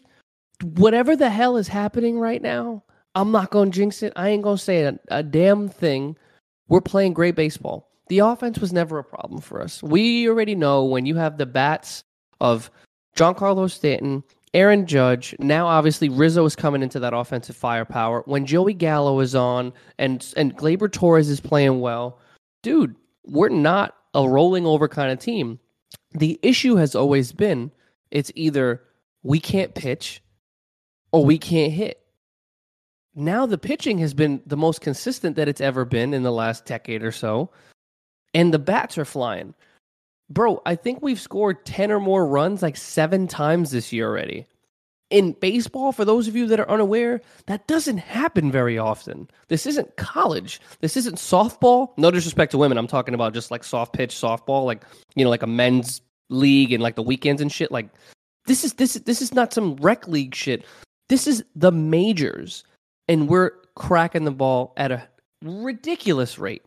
whatever 0.62 1.16
the 1.16 1.30
hell 1.30 1.56
is 1.56 1.68
happening 1.68 2.18
right 2.18 2.40
now. 2.40 2.84
I'm 3.14 3.32
not 3.32 3.50
going 3.50 3.72
to 3.72 3.76
jinx 3.76 4.02
it. 4.04 4.12
I 4.14 4.28
ain't 4.28 4.44
going 4.44 4.56
to 4.56 4.62
say 4.62 4.84
a, 4.84 4.98
a 5.08 5.22
damn 5.22 5.68
thing. 5.68 6.16
We're 6.68 6.80
playing 6.80 7.14
great 7.14 7.34
baseball. 7.34 7.90
The 8.08 8.20
offense 8.20 8.58
was 8.60 8.72
never 8.72 8.98
a 8.98 9.04
problem 9.04 9.40
for 9.40 9.60
us. 9.60 9.82
We 9.82 10.28
already 10.28 10.54
know 10.54 10.84
when 10.84 11.06
you 11.06 11.16
have 11.16 11.38
the 11.38 11.46
bats 11.46 12.04
of 12.40 12.70
Giancarlo 13.16 13.70
Stanton 13.70 14.22
Aaron 14.52 14.86
Judge. 14.86 15.34
Now, 15.38 15.66
obviously, 15.66 16.08
Rizzo 16.08 16.44
is 16.44 16.56
coming 16.56 16.82
into 16.82 16.98
that 17.00 17.14
offensive 17.14 17.56
firepower. 17.56 18.22
When 18.26 18.46
Joey 18.46 18.74
Gallo 18.74 19.20
is 19.20 19.34
on 19.34 19.72
and 19.98 20.32
and 20.36 20.56
Gleyber 20.56 20.90
Torres 20.90 21.28
is 21.28 21.40
playing 21.40 21.80
well, 21.80 22.18
dude, 22.62 22.96
we're 23.24 23.48
not 23.48 23.96
a 24.14 24.28
rolling 24.28 24.66
over 24.66 24.88
kind 24.88 25.12
of 25.12 25.18
team. 25.18 25.58
The 26.12 26.38
issue 26.42 26.76
has 26.76 26.94
always 26.94 27.32
been 27.32 27.70
it's 28.10 28.32
either 28.34 28.82
we 29.22 29.38
can't 29.38 29.74
pitch 29.74 30.22
or 31.12 31.24
we 31.24 31.38
can't 31.38 31.72
hit. 31.72 32.00
Now 33.14 33.46
the 33.46 33.58
pitching 33.58 33.98
has 33.98 34.14
been 34.14 34.42
the 34.46 34.56
most 34.56 34.80
consistent 34.80 35.36
that 35.36 35.48
it's 35.48 35.60
ever 35.60 35.84
been 35.84 36.14
in 36.14 36.22
the 36.22 36.32
last 36.32 36.64
decade 36.64 37.02
or 37.02 37.12
so, 37.12 37.50
and 38.34 38.52
the 38.52 38.58
bats 38.58 38.98
are 38.98 39.04
flying. 39.04 39.54
Bro, 40.30 40.62
I 40.64 40.76
think 40.76 41.02
we've 41.02 41.20
scored 41.20 41.64
10 41.66 41.90
or 41.90 42.00
more 42.00 42.24
runs 42.26 42.62
like 42.62 42.76
seven 42.76 43.26
times 43.26 43.72
this 43.72 43.92
year 43.92 44.08
already. 44.08 44.46
In 45.10 45.32
baseball, 45.32 45.90
for 45.90 46.04
those 46.04 46.28
of 46.28 46.36
you 46.36 46.46
that 46.46 46.60
are 46.60 46.70
unaware, 46.70 47.20
that 47.46 47.66
doesn't 47.66 47.98
happen 47.98 48.52
very 48.52 48.78
often. 48.78 49.28
This 49.48 49.66
isn't 49.66 49.96
college. 49.96 50.60
This 50.80 50.96
isn't 50.96 51.16
softball. 51.16 51.88
No 51.96 52.12
disrespect 52.12 52.52
to 52.52 52.58
women. 52.58 52.78
I'm 52.78 52.86
talking 52.86 53.14
about 53.14 53.34
just 53.34 53.50
like 53.50 53.64
soft 53.64 53.92
pitch 53.92 54.14
softball, 54.14 54.64
like, 54.64 54.84
you 55.16 55.24
know, 55.24 55.30
like 55.30 55.42
a 55.42 55.48
men's 55.48 56.00
league 56.28 56.72
and 56.72 56.80
like 56.80 56.94
the 56.94 57.02
weekends 57.02 57.42
and 57.42 57.50
shit. 57.50 57.72
Like, 57.72 57.88
this 58.46 58.62
is 58.62 58.74
this 58.74 58.94
is 58.94 59.02
this 59.02 59.20
is 59.20 59.34
not 59.34 59.52
some 59.52 59.74
rec 59.76 60.06
league 60.06 60.34
shit. 60.34 60.64
This 61.08 61.26
is 61.26 61.44
the 61.56 61.72
majors, 61.72 62.62
and 63.08 63.28
we're 63.28 63.50
cracking 63.74 64.24
the 64.24 64.30
ball 64.30 64.72
at 64.76 64.92
a 64.92 65.08
ridiculous 65.42 66.38
rate. 66.38 66.62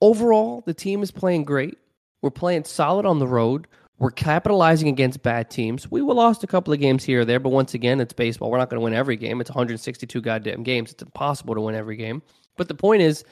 Overall, 0.00 0.62
the 0.64 0.74
team 0.74 1.02
is 1.02 1.10
playing 1.10 1.44
great. 1.44 1.78
We're 2.24 2.30
playing 2.30 2.64
solid 2.64 3.04
on 3.04 3.18
the 3.18 3.26
road. 3.26 3.66
We're 3.98 4.10
capitalizing 4.10 4.88
against 4.88 5.22
bad 5.22 5.50
teams. 5.50 5.90
We 5.90 6.00
lost 6.00 6.42
a 6.42 6.46
couple 6.46 6.72
of 6.72 6.80
games 6.80 7.04
here 7.04 7.20
or 7.20 7.24
there, 7.26 7.38
but 7.38 7.50
once 7.50 7.74
again, 7.74 8.00
it's 8.00 8.14
baseball. 8.14 8.50
We're 8.50 8.56
not 8.56 8.70
going 8.70 8.80
to 8.80 8.84
win 8.84 8.94
every 8.94 9.18
game. 9.18 9.42
It's 9.42 9.50
162 9.50 10.22
goddamn 10.22 10.62
games. 10.62 10.90
It's 10.90 11.02
impossible 11.02 11.54
to 11.54 11.60
win 11.60 11.74
every 11.74 11.96
game. 11.96 12.22
But 12.56 12.68
the 12.68 12.74
point 12.74 13.02
is, 13.02 13.26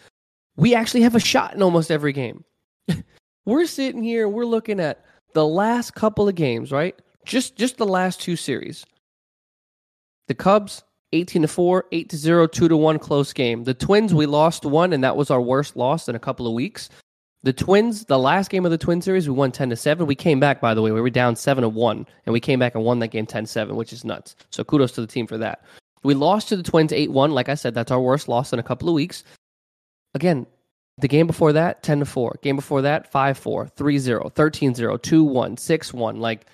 we 0.56 0.74
actually 0.74 1.00
have 1.00 1.14
a 1.14 1.20
shot 1.20 1.54
in 1.54 1.62
almost 1.62 1.90
every 1.90 2.12
game. 2.12 2.44
we're 3.46 3.64
sitting 3.64 4.02
here, 4.02 4.28
we're 4.28 4.44
looking 4.44 4.78
at 4.78 5.06
the 5.32 5.46
last 5.46 5.94
couple 5.94 6.28
of 6.28 6.34
games, 6.34 6.70
right? 6.70 6.94
Just 7.24 7.56
just 7.56 7.78
the 7.78 7.86
last 7.86 8.20
two 8.20 8.36
series. 8.36 8.84
The 10.28 10.34
Cubs 10.34 10.82
18 11.14 11.42
to 11.42 11.48
4, 11.48 11.86
8 11.92 12.08
to 12.10 12.16
0, 12.18 12.46
2 12.46 12.68
to 12.68 12.76
1 12.76 12.98
close 12.98 13.32
game. 13.32 13.64
The 13.64 13.72
Twins 13.72 14.12
we 14.12 14.26
lost 14.26 14.66
one 14.66 14.92
and 14.92 15.02
that 15.02 15.16
was 15.16 15.30
our 15.30 15.40
worst 15.40 15.76
loss 15.76 16.10
in 16.10 16.14
a 16.14 16.18
couple 16.18 16.46
of 16.46 16.52
weeks. 16.52 16.90
The 17.44 17.52
Twins, 17.52 18.04
the 18.04 18.18
last 18.18 18.50
game 18.50 18.64
of 18.64 18.70
the 18.70 18.78
Twin 18.78 19.02
series, 19.02 19.28
we 19.28 19.34
won 19.34 19.50
10 19.50 19.70
to 19.70 19.76
7. 19.76 20.06
We 20.06 20.14
came 20.14 20.38
back 20.38 20.60
by 20.60 20.74
the 20.74 20.82
way. 20.82 20.92
We 20.92 21.00
were 21.00 21.10
down 21.10 21.34
7 21.34 21.62
to 21.62 21.68
1 21.68 22.06
and 22.26 22.32
we 22.32 22.40
came 22.40 22.58
back 22.58 22.74
and 22.74 22.84
won 22.84 23.00
that 23.00 23.08
game 23.08 23.26
10-7, 23.26 23.74
which 23.74 23.92
is 23.92 24.04
nuts. 24.04 24.36
So 24.50 24.62
kudos 24.62 24.92
to 24.92 25.00
the 25.00 25.06
team 25.06 25.26
for 25.26 25.38
that. 25.38 25.64
We 26.04 26.14
lost 26.14 26.48
to 26.48 26.56
the 26.56 26.62
Twins 26.62 26.92
8-1. 26.92 27.30
Like 27.30 27.48
I 27.48 27.54
said, 27.54 27.74
that's 27.74 27.90
our 27.90 28.00
worst 28.00 28.28
loss 28.28 28.52
in 28.52 28.58
a 28.58 28.62
couple 28.62 28.88
of 28.88 28.94
weeks. 28.94 29.24
Again, 30.14 30.46
the 30.98 31.08
game 31.08 31.26
before 31.26 31.52
that 31.52 31.82
10 31.82 32.00
to 32.00 32.04
4. 32.04 32.38
Game 32.42 32.56
before 32.56 32.82
that 32.82 33.12
5-4, 33.12 33.74
3-0, 33.74 34.32
13-0, 34.34 34.98
2-1, 34.98 35.56
6-1. 35.56 36.18
Like 36.18 36.46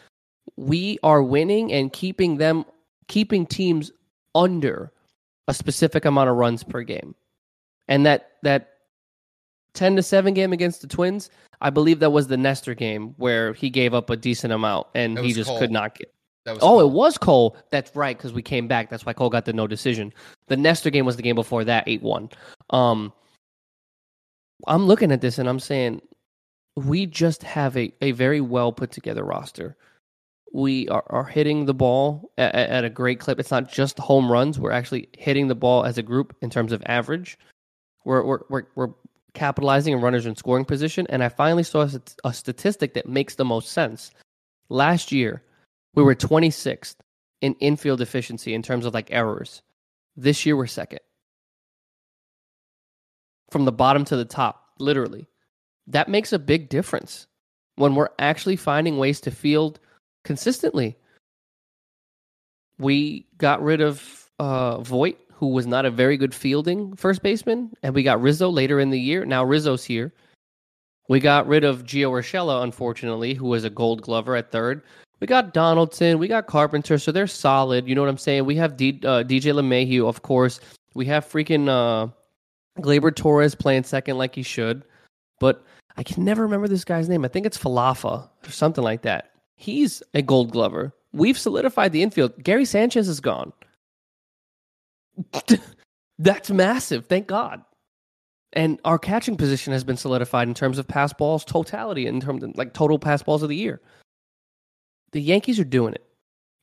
we 0.57 0.99
are 1.03 1.23
winning 1.23 1.73
and 1.73 1.93
keeping 1.93 2.39
them 2.39 2.65
keeping 3.09 3.47
teams 3.47 3.91
under 4.35 4.93
a 5.49 5.55
specific 5.55 6.05
amount 6.05 6.31
of 6.31 6.37
runs 6.37 6.63
per 6.63 6.83
game. 6.83 7.15
And 7.89 8.07
that 8.07 8.33
that 8.43 8.78
10 9.79 9.95
to 9.95 10.03
7 10.03 10.35
game 10.35 10.53
against 10.53 10.83
the 10.83 10.89
Twins, 10.89 11.31
I 11.61 11.71
believe 11.71 12.01
that 12.01 12.11
was 12.11 12.27
the 12.27 12.37
Nestor 12.37 12.75
game 12.75 13.15
where 13.17 13.53
he 13.53 13.71
gave 13.71 13.95
up 13.95 14.11
a 14.11 14.17
decent 14.17 14.53
amount 14.53 14.89
and 14.95 15.17
he 15.19 15.33
just 15.33 15.49
Cole. 15.49 15.59
could 15.61 15.71
not 15.71 15.97
get. 15.97 16.13
oh, 16.47 16.59
Cole. 16.59 16.81
it 16.81 16.91
was 16.91 17.17
Cole. 17.17 17.57
That's 17.71 17.95
right 17.95 18.17
because 18.17 18.33
we 18.33 18.43
came 18.43 18.67
back. 18.67 18.91
That's 18.91 19.07
why 19.07 19.13
Cole 19.13 19.31
got 19.31 19.45
the 19.45 19.53
no 19.53 19.69
decision. 19.69 20.13
The 20.49 20.57
Nestor 20.57 20.91
game 20.91 21.07
was 21.07 21.15
the 21.15 21.23
game 21.23 21.37
before 21.37 21.63
that, 21.65 21.87
8-1. 21.87 22.33
Um 22.71 23.13
I'm 24.67 24.87
looking 24.87 25.13
at 25.13 25.21
this 25.21 25.39
and 25.39 25.49
I'm 25.49 25.61
saying 25.61 26.03
we 26.75 27.07
just 27.07 27.45
have 27.45 27.77
a, 27.77 27.93
a 28.03 28.11
very 28.13 28.41
well 28.41 28.73
put 28.73 28.91
together 28.91 29.25
roster. 29.25 29.77
We 30.53 30.89
are, 30.89 31.05
are 31.09 31.25
hitting 31.25 31.67
the 31.67 31.75
ball 31.75 32.33
at, 32.37 32.53
at 32.55 32.85
a 32.85 32.91
great 32.91 33.21
clip. 33.21 33.39
It's 33.39 33.53
not 33.53 33.71
just 33.71 33.99
home 34.01 34.31
runs. 34.31 34.59
We're 34.59 34.73
actually 34.73 35.09
hitting 35.17 35.47
the 35.47 35.55
ball 35.55 35.85
as 35.85 35.99
a 35.99 36.03
group 36.03 36.35
in 36.43 36.51
terms 36.51 36.73
of 36.73 36.83
average. 36.87 37.39
We're, 38.05 38.25
we're, 38.25 38.41
we're, 38.49 38.67
we're 38.75 38.89
capitalizing 39.39 39.95
on 39.95 40.01
runners 40.01 40.27
in 40.27 40.35
scoring 40.35 40.65
position. 40.65 41.07
And 41.09 41.23
I 41.23 41.29
finally 41.29 41.63
saw 41.63 41.83
a, 41.83 42.01
a 42.25 42.33
statistic 42.33 42.95
that 42.95 43.09
makes 43.09 43.37
the 43.37 43.45
most 43.45 43.71
sense. 43.71 44.11
Last 44.69 45.13
year, 45.13 45.43
we 45.95 46.03
were 46.03 46.17
26th 46.17 46.97
in 47.41 47.55
infield 47.61 48.01
efficiency 48.01 48.53
in 48.53 48.63
terms 48.63 48.85
of 48.85 48.95
like 48.95 49.13
errors. 49.13 49.63
This 50.17 50.45
year, 50.45 50.57
we're 50.57 50.67
second. 50.67 50.99
From 53.51 53.65
the 53.65 53.73
bottom 53.73 54.05
to 54.07 54.17
the 54.17 54.25
top, 54.25 54.65
literally. 54.81 55.29
That 55.87 56.09
makes 56.09 56.33
a 56.33 56.39
big 56.39 56.69
difference 56.69 57.29
when 57.77 57.95
we're 57.95 58.11
actually 58.19 58.57
finding 58.57 58.99
ways 58.99 59.21
to 59.21 59.31
field 59.31 59.79
consistently. 60.25 60.97
We 62.79 63.27
got 63.39 63.63
rid 63.63 63.81
of 63.81 64.29
uh, 64.41 64.81
Voit 64.81 65.17
who 65.39 65.49
was 65.49 65.69
not 65.69 65.87
a 65.87 65.91
very 65.91 66.17
good 66.17 66.35
fielding 66.35 66.97
first 66.97 67.23
baseman, 67.23 67.73
and 67.85 67.95
we 67.95 68.03
got 68.03 68.21
Rizzo 68.21 68.49
later 68.51 68.81
in 68.81 68.91
the 68.91 68.99
year. 68.99 69.25
Now 69.25 69.45
Rizzo's 69.45 69.85
here. 69.85 70.13
We 71.09 71.21
got 71.21 71.47
rid 71.47 71.63
of 71.63 71.85
Gio 71.85 72.11
Urshela, 72.11 72.65
unfortunately, 72.65 73.35
who 73.35 73.47
was 73.47 73.63
a 73.63 73.71
gold 73.71 74.03
glover 74.03 74.35
at 74.35 74.51
third. 74.51 74.83
We 75.21 75.29
got 75.29 75.55
Donaldson, 75.55 76.19
we 76.19 76.27
got 76.27 76.49
Carpenter, 76.49 76.99
so 76.99 77.13
they're 77.13 77.29
solid. 77.29 77.89
You 77.89 77.95
know 77.95 78.01
what 78.01 78.11
I'm 78.11 78.19
saying? 78.19 78.47
We 78.47 78.57
have 78.57 78.77
D, 78.77 79.01
uh, 79.05 79.23
DJ 79.23 79.55
LeMahieu, 79.55 80.09
of 80.09 80.23
course. 80.23 80.59
We 80.95 81.07
have 81.07 81.25
freaking 81.25 81.69
uh, 81.69 82.09
Gleyber 82.83 83.15
Torres 83.15 83.55
playing 83.55 83.85
second 83.85 84.19
like 84.19 84.35
he 84.35 84.43
should. 84.43 84.85
But 85.39 85.65
I 85.97 86.03
can 86.03 86.25
never 86.25 86.43
remember 86.43 86.67
this 86.67 86.85
guy's 86.85 87.09
name. 87.09 87.25
I 87.25 87.29
think 87.29 87.47
it's 87.47 87.59
Falafa 87.59 88.29
or 88.45 88.51
something 88.51 88.83
like 88.83 89.03
that. 89.03 89.31
He's 89.55 90.03
a 90.15 90.23
gold 90.23 90.51
glover. 90.51 90.93
We've 91.13 91.39
solidified 91.39 91.93
the 91.93 92.03
infield. 92.03 92.43
Gary 92.43 92.65
Sanchez 92.65 93.09
is 93.09 93.21
gone. 93.21 93.53
That's 96.19 96.51
massive. 96.51 97.07
Thank 97.07 97.27
God. 97.27 97.63
And 98.53 98.81
our 98.85 98.99
catching 98.99 99.37
position 99.37 99.73
has 99.73 99.85
been 99.85 99.97
solidified 99.97 100.49
in 100.49 100.55
terms 100.55 100.79
of 100.79 100.89
pass 100.89 101.13
balls 101.13 101.45
totality, 101.45 102.07
in 102.07 102.21
terms 102.21 102.43
of 102.43 102.57
like 102.57 102.73
total 102.73 102.99
pass 102.99 103.23
balls 103.23 103.43
of 103.43 103.49
the 103.49 103.57
year. 103.57 103.81
The 105.13 105.21
Yankees 105.21 105.61
are 105.61 105.65
doing 105.65 105.95
it. 105.95 106.05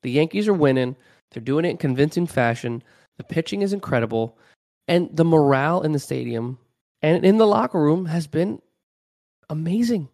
The 0.01 0.11
Yankees 0.11 0.47
are 0.47 0.53
winning. 0.53 0.95
They're 1.31 1.43
doing 1.43 1.65
it 1.65 1.69
in 1.69 1.77
convincing 1.77 2.27
fashion. 2.27 2.83
The 3.17 3.23
pitching 3.23 3.61
is 3.61 3.73
incredible. 3.73 4.37
And 4.87 5.15
the 5.15 5.25
morale 5.25 5.82
in 5.82 5.91
the 5.91 5.99
stadium 5.99 6.57
and 7.01 7.25
in 7.25 7.37
the 7.37 7.47
locker 7.47 7.79
room 7.79 8.05
has 8.05 8.27
been 8.27 8.61
amazing. 9.49 10.09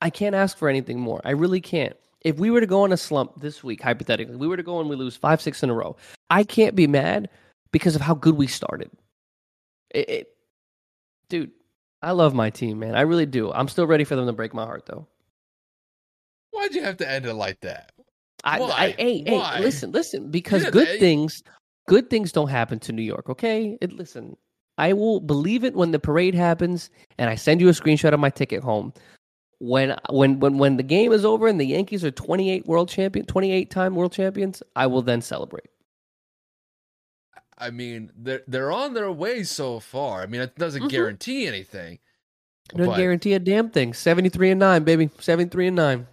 I 0.00 0.10
can't 0.10 0.34
ask 0.34 0.56
for 0.56 0.68
anything 0.68 1.00
more. 1.00 1.20
I 1.24 1.30
really 1.30 1.60
can't. 1.60 1.96
If 2.22 2.38
we 2.38 2.50
were 2.50 2.60
to 2.60 2.66
go 2.66 2.82
on 2.82 2.92
a 2.92 2.96
slump 2.96 3.40
this 3.40 3.62
week, 3.62 3.82
hypothetically, 3.82 4.36
we 4.36 4.48
were 4.48 4.56
to 4.56 4.62
go 4.62 4.80
and 4.80 4.88
we 4.88 4.96
lose 4.96 5.16
five, 5.16 5.40
six 5.40 5.62
in 5.62 5.70
a 5.70 5.74
row, 5.74 5.96
I 6.30 6.42
can't 6.42 6.74
be 6.74 6.86
mad 6.86 7.28
because 7.72 7.94
of 7.94 8.02
how 8.02 8.14
good 8.14 8.36
we 8.36 8.46
started. 8.46 8.90
It, 9.90 10.10
it, 10.10 10.28
dude, 11.28 11.52
I 12.02 12.12
love 12.12 12.34
my 12.34 12.50
team, 12.50 12.80
man. 12.80 12.94
I 12.94 13.02
really 13.02 13.26
do. 13.26 13.52
I'm 13.52 13.68
still 13.68 13.86
ready 13.86 14.04
for 14.04 14.16
them 14.16 14.26
to 14.26 14.32
break 14.32 14.52
my 14.52 14.64
heart, 14.64 14.86
though. 14.86 15.06
Why'd 16.50 16.74
you 16.74 16.82
have 16.82 16.96
to 16.98 17.08
end 17.08 17.26
it 17.26 17.34
like 17.34 17.60
that? 17.60 17.92
I, 18.44 18.60
Why? 18.60 18.68
I 18.70 18.90
hey, 18.98 19.22
Why? 19.26 19.56
hey, 19.56 19.62
listen, 19.62 19.92
listen, 19.92 20.30
because 20.30 20.64
yeah, 20.64 20.70
good 20.70 20.88
they... 20.88 20.98
things, 20.98 21.42
good 21.86 22.10
things 22.10 22.32
don't 22.32 22.48
happen 22.48 22.78
to 22.80 22.92
New 22.92 23.02
York. 23.02 23.28
Okay, 23.28 23.78
it, 23.80 23.92
listen, 23.92 24.36
I 24.76 24.92
will 24.92 25.20
believe 25.20 25.64
it 25.64 25.74
when 25.74 25.90
the 25.90 25.98
parade 25.98 26.34
happens, 26.34 26.90
and 27.18 27.28
I 27.28 27.34
send 27.34 27.60
you 27.60 27.68
a 27.68 27.72
screenshot 27.72 28.12
of 28.12 28.20
my 28.20 28.30
ticket 28.30 28.62
home 28.62 28.92
when 29.58 29.96
when 30.10 30.40
when 30.40 30.58
when 30.58 30.76
the 30.76 30.82
game 30.82 31.12
is 31.12 31.24
over 31.24 31.48
and 31.48 31.60
the 31.60 31.66
Yankees 31.66 32.04
are 32.04 32.10
28 32.10 32.66
world 32.66 32.88
champion 32.88 33.26
28 33.26 33.70
time 33.70 33.94
world 33.94 34.12
champions, 34.12 34.62
I 34.76 34.86
will 34.86 35.02
then 35.02 35.20
celebrate. 35.20 35.66
I 37.56 37.70
mean, 37.70 38.12
they're 38.16 38.42
they're 38.46 38.72
on 38.72 38.94
their 38.94 39.10
way 39.10 39.42
so 39.42 39.80
far. 39.80 40.22
I 40.22 40.26
mean, 40.26 40.40
it 40.40 40.56
doesn't 40.56 40.82
mm-hmm. 40.82 40.88
guarantee 40.88 41.46
anything. 41.46 41.98
Doesn't 42.68 42.92
but... 42.92 42.96
guarantee 42.96 43.34
a 43.34 43.38
damn 43.38 43.70
thing. 43.70 43.94
73 43.94 44.50
and 44.50 44.60
9, 44.60 44.84
baby. 44.84 45.10
73 45.18 45.68
and 45.68 45.76
9. 45.76 46.06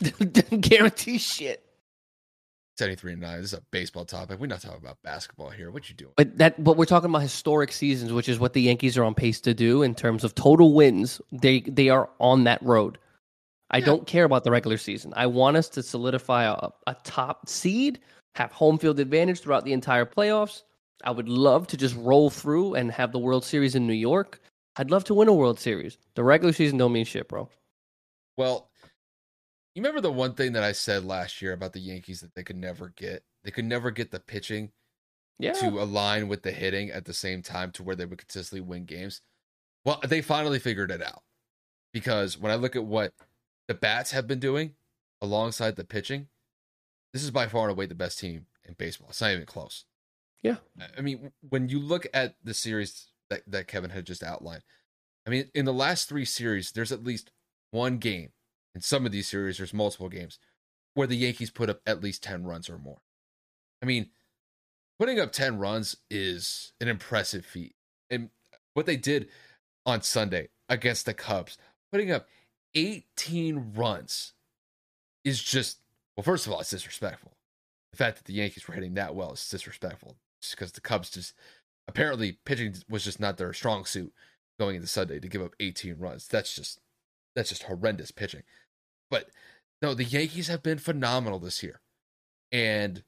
doesn't 0.00 0.60
guarantee 0.60 1.18
shit. 1.18 1.67
73 2.78 3.14
and 3.14 3.22
9. 3.22 3.40
This 3.40 3.52
is 3.52 3.58
a 3.58 3.62
baseball 3.72 4.04
topic. 4.04 4.38
We're 4.38 4.46
not 4.46 4.60
talking 4.60 4.78
about 4.78 5.02
basketball 5.02 5.50
here. 5.50 5.70
What 5.70 5.88
you 5.88 5.96
doing? 5.96 6.12
But 6.16 6.38
that 6.38 6.62
but 6.62 6.76
we're 6.76 6.84
talking 6.84 7.10
about 7.10 7.22
historic 7.22 7.72
seasons, 7.72 8.12
which 8.12 8.28
is 8.28 8.38
what 8.38 8.52
the 8.52 8.62
Yankees 8.62 8.96
are 8.96 9.04
on 9.04 9.14
pace 9.14 9.40
to 9.42 9.52
do 9.52 9.82
in 9.82 9.94
terms 9.94 10.22
of 10.22 10.34
total 10.34 10.72
wins. 10.72 11.20
They 11.32 11.60
they 11.60 11.88
are 11.88 12.08
on 12.20 12.44
that 12.44 12.62
road. 12.62 12.98
I 13.70 13.78
yeah. 13.78 13.86
don't 13.86 14.06
care 14.06 14.24
about 14.24 14.44
the 14.44 14.50
regular 14.50 14.78
season. 14.78 15.12
I 15.16 15.26
want 15.26 15.56
us 15.56 15.68
to 15.70 15.82
solidify 15.82 16.44
a, 16.44 16.68
a 16.86 16.96
top 17.04 17.48
seed, 17.48 18.00
have 18.34 18.52
home 18.52 18.78
field 18.78 18.98
advantage 18.98 19.40
throughout 19.40 19.64
the 19.64 19.72
entire 19.72 20.06
playoffs. 20.06 20.62
I 21.04 21.10
would 21.10 21.28
love 21.28 21.66
to 21.68 21.76
just 21.76 21.94
roll 21.96 22.30
through 22.30 22.74
and 22.74 22.90
have 22.92 23.12
the 23.12 23.18
World 23.18 23.44
Series 23.44 23.74
in 23.74 23.86
New 23.86 23.92
York. 23.92 24.40
I'd 24.76 24.90
love 24.90 25.04
to 25.04 25.14
win 25.14 25.28
a 25.28 25.34
World 25.34 25.60
Series. 25.60 25.98
The 26.14 26.24
regular 26.24 26.52
season 26.52 26.78
don't 26.78 26.92
mean 26.92 27.04
shit, 27.04 27.28
bro. 27.28 27.48
Well, 28.36 28.67
You 29.74 29.82
remember 29.82 30.00
the 30.00 30.12
one 30.12 30.34
thing 30.34 30.52
that 30.52 30.62
I 30.64 30.72
said 30.72 31.04
last 31.04 31.40
year 31.40 31.52
about 31.52 31.72
the 31.72 31.80
Yankees 31.80 32.20
that 32.20 32.34
they 32.34 32.42
could 32.42 32.56
never 32.56 32.88
get? 32.96 33.24
They 33.44 33.50
could 33.50 33.64
never 33.64 33.90
get 33.90 34.10
the 34.10 34.20
pitching 34.20 34.72
Yeah. 35.38 35.52
to 35.54 35.80
align 35.80 36.28
with 36.28 36.42
the 36.42 36.50
hitting 36.52 36.90
at 36.90 37.04
the 37.04 37.14
same 37.14 37.42
time 37.42 37.70
to 37.72 37.82
where 37.82 37.94
they 37.94 38.04
would 38.06 38.18
consistently 38.18 38.60
win 38.60 38.84
games. 38.86 39.20
Well, 39.84 40.00
they 40.06 40.20
finally 40.20 40.58
figured 40.58 40.90
it 40.90 41.02
out. 41.02 41.22
Because 41.92 42.36
when 42.36 42.52
I 42.52 42.56
look 42.56 42.76
at 42.76 42.84
what 42.84 43.14
the 43.66 43.74
bats 43.74 44.10
have 44.10 44.26
been 44.26 44.40
doing 44.40 44.74
alongside 45.22 45.76
the 45.76 45.84
pitching, 45.84 46.28
this 47.12 47.22
is 47.22 47.30
by 47.30 47.46
far 47.48 47.62
and 47.62 47.70
away 47.70 47.86
the 47.86 47.94
best 47.94 48.18
team 48.18 48.46
in 48.64 48.74
baseball. 48.74 49.08
It's 49.10 49.20
not 49.20 49.30
even 49.32 49.46
close. 49.46 49.84
Yeah. 50.42 50.56
I 50.96 51.00
mean, 51.00 51.32
when 51.48 51.68
you 51.68 51.78
look 51.78 52.06
at 52.12 52.36
the 52.44 52.52
series 52.54 53.08
that, 53.30 53.42
that 53.46 53.68
Kevin 53.68 53.90
had 53.90 54.06
just 54.06 54.22
outlined, 54.22 54.62
I 55.26 55.30
mean, 55.30 55.50
in 55.54 55.64
the 55.64 55.72
last 55.72 56.08
three 56.08 56.24
series, 56.24 56.72
there's 56.72 56.92
at 56.92 57.04
least 57.04 57.30
one 57.70 57.98
game. 57.98 58.32
In 58.78 58.82
some 58.82 59.04
of 59.04 59.10
these 59.10 59.26
series, 59.26 59.56
there's 59.58 59.74
multiple 59.74 60.08
games 60.08 60.38
where 60.94 61.08
the 61.08 61.16
Yankees 61.16 61.50
put 61.50 61.68
up 61.68 61.80
at 61.84 62.00
least 62.00 62.22
10 62.22 62.44
runs 62.44 62.70
or 62.70 62.78
more. 62.78 63.00
I 63.82 63.86
mean, 63.86 64.10
putting 65.00 65.18
up 65.18 65.32
10 65.32 65.58
runs 65.58 65.96
is 66.08 66.74
an 66.80 66.86
impressive 66.86 67.44
feat. 67.44 67.74
And 68.08 68.30
what 68.74 68.86
they 68.86 68.96
did 68.96 69.30
on 69.84 70.02
Sunday 70.02 70.50
against 70.68 71.06
the 71.06 71.12
Cubs, 71.12 71.58
putting 71.90 72.12
up 72.12 72.28
18 72.76 73.72
runs 73.74 74.34
is 75.24 75.42
just, 75.42 75.80
well, 76.16 76.22
first 76.22 76.46
of 76.46 76.52
all, 76.52 76.60
it's 76.60 76.70
disrespectful. 76.70 77.32
The 77.90 77.98
fact 77.98 78.18
that 78.18 78.26
the 78.26 78.34
Yankees 78.34 78.68
were 78.68 78.74
hitting 78.74 78.94
that 78.94 79.16
well 79.16 79.32
is 79.32 79.48
disrespectful 79.48 80.14
because 80.52 80.70
the 80.70 80.80
Cubs 80.80 81.10
just 81.10 81.34
apparently 81.88 82.38
pitching 82.44 82.76
was 82.88 83.02
just 83.02 83.18
not 83.18 83.38
their 83.38 83.52
strong 83.52 83.84
suit 83.84 84.12
going 84.56 84.76
into 84.76 84.86
Sunday 84.86 85.18
to 85.18 85.26
give 85.26 85.42
up 85.42 85.56
18 85.58 85.96
runs. 85.98 86.28
That's 86.28 86.54
just 86.54 86.78
that's 87.34 87.48
just 87.48 87.64
horrendous 87.64 88.12
pitching. 88.12 88.44
But 89.10 89.28
no, 89.80 89.94
the 89.94 90.04
Yankees 90.04 90.48
have 90.48 90.62
been 90.62 90.78
phenomenal 90.78 91.38
this 91.38 91.62
year. 91.62 91.80
And 92.52 93.02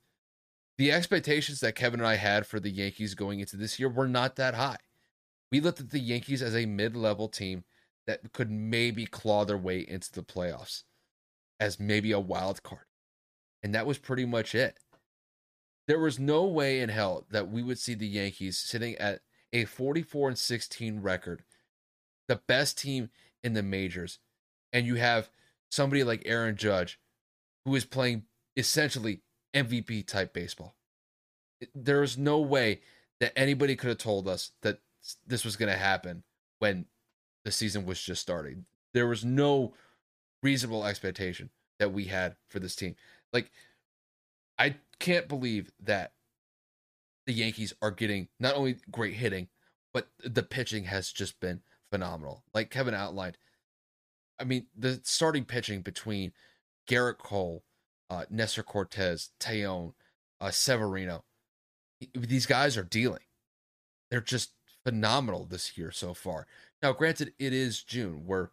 the 0.78 0.93
expectations 0.93 1.60
that 1.60 1.74
Kevin 1.74 2.01
and 2.01 2.06
I 2.06 2.16
had 2.16 2.47
for 2.47 2.60
the 2.60 2.70
Yankees 2.70 3.14
going 3.14 3.40
into 3.40 3.56
this 3.56 3.78
year 3.78 3.89
were 3.89 4.09
not 4.09 4.36
that 4.36 4.55
high. 4.55 4.78
We 5.52 5.60
looked 5.60 5.81
at 5.81 5.90
the 5.90 5.98
Yankees 5.98 6.43
as 6.43 6.55
a 6.55 6.66
mid-level 6.66 7.28
team 7.28 7.64
that 8.06 8.32
could 8.32 8.51
maybe 8.51 9.05
claw 9.06 9.44
their 9.44 9.59
way 9.59 9.81
into 9.81 10.12
the 10.12 10.22
playoffs 10.22 10.85
as 11.59 11.81
maybe 11.81 12.12
a 12.12 12.20
wild 12.20 12.62
card. 12.62 12.86
And 13.62 13.74
that 13.74 13.86
was 13.86 13.98
pretty 13.98 14.24
much 14.24 14.55
it. 14.55 14.78
There 15.86 15.98
was 15.98 16.18
no 16.18 16.44
way 16.44 16.81
in 16.81 16.89
hell 16.89 17.27
that 17.31 17.51
we 17.51 17.62
would 17.62 17.78
see 17.78 17.94
the 17.94 18.06
Yankees 18.06 18.59
sitting 18.59 18.94
at 18.97 19.20
a 19.52 19.64
44 19.64 20.28
and 20.28 20.39
16 20.39 21.02
record, 21.02 21.43
the 22.28 22.40
best 22.47 22.78
team 22.78 23.10
in 23.43 23.55
the 23.55 23.62
majors, 23.62 24.18
and 24.72 24.86
you 24.86 24.94
have 24.94 25.31
somebody 25.70 26.05
like 26.05 26.22
Aaron 26.26 26.56
Judge 26.56 26.98
who 27.64 27.74
is 27.74 27.84
playing 27.84 28.24
essentially 28.56 29.22
MVP 29.55 30.06
type 30.06 30.32
baseball. 30.32 30.76
There 31.74 32.02
is 32.02 32.16
no 32.16 32.40
way 32.40 32.80
that 33.20 33.38
anybody 33.38 33.76
could 33.76 33.88
have 33.88 33.98
told 33.98 34.28
us 34.28 34.52
that 34.62 34.78
this 35.26 35.44
was 35.44 35.56
going 35.56 35.70
to 35.70 35.78
happen 35.78 36.22
when 36.59 36.86
the 37.44 37.52
season 37.52 37.86
was 37.86 38.01
just 38.01 38.22
starting. 38.22 38.64
There 38.94 39.06
was 39.06 39.24
no 39.24 39.74
reasonable 40.42 40.84
expectation 40.84 41.51
that 41.78 41.92
we 41.92 42.06
had 42.06 42.36
for 42.48 42.59
this 42.59 42.76
team. 42.76 42.97
Like, 43.32 43.51
I 44.59 44.76
can't 44.98 45.28
believe 45.28 45.70
that 45.80 46.12
the 47.26 47.32
Yankees 47.32 47.74
are 47.80 47.90
getting 47.90 48.28
not 48.38 48.55
only 48.55 48.76
great 48.90 49.14
hitting, 49.14 49.48
but 49.92 50.09
the 50.22 50.42
pitching 50.42 50.84
has 50.84 51.12
just 51.12 51.40
been 51.40 51.60
phenomenal. 51.90 52.44
Like 52.55 52.70
Kevin 52.70 52.94
outlined, 52.94 53.38
I 54.40 54.44
mean, 54.44 54.66
the 54.76 55.00
starting 55.04 55.44
pitching 55.44 55.82
between 55.82 56.32
Gerrit 56.88 57.18
Cole, 57.18 57.62
uh, 58.08 58.24
Nestor 58.30 58.62
Cortes, 58.62 59.30
Taillon, 59.38 59.92
uh, 60.40 60.50
Severino, 60.50 61.24
these 62.14 62.46
guys 62.46 62.76
are 62.76 62.82
dealing. 62.82 63.20
They're 64.10 64.20
just 64.20 64.52
phenomenal 64.84 65.44
this 65.44 65.76
year 65.76 65.92
so 65.92 66.14
far. 66.14 66.46
Now, 66.82 66.92
granted, 66.92 67.34
it 67.38 67.52
is 67.52 67.82
June. 67.82 68.24
We're 68.26 68.48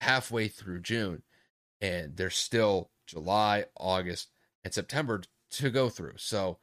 halfway 0.00 0.48
through 0.48 0.80
June, 0.80 1.22
and 1.80 2.16
there's 2.16 2.36
still 2.36 2.90
July, 3.06 3.64
August, 3.76 4.30
and 4.64 4.72
September 4.72 5.22
to 5.50 5.70
go 5.70 5.88
through. 5.88 6.14
So, 6.16 6.58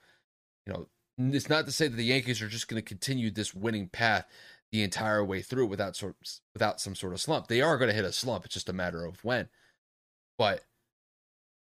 you 0.66 0.74
know, 0.74 0.88
it's 1.18 1.50
not 1.50 1.66
to 1.66 1.72
say 1.72 1.88
that 1.88 1.98
the 1.98 2.06
Yankees 2.06 2.42
are 2.42 2.48
just 2.48 2.68
going 2.68 2.82
to 2.82 2.88
continue 2.88 3.30
this 3.30 3.54
winning 3.54 3.90
path 3.90 4.26
the 4.72 4.84
entire 4.84 5.24
way 5.24 5.42
through 5.42 5.66
without 5.66 5.96
sort 5.96 6.16
without 6.54 6.80
some 6.80 6.96
sort 6.96 7.14
of 7.14 7.22
slump. 7.22 7.48
They 7.48 7.62
are 7.62 7.78
going 7.78 7.90
to 7.90 7.96
hit 7.96 8.06
a 8.06 8.12
slump. 8.12 8.46
It's 8.46 8.54
just 8.54 8.70
a 8.70 8.74
matter 8.74 9.06
of 9.06 9.24
when. 9.24 9.50
But 10.38 10.64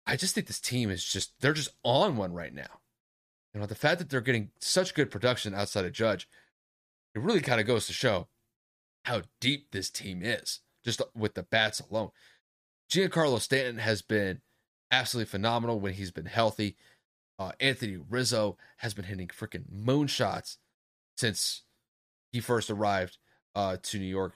I 0.06 0.16
just 0.16 0.34
think 0.34 0.46
this 0.46 0.60
team 0.60 0.90
is 0.90 1.04
just 1.04 1.32
they're 1.40 1.52
just 1.52 1.74
on 1.82 2.16
one 2.16 2.32
right 2.32 2.52
now. 2.52 2.80
You 3.54 3.60
know, 3.60 3.66
the 3.66 3.74
fact 3.74 3.98
that 3.98 4.10
they're 4.10 4.20
getting 4.20 4.50
such 4.60 4.94
good 4.94 5.10
production 5.10 5.54
outside 5.54 5.84
of 5.84 5.92
Judge, 5.92 6.28
it 7.14 7.20
really 7.20 7.40
kind 7.40 7.60
of 7.60 7.66
goes 7.66 7.86
to 7.86 7.92
show 7.92 8.28
how 9.04 9.22
deep 9.40 9.70
this 9.70 9.88
team 9.88 10.20
is 10.22 10.60
just 10.84 11.00
with 11.14 11.34
the 11.34 11.42
bats 11.42 11.80
alone. 11.80 12.10
Giancarlo 12.90 13.40
Stanton 13.40 13.78
has 13.78 14.02
been 14.02 14.40
absolutely 14.90 15.30
phenomenal 15.30 15.80
when 15.80 15.94
he's 15.94 16.10
been 16.10 16.26
healthy. 16.26 16.76
Uh, 17.38 17.52
Anthony 17.60 17.98
Rizzo 18.08 18.56
has 18.78 18.94
been 18.94 19.04
hitting 19.04 19.28
freaking 19.28 19.64
moonshots 19.72 20.56
since 21.16 21.62
he 22.36 22.40
first 22.40 22.68
arrived 22.68 23.16
uh, 23.54 23.78
to 23.82 23.98
New 23.98 24.04
York, 24.04 24.34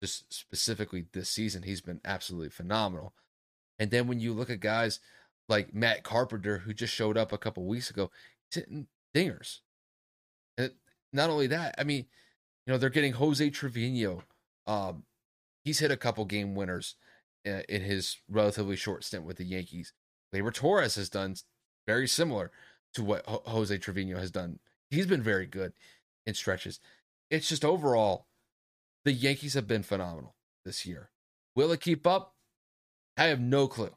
just 0.00 0.32
specifically 0.32 1.06
this 1.12 1.28
season. 1.28 1.64
He's 1.64 1.80
been 1.80 2.00
absolutely 2.04 2.50
phenomenal. 2.50 3.12
And 3.80 3.90
then 3.90 4.06
when 4.06 4.20
you 4.20 4.32
look 4.32 4.50
at 4.50 4.60
guys 4.60 5.00
like 5.48 5.74
Matt 5.74 6.04
Carpenter, 6.04 6.58
who 6.58 6.72
just 6.72 6.94
showed 6.94 7.18
up 7.18 7.32
a 7.32 7.38
couple 7.38 7.66
weeks 7.66 7.90
ago, 7.90 8.08
he's 8.48 8.62
hitting 8.62 8.86
dingers. 9.12 9.58
And 10.56 10.70
not 11.12 11.28
only 11.28 11.48
that, 11.48 11.74
I 11.76 11.82
mean, 11.82 12.06
you 12.66 12.72
know, 12.72 12.78
they're 12.78 12.88
getting 12.88 13.14
Jose 13.14 13.50
Trevino. 13.50 14.22
Um, 14.68 15.02
he's 15.64 15.80
hit 15.80 15.90
a 15.90 15.96
couple 15.96 16.24
game 16.26 16.54
winners 16.54 16.94
uh, 17.44 17.62
in 17.68 17.82
his 17.82 18.18
relatively 18.28 18.76
short 18.76 19.02
stint 19.02 19.24
with 19.24 19.38
the 19.38 19.44
Yankees. 19.44 19.92
Gleyber 20.32 20.54
Torres 20.54 20.94
has 20.94 21.08
done 21.08 21.34
very 21.84 22.06
similar 22.06 22.52
to 22.94 23.02
what 23.02 23.26
Jose 23.26 23.76
Trevino 23.78 24.18
has 24.18 24.30
done. 24.30 24.60
He's 24.88 25.06
been 25.06 25.22
very 25.22 25.46
good 25.46 25.72
in 26.26 26.34
stretches. 26.34 26.78
It's 27.30 27.48
just 27.48 27.64
overall, 27.64 28.26
the 29.04 29.12
Yankees 29.12 29.54
have 29.54 29.66
been 29.68 29.82
phenomenal 29.82 30.34
this 30.64 30.84
year. 30.84 31.10
Will 31.54 31.72
it 31.72 31.80
keep 31.80 32.06
up? 32.06 32.34
I 33.16 33.24
have 33.24 33.40
no 33.40 33.68
clue. 33.68 33.94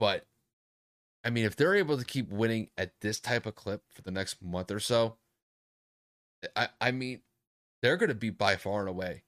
But 0.00 0.26
I 1.24 1.30
mean, 1.30 1.44
if 1.44 1.56
they're 1.56 1.74
able 1.74 1.96
to 1.96 2.04
keep 2.04 2.30
winning 2.30 2.68
at 2.76 2.92
this 3.00 3.20
type 3.20 3.46
of 3.46 3.54
clip 3.54 3.82
for 3.90 4.02
the 4.02 4.10
next 4.10 4.42
month 4.42 4.70
or 4.70 4.80
so, 4.80 5.16
I, 6.54 6.68
I 6.80 6.90
mean, 6.90 7.20
they're 7.80 7.96
going 7.96 8.08
to 8.08 8.14
be 8.14 8.30
by 8.30 8.56
far 8.56 8.80
and 8.80 8.88
away 8.88 9.24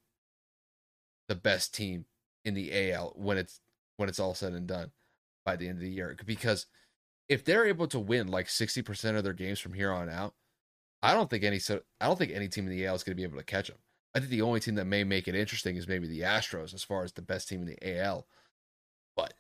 the 1.29 1.35
best 1.35 1.75
team 1.75 2.07
in 2.45 2.55
the 2.55 2.93
AL 2.93 3.15
when 3.17 3.39
it's 3.39 3.61
when 3.97 4.09
it's 4.09 4.21
all 4.21 4.35
said 4.35 4.53
and 4.53 4.67
done 4.67 4.93
by 5.45 5.57
the 5.57 5.69
end 5.69 5.79
of 5.79 5.83
the 5.83 5.91
year. 5.91 6.15
Because 6.25 6.67
if 7.29 7.45
they're 7.45 7.67
able 7.67 7.87
to 7.89 7.99
win 7.99 8.29
like 8.29 8.49
sixty 8.49 8.83
percent 8.83 9.17
of 9.17 9.25
their 9.25 9.33
games 9.33 9.59
from 9.59 9.73
here 9.73 9.91
on 9.91 10.09
out, 10.09 10.35
I 11.07 11.15
don't 11.15 11.31
think 11.31 11.45
any 11.45 11.61
so 11.61 11.81
I 12.01 12.09
don't 12.09 12.19
think 12.19 12.33
any 12.33 12.49
team 12.49 12.67
in 12.67 12.73
the 12.73 12.85
AL 12.85 12.97
is 12.97 13.05
going 13.05 13.13
to 13.13 13.17
be 13.17 13.23
able 13.23 13.39
to 13.39 13.45
catch 13.45 13.69
them. 13.69 13.77
I 14.13 14.19
think 14.19 14.31
the 14.31 14.43
only 14.43 14.59
team 14.59 14.75
that 14.75 14.87
may 14.87 15.05
make 15.05 15.29
it 15.29 15.37
interesting 15.37 15.77
is 15.77 15.87
maybe 15.87 16.09
the 16.09 16.23
Astros 16.23 16.75
as 16.75 16.83
far 16.83 17.05
as 17.05 17.13
the 17.13 17.23
best 17.23 17.49
team 17.49 17.61
in 17.61 17.69
the 17.69 18.01
AL. 18.01 18.27
But 19.15 19.35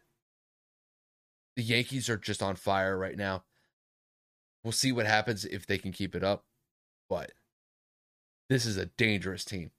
the 1.56 1.64
Yankees 1.64 2.09
are 2.09 2.18
just 2.18 2.40
on 2.40 2.55
fire 2.55 2.97
right 2.97 3.16
now. 3.16 3.43
We'll 4.62 4.70
see 4.70 4.93
what 4.93 5.06
happens 5.06 5.44
if 5.44 5.66
they 5.66 5.76
can 5.76 5.90
keep 5.90 6.14
it 6.14 6.22
up. 6.22 6.44
But 7.10 7.32
this 8.48 8.64
is 8.64 8.76
a 8.76 8.86
dangerous 8.86 9.44
team. 9.44 9.72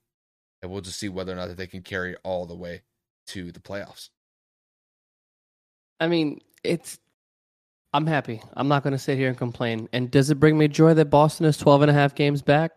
And 0.62 0.70
we'll 0.70 0.82
just 0.82 1.00
see 1.00 1.08
whether 1.08 1.32
or 1.32 1.36
not 1.36 1.48
that 1.48 1.58
they 1.58 1.68
can 1.68 1.84
carry 1.84 2.18
all 2.24 2.46
the 2.46 2.56
way 2.56 2.82
to 3.28 3.54
the 3.54 3.62
playoffs. 3.62 4.10
I 6.02 6.08
mean, 6.08 6.42
it's 6.66 7.00
I'm 7.94 8.06
happy. 8.06 8.42
I'm 8.56 8.68
not 8.68 8.84
going 8.84 8.92
to 8.92 9.00
sit 9.00 9.18
here 9.18 9.30
and 9.30 9.38
complain. 9.38 9.88
And 9.94 10.12
does 10.12 10.30
it 10.30 10.40
bring 10.40 10.58
me 10.58 10.68
joy 10.68 10.94
that 10.94 11.06
Boston 11.10 11.46
is 11.46 11.58
12 11.58 11.84
and 11.84 11.92
a 11.92 11.94
half 11.94 12.16
games 12.16 12.42
back? 12.42 12.72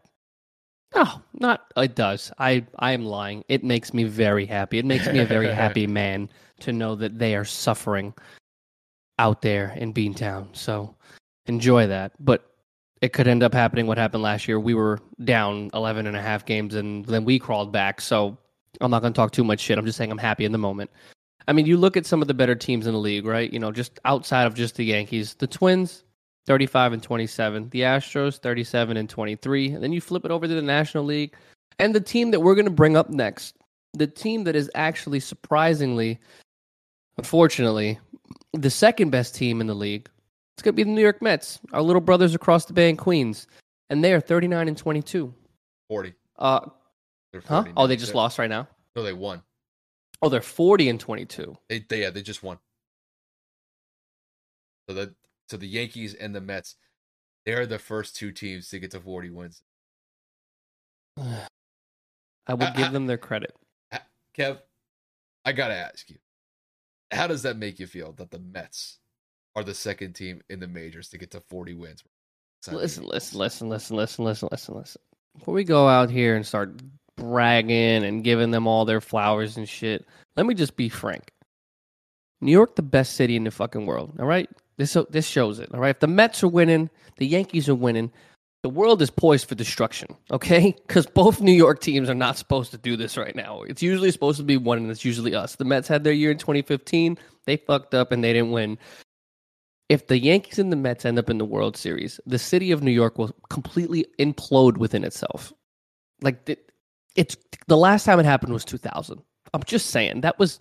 No, 0.94 1.06
not 1.34 1.66
it 1.76 1.94
does. 1.94 2.32
I 2.38 2.66
I 2.80 2.92
am 2.92 3.04
lying. 3.04 3.44
It 3.48 3.62
makes 3.62 3.94
me 3.94 4.04
very 4.04 4.44
happy. 4.44 4.78
It 4.78 4.84
makes 4.84 5.06
me 5.06 5.20
a 5.20 5.24
very 5.24 5.48
happy 5.52 5.86
man 5.86 6.28
to 6.60 6.72
know 6.72 6.96
that 6.96 7.18
they 7.18 7.36
are 7.36 7.44
suffering 7.44 8.12
out 9.18 9.40
there 9.42 9.72
in 9.76 9.94
Beantown. 9.94 10.48
So 10.56 10.96
enjoy 11.46 11.86
that. 11.86 12.12
But 12.18 12.44
it 13.00 13.12
could 13.12 13.28
end 13.28 13.42
up 13.42 13.54
happening 13.54 13.86
what 13.86 13.98
happened 13.98 14.22
last 14.22 14.48
year. 14.48 14.58
We 14.58 14.74
were 14.74 14.98
down 15.24 15.70
11 15.74 16.06
and 16.06 16.16
a 16.16 16.22
half 16.22 16.44
games 16.44 16.74
and 16.74 17.04
then 17.06 17.24
we 17.24 17.38
crawled 17.38 17.72
back. 17.72 18.00
So 18.00 18.36
I'm 18.80 18.90
not 18.90 19.00
going 19.00 19.12
to 19.12 19.16
talk 19.16 19.30
too 19.30 19.44
much 19.44 19.60
shit. 19.60 19.78
I'm 19.78 19.86
just 19.86 19.96
saying 19.96 20.10
I'm 20.10 20.18
happy 20.18 20.44
in 20.44 20.52
the 20.52 20.58
moment. 20.58 20.90
I 21.48 21.52
mean, 21.52 21.66
you 21.66 21.76
look 21.76 21.96
at 21.96 22.06
some 22.06 22.22
of 22.22 22.28
the 22.28 22.34
better 22.34 22.54
teams 22.54 22.86
in 22.86 22.92
the 22.92 22.98
league, 22.98 23.26
right? 23.26 23.52
You 23.52 23.58
know, 23.58 23.72
just 23.72 23.98
outside 24.04 24.46
of 24.46 24.54
just 24.54 24.76
the 24.76 24.84
Yankees, 24.84 25.34
the 25.34 25.46
Twins, 25.46 26.04
35 26.46 26.92
and 26.94 27.02
27, 27.02 27.70
the 27.70 27.80
Astros, 27.80 28.38
37 28.38 28.96
and 28.96 29.08
23. 29.08 29.72
And 29.72 29.82
then 29.82 29.92
you 29.92 30.00
flip 30.00 30.24
it 30.24 30.30
over 30.30 30.46
to 30.46 30.54
the 30.54 30.62
National 30.62 31.04
League. 31.04 31.34
And 31.78 31.94
the 31.94 32.00
team 32.00 32.30
that 32.30 32.40
we're 32.40 32.54
going 32.54 32.66
to 32.66 32.70
bring 32.70 32.96
up 32.96 33.10
next, 33.10 33.56
the 33.94 34.06
team 34.06 34.44
that 34.44 34.54
is 34.56 34.70
actually 34.74 35.20
surprisingly, 35.20 36.18
unfortunately, 37.18 37.98
The 38.52 38.70
second 38.70 39.10
best 39.10 39.34
team 39.34 39.60
in 39.60 39.66
the 39.66 39.74
league, 39.74 40.08
it's 40.56 40.62
going 40.62 40.74
to 40.74 40.76
be 40.76 40.82
the 40.82 40.90
New 40.90 41.00
York 41.00 41.22
Mets, 41.22 41.60
our 41.72 41.82
little 41.82 42.00
brothers 42.00 42.34
across 42.34 42.64
the 42.64 42.72
bay 42.72 42.90
in 42.90 42.96
Queens, 42.96 43.46
and 43.88 44.02
they 44.02 44.12
are 44.12 44.20
39 44.20 44.68
and 44.68 44.76
22. 44.76 45.32
40. 45.88 46.14
Uh, 46.38 46.60
They're 47.32 47.42
huh? 47.46 47.64
Oh, 47.76 47.86
they 47.86 47.96
just 47.96 48.14
lost 48.14 48.38
right 48.38 48.50
now. 48.50 48.68
No, 48.96 49.02
they 49.02 49.12
won. 49.12 49.42
Oh, 50.22 50.28
they're 50.28 50.40
40 50.42 50.88
and 50.90 51.00
22. 51.00 51.56
They, 51.68 51.84
they 51.88 52.02
yeah, 52.02 52.10
they 52.10 52.22
just 52.22 52.42
won. 52.42 52.58
So 54.88 54.94
the 54.94 55.14
so 55.48 55.56
the 55.56 55.66
Yankees 55.66 56.14
and 56.14 56.34
the 56.34 56.40
Mets, 56.40 56.76
they're 57.46 57.66
the 57.66 57.78
first 57.78 58.16
two 58.16 58.30
teams 58.32 58.68
to 58.68 58.78
get 58.78 58.90
to 58.92 59.00
40 59.00 59.30
wins. 59.30 59.62
I 61.18 62.54
would 62.54 62.62
I- 62.62 62.72
give 62.76 62.86
I- 62.88 62.90
them 62.90 63.06
their 63.06 63.18
credit. 63.18 63.54
Kev, 64.38 64.58
I 65.44 65.52
gotta 65.52 65.74
ask 65.74 66.08
you, 66.08 66.16
how 67.10 67.26
does 67.26 67.42
that 67.42 67.56
make 67.56 67.80
you 67.80 67.86
feel 67.88 68.12
that 68.12 68.30
the 68.30 68.38
Mets 68.38 68.98
are 69.56 69.64
the 69.64 69.74
second 69.74 70.12
team 70.14 70.40
in 70.48 70.60
the 70.60 70.68
majors 70.68 71.08
to 71.08 71.18
get 71.18 71.32
to 71.32 71.40
40 71.40 71.74
wins? 71.74 72.04
Listen, 72.70 73.04
listen, 73.04 73.38
listen, 73.38 73.68
listen, 73.68 73.96
listen, 73.96 74.24
listen, 74.24 74.48
listen, 74.52 74.74
listen. 74.76 75.00
Before 75.36 75.54
we 75.54 75.64
go 75.64 75.88
out 75.88 76.10
here 76.10 76.36
and 76.36 76.46
start 76.46 76.80
bragging 77.20 78.04
and 78.04 78.24
giving 78.24 78.50
them 78.50 78.66
all 78.66 78.84
their 78.84 79.00
flowers 79.00 79.56
and 79.56 79.68
shit, 79.68 80.04
let 80.36 80.46
me 80.46 80.54
just 80.54 80.76
be 80.76 80.88
frank. 80.88 81.32
New 82.40 82.52
York, 82.52 82.76
the 82.76 82.82
best 82.82 83.14
city 83.14 83.36
in 83.36 83.44
the 83.44 83.50
fucking 83.50 83.86
world. 83.86 84.14
All 84.18 84.26
right, 84.26 84.48
this 84.78 84.96
this 85.10 85.26
shows 85.26 85.58
it. 85.58 85.68
All 85.72 85.80
right, 85.80 85.90
if 85.90 86.00
the 86.00 86.06
Mets 86.06 86.42
are 86.42 86.48
winning, 86.48 86.90
the 87.18 87.26
Yankees 87.26 87.68
are 87.68 87.74
winning. 87.74 88.10
The 88.62 88.70
world 88.70 89.00
is 89.00 89.10
poised 89.10 89.48
for 89.48 89.54
destruction. 89.54 90.16
Okay, 90.30 90.74
because 90.86 91.06
both 91.06 91.40
New 91.40 91.52
York 91.52 91.80
teams 91.80 92.10
are 92.10 92.14
not 92.14 92.36
supposed 92.36 92.70
to 92.72 92.78
do 92.78 92.96
this 92.96 93.16
right 93.16 93.36
now. 93.36 93.62
It's 93.62 93.82
usually 93.82 94.10
supposed 94.10 94.38
to 94.38 94.44
be 94.44 94.56
one, 94.56 94.78
and 94.78 94.90
it's 94.90 95.04
usually 95.04 95.34
us. 95.34 95.56
The 95.56 95.64
Mets 95.64 95.88
had 95.88 96.04
their 96.04 96.12
year 96.12 96.30
in 96.30 96.38
2015. 96.38 97.18
They 97.46 97.56
fucked 97.56 97.94
up 97.94 98.12
and 98.12 98.24
they 98.24 98.32
didn't 98.32 98.52
win 98.52 98.78
if 99.90 100.06
the 100.06 100.20
Yankees 100.20 100.60
and 100.60 100.70
the 100.70 100.76
Mets 100.76 101.04
end 101.04 101.18
up 101.18 101.28
in 101.28 101.38
the 101.38 101.44
World 101.44 101.76
Series, 101.76 102.20
the 102.24 102.38
city 102.38 102.70
of 102.70 102.80
New 102.80 102.92
York 102.92 103.18
will 103.18 103.34
completely 103.50 104.06
implode 104.20 104.76
within 104.76 105.02
itself. 105.02 105.52
Like 106.22 106.48
it's 107.16 107.36
the 107.66 107.76
last 107.76 108.04
time 108.04 108.20
it 108.20 108.24
happened 108.26 108.52
was 108.52 108.64
2000. 108.64 109.22
I'm 109.52 109.62
just 109.64 109.90
saying 109.90 110.20
that 110.22 110.38
was 110.38 110.60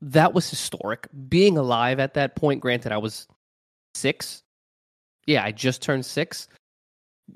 that 0.00 0.34
was 0.34 0.48
historic. 0.48 1.06
Being 1.28 1.56
alive 1.56 2.00
at 2.00 2.14
that 2.14 2.34
point, 2.36 2.60
granted 2.60 2.92
I 2.92 2.98
was 2.98 3.28
6. 3.94 4.42
Yeah, 5.26 5.44
I 5.44 5.52
just 5.52 5.82
turned 5.82 6.04
6. 6.04 6.48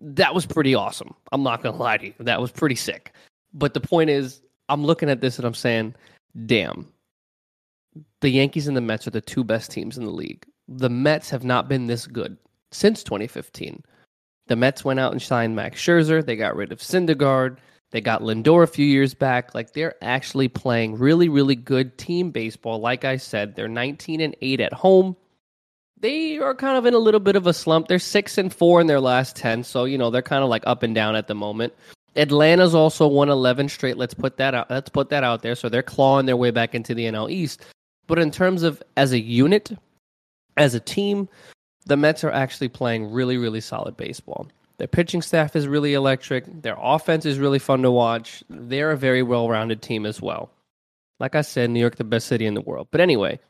That 0.00 0.34
was 0.34 0.46
pretty 0.46 0.74
awesome. 0.74 1.14
I'm 1.32 1.42
not 1.42 1.62
to 1.62 1.70
lie 1.70 1.98
to 1.98 2.06
you. 2.06 2.14
That 2.18 2.40
was 2.40 2.50
pretty 2.50 2.74
sick. 2.74 3.12
But 3.54 3.74
the 3.74 3.80
point 3.80 4.10
is 4.10 4.42
I'm 4.68 4.84
looking 4.84 5.08
at 5.08 5.20
this 5.20 5.38
and 5.38 5.46
I'm 5.46 5.54
saying, 5.54 5.94
"Damn, 6.46 6.92
the 8.20 8.30
Yankees 8.30 8.66
and 8.66 8.76
the 8.76 8.80
Mets 8.80 9.06
are 9.06 9.10
the 9.10 9.20
two 9.20 9.44
best 9.44 9.70
teams 9.70 9.96
in 9.96 10.04
the 10.04 10.10
league. 10.10 10.44
The 10.68 10.90
Mets 10.90 11.30
have 11.30 11.44
not 11.44 11.68
been 11.68 11.86
this 11.86 12.06
good 12.06 12.36
since 12.72 13.02
2015. 13.04 13.82
The 14.46 14.56
Mets 14.56 14.84
went 14.84 15.00
out 15.00 15.12
and 15.12 15.20
signed 15.20 15.56
Max 15.56 15.80
Scherzer. 15.80 16.24
They 16.24 16.36
got 16.36 16.56
rid 16.56 16.72
of 16.72 16.78
Syndergaard. 16.78 17.58
They 17.90 18.00
got 18.00 18.22
Lindor 18.22 18.62
a 18.62 18.66
few 18.66 18.86
years 18.86 19.14
back. 19.14 19.54
Like 19.54 19.72
they're 19.72 19.94
actually 20.02 20.48
playing 20.48 20.98
really, 20.98 21.28
really 21.28 21.54
good 21.54 21.98
team 21.98 22.30
baseball. 22.30 22.80
Like 22.80 23.04
I 23.04 23.16
said, 23.16 23.54
they're 23.54 23.68
19 23.68 24.20
and 24.20 24.36
8 24.40 24.60
at 24.60 24.72
home. 24.72 25.16
They 25.98 26.38
are 26.38 26.54
kind 26.54 26.76
of 26.76 26.84
in 26.84 26.94
a 26.94 26.98
little 26.98 27.20
bit 27.20 27.36
of 27.36 27.46
a 27.46 27.54
slump. 27.54 27.88
They're 27.88 27.98
6 27.98 28.38
and 28.38 28.52
4 28.52 28.80
in 28.80 28.86
their 28.86 29.00
last 29.00 29.34
10. 29.36 29.64
So, 29.64 29.84
you 29.84 29.96
know, 29.98 30.10
they're 30.10 30.22
kind 30.22 30.44
of 30.44 30.50
like 30.50 30.62
up 30.66 30.82
and 30.82 30.94
down 30.94 31.16
at 31.16 31.26
the 31.26 31.34
moment. 31.34 31.72
Atlanta's 32.16 32.74
also 32.74 33.06
won 33.06 33.28
11 33.28 33.68
straight. 33.68 33.96
Let's 33.96 34.14
put 34.14 34.36
that 34.38 34.54
out. 34.54 34.70
Let's 34.70 34.90
put 34.90 35.10
that 35.10 35.24
out 35.24 35.42
there. 35.42 35.54
So 35.54 35.68
they're 35.68 35.82
clawing 35.82 36.26
their 36.26 36.36
way 36.36 36.50
back 36.50 36.74
into 36.74 36.94
the 36.94 37.04
NL 37.04 37.30
East. 37.30 37.64
But 38.06 38.18
in 38.18 38.30
terms 38.30 38.62
of 38.62 38.82
as 38.96 39.12
a 39.12 39.20
unit, 39.20 39.72
as 40.56 40.74
a 40.74 40.80
team, 40.80 41.28
the 41.86 41.96
Mets 41.96 42.24
are 42.24 42.30
actually 42.30 42.68
playing 42.68 43.12
really, 43.12 43.38
really 43.38 43.60
solid 43.60 43.96
baseball. 43.96 44.48
Their 44.78 44.88
pitching 44.88 45.22
staff 45.22 45.56
is 45.56 45.66
really 45.66 45.94
electric. 45.94 46.44
Their 46.62 46.76
offense 46.78 47.24
is 47.24 47.38
really 47.38 47.58
fun 47.58 47.82
to 47.82 47.90
watch. 47.90 48.44
They're 48.50 48.90
a 48.90 48.96
very 48.96 49.22
well 49.22 49.48
rounded 49.48 49.80
team 49.80 50.04
as 50.04 50.20
well. 50.20 50.50
Like 51.18 51.34
I 51.34 51.40
said, 51.40 51.70
New 51.70 51.80
York, 51.80 51.96
the 51.96 52.04
best 52.04 52.26
city 52.26 52.44
in 52.44 52.54
the 52.54 52.60
world. 52.60 52.88
But 52.90 53.00
anyway, 53.00 53.40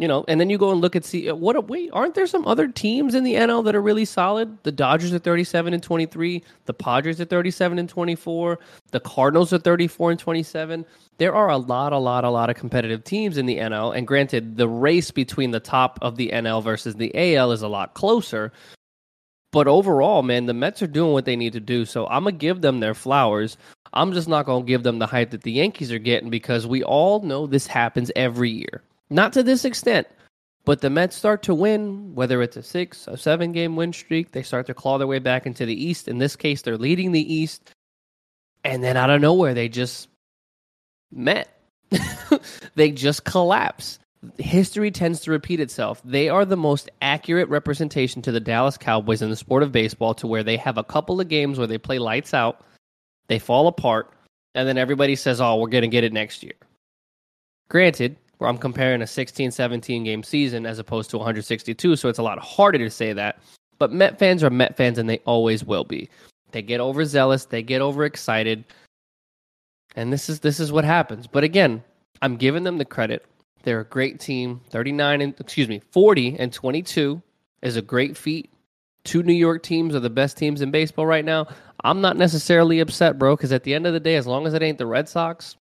you 0.00 0.08
know, 0.08 0.24
and 0.28 0.40
then 0.40 0.48
you 0.48 0.56
go 0.56 0.72
and 0.72 0.80
look 0.80 0.96
at 0.96 1.04
see 1.04 1.28
uh, 1.28 1.34
what 1.34 1.68
wait, 1.68 1.90
aren't 1.92 2.14
there 2.14 2.26
some 2.26 2.46
other 2.46 2.68
teams 2.68 3.14
in 3.14 3.22
the 3.22 3.34
NL 3.34 3.62
that 3.64 3.76
are 3.76 3.82
really 3.82 4.06
solid? 4.06 4.56
The 4.62 4.72
Dodgers 4.72 5.12
are 5.12 5.18
37 5.18 5.74
and 5.74 5.82
23, 5.82 6.42
the 6.64 6.72
Padres 6.72 7.20
are 7.20 7.26
37 7.26 7.78
and 7.78 7.86
24, 7.86 8.58
the 8.92 9.00
Cardinals 9.00 9.52
are 9.52 9.58
34 9.58 10.12
and 10.12 10.18
27. 10.18 10.86
There 11.18 11.34
are 11.34 11.50
a 11.50 11.58
lot, 11.58 11.92
a 11.92 11.98
lot, 11.98 12.24
a 12.24 12.30
lot 12.30 12.48
of 12.48 12.56
competitive 12.56 13.04
teams 13.04 13.36
in 13.36 13.44
the 13.44 13.58
NL, 13.58 13.94
and 13.94 14.06
granted, 14.06 14.56
the 14.56 14.68
race 14.68 15.10
between 15.10 15.50
the 15.50 15.60
top 15.60 15.98
of 16.00 16.16
the 16.16 16.30
NL 16.30 16.64
versus 16.64 16.94
the 16.94 17.12
AL 17.14 17.52
is 17.52 17.60
a 17.60 17.68
lot 17.68 17.92
closer. 17.92 18.52
But 19.52 19.68
overall, 19.68 20.22
man, 20.22 20.46
the 20.46 20.54
Mets 20.54 20.80
are 20.80 20.86
doing 20.86 21.12
what 21.12 21.26
they 21.26 21.36
need 21.36 21.52
to 21.52 21.60
do. 21.60 21.84
So 21.84 22.06
I'm 22.06 22.24
gonna 22.24 22.36
give 22.36 22.62
them 22.62 22.80
their 22.80 22.94
flowers. 22.94 23.58
I'm 23.92 24.14
just 24.14 24.28
not 24.28 24.46
gonna 24.46 24.64
give 24.64 24.82
them 24.82 24.98
the 24.98 25.06
hype 25.06 25.30
that 25.32 25.42
the 25.42 25.52
Yankees 25.52 25.92
are 25.92 25.98
getting 25.98 26.30
because 26.30 26.66
we 26.66 26.82
all 26.84 27.20
know 27.20 27.46
this 27.46 27.66
happens 27.66 28.10
every 28.16 28.50
year. 28.50 28.82
Not 29.10 29.32
to 29.34 29.42
this 29.42 29.64
extent, 29.64 30.06
but 30.64 30.80
the 30.80 30.90
Mets 30.90 31.16
start 31.16 31.42
to 31.44 31.54
win, 31.54 32.14
whether 32.14 32.42
it's 32.42 32.56
a 32.56 32.62
six, 32.62 33.08
a 33.08 33.16
seven 33.16 33.52
game 33.52 33.76
win 33.76 33.92
streak, 33.92 34.32
they 34.32 34.42
start 34.42 34.66
to 34.66 34.74
claw 34.74 34.98
their 34.98 35.06
way 35.06 35.18
back 35.18 35.46
into 35.46 35.66
the 35.66 35.84
East. 35.84 36.06
In 36.06 36.18
this 36.18 36.36
case, 36.36 36.62
they're 36.62 36.78
leading 36.78 37.12
the 37.12 37.34
East. 37.34 37.70
And 38.62 38.82
then 38.82 38.96
out 38.96 39.10
of 39.10 39.20
nowhere, 39.20 39.54
they 39.54 39.68
just 39.68 40.08
met. 41.10 41.60
they 42.74 42.90
just 42.90 43.24
collapse. 43.24 43.98
History 44.38 44.90
tends 44.90 45.20
to 45.20 45.30
repeat 45.30 45.60
itself. 45.60 46.02
They 46.04 46.28
are 46.28 46.44
the 46.44 46.56
most 46.56 46.90
accurate 47.00 47.48
representation 47.48 48.20
to 48.22 48.32
the 48.32 48.38
Dallas 48.38 48.76
Cowboys 48.76 49.22
in 49.22 49.30
the 49.30 49.36
sport 49.36 49.62
of 49.62 49.72
baseball, 49.72 50.12
to 50.14 50.26
where 50.26 50.42
they 50.42 50.58
have 50.58 50.76
a 50.76 50.84
couple 50.84 51.20
of 51.20 51.28
games 51.28 51.58
where 51.58 51.66
they 51.66 51.78
play 51.78 51.98
lights 51.98 52.34
out, 52.34 52.60
they 53.28 53.38
fall 53.38 53.66
apart, 53.66 54.12
and 54.54 54.68
then 54.68 54.76
everybody 54.76 55.16
says, 55.16 55.40
Oh, 55.40 55.56
we're 55.56 55.68
going 55.68 55.82
to 55.82 55.88
get 55.88 56.04
it 56.04 56.12
next 56.12 56.42
year. 56.42 56.52
Granted, 57.70 58.16
where 58.40 58.48
I'm 58.48 58.58
comparing 58.58 59.02
a 59.02 59.06
16 59.06 59.50
17 59.50 60.04
game 60.04 60.22
season 60.22 60.66
as 60.66 60.78
opposed 60.78 61.10
to 61.10 61.18
162, 61.18 61.96
so 61.96 62.08
it's 62.08 62.18
a 62.18 62.22
lot 62.22 62.38
harder 62.38 62.78
to 62.78 62.90
say 62.90 63.12
that. 63.12 63.38
But 63.78 63.92
Met 63.92 64.18
fans 64.18 64.42
are 64.42 64.50
Met 64.50 64.76
fans, 64.76 64.98
and 64.98 65.08
they 65.08 65.18
always 65.26 65.64
will 65.64 65.84
be. 65.84 66.08
They 66.52 66.62
get 66.62 66.80
overzealous, 66.80 67.44
they 67.44 67.62
get 67.62 67.82
overexcited, 67.82 68.64
and 69.94 70.12
this 70.12 70.28
is 70.28 70.40
this 70.40 70.58
is 70.58 70.72
what 70.72 70.84
happens. 70.84 71.26
But 71.26 71.44
again, 71.44 71.82
I'm 72.22 72.36
giving 72.36 72.64
them 72.64 72.78
the 72.78 72.84
credit. 72.84 73.26
They're 73.62 73.80
a 73.80 73.84
great 73.84 74.20
team. 74.20 74.62
39 74.70 75.20
and 75.20 75.34
excuse 75.38 75.68
me, 75.68 75.82
40 75.90 76.38
and 76.38 76.52
22 76.52 77.20
is 77.62 77.76
a 77.76 77.82
great 77.82 78.16
feat. 78.16 78.50
Two 79.04 79.22
New 79.22 79.34
York 79.34 79.62
teams 79.62 79.94
are 79.94 80.00
the 80.00 80.10
best 80.10 80.36
teams 80.36 80.60
in 80.60 80.70
baseball 80.70 81.06
right 81.06 81.24
now. 81.24 81.46
I'm 81.84 82.00
not 82.00 82.16
necessarily 82.16 82.80
upset, 82.80 83.18
bro, 83.18 83.36
because 83.36 83.52
at 83.52 83.64
the 83.64 83.74
end 83.74 83.86
of 83.86 83.92
the 83.92 84.00
day, 84.00 84.16
as 84.16 84.26
long 84.26 84.46
as 84.46 84.54
it 84.54 84.62
ain't 84.62 84.78
the 84.78 84.86
Red 84.86 85.08
Sox, 85.08 85.56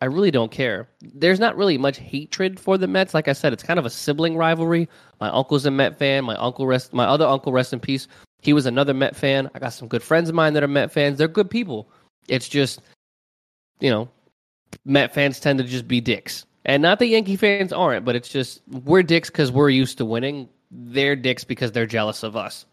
I 0.00 0.06
really 0.06 0.30
don't 0.30 0.50
care. 0.50 0.88
There's 1.00 1.40
not 1.40 1.56
really 1.56 1.78
much 1.78 1.98
hatred 1.98 2.60
for 2.60 2.76
the 2.76 2.86
Mets. 2.86 3.14
Like 3.14 3.28
I 3.28 3.32
said, 3.32 3.52
it's 3.52 3.62
kind 3.62 3.78
of 3.78 3.86
a 3.86 3.90
sibling 3.90 4.36
rivalry. 4.36 4.88
My 5.20 5.30
uncle's 5.30 5.66
a 5.66 5.70
Met 5.70 5.98
fan. 5.98 6.24
My 6.24 6.36
uncle 6.36 6.66
rest, 6.66 6.92
my 6.92 7.04
other 7.04 7.26
uncle, 7.26 7.52
rest 7.52 7.72
in 7.72 7.80
peace. 7.80 8.06
He 8.42 8.52
was 8.52 8.66
another 8.66 8.94
Met 8.94 9.16
fan. 9.16 9.50
I 9.54 9.58
got 9.58 9.72
some 9.72 9.88
good 9.88 10.02
friends 10.02 10.28
of 10.28 10.34
mine 10.34 10.52
that 10.54 10.62
are 10.62 10.68
Met 10.68 10.92
fans. 10.92 11.18
They're 11.18 11.28
good 11.28 11.50
people. 11.50 11.90
It's 12.28 12.48
just, 12.48 12.80
you 13.80 13.90
know, 13.90 14.08
Met 14.84 15.14
fans 15.14 15.40
tend 15.40 15.58
to 15.58 15.64
just 15.64 15.88
be 15.88 16.00
dicks. 16.00 16.44
And 16.64 16.82
not 16.82 16.98
that 16.98 17.06
Yankee 17.06 17.36
fans 17.36 17.72
aren't, 17.72 18.04
but 18.04 18.16
it's 18.16 18.28
just 18.28 18.60
we're 18.84 19.02
dicks 19.02 19.30
because 19.30 19.52
we're 19.52 19.70
used 19.70 19.98
to 19.98 20.04
winning. 20.04 20.48
They're 20.70 21.16
dicks 21.16 21.44
because 21.44 21.72
they're 21.72 21.86
jealous 21.86 22.22
of 22.22 22.36
us. 22.36 22.66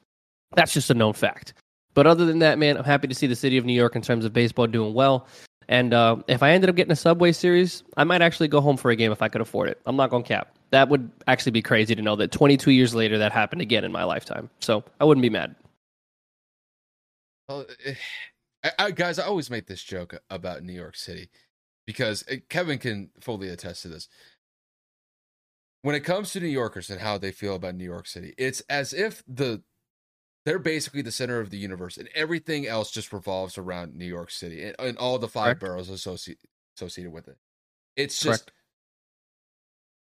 That's 0.55 0.73
just 0.73 0.89
a 0.89 0.93
known 0.93 1.13
fact. 1.13 1.53
But 1.93 2.07
other 2.07 2.25
than 2.25 2.39
that, 2.39 2.57
man, 2.57 2.75
I'm 2.75 2.83
happy 2.83 3.07
to 3.07 3.15
see 3.15 3.27
the 3.27 3.35
city 3.35 3.57
of 3.57 3.65
New 3.65 3.73
York 3.73 3.95
in 3.95 4.01
terms 4.01 4.25
of 4.25 4.33
baseball 4.33 4.67
doing 4.67 4.93
well. 4.93 5.27
And 5.67 5.93
uh, 5.93 6.17
if 6.27 6.43
I 6.43 6.51
ended 6.51 6.69
up 6.69 6.75
getting 6.75 6.91
a 6.91 6.95
Subway 6.95 7.31
Series, 7.31 7.83
I 7.97 8.03
might 8.03 8.21
actually 8.21 8.47
go 8.47 8.61
home 8.61 8.77
for 8.77 8.91
a 8.91 8.95
game 8.95 9.11
if 9.11 9.21
I 9.21 9.29
could 9.29 9.41
afford 9.41 9.69
it. 9.69 9.79
I'm 9.85 9.95
not 9.95 10.09
going 10.09 10.23
to 10.23 10.27
cap. 10.27 10.55
That 10.71 10.89
would 10.89 11.09
actually 11.27 11.51
be 11.51 11.61
crazy 11.61 11.95
to 11.95 12.01
know 12.01 12.15
that 12.15 12.31
22 12.31 12.71
years 12.71 12.95
later 12.95 13.17
that 13.19 13.31
happened 13.31 13.61
again 13.61 13.83
in 13.83 13.91
my 13.91 14.03
lifetime. 14.03 14.49
So 14.59 14.83
I 14.99 15.05
wouldn't 15.05 15.21
be 15.21 15.29
mad. 15.29 15.55
Well, 17.47 17.65
eh, 17.85 17.95
I, 18.63 18.71
I, 18.79 18.91
guys, 18.91 19.19
I 19.19 19.25
always 19.25 19.49
make 19.49 19.67
this 19.67 19.83
joke 19.83 20.15
about 20.29 20.63
New 20.63 20.73
York 20.73 20.95
City 20.95 21.29
because 21.85 22.23
eh, 22.27 22.37
Kevin 22.49 22.79
can 22.79 23.09
fully 23.19 23.49
attest 23.49 23.83
to 23.83 23.89
this. 23.89 24.07
When 25.81 25.95
it 25.95 26.01
comes 26.01 26.31
to 26.31 26.39
New 26.39 26.47
Yorkers 26.47 26.89
and 26.89 27.01
how 27.01 27.17
they 27.17 27.31
feel 27.31 27.55
about 27.55 27.75
New 27.75 27.83
York 27.83 28.07
City, 28.07 28.33
it's 28.37 28.61
as 28.69 28.93
if 28.93 29.21
the 29.27 29.61
they're 30.45 30.59
basically 30.59 31.01
the 31.01 31.11
center 31.11 31.39
of 31.39 31.49
the 31.49 31.57
universe, 31.57 31.97
and 31.97 32.09
everything 32.13 32.67
else 32.67 32.91
just 32.91 33.13
revolves 33.13 33.57
around 33.57 33.95
New 33.95 34.05
York 34.05 34.29
City 34.31 34.63
and, 34.63 34.75
and 34.79 34.97
all 34.97 35.17
the 35.19 35.27
five 35.27 35.59
Correct. 35.59 35.61
boroughs 35.61 35.89
associated 35.89 36.43
associated 36.77 37.13
with 37.13 37.27
it. 37.27 37.37
It's 37.95 38.19
just 38.19 38.47
Correct. 38.47 38.51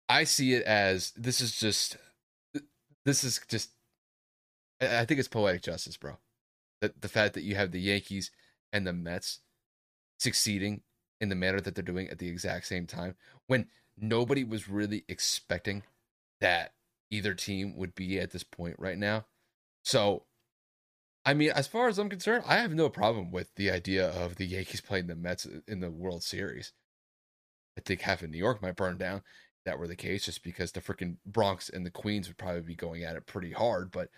I 0.10 0.24
see 0.24 0.54
it 0.54 0.64
as 0.64 1.12
this 1.12 1.42
is 1.42 1.56
just 1.56 1.98
this 3.06 3.24
is 3.24 3.40
just 3.48 3.70
I 4.82 5.00
I 5.00 5.06
think 5.06 5.20
it's 5.20 5.28
poetic 5.28 5.62
justice, 5.62 5.98
bro. 5.98 6.18
The 6.82 6.94
the 7.00 7.10
fact 7.10 7.34
that 7.36 7.44
you 7.44 7.56
have 7.56 7.72
the 7.72 7.82
Yankees 7.82 8.32
and 8.72 8.88
the 8.88 8.94
Mets 8.94 9.40
succeeding 10.20 10.82
in 11.22 11.30
the 11.30 11.36
manner 11.36 11.62
that 11.62 11.76
they're 11.76 11.84
doing 11.84 12.10
at 12.10 12.20
the 12.20 12.28
exact 12.28 12.66
same 12.66 12.86
time 12.86 13.16
when 13.48 13.68
nobody 13.98 14.44
was 14.44 14.68
really 14.68 15.06
expecting 15.08 15.84
that 16.42 16.74
either 17.12 17.34
team 17.34 17.76
would 17.78 17.94
be 17.96 18.20
at 18.20 18.32
this 18.32 18.44
point 18.44 18.76
right 18.80 18.98
now. 18.98 19.26
So, 19.84 20.24
I 21.26 21.34
mean, 21.34 21.52
as 21.52 21.68
far 21.68 21.88
as 21.88 21.98
I'm 21.98 22.10
concerned, 22.10 22.44
I 22.48 22.58
have 22.58 22.74
no 22.74 22.90
problem 22.90 23.32
with 23.32 23.54
the 23.56 23.72
idea 23.72 24.10
of 24.10 24.36
the 24.36 24.46
Yankees 24.46 24.82
playing 24.82 25.08
the 25.08 25.16
Mets 25.16 25.48
in 25.68 25.80
the 25.80 25.92
World 25.92 26.24
Series. 26.24 26.74
I 27.78 27.82
think 27.82 28.02
half 28.02 28.22
of 28.22 28.30
New 28.30 28.38
York 28.38 28.62
might 28.62 28.76
burn 28.76 28.98
down 28.98 29.18
if 29.18 29.64
that 29.66 29.80
were 29.80 29.88
the 29.88 29.96
case, 29.96 30.26
just 30.26 30.44
because 30.44 30.72
the 30.72 30.82
freaking 30.82 31.18
Bronx 31.26 31.70
and 31.70 31.86
the 31.86 31.92
Queens 31.92 32.28
would 32.28 32.38
probably 32.38 32.62
be 32.62 32.76
going 32.76 33.04
at 33.04 33.16
it 33.16 33.26
pretty 33.26 33.52
hard. 33.52 33.92
But 33.92 34.10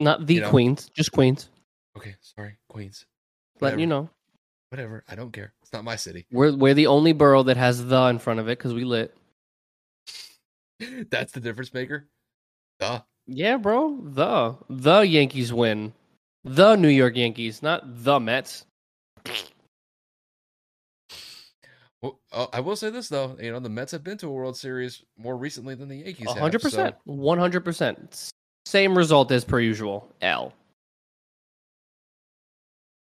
Not 0.00 0.26
the 0.26 0.34
You 0.34 0.40
know? 0.42 0.50
Queens, 0.50 0.90
just 0.94 1.12
Queens. 1.12 1.48
okay, 1.96 2.16
sorry, 2.20 2.58
Queens. 2.68 3.06
Letting 3.60 3.80
you 3.80 3.86
know. 3.86 4.10
Whatever. 4.70 5.02
I 5.08 5.14
don't 5.14 5.32
care. 5.32 5.54
It's 5.62 5.72
not 5.72 5.84
my 5.84 5.96
city. 5.96 6.26
We're 6.30 6.54
we're 6.54 6.74
the 6.74 6.88
only 6.88 7.12
borough 7.12 7.42
that 7.44 7.56
has 7.56 7.84
the 7.86 8.02
in 8.04 8.18
front 8.18 8.38
of 8.38 8.48
it 8.48 8.58
because 8.58 8.74
we 8.74 8.84
lit. 8.84 9.16
That's 11.10 11.32
the 11.32 11.40
difference 11.40 11.72
maker. 11.72 12.06
Duh. 12.78 13.00
Yeah, 13.28 13.58
bro. 13.58 13.98
The 14.02 14.56
the 14.70 15.00
Yankees 15.00 15.52
win. 15.52 15.92
The 16.44 16.76
New 16.76 16.88
York 16.88 17.14
Yankees, 17.16 17.62
not 17.62 17.82
the 17.84 18.18
Mets. 18.18 18.64
Well, 22.00 22.20
uh, 22.32 22.46
I 22.52 22.60
will 22.60 22.76
say 22.76 22.90
this 22.90 23.08
though, 23.08 23.36
you 23.40 23.50
know, 23.52 23.58
the 23.60 23.68
Mets 23.68 23.92
have 23.92 24.04
been 24.04 24.16
to 24.18 24.28
a 24.28 24.32
World 24.32 24.56
Series 24.56 25.02
more 25.18 25.36
recently 25.36 25.74
than 25.74 25.88
the 25.88 25.96
Yankees 25.96 26.26
One 26.26 26.36
hundred 26.38 26.62
percent, 26.62 26.94
One 27.04 27.38
hundred 27.38 27.64
percent. 27.64 28.30
Same 28.66 28.96
result 28.96 29.30
as 29.32 29.44
per 29.44 29.60
usual. 29.60 30.08
L. 30.22 30.52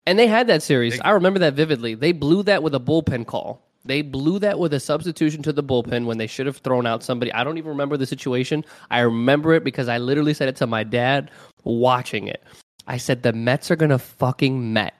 And 0.05 0.19
they 0.19 0.27
had 0.27 0.47
that 0.47 0.61
series. 0.61 0.93
They- 0.93 1.01
I 1.01 1.11
remember 1.11 1.39
that 1.39 1.53
vividly. 1.53 1.95
They 1.95 2.11
blew 2.11 2.43
that 2.43 2.61
with 2.61 2.75
a 2.75 2.79
bullpen 2.79 3.25
call. 3.25 3.61
They 3.85 4.01
blew 4.01 4.39
that 4.39 4.59
with 4.59 4.73
a 4.73 4.79
substitution 4.79 5.43
to 5.43 5.53
the 5.53 5.63
bullpen 5.63 6.05
when 6.05 6.17
they 6.17 6.27
should 6.27 6.45
have 6.45 6.57
thrown 6.57 6.85
out 6.85 7.03
somebody. 7.03 7.33
I 7.33 7.43
don't 7.43 7.57
even 7.57 7.69
remember 7.69 7.97
the 7.97 8.05
situation. 8.05 8.63
I 8.89 9.01
remember 9.01 9.53
it 9.53 9.63
because 9.63 9.89
I 9.89 9.97
literally 9.97 10.33
said 10.33 10.47
it 10.47 10.55
to 10.57 10.67
my 10.67 10.83
dad 10.83 11.31
watching 11.63 12.27
it. 12.27 12.43
I 12.87 12.97
said 12.97 13.23
the 13.23 13.33
Mets 13.33 13.71
are 13.71 13.75
gonna 13.75 13.99
fucking 13.99 14.71
Met, 14.73 14.93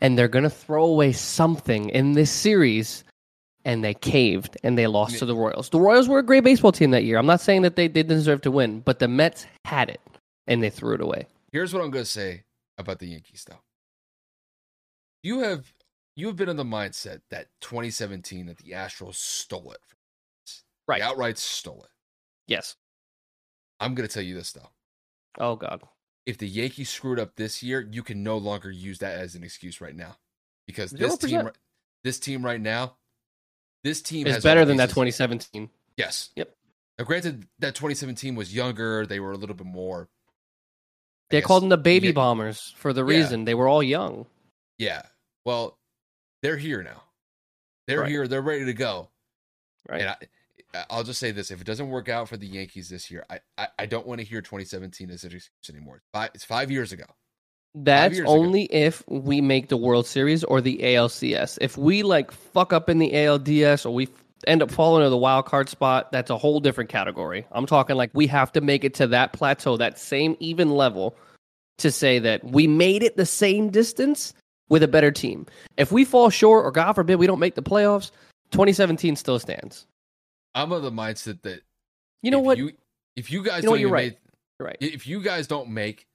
and 0.00 0.16
they're 0.16 0.28
gonna 0.28 0.50
throw 0.50 0.84
away 0.84 1.12
something 1.12 1.90
in 1.90 2.12
this 2.12 2.30
series. 2.30 3.04
And 3.64 3.84
they 3.84 3.94
caved 3.94 4.56
and 4.64 4.76
they 4.76 4.88
lost 4.88 5.20
to 5.20 5.24
the 5.24 5.36
Royals. 5.36 5.68
The 5.68 5.78
Royals 5.78 6.08
were 6.08 6.18
a 6.18 6.22
great 6.24 6.42
baseball 6.42 6.72
team 6.72 6.90
that 6.90 7.04
year. 7.04 7.16
I'm 7.16 7.26
not 7.26 7.40
saying 7.40 7.62
that 7.62 7.76
they, 7.76 7.86
they 7.86 8.02
didn't 8.02 8.16
deserve 8.16 8.40
to 8.40 8.50
win, 8.50 8.80
but 8.80 8.98
the 8.98 9.06
Mets 9.06 9.46
had 9.64 9.88
it 9.88 10.00
and 10.48 10.60
they 10.60 10.68
threw 10.68 10.94
it 10.94 11.00
away. 11.00 11.26
Here's 11.52 11.72
what 11.72 11.80
I'm 11.80 11.92
going 11.92 12.04
to 12.04 12.10
say 12.10 12.42
about 12.76 12.98
the 12.98 13.06
Yankees 13.06 13.46
though. 13.48 13.60
You 15.22 15.40
have 15.40 15.72
you 16.16 16.26
have 16.26 16.36
been 16.36 16.48
in 16.48 16.56
the 16.56 16.64
mindset 16.64 17.20
that 17.30 17.48
2017 17.60 18.46
that 18.46 18.58
the 18.58 18.72
Astros 18.72 19.14
stole 19.14 19.72
it. 19.72 19.80
From 19.86 19.98
us. 20.46 20.62
Right. 20.86 20.98
They 21.00 21.04
outright 21.04 21.38
stole 21.38 21.82
it. 21.84 21.90
Yes. 22.46 22.76
I'm 23.80 23.94
going 23.94 24.08
to 24.08 24.12
tell 24.12 24.22
you 24.22 24.34
this 24.34 24.52
though. 24.52 24.70
Oh 25.38 25.56
God. 25.56 25.82
If 26.26 26.38
the 26.38 26.48
Yankees 26.48 26.90
screwed 26.90 27.18
up 27.18 27.34
this 27.36 27.62
year, 27.62 27.88
you 27.90 28.02
can 28.02 28.22
no 28.22 28.36
longer 28.38 28.70
use 28.70 28.98
that 28.98 29.18
as 29.18 29.34
an 29.34 29.42
excuse 29.42 29.80
right 29.80 29.96
now. 29.96 30.16
Because 30.66 30.92
this 30.92 31.16
0%. 31.16 31.28
team 31.28 31.50
this 32.04 32.18
team 32.18 32.44
right 32.44 32.60
now 32.60 32.96
this 33.84 34.00
team 34.00 34.26
is 34.26 34.42
better 34.42 34.64
than 34.64 34.76
that 34.76 34.90
pieces. 34.90 35.16
2017. 35.16 35.70
Yes. 35.96 36.30
Yep. 36.36 36.54
Now, 36.98 37.04
granted, 37.04 37.46
that 37.58 37.74
2017 37.74 38.34
was 38.34 38.54
younger. 38.54 39.06
They 39.06 39.18
were 39.20 39.32
a 39.32 39.36
little 39.36 39.56
bit 39.56 39.66
more. 39.66 40.08
They 41.30 41.40
called 41.40 41.62
them 41.62 41.70
the 41.70 41.78
baby 41.78 42.08
yeah, 42.08 42.12
bombers 42.12 42.74
for 42.76 42.92
the 42.92 43.04
Yeah. 43.04 43.16
reason 43.16 43.44
they 43.44 43.54
were 43.54 43.66
all 43.66 43.82
young. 43.82 44.26
Yeah. 44.78 45.02
Well, 45.44 45.78
they're 46.42 46.56
here 46.56 46.82
now. 46.82 47.02
They're 47.86 48.00
Right. 48.00 48.10
here. 48.10 48.28
They're 48.28 48.42
ready 48.42 48.64
to 48.66 48.74
go. 48.74 49.08
Right. 49.88 50.02
And 50.02 50.10
I, 50.10 50.84
I'll 50.90 51.04
just 51.04 51.20
say 51.20 51.30
this: 51.32 51.50
if 51.50 51.60
it 51.60 51.66
doesn't 51.66 51.88
work 51.88 52.08
out 52.08 52.28
for 52.28 52.36
the 52.36 52.46
Yankees 52.46 52.88
this 52.88 53.10
year, 53.10 53.24
I 53.30 53.40
I, 53.58 53.68
I 53.80 53.86
don't 53.86 54.06
want 54.06 54.20
to 54.20 54.26
hear 54.26 54.40
2017 54.40 55.10
as 55.10 55.24
an 55.24 55.32
excuse 55.32 55.50
anymore. 55.70 55.96
It's 55.96 56.06
five, 56.12 56.30
it's 56.34 56.44
five 56.44 56.70
years 56.70 56.92
ago. 56.92 57.04
That's 57.74 58.16
years 58.16 58.24
ago. 58.28 58.32
only 58.38 58.64
if 58.64 59.02
we 59.08 59.40
make 59.40 59.68
the 59.68 59.76
World 59.78 60.06
Series 60.06 60.44
or 60.44 60.60
the 60.60 60.78
ALCS. 60.78 61.58
If 61.60 61.76
we 61.78 62.02
like 62.02 62.30
fuck 62.30 62.72
up 62.72 62.88
in 62.90 62.98
the 62.98 63.10
ALDS 63.12 63.86
or 63.86 63.90
we 63.94 64.08
end 64.46 64.62
up 64.62 64.70
falling 64.70 65.04
to 65.04 65.08
the 65.10 65.16
wild 65.16 65.46
card 65.46 65.68
spot, 65.68 66.12
that's 66.12 66.30
a 66.30 66.36
whole 66.36 66.60
different 66.60 66.90
category. 66.90 67.46
I'm 67.52 67.64
talking 67.66 67.96
like 67.96 68.10
we 68.12 68.26
have 68.26 68.52
to 68.52 68.60
make 68.60 68.84
it 68.84 68.94
to 68.94 69.06
that 69.08 69.32
plateau, 69.32 69.76
that 69.78 69.98
same 69.98 70.36
even 70.38 70.70
level 70.70 71.16
to 71.78 71.90
say 71.90 72.18
that 72.18 72.44
we 72.44 72.66
made 72.66 73.02
it 73.02 73.16
the 73.16 73.26
same 73.26 73.70
distance 73.70 74.34
with 74.72 74.82
a 74.82 74.88
better 74.88 75.10
team. 75.10 75.44
If 75.76 75.92
we 75.92 76.02
fall 76.02 76.30
short 76.30 76.64
or 76.64 76.70
God 76.72 76.94
forbid 76.94 77.16
we 77.16 77.26
don't 77.26 77.38
make 77.38 77.54
the 77.56 77.62
playoffs, 77.62 78.10
2017 78.52 79.16
still 79.16 79.38
stands. 79.38 79.86
I'm 80.54 80.72
of 80.72 80.82
the 80.82 80.90
mindset 80.90 81.42
that 81.42 81.60
You 82.22 82.30
know 82.30 82.40
what? 82.40 82.56
You, 82.56 82.72
if 83.14 83.30
you 83.30 83.42
guys 83.44 83.62
You 83.62 83.68
know 83.68 83.74
don't 83.74 83.80
you're 83.80 83.90
right. 83.90 84.12
make- 84.12 84.18
You're 84.58 84.66
right. 84.68 84.76
if 84.80 85.06
you 85.06 85.22
guys 85.22 85.46
don't 85.46 85.68
make 85.68 86.06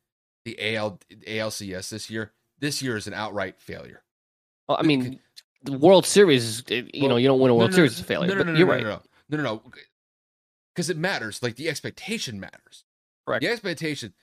the 0.44 0.76
AL 0.76 1.00
ALCS 1.28 1.90
this 1.90 2.10
year, 2.10 2.32
this 2.58 2.82
year 2.82 2.98
is 2.98 3.06
an 3.06 3.14
outright 3.14 3.62
failure. 3.62 4.02
Well, 4.68 4.78
I 4.80 4.84
mean, 4.84 5.20
the 5.64 5.78
World 5.78 6.08
Series 6.08 6.44
is, 6.44 6.64
it- 6.68 6.96
you 6.96 7.08
know, 7.08 7.18
you 7.18 7.28
don't 7.28 7.40
win 7.40 7.52
a 7.52 7.56
World 7.56 7.70
no, 7.72 7.76
Series, 7.76 7.92
no, 7.92 7.94
it's 7.94 8.02
a 8.02 8.06
failure. 8.06 8.28
No, 8.28 8.34
no, 8.34 8.40
but 8.40 8.46
no, 8.48 8.54
no, 8.54 8.58
you're 8.58 8.68
no, 8.68 8.74
right. 8.74 8.84
no, 8.84 9.02
no, 9.30 9.38
no, 9.38 9.44
no, 9.44 9.64
because 10.74 10.90
it 10.90 10.98
matters. 10.98 11.44
Like 11.44 11.58
the 11.58 11.70
expectation 11.70 12.40
matters. 12.40 12.86
Correct. 13.28 13.44
The 13.44 13.50
expectation. 13.50 14.14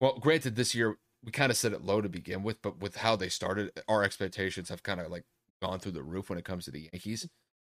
Well, 0.00 0.18
granted, 0.18 0.56
this 0.56 0.74
year 0.74 0.96
we 1.24 1.32
kind 1.32 1.50
of 1.50 1.56
set 1.56 1.72
it 1.72 1.84
low 1.84 2.00
to 2.00 2.08
begin 2.08 2.42
with, 2.42 2.60
but 2.62 2.80
with 2.80 2.96
how 2.96 3.16
they 3.16 3.28
started, 3.28 3.72
our 3.88 4.02
expectations 4.02 4.68
have 4.68 4.82
kind 4.82 5.00
of 5.00 5.10
like 5.10 5.24
gone 5.62 5.78
through 5.78 5.92
the 5.92 6.02
roof 6.02 6.28
when 6.28 6.38
it 6.38 6.44
comes 6.44 6.66
to 6.66 6.70
the 6.70 6.88
Yankees. 6.92 7.28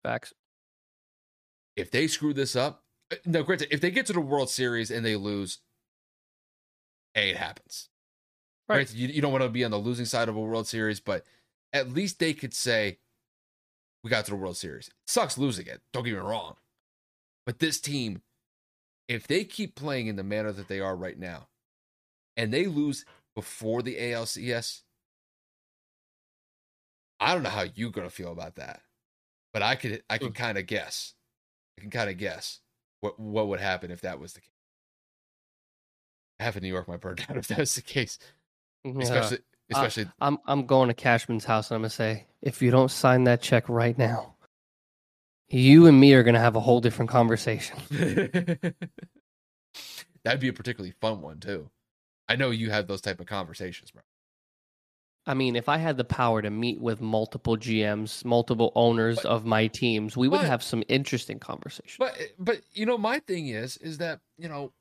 Facts. 0.03 0.35
If 1.77 1.91
they 1.91 2.07
screw 2.07 2.35
this 2.35 2.57
up, 2.57 2.83
uh, 3.13 3.17
no, 3.25 3.43
granted, 3.43 3.69
if 3.71 3.81
they 3.81 3.91
get 3.91 4.07
to 4.07 4.13
the 4.13 4.21
World 4.21 4.51
Series 4.51 4.91
and 4.91 5.05
they 5.05 5.17
lose, 5.17 5.59
hey, 7.15 7.31
it 7.31 7.37
happens. 7.37 7.89
Right. 8.69 8.77
Granted, 8.77 8.97
you, 8.97 9.09
you 9.09 9.23
don't 9.23 9.33
want 9.33 9.45
to 9.45 9.51
be 9.51 9.65
on 9.65 9.71
the 9.71 9.79
losing 9.79 10.07
side 10.07 10.29
of 10.29 10.37
a 10.37 10.41
World 10.41 10.67
Series, 10.67 10.99
but 10.99 11.25
at 11.73 11.93
least 11.93 12.19
they 12.19 12.33
could 12.33 12.55
say, 12.55 12.99
we 14.03 14.11
got 14.11 14.25
to 14.25 14.31
the 14.33 14.37
World 14.37 14.57
Series. 14.57 14.89
It 14.89 14.95
sucks 15.07 15.39
losing 15.39 15.67
it. 15.67 15.83
Don't 15.93 16.05
get 16.05 16.15
me 16.15 16.19
wrong. 16.19 16.57
But 17.45 17.61
this 17.61 17.81
team, 17.81 18.23
if 19.09 19.27
they 19.27 19.45
keep 19.45 19.77
playing 19.77 20.09
in 20.09 20.17
the 20.17 20.25
manner 20.25 20.51
that 20.51 20.69
they 20.69 20.81
are 20.81 20.97
right 20.97 21.19
now, 21.19 21.49
and 22.37 22.53
they 22.53 22.67
lose 22.67 23.05
before 23.37 23.83
the 23.83 23.95
ALCS, 23.95 24.81
I 27.21 27.35
don't 27.35 27.45
know 27.45 27.51
how 27.51 27.67
you're 27.75 27.91
gonna 27.91 28.11
feel 28.11 28.33
about 28.33 28.57
that. 28.57 28.81
But 29.53 29.63
I 29.63 29.77
could 29.77 30.03
I 30.11 30.19
can 30.19 30.29
hmm. 30.29 30.35
kind 30.35 30.59
of 30.59 30.67
guess. 30.67 31.15
I 31.79 31.83
can 31.83 31.91
kind 31.91 32.11
of 32.11 32.19
guess 32.19 32.59
what 33.01 33.21
what 33.21 33.47
would 33.49 33.61
happen 33.61 33.93
if 33.93 34.01
that 34.01 34.19
was 34.19 34.33
the 34.33 34.41
case. 34.41 34.51
Half 36.41 36.57
of 36.57 36.63
New 36.63 36.69
York 36.69 36.89
might 36.89 37.01
burn 37.01 37.15
down 37.29 37.37
if 37.37 37.47
that 37.49 37.59
was 37.59 37.77
the 37.77 37.83
case. 37.83 38.19
Yeah. 38.83 38.95
Especially 38.99 39.39
uh, 39.39 39.41
uh, 39.41 39.83
especially 39.83 40.11
I'm 40.21 40.39
I'm 40.47 40.67
going 40.67 40.89
to 40.89 40.95
Cashman's 40.95 41.45
house 41.45 41.71
and 41.71 41.77
I'm 41.77 41.83
gonna 41.83 41.91
say, 41.91 42.27
if 42.43 42.61
you 42.63 42.71
don't 42.71 42.91
sign 42.91 43.25
that 43.25 43.43
check 43.43 43.69
right 43.69 43.97
now, 43.97 44.35
you 45.49 45.87
and 45.87 46.01
me 46.01 46.15
are 46.15 46.23
gonna 46.23 46.41
have 46.41 46.57
a 46.57 46.61
whole 46.61 46.81
different 46.81 47.11
conversation. 47.11 47.77
That'd 50.25 50.41
be 50.41 50.49
a 50.49 50.53
particularly 50.53 50.95
fun 51.01 51.21
one 51.21 51.39
too. 51.39 51.71
I 52.29 52.37
know 52.37 52.51
you 52.51 52.71
have 52.71 52.87
those 52.87 53.01
type 53.01 53.21
of 53.21 53.27
conversations, 53.27 53.91
bro. 53.91 54.03
I 55.29 55.35
mean, 55.35 55.57
if 55.57 55.69
I 55.69 55.79
had 55.79 55.97
the 55.97 56.05
power 56.05 56.41
to 56.41 56.51
meet 56.51 56.81
with 56.81 57.01
multiple 57.01 57.57
GMs, 57.57 58.25
multiple 58.25 58.71
owners 58.77 59.17
But- 59.17 59.27
of 59.27 59.45
my 59.45 59.67
teams, 59.67 60.17
we 60.17 60.29
would 60.29 60.39
but- 60.43 60.47
have 60.47 60.63
some 60.63 60.83
interesting 60.89 61.39
conversations. 61.41 61.97
But 61.99 62.21
eh, 62.21 62.29
but 62.39 62.61
you 62.73 62.87
know, 62.87 62.97
my 62.99 63.19
thing 63.21 63.49
is 63.49 63.77
is 63.79 63.99
that 63.99 64.21
you 64.39 64.49
know, 64.49 64.73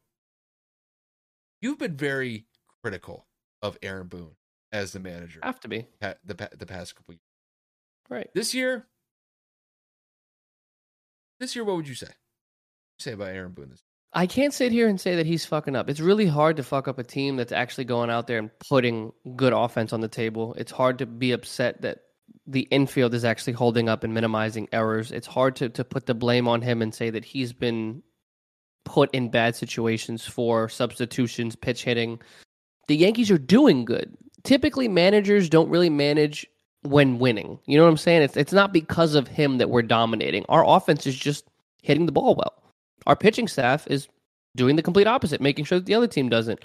you've 1.62 1.80
been 1.80 1.98
very 1.98 2.46
critical 2.84 3.28
of 3.62 3.78
Aaron 3.82 4.08
Boone 4.08 4.36
as 4.72 4.92
the 4.92 5.00
manager 5.00 5.40
have 5.42 5.60
to 5.62 5.68
be 5.68 5.88
the 6.00 6.50
the 6.56 6.66
past 6.68 6.96
couple 6.96 7.14
years. 7.16 7.22
right. 8.10 8.30
This 8.36 8.54
year, 8.54 8.86
this 11.40 11.56
year, 11.56 11.64
what 11.66 11.76
would 11.76 11.88
you 11.88 11.96
say? 11.96 12.12
Say 13.00 13.14
about 13.14 13.30
Aaron 13.30 13.52
Boone 13.54 13.70
this? 13.70 13.84
I 14.16 14.28
can't 14.28 14.54
sit 14.54 14.72
here 14.72 14.88
and 14.88 15.00
say 15.00 15.18
that 15.18 15.26
he's 15.26 15.46
fucking 15.46 15.76
up. 15.76 15.90
It's 15.90 16.00
really 16.00 16.26
hard 16.26 16.56
to 16.56 16.64
fuck 16.64 16.88
up 16.88 16.98
a 16.98 17.04
team 17.04 17.36
that's 17.36 17.52
actually 17.52 17.84
going 17.84 18.10
out 18.10 18.28
there 18.28 18.40
and 18.40 18.50
putting 18.60 19.12
good 19.36 19.52
offense 19.52 19.92
on 19.92 20.00
the 20.00 20.08
table. 20.08 20.56
It's 20.58 20.72
hard 20.72 20.98
to 21.00 21.06
be 21.06 21.34
upset 21.34 21.82
that 21.82 22.00
the 22.48 22.62
infield 22.72 23.14
is 23.14 23.26
actually 23.26 23.54
holding 23.54 23.90
up 23.90 24.06
and 24.06 24.14
minimizing 24.14 24.70
errors. 24.72 25.12
It's 25.12 25.28
hard 25.28 25.58
to, 25.58 25.68
to 25.68 25.84
put 25.84 26.06
the 26.06 26.14
blame 26.14 26.48
on 26.48 26.62
him 26.62 26.82
and 26.82 26.96
say 26.96 27.10
that 27.10 27.26
he's 27.26 27.52
been 27.52 28.02
put 28.86 29.14
in 29.14 29.30
bad 29.30 29.54
situations 29.54 30.26
for 30.26 30.70
substitutions, 30.70 31.58
pitch 31.58 31.84
hitting. 31.84 32.22
The 32.88 32.96
Yankees 32.96 33.30
are 33.32 33.38
doing 33.38 33.84
good. 33.84 34.16
Typically, 34.44 34.88
managers 34.88 35.50
don't 35.50 35.70
really 35.70 35.90
manage 35.90 36.48
when 36.84 37.20
winning. 37.20 37.60
You 37.66 37.78
know 37.78 37.84
what 37.84 37.90
I'm 37.90 37.98
saying? 37.98 38.22
It's 38.22 38.38
it's 38.38 38.54
not 38.54 38.72
because 38.72 39.16
of 39.16 39.28
him 39.28 39.58
that 39.58 39.72
we're 39.72 39.82
dominating. 39.82 40.46
Our 40.48 40.66
offense 40.66 41.06
is 41.06 41.16
just 41.16 41.46
hitting 41.82 42.06
the 42.06 42.12
ball 42.12 42.36
well. 42.36 42.54
Our 43.06 43.16
pitching 43.16 43.48
staff 43.48 43.88
is 43.88 44.08
doing 44.56 44.76
the 44.76 44.82
complete 44.82 45.08
opposite, 45.08 45.42
making 45.42 45.66
sure 45.66 45.80
that 45.80 45.86
the 45.86 45.96
other 45.96 46.08
team 46.08 46.30
doesn't. 46.30 46.64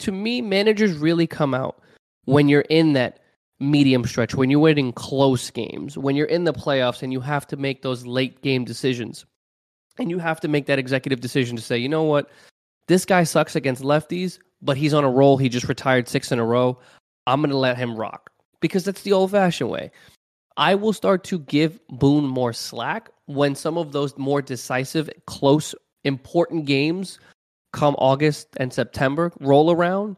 To 0.00 0.12
me, 0.12 0.40
managers 0.40 0.96
really 0.96 1.26
come 1.26 1.54
out 1.54 1.80
when 2.24 2.48
you're 2.48 2.62
in 2.62 2.92
that 2.94 3.20
medium 3.60 4.04
stretch, 4.04 4.34
when 4.34 4.50
you're 4.50 4.60
winning 4.60 4.92
close 4.92 5.50
games, 5.50 5.96
when 5.96 6.16
you're 6.16 6.26
in 6.26 6.44
the 6.44 6.52
playoffs 6.52 7.02
and 7.02 7.12
you 7.12 7.20
have 7.20 7.46
to 7.48 7.56
make 7.56 7.82
those 7.82 8.06
late 8.06 8.42
game 8.42 8.64
decisions. 8.64 9.24
And 9.98 10.10
you 10.10 10.18
have 10.18 10.40
to 10.40 10.48
make 10.48 10.66
that 10.66 10.78
executive 10.78 11.20
decision 11.20 11.56
to 11.56 11.62
say, 11.62 11.76
you 11.76 11.88
know 11.88 12.02
what? 12.02 12.30
This 12.88 13.04
guy 13.04 13.24
sucks 13.24 13.54
against 13.54 13.82
lefties, 13.82 14.38
but 14.62 14.76
he's 14.76 14.94
on 14.94 15.04
a 15.04 15.10
roll. 15.10 15.36
He 15.36 15.48
just 15.48 15.68
retired 15.68 16.08
six 16.08 16.32
in 16.32 16.38
a 16.38 16.44
row. 16.44 16.78
I'm 17.26 17.40
going 17.40 17.50
to 17.50 17.56
let 17.56 17.76
him 17.76 17.96
rock 17.96 18.30
because 18.60 18.84
that's 18.84 19.02
the 19.02 19.12
old 19.12 19.30
fashioned 19.30 19.70
way. 19.70 19.90
I 20.56 20.74
will 20.74 20.92
start 20.92 21.24
to 21.24 21.38
give 21.40 21.80
Boone 21.88 22.26
more 22.26 22.52
slack 22.52 23.10
when 23.26 23.54
some 23.54 23.78
of 23.78 23.92
those 23.92 24.16
more 24.18 24.42
decisive, 24.42 25.08
close, 25.26 25.74
important 26.04 26.64
games 26.66 27.18
come 27.72 27.94
August 27.98 28.48
and 28.58 28.72
September 28.72 29.32
roll 29.40 29.70
around 29.70 30.16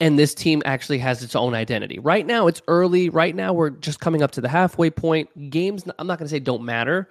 and 0.00 0.18
this 0.18 0.34
team 0.34 0.62
actually 0.64 0.98
has 0.98 1.22
its 1.22 1.34
own 1.34 1.54
identity. 1.54 1.98
Right 1.98 2.24
now, 2.24 2.46
it's 2.46 2.62
early. 2.68 3.08
Right 3.08 3.34
now, 3.34 3.52
we're 3.52 3.70
just 3.70 4.00
coming 4.00 4.22
up 4.22 4.30
to 4.32 4.40
the 4.40 4.48
halfway 4.48 4.90
point. 4.90 5.50
Games, 5.50 5.84
I'm 5.98 6.06
not 6.06 6.18
going 6.18 6.26
to 6.26 6.30
say 6.30 6.38
don't 6.38 6.62
matter, 6.62 7.08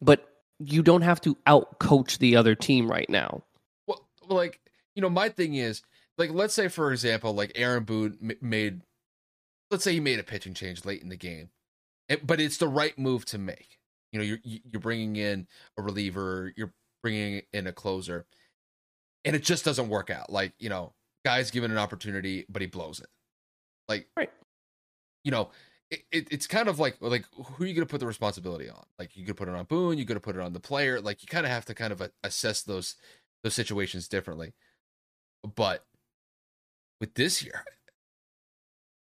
but 0.00 0.28
you 0.58 0.82
don't 0.82 1.02
have 1.02 1.20
to 1.22 1.36
outcoach 1.46 2.18
the 2.18 2.36
other 2.36 2.54
team 2.54 2.90
right 2.90 3.08
now. 3.08 3.42
Well, 3.86 4.06
like, 4.26 4.60
you 4.96 5.02
know, 5.02 5.10
my 5.10 5.28
thing 5.28 5.54
is, 5.54 5.82
like, 6.18 6.30
let's 6.30 6.54
say, 6.54 6.68
for 6.68 6.92
example, 6.92 7.34
like 7.34 7.52
Aaron 7.54 7.84
Boone 7.84 8.36
made, 8.40 8.80
let's 9.70 9.84
say 9.84 9.92
he 9.92 10.00
made 10.00 10.18
a 10.18 10.24
pitching 10.24 10.54
change 10.54 10.84
late 10.84 11.02
in 11.02 11.08
the 11.08 11.16
game, 11.16 11.50
but 12.24 12.40
it's 12.40 12.58
the 12.58 12.68
right 12.68 12.98
move 12.98 13.24
to 13.26 13.38
make. 13.38 13.78
You 14.12 14.18
know, 14.18 14.24
you're 14.24 14.38
you're 14.44 14.80
bringing 14.80 15.16
in 15.16 15.46
a 15.76 15.82
reliever, 15.82 16.52
you're 16.56 16.72
bringing 17.02 17.42
in 17.52 17.66
a 17.66 17.72
closer, 17.72 18.26
and 19.24 19.34
it 19.34 19.42
just 19.42 19.64
doesn't 19.64 19.88
work 19.88 20.10
out. 20.10 20.30
Like, 20.30 20.52
you 20.58 20.68
know, 20.68 20.92
guy's 21.24 21.50
given 21.50 21.70
an 21.70 21.78
opportunity, 21.78 22.46
but 22.48 22.62
he 22.62 22.68
blows 22.68 23.00
it. 23.00 23.08
Like, 23.88 24.06
right. 24.16 24.30
you 25.24 25.30
know, 25.30 25.50
it, 25.90 26.02
it, 26.12 26.28
it's 26.30 26.46
kind 26.46 26.68
of 26.68 26.78
like 26.78 26.96
like 27.00 27.24
who 27.34 27.64
are 27.64 27.66
you 27.66 27.74
going 27.74 27.86
to 27.86 27.90
put 27.90 28.00
the 28.00 28.06
responsibility 28.06 28.68
on? 28.68 28.84
Like, 28.98 29.16
you 29.16 29.26
could 29.26 29.36
put 29.36 29.48
it 29.48 29.54
on 29.54 29.64
Boone, 29.64 29.98
you 29.98 30.06
could 30.06 30.22
put 30.22 30.36
it 30.36 30.42
on 30.42 30.52
the 30.52 30.60
player. 30.60 31.00
Like, 31.00 31.22
you 31.22 31.28
kind 31.28 31.46
of 31.46 31.52
have 31.52 31.64
to 31.66 31.74
kind 31.74 31.92
of 31.92 32.02
assess 32.22 32.62
those 32.62 32.96
those 33.42 33.54
situations 33.54 34.08
differently. 34.08 34.54
But 35.56 35.84
with 37.00 37.14
this 37.14 37.42
year, 37.42 37.64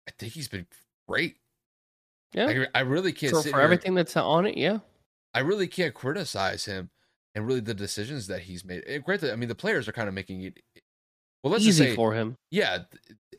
I 0.08 0.12
think 0.18 0.34
he's 0.34 0.48
been 0.48 0.68
great. 1.08 1.38
Yeah, 2.34 2.66
I, 2.74 2.80
I 2.80 2.82
really 2.82 3.12
can't 3.12 3.34
for, 3.34 3.42
for 3.42 3.62
everything 3.62 3.96
that's 3.96 4.16
on 4.16 4.46
it. 4.46 4.58
Yeah, 4.58 4.80
I 5.34 5.40
really 5.40 5.68
can't 5.68 5.94
criticize 5.94 6.66
him 6.66 6.90
and 7.36 7.48
really 7.48 7.60
the 7.60 7.74
decisions 7.74 8.28
that 8.28 8.42
he's 8.42 8.66
made. 8.66 8.84
And 8.86 9.04
granted, 9.04 9.32
I 9.32 9.36
mean 9.36 9.50
the 9.50 9.56
players 9.56 9.88
are 9.88 9.94
kind 9.94 10.08
of 10.08 10.14
making 10.14 10.44
it 10.44 10.60
eh, 10.76 10.80
well, 11.44 11.54
let's 11.54 11.66
easy 11.66 11.86
say, 11.90 11.96
for 11.96 12.14
him. 12.14 12.36
Yeah, 12.52 12.80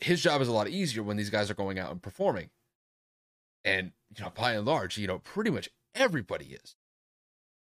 his 0.00 0.22
job 0.22 0.40
is 0.40 0.48
a 0.48 0.52
lot 0.52 0.68
easier 0.68 1.02
when 1.02 1.16
these 1.16 1.30
guys 1.30 1.50
are 1.50 1.54
going 1.54 1.78
out 1.78 1.90
and 1.90 2.02
performing. 2.02 2.50
And 3.64 3.92
you 4.16 4.24
know, 4.24 4.32
by 4.34 4.54
and 4.54 4.66
large, 4.66 4.96
you 4.96 5.06
know, 5.06 5.18
pretty 5.18 5.50
much 5.50 5.68
everybody 5.94 6.56
is. 6.64 6.76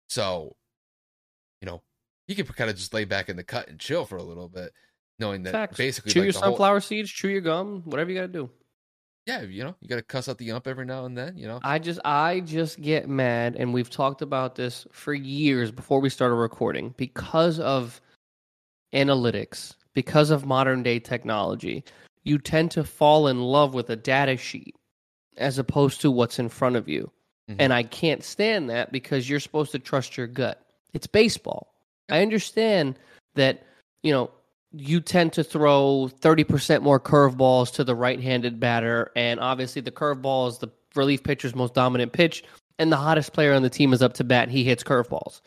So, 0.09 0.57
you 1.63 1.67
know, 1.67 1.83
you 2.29 2.35
can 2.35 2.45
kind 2.47 2.69
of 2.69 2.77
just 2.77 2.93
lay 2.93 3.05
back 3.05 3.29
in 3.29 3.37
the 3.37 3.45
cut 3.45 3.69
and 3.69 3.79
chill 3.79 4.05
for 4.05 4.17
a 4.17 4.23
little 4.23 4.49
bit, 4.49 4.73
knowing 5.19 5.43
that 5.45 5.53
Facts. 5.53 5.79
basically 5.79 6.13
chew 6.13 6.21
like 6.21 6.27
your 6.27 6.33
sunflower 6.33 6.75
whole... 6.75 6.81
seeds, 6.81 7.11
chew 7.11 7.29
your 7.29 7.41
gum, 7.41 7.83
whatever 7.87 8.11
you 8.11 8.17
got 8.17 8.27
to 8.27 8.29
do. 8.33 8.51
Yeah, 9.27 9.43
you 9.43 9.63
know, 9.63 9.77
you 9.81 9.89
got 9.89 9.97
to 9.97 10.03
cuss 10.03 10.29
out 10.29 10.39
the 10.39 10.51
ump 10.51 10.67
every 10.67 10.87
now 10.87 11.05
and 11.05 11.17
then. 11.17 11.37
You 11.37 11.47
know, 11.47 11.61
I 11.63 11.79
just, 11.79 12.01
I 12.05 12.41
just 12.41 12.81
get 12.81 13.09
mad, 13.09 13.55
and 13.57 13.73
we've 13.73 13.91
talked 13.91 14.23
about 14.23 14.55
this 14.55 14.87
for 14.93 15.15
years 15.15 15.71
before 15.71 16.01
we 16.01 16.09
started 16.09 16.37
recording 16.37 16.95
because 16.97 17.61
of 17.61 18.01
analytics 18.93 19.75
because 19.95 20.31
of 20.31 20.47
modern 20.47 20.83
day 20.83 20.99
technology, 20.99 21.85
you 22.25 22.39
tend 22.39 22.71
to 22.73 22.85
fall 22.85 23.27
in 23.27 23.41
love 23.41 23.75
with 23.75 23.91
a 23.91 23.97
data 23.97 24.37
sheet 24.37 24.75
as 25.37 25.59
opposed 25.59 26.01
to 26.01 26.11
what's 26.11 26.39
in 26.39 26.49
front 26.49 26.77
of 26.77 26.89
you. 26.89 27.11
Mm-hmm. 27.51 27.61
And 27.61 27.73
I 27.73 27.83
can't 27.83 28.23
stand 28.23 28.71
that 28.71 28.93
because 28.93 29.29
you're 29.29 29.41
supposed 29.41 29.73
to 29.73 29.79
trust 29.79 30.17
your 30.17 30.27
gut. 30.27 30.65
It's 30.93 31.07
baseball. 31.07 31.75
I 32.09 32.23
understand 32.23 32.99
that, 33.35 33.65
you 34.03 34.13
know, 34.13 34.31
you 34.73 35.01
tend 35.01 35.33
to 35.35 35.45
throw 35.45 36.11
30% 36.21 36.83
more 36.83 37.01
curveballs 37.01 37.73
to 37.75 37.85
the 37.85 37.95
right 37.95 38.21
handed 38.21 38.61
batter. 38.61 39.11
And 39.17 39.41
obviously, 39.41 39.83
the 39.83 39.91
curveball 39.91 40.49
is 40.49 40.59
the 40.59 40.69
relief 40.95 41.23
pitcher's 41.23 41.55
most 41.55 41.75
dominant 41.75 42.13
pitch. 42.13 42.45
And 42.79 42.91
the 42.91 42.97
hottest 42.97 43.33
player 43.33 43.53
on 43.53 43.63
the 43.63 43.71
team 43.71 43.93
is 43.93 44.01
up 44.01 44.15
to 44.15 44.25
bat. 44.25 44.49
He 44.49 44.65
hits 44.65 44.83
curveballs 44.83 45.41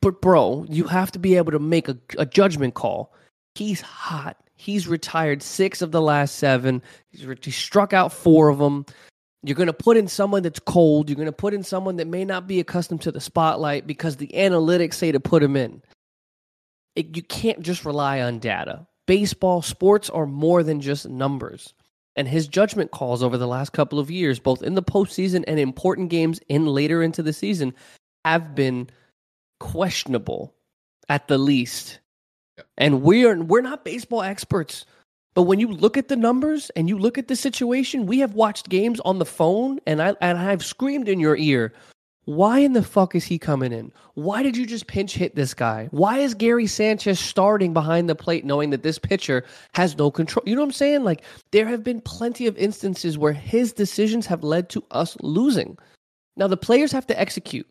but 0.00 0.20
bro, 0.20 0.66
you 0.68 0.84
have 0.84 1.12
to 1.12 1.18
be 1.18 1.36
able 1.36 1.52
to 1.52 1.58
make 1.58 1.88
a, 1.88 1.96
a 2.18 2.26
judgment 2.26 2.74
call. 2.74 3.12
He's 3.54 3.80
hot. 3.80 4.36
He's 4.54 4.88
retired 4.88 5.42
six 5.42 5.82
of 5.82 5.92
the 5.92 6.00
last 6.00 6.36
seven. 6.36 6.82
He's, 7.10 7.26
he 7.42 7.50
struck 7.50 7.92
out 7.92 8.12
four 8.12 8.48
of 8.48 8.58
them. 8.58 8.86
You're 9.42 9.56
going 9.56 9.68
to 9.68 9.72
put 9.72 9.96
in 9.96 10.08
someone 10.08 10.42
that's 10.42 10.58
cold. 10.58 11.08
You're 11.08 11.16
going 11.16 11.26
to 11.26 11.32
put 11.32 11.54
in 11.54 11.62
someone 11.62 11.96
that 11.96 12.06
may 12.06 12.24
not 12.24 12.46
be 12.46 12.58
accustomed 12.58 13.02
to 13.02 13.12
the 13.12 13.20
spotlight 13.20 13.86
because 13.86 14.16
the 14.16 14.28
analytics 14.28 14.94
say 14.94 15.12
to 15.12 15.20
put 15.20 15.42
him 15.42 15.56
in. 15.56 15.82
It, 16.96 17.16
you 17.16 17.22
can't 17.22 17.60
just 17.60 17.84
rely 17.84 18.20
on 18.20 18.38
data. 18.38 18.86
Baseball, 19.06 19.62
sports 19.62 20.10
are 20.10 20.26
more 20.26 20.62
than 20.62 20.80
just 20.80 21.08
numbers. 21.08 21.72
And 22.16 22.26
his 22.26 22.48
judgment 22.48 22.90
calls 22.90 23.22
over 23.22 23.38
the 23.38 23.46
last 23.46 23.72
couple 23.72 23.98
of 23.98 24.10
years, 24.10 24.40
both 24.40 24.62
in 24.62 24.74
the 24.74 24.82
postseason 24.82 25.44
and 25.46 25.60
important 25.60 26.08
games 26.08 26.40
in 26.48 26.66
later 26.66 27.02
into 27.02 27.22
the 27.22 27.32
season, 27.32 27.74
have 28.24 28.54
been– 28.54 28.88
questionable 29.58 30.54
at 31.08 31.28
the 31.28 31.38
least. 31.38 32.00
And 32.78 33.02
we're 33.02 33.42
we're 33.42 33.60
not 33.60 33.84
baseball 33.84 34.22
experts. 34.22 34.86
But 35.34 35.42
when 35.42 35.60
you 35.60 35.68
look 35.68 35.98
at 35.98 36.08
the 36.08 36.16
numbers 36.16 36.70
and 36.70 36.88
you 36.88 36.98
look 36.98 37.18
at 37.18 37.28
the 37.28 37.36
situation, 37.36 38.06
we 38.06 38.20
have 38.20 38.32
watched 38.32 38.70
games 38.70 39.00
on 39.00 39.18
the 39.18 39.26
phone 39.26 39.78
and 39.86 40.00
I 40.00 40.14
and 40.20 40.38
I've 40.38 40.64
screamed 40.64 41.08
in 41.08 41.20
your 41.20 41.36
ear, 41.36 41.74
why 42.26 42.58
in 42.58 42.72
the 42.72 42.82
fuck 42.82 43.14
is 43.14 43.24
he 43.24 43.38
coming 43.38 43.72
in? 43.72 43.92
Why 44.14 44.42
did 44.42 44.56
you 44.56 44.66
just 44.66 44.88
pinch 44.88 45.14
hit 45.14 45.36
this 45.36 45.54
guy? 45.54 45.86
Why 45.92 46.18
is 46.18 46.34
Gary 46.34 46.66
Sanchez 46.66 47.20
starting 47.20 47.72
behind 47.72 48.08
the 48.08 48.16
plate 48.16 48.44
knowing 48.44 48.70
that 48.70 48.82
this 48.82 48.98
pitcher 48.98 49.44
has 49.74 49.96
no 49.96 50.10
control? 50.10 50.42
You 50.44 50.56
know 50.56 50.62
what 50.62 50.66
I'm 50.66 50.72
saying? 50.72 51.04
Like 51.04 51.22
there 51.52 51.66
have 51.66 51.84
been 51.84 52.00
plenty 52.00 52.48
of 52.48 52.56
instances 52.56 53.16
where 53.16 53.32
his 53.32 53.72
decisions 53.72 54.26
have 54.26 54.42
led 54.42 54.68
to 54.70 54.84
us 54.90 55.16
losing. 55.22 55.78
Now 56.36 56.48
the 56.48 56.56
players 56.56 56.90
have 56.90 57.06
to 57.06 57.18
execute. 57.18 57.68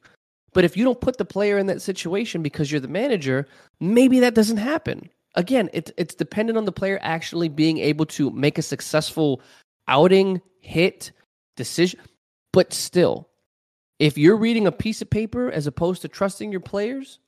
But 0.53 0.63
if 0.63 0.77
you 0.77 0.85
don't 0.85 1.01
put 1.01 1.17
the 1.17 1.25
player 1.25 1.57
in 1.57 1.65
that 1.65 1.81
situation 1.81 2.41
because 2.41 2.71
you're 2.71 2.79
the 2.79 2.87
manager, 2.87 3.45
maybe 3.81 4.21
that 4.21 4.35
doesn't 4.35 4.55
happen. 4.55 5.09
Again, 5.35 5.69
it's 5.73 5.91
it's 5.97 6.15
dependent 6.15 6.57
on 6.57 6.63
the 6.63 6.71
player 6.71 6.97
actually 7.01 7.49
being 7.49 7.79
able 7.79 8.05
to 8.05 8.31
make 8.31 8.57
a 8.57 8.61
successful 8.61 9.41
outing, 9.89 10.41
hit, 10.61 11.11
decision. 11.57 11.99
But 12.53 12.71
still, 12.71 13.27
if 13.99 14.17
you're 14.17 14.37
reading 14.37 14.67
a 14.67 14.71
piece 14.71 15.01
of 15.01 15.09
paper 15.09 15.49
as 15.49 15.67
opposed 15.67 16.01
to 16.01 16.07
trusting 16.07 16.51
your 16.51 16.61
players, 16.61 17.19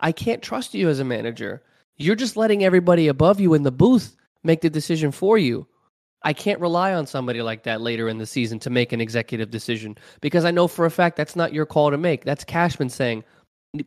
I 0.00 0.12
can't 0.12 0.42
trust 0.42 0.74
you 0.74 0.88
as 0.88 1.00
a 1.00 1.04
manager. 1.04 1.62
You're 1.96 2.14
just 2.16 2.36
letting 2.36 2.64
everybody 2.64 3.08
above 3.08 3.40
you 3.40 3.54
in 3.54 3.62
the 3.62 3.72
booth 3.72 4.16
make 4.42 4.60
the 4.60 4.70
decision 4.70 5.12
for 5.12 5.38
you. 5.38 5.66
I 6.22 6.32
can't 6.32 6.60
rely 6.60 6.94
on 6.94 7.06
somebody 7.06 7.42
like 7.42 7.64
that 7.64 7.80
later 7.80 8.08
in 8.08 8.18
the 8.18 8.26
season 8.26 8.58
to 8.60 8.70
make 8.70 8.92
an 8.92 9.00
executive 9.00 9.50
decision 9.50 9.96
because 10.20 10.44
I 10.44 10.50
know 10.50 10.66
for 10.68 10.86
a 10.86 10.90
fact 10.90 11.16
that's 11.16 11.36
not 11.36 11.52
your 11.52 11.66
call 11.66 11.90
to 11.90 11.98
make. 11.98 12.24
That's 12.24 12.44
Cashman 12.44 12.88
saying, 12.88 13.24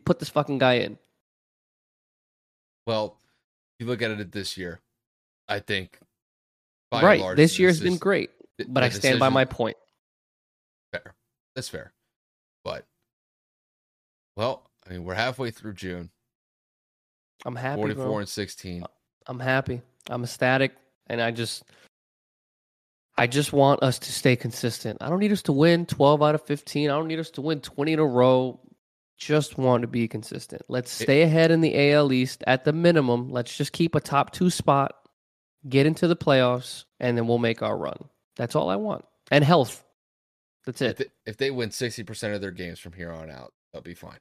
put 0.04 0.20
this 0.20 0.28
fucking 0.28 0.58
guy 0.58 0.74
in. 0.74 0.98
Well, 2.86 3.18
you 3.78 3.86
look 3.86 4.02
at 4.02 4.10
it 4.12 4.32
this 4.32 4.56
year, 4.56 4.80
I 5.48 5.58
think. 5.58 5.98
right. 6.92 7.20
Large, 7.20 7.36
this 7.36 7.58
year's 7.58 7.80
been 7.80 7.98
great, 7.98 8.30
but 8.68 8.82
I 8.82 8.88
stand 8.88 9.02
decision, 9.02 9.18
by 9.18 9.28
my 9.30 9.44
point. 9.44 9.76
Fair. 10.92 11.14
That's 11.54 11.68
fair. 11.68 11.92
But, 12.68 12.84
well, 14.36 14.70
I 14.86 14.92
mean, 14.92 15.04
we're 15.04 15.14
halfway 15.14 15.50
through 15.50 15.72
June. 15.74 16.10
I'm 17.46 17.56
happy. 17.56 17.76
44 17.76 18.04
bro. 18.04 18.18
and 18.18 18.28
16. 18.28 18.82
Uh, 18.82 18.86
I'm 19.26 19.40
happy. 19.40 19.80
I'm 20.10 20.22
ecstatic. 20.22 20.74
And 21.06 21.22
I 21.22 21.30
just 21.30 21.64
I 23.16 23.26
just 23.26 23.52
want 23.52 23.82
us 23.82 23.98
to 24.00 24.12
stay 24.12 24.36
consistent. 24.36 24.98
I 25.00 25.08
don't 25.08 25.18
need 25.18 25.32
us 25.32 25.42
to 25.42 25.52
win 25.52 25.86
12 25.86 26.22
out 26.22 26.34
of 26.34 26.42
15. 26.42 26.90
I 26.90 26.92
don't 26.92 27.08
need 27.08 27.18
us 27.18 27.30
to 27.32 27.40
win 27.40 27.60
20 27.60 27.94
in 27.94 27.98
a 27.98 28.04
row. 28.04 28.60
Just 29.16 29.56
want 29.56 29.82
to 29.82 29.88
be 29.88 30.06
consistent. 30.06 30.62
Let's 30.68 30.92
stay 30.92 31.22
ahead 31.22 31.50
in 31.50 31.60
the 31.60 31.92
AL 31.92 32.12
East 32.12 32.44
at 32.46 32.64
the 32.64 32.72
minimum. 32.72 33.30
Let's 33.30 33.56
just 33.56 33.72
keep 33.72 33.94
a 33.94 34.00
top 34.00 34.30
two 34.30 34.50
spot, 34.50 34.94
get 35.68 35.86
into 35.86 36.06
the 36.06 36.14
playoffs, 36.14 36.84
and 37.00 37.16
then 37.16 37.26
we'll 37.26 37.38
make 37.38 37.62
our 37.62 37.76
run. 37.76 37.96
That's 38.36 38.54
all 38.54 38.68
I 38.68 38.76
want. 38.76 39.04
And 39.32 39.42
health. 39.42 39.82
That's 40.68 40.82
it. 40.82 40.90
If 40.90 40.96
they, 40.98 41.06
if 41.24 41.36
they 41.38 41.50
win 41.50 41.70
60% 41.70 42.34
of 42.34 42.42
their 42.42 42.50
games 42.50 42.78
from 42.78 42.92
here 42.92 43.10
on 43.10 43.30
out, 43.30 43.54
they'll 43.72 43.80
be 43.80 43.94
fine. 43.94 44.18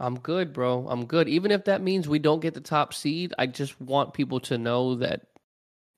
I'm 0.00 0.18
good, 0.18 0.52
bro. 0.52 0.84
I'm 0.88 1.06
good. 1.06 1.28
Even 1.28 1.52
if 1.52 1.66
that 1.66 1.80
means 1.80 2.08
we 2.08 2.18
don't 2.18 2.40
get 2.40 2.54
the 2.54 2.60
top 2.60 2.92
seed, 2.92 3.32
I 3.38 3.46
just 3.46 3.80
want 3.80 4.12
people 4.12 4.40
to 4.40 4.58
know 4.58 4.96
that 4.96 5.28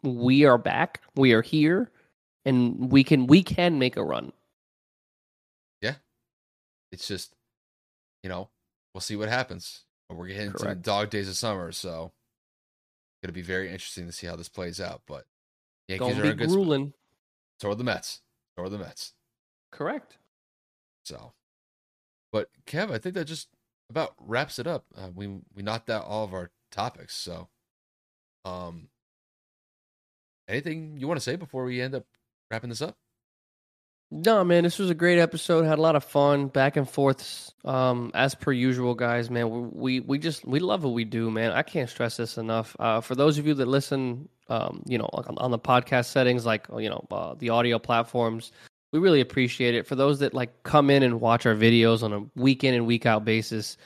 we 0.03 0.45
are 0.45 0.59
back. 0.59 1.01
We 1.17 1.33
are 1.33 1.41
here 1.41 1.91
and 2.45 2.93
we 2.93 3.03
can 3.03 3.27
we 3.29 3.43
can 3.43 3.79
make 3.79 3.97
a 3.97 4.05
run. 4.05 4.35
Yeah, 5.81 5.95
it's 6.93 7.09
just 7.09 7.33
you 8.23 8.29
know 8.29 8.51
we'll 8.93 9.01
see 9.01 9.17
what 9.17 9.31
happens. 9.31 9.85
We're 10.11 10.27
getting 10.27 10.49
into 10.49 10.67
the 10.67 10.75
dog 10.75 11.09
days 11.09 11.31
of 11.31 11.37
summer, 11.37 11.73
so 11.73 12.13
it's 13.15 13.27
gonna 13.27 13.33
be 13.33 13.41
very 13.41 13.71
interesting 13.71 14.05
to 14.05 14.13
see 14.13 14.27
how 14.27 14.37
this 14.37 14.51
plays 14.51 14.83
out. 14.83 15.01
But 15.07 15.25
Yankees 15.89 16.09
Don't 16.09 16.27
are 16.27 16.31
a 16.31 16.35
good 16.35 16.49
grueling. 16.51 16.93
So 17.59 17.71
are 17.71 17.75
the 17.75 17.85
Mets. 17.85 18.21
So 18.55 18.65
are 18.65 18.69
the 18.69 18.79
Mets. 18.79 19.15
Correct. 19.71 20.19
So 21.05 21.33
But 22.33 22.51
Kev, 22.67 22.91
I 22.93 22.99
think 22.99 23.15
that 23.15 23.25
just 23.27 23.49
about 23.91 24.15
wraps 24.21 24.59
it 24.59 24.67
up. 24.67 24.85
Uh, 24.97 25.09
we 25.15 25.27
we 25.55 25.63
knocked 25.63 25.91
out 25.91 26.05
all 26.05 26.25
of 26.25 26.35
our 26.35 26.51
topics. 26.71 27.17
So, 27.17 27.49
um, 28.45 28.89
anything 30.49 30.97
you 30.99 31.09
want 31.09 31.19
to 31.19 31.25
say 31.25 31.37
before 31.37 31.65
we 31.65 31.81
end 31.81 31.95
up 31.95 32.05
wrapping 32.51 32.71
this 32.71 32.83
up? 32.83 32.97
No, 34.11 34.43
man, 34.43 34.65
this 34.65 34.79
was 34.79 34.89
a 34.89 34.95
great 34.95 35.19
episode. 35.19 35.65
Had 35.65 35.79
a 35.79 35.83
lot 35.83 35.95
of 35.97 36.03
fun, 36.03 36.49
back 36.49 36.77
and 36.77 36.89
forths, 36.89 37.53
um, 37.67 38.11
as 38.15 38.35
per 38.35 38.53
usual, 38.53 38.95
guys. 38.95 39.31
Man, 39.31 39.71
we 39.73 40.01
we 40.01 40.19
just 40.19 40.47
we 40.47 40.61
love 40.61 40.83
what 40.85 40.95
we 40.95 41.05
do, 41.05 41.31
man. 41.31 41.53
I 41.53 41.63
can't 41.63 41.91
stress 41.91 42.17
this 42.17 42.39
enough. 42.39 42.75
Uh, 42.79 43.03
for 43.03 43.15
those 43.15 43.37
of 43.37 43.47
you 43.47 43.53
that 43.55 43.69
listen, 43.69 44.29
um, 44.49 44.83
you 44.87 44.97
know, 44.97 45.11
on, 45.13 45.37
on 45.39 45.51
the 45.51 45.59
podcast 45.59 46.07
settings, 46.07 46.47
like 46.47 46.67
you 46.79 46.89
know, 46.89 47.07
uh, 47.11 47.35
the 47.35 47.51
audio 47.51 47.79
platforms, 47.79 48.51
we 48.93 48.99
really 48.99 49.21
appreciate 49.21 49.75
it. 49.75 49.87
For 49.87 49.95
those 49.95 50.19
that 50.21 50.35
like 50.35 50.63
come 50.63 50.91
in 50.91 51.03
and 51.03 51.21
watch 51.21 51.47
our 51.47 51.55
videos 51.55 52.03
on 52.03 52.13
a 52.13 52.41
week 52.41 52.65
in 52.65 52.75
and 52.75 52.87
week 52.87 53.07
out 53.07 53.25
basis, 53.25 53.77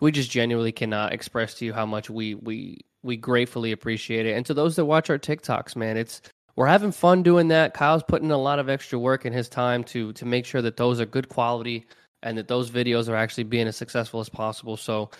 we 0.00 0.12
just 0.12 0.30
genuinely 0.30 0.72
cannot 0.72 1.12
express 1.12 1.54
to 1.54 1.64
you 1.64 1.72
how 1.72 1.86
much 1.86 2.10
we 2.10 2.34
we 2.34 2.80
we 3.02 3.16
gratefully 3.16 3.72
appreciate 3.72 4.26
it. 4.26 4.36
And 4.36 4.44
to 4.46 4.54
those 4.54 4.76
that 4.76 4.84
watch 4.84 5.10
our 5.10 5.18
TikToks, 5.18 5.76
man, 5.76 5.96
it's 5.96 6.20
we're 6.56 6.66
having 6.66 6.90
fun 6.90 7.22
doing 7.22 7.48
that. 7.48 7.74
Kyle's 7.74 8.02
putting 8.02 8.32
a 8.32 8.38
lot 8.38 8.58
of 8.58 8.68
extra 8.68 8.98
work 8.98 9.24
in 9.24 9.32
his 9.32 9.48
time 9.48 9.84
to 9.84 10.12
to 10.14 10.24
make 10.24 10.44
sure 10.44 10.62
that 10.62 10.76
those 10.76 11.00
are 11.00 11.06
good 11.06 11.28
quality 11.28 11.86
and 12.22 12.36
that 12.36 12.48
those 12.48 12.70
videos 12.70 13.08
are 13.08 13.16
actually 13.16 13.44
being 13.44 13.68
as 13.68 13.76
successful 13.76 14.18
as 14.18 14.28
possible. 14.28 14.76
So 14.76 15.10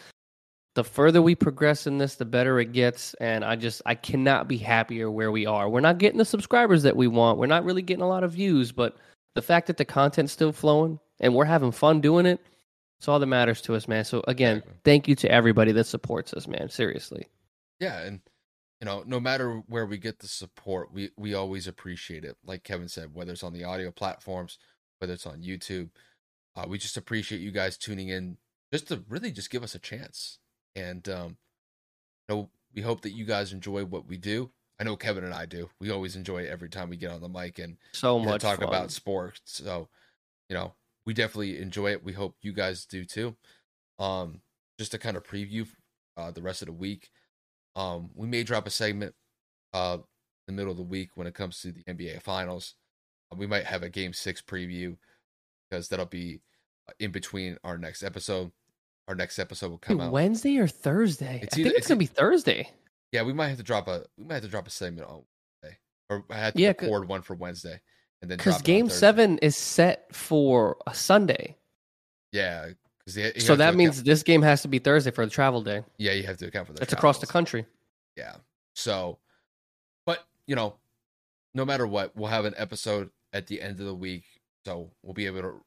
the 0.74 0.82
further 0.82 1.22
we 1.22 1.34
progress 1.34 1.86
in 1.86 1.98
this, 1.98 2.16
the 2.16 2.24
better 2.24 2.58
it 2.60 2.72
gets. 2.72 3.14
And 3.14 3.44
I 3.44 3.54
just 3.54 3.82
I 3.86 3.94
cannot 3.94 4.48
be 4.48 4.56
happier 4.56 5.10
where 5.10 5.30
we 5.30 5.46
are. 5.46 5.68
We're 5.68 5.80
not 5.80 5.98
getting 5.98 6.18
the 6.18 6.24
subscribers 6.24 6.82
that 6.82 6.96
we 6.96 7.06
want. 7.06 7.38
We're 7.38 7.46
not 7.46 7.64
really 7.64 7.82
getting 7.82 8.02
a 8.02 8.08
lot 8.08 8.24
of 8.24 8.32
views, 8.32 8.72
but 8.72 8.96
the 9.34 9.42
fact 9.42 9.66
that 9.68 9.76
the 9.76 9.84
content's 9.84 10.32
still 10.32 10.52
flowing 10.52 10.98
and 11.20 11.34
we're 11.34 11.44
having 11.44 11.72
fun 11.72 12.00
doing 12.00 12.26
it, 12.26 12.40
it's 12.98 13.08
all 13.08 13.20
that 13.20 13.26
matters 13.26 13.60
to 13.62 13.74
us, 13.74 13.86
man. 13.86 14.04
So 14.04 14.24
again, 14.26 14.62
thank 14.84 15.06
you 15.06 15.14
to 15.16 15.30
everybody 15.30 15.72
that 15.72 15.84
supports 15.84 16.34
us, 16.34 16.48
man. 16.48 16.68
Seriously. 16.68 17.28
Yeah, 17.78 18.00
and 18.00 18.20
you 18.80 18.86
know, 18.86 19.04
no 19.06 19.20
matter 19.20 19.62
where 19.68 19.86
we 19.86 19.98
get 19.98 20.18
the 20.18 20.28
support, 20.28 20.92
we 20.92 21.10
we 21.16 21.34
always 21.34 21.66
appreciate 21.66 22.24
it. 22.24 22.36
Like 22.44 22.64
Kevin 22.64 22.88
said, 22.88 23.14
whether 23.14 23.32
it's 23.32 23.44
on 23.44 23.52
the 23.52 23.64
audio 23.64 23.90
platforms, 23.90 24.58
whether 24.98 25.12
it's 25.12 25.26
on 25.26 25.42
YouTube, 25.42 25.90
uh, 26.56 26.64
we 26.68 26.78
just 26.78 26.96
appreciate 26.96 27.40
you 27.40 27.52
guys 27.52 27.78
tuning 27.78 28.08
in 28.08 28.36
just 28.72 28.88
to 28.88 29.04
really 29.08 29.30
just 29.30 29.50
give 29.50 29.62
us 29.62 29.74
a 29.74 29.80
chance. 29.80 30.38
And 30.74 31.08
um, 31.08 31.36
you 32.28 32.34
know, 32.34 32.50
we 32.74 32.82
hope 32.82 33.02
that 33.02 33.12
you 33.12 33.24
guys 33.24 33.52
enjoy 33.52 33.84
what 33.84 34.06
we 34.06 34.16
do. 34.16 34.50
I 34.80 34.84
know 34.84 34.96
Kevin 34.96 35.24
and 35.24 35.34
I 35.34 35.46
do. 35.46 35.68
We 35.80 35.90
always 35.90 36.16
enjoy 36.16 36.42
it 36.42 36.50
every 36.50 36.68
time 36.68 36.88
we 36.88 36.96
get 36.96 37.10
on 37.10 37.20
the 37.20 37.28
mic 37.28 37.58
and 37.58 37.76
so 37.92 38.18
much 38.18 38.42
talk 38.42 38.60
fun. 38.60 38.68
about 38.68 38.90
sports. 38.90 39.40
So, 39.44 39.88
you 40.48 40.54
know, 40.54 40.74
we 41.04 41.14
definitely 41.14 41.58
enjoy 41.58 41.92
it. 41.92 42.04
We 42.04 42.12
hope 42.12 42.36
you 42.42 42.52
guys 42.52 42.86
do 42.86 43.04
too. 43.04 43.34
Um, 43.98 44.40
just 44.78 44.92
to 44.92 44.98
kind 44.98 45.16
of 45.16 45.24
preview 45.24 45.66
uh, 46.16 46.30
the 46.30 46.42
rest 46.42 46.62
of 46.62 46.66
the 46.66 46.72
week. 46.72 47.10
Um, 47.74 48.10
we 48.14 48.26
may 48.26 48.42
drop 48.42 48.66
a 48.66 48.70
segment 48.70 49.14
uh 49.74 49.98
in 50.48 50.56
the 50.56 50.60
middle 50.60 50.70
of 50.70 50.78
the 50.78 50.82
week 50.82 51.10
when 51.14 51.26
it 51.26 51.34
comes 51.34 51.60
to 51.60 51.72
the 51.72 51.84
NBA 51.84 52.22
Finals. 52.22 52.74
Uh, 53.30 53.36
we 53.36 53.46
might 53.46 53.64
have 53.64 53.82
a 53.82 53.88
Game 53.88 54.12
Six 54.12 54.40
preview 54.40 54.96
because 55.68 55.88
that'll 55.88 56.06
be 56.06 56.40
uh, 56.88 56.92
in 56.98 57.10
between 57.10 57.58
our 57.64 57.76
next 57.76 58.02
episode. 58.02 58.50
Our 59.08 59.14
next 59.14 59.38
episode 59.38 59.70
will 59.70 59.78
come 59.78 59.98
Wait, 59.98 60.06
out 60.06 60.12
Wednesday 60.12 60.58
or 60.58 60.66
Thursday? 60.66 61.40
It's 61.42 61.54
I 61.54 61.56
think 61.56 61.68
it's, 61.68 61.78
it's 61.78 61.88
gonna 61.88 61.98
be 61.98 62.06
Thursday. 62.06 62.70
Yeah, 63.12 63.22
we 63.22 63.32
might 63.32 63.48
have 63.48 63.58
to 63.58 63.62
drop 63.62 63.88
a 63.88 64.04
we 64.16 64.24
might 64.24 64.34
have 64.34 64.42
to 64.44 64.48
drop 64.48 64.66
a 64.66 64.70
segment 64.70 65.08
on 65.08 65.22
Wednesday, 65.62 65.78
or 66.10 66.24
I 66.30 66.34
had 66.36 66.54
to 66.54 66.60
Yeah, 66.60 66.68
record 66.68 67.08
one 67.08 67.22
for 67.22 67.34
Wednesday 67.34 67.80
and 68.20 68.30
then 68.30 68.38
Because 68.38 68.54
drop 68.54 68.60
it 68.68 68.72
on 68.72 68.76
Game 68.76 68.88
Seven 68.88 69.38
is 69.38 69.56
set 69.56 70.14
for 70.14 70.76
a 70.86 70.94
Sunday, 70.94 71.56
Yeah, 72.32 72.68
because 73.06 73.44
so 73.44 73.56
that 73.56 73.74
means 73.74 74.02
this 74.02 74.22
game 74.22 74.42
has 74.42 74.62
to 74.62 74.68
be 74.68 74.78
Thursday 74.78 75.10
for 75.10 75.24
the 75.24 75.30
travel 75.30 75.62
day. 75.62 75.82
yeah, 75.96 76.12
you 76.12 76.24
have 76.24 76.36
to 76.38 76.46
account 76.46 76.66
for 76.66 76.72
that. 76.74 76.82
It's 76.82 76.92
across 76.92 77.18
the 77.18 77.26
country. 77.26 77.64
Yeah. 78.16 78.36
So, 78.74 79.18
but 80.04 80.24
you 80.46 80.54
know, 80.56 80.74
no 81.54 81.64
matter 81.64 81.86
what, 81.86 82.14
we'll 82.16 82.28
have 82.30 82.44
an 82.44 82.54
episode 82.56 83.10
at 83.32 83.46
the 83.46 83.60
end 83.62 83.80
of 83.80 83.86
the 83.86 83.94
week, 83.94 84.24
so 84.66 84.90
we'll 85.02 85.14
be 85.14 85.26
able 85.26 85.40
to 85.42 85.64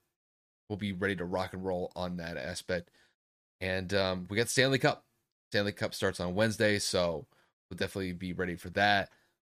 we'll 0.70 0.78
be 0.78 0.94
ready 0.94 1.16
to 1.16 1.26
rock 1.26 1.54
and 1.54 1.66
roll 1.66 1.92
on 1.96 2.18
that 2.18 2.38
aspect. 2.38 2.92
And 3.60 3.94
um, 3.94 4.28
we 4.30 4.38
got 4.38 4.50
Stanley 4.50 4.80
Cup. 4.80 5.04
Stanley 5.52 5.74
Cup 5.74 5.94
starts 5.94 6.22
on 6.22 6.34
Wednesday, 6.34 6.80
so 6.80 7.26
we'll 7.70 7.76
definitely 7.76 8.14
be 8.14 8.32
ready 8.32 8.56
for 8.56 8.70
that. 8.70 9.10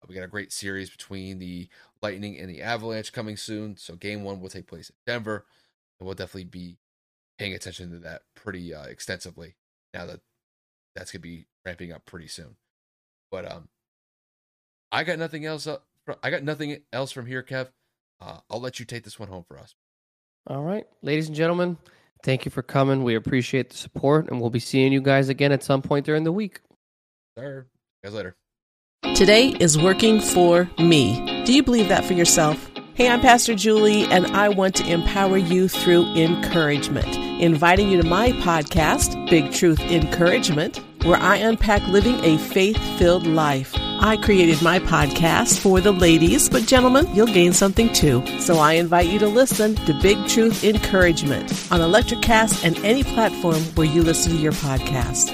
We 0.06 0.14
got 0.14 0.24
a 0.24 0.28
great 0.28 0.52
series 0.52 0.90
between 0.90 1.38
the 1.38 1.68
Lightning 2.02 2.38
and 2.38 2.50
the 2.50 2.60
Avalanche 2.60 3.14
coming 3.14 3.38
soon. 3.38 3.78
So 3.78 3.96
game 3.96 4.22
one 4.22 4.42
will 4.42 4.50
take 4.50 4.66
place 4.66 4.90
in 4.90 4.96
Denver, 5.06 5.46
and 5.98 6.06
we'll 6.06 6.14
definitely 6.14 6.44
be 6.44 6.76
paying 7.38 7.54
attention 7.54 7.90
to 7.92 7.98
that 8.00 8.22
pretty 8.34 8.74
uh, 8.74 8.84
extensively 8.84 9.54
now 9.94 10.04
that 10.04 10.20
that's 10.94 11.12
gonna 11.12 11.22
be 11.22 11.46
ramping 11.64 11.92
up 11.92 12.04
pretty 12.04 12.28
soon. 12.28 12.56
But 13.30 13.50
um, 13.50 13.68
I 14.92 15.02
got 15.02 15.18
nothing 15.18 15.46
else. 15.46 15.66
I 16.22 16.30
got 16.30 16.42
nothing 16.42 16.82
else 16.92 17.10
from 17.10 17.24
here, 17.24 17.42
Kev. 17.42 17.68
Uh, 18.20 18.40
I'll 18.50 18.60
let 18.60 18.78
you 18.78 18.84
take 18.84 19.04
this 19.04 19.18
one 19.18 19.28
home 19.28 19.44
for 19.48 19.58
us. 19.58 19.74
All 20.46 20.62
right, 20.62 20.86
ladies 21.00 21.28
and 21.28 21.34
gentlemen, 21.34 21.78
thank 22.22 22.44
you 22.44 22.50
for 22.50 22.62
coming. 22.62 23.04
We 23.04 23.14
appreciate 23.14 23.70
the 23.70 23.76
support, 23.76 24.28
and 24.30 24.40
we'll 24.40 24.50
be 24.50 24.60
seeing 24.60 24.92
you 24.92 25.00
guys 25.00 25.28
again 25.28 25.52
at 25.52 25.62
some 25.62 25.82
point 25.82 26.06
during 26.06 26.24
the 26.24 26.32
week. 26.32 26.60
Sir, 27.38 27.66
guys 28.02 28.14
later. 28.14 28.34
Today 29.14 29.50
is 29.60 29.78
working 29.78 30.20
for 30.20 30.68
me. 30.78 31.44
Do 31.44 31.54
you 31.54 31.62
believe 31.62 31.88
that 31.88 32.04
for 32.04 32.12
yourself? 32.14 32.70
Hey, 32.94 33.08
I'm 33.10 33.20
Pastor 33.20 33.54
Julie, 33.54 34.04
and 34.04 34.26
I 34.28 34.48
want 34.48 34.74
to 34.76 34.90
empower 34.90 35.36
you 35.36 35.68
through 35.68 36.06
encouragement. 36.14 37.06
Inviting 37.40 37.90
you 37.90 38.00
to 38.00 38.08
my 38.08 38.32
podcast, 38.32 39.28
Big 39.28 39.52
Truth 39.52 39.80
Encouragement, 39.80 40.80
where 41.04 41.18
I 41.18 41.36
unpack 41.36 41.86
living 41.88 42.24
a 42.24 42.38
faith 42.38 42.78
filled 42.98 43.26
life. 43.26 43.74
I 44.00 44.16
created 44.16 44.62
my 44.62 44.78
podcast 44.78 45.58
for 45.58 45.80
the 45.80 45.92
ladies, 45.92 46.48
but 46.48 46.64
gentlemen, 46.66 47.08
you'll 47.14 47.26
gain 47.26 47.52
something 47.52 47.92
too. 47.92 48.22
So 48.40 48.58
I 48.58 48.74
invite 48.74 49.06
you 49.06 49.18
to 49.20 49.28
listen 49.28 49.74
to 49.86 49.94
Big 49.94 50.26
Truth 50.28 50.64
Encouragement 50.64 51.50
on 51.70 51.80
Electricast 51.80 52.64
and 52.64 52.76
any 52.84 53.02
platform 53.02 53.62
where 53.74 53.86
you 53.86 54.02
listen 54.02 54.32
to 54.32 54.38
your 54.38 54.52
podcast. 54.52 55.30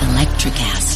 Electricast. 0.00 0.95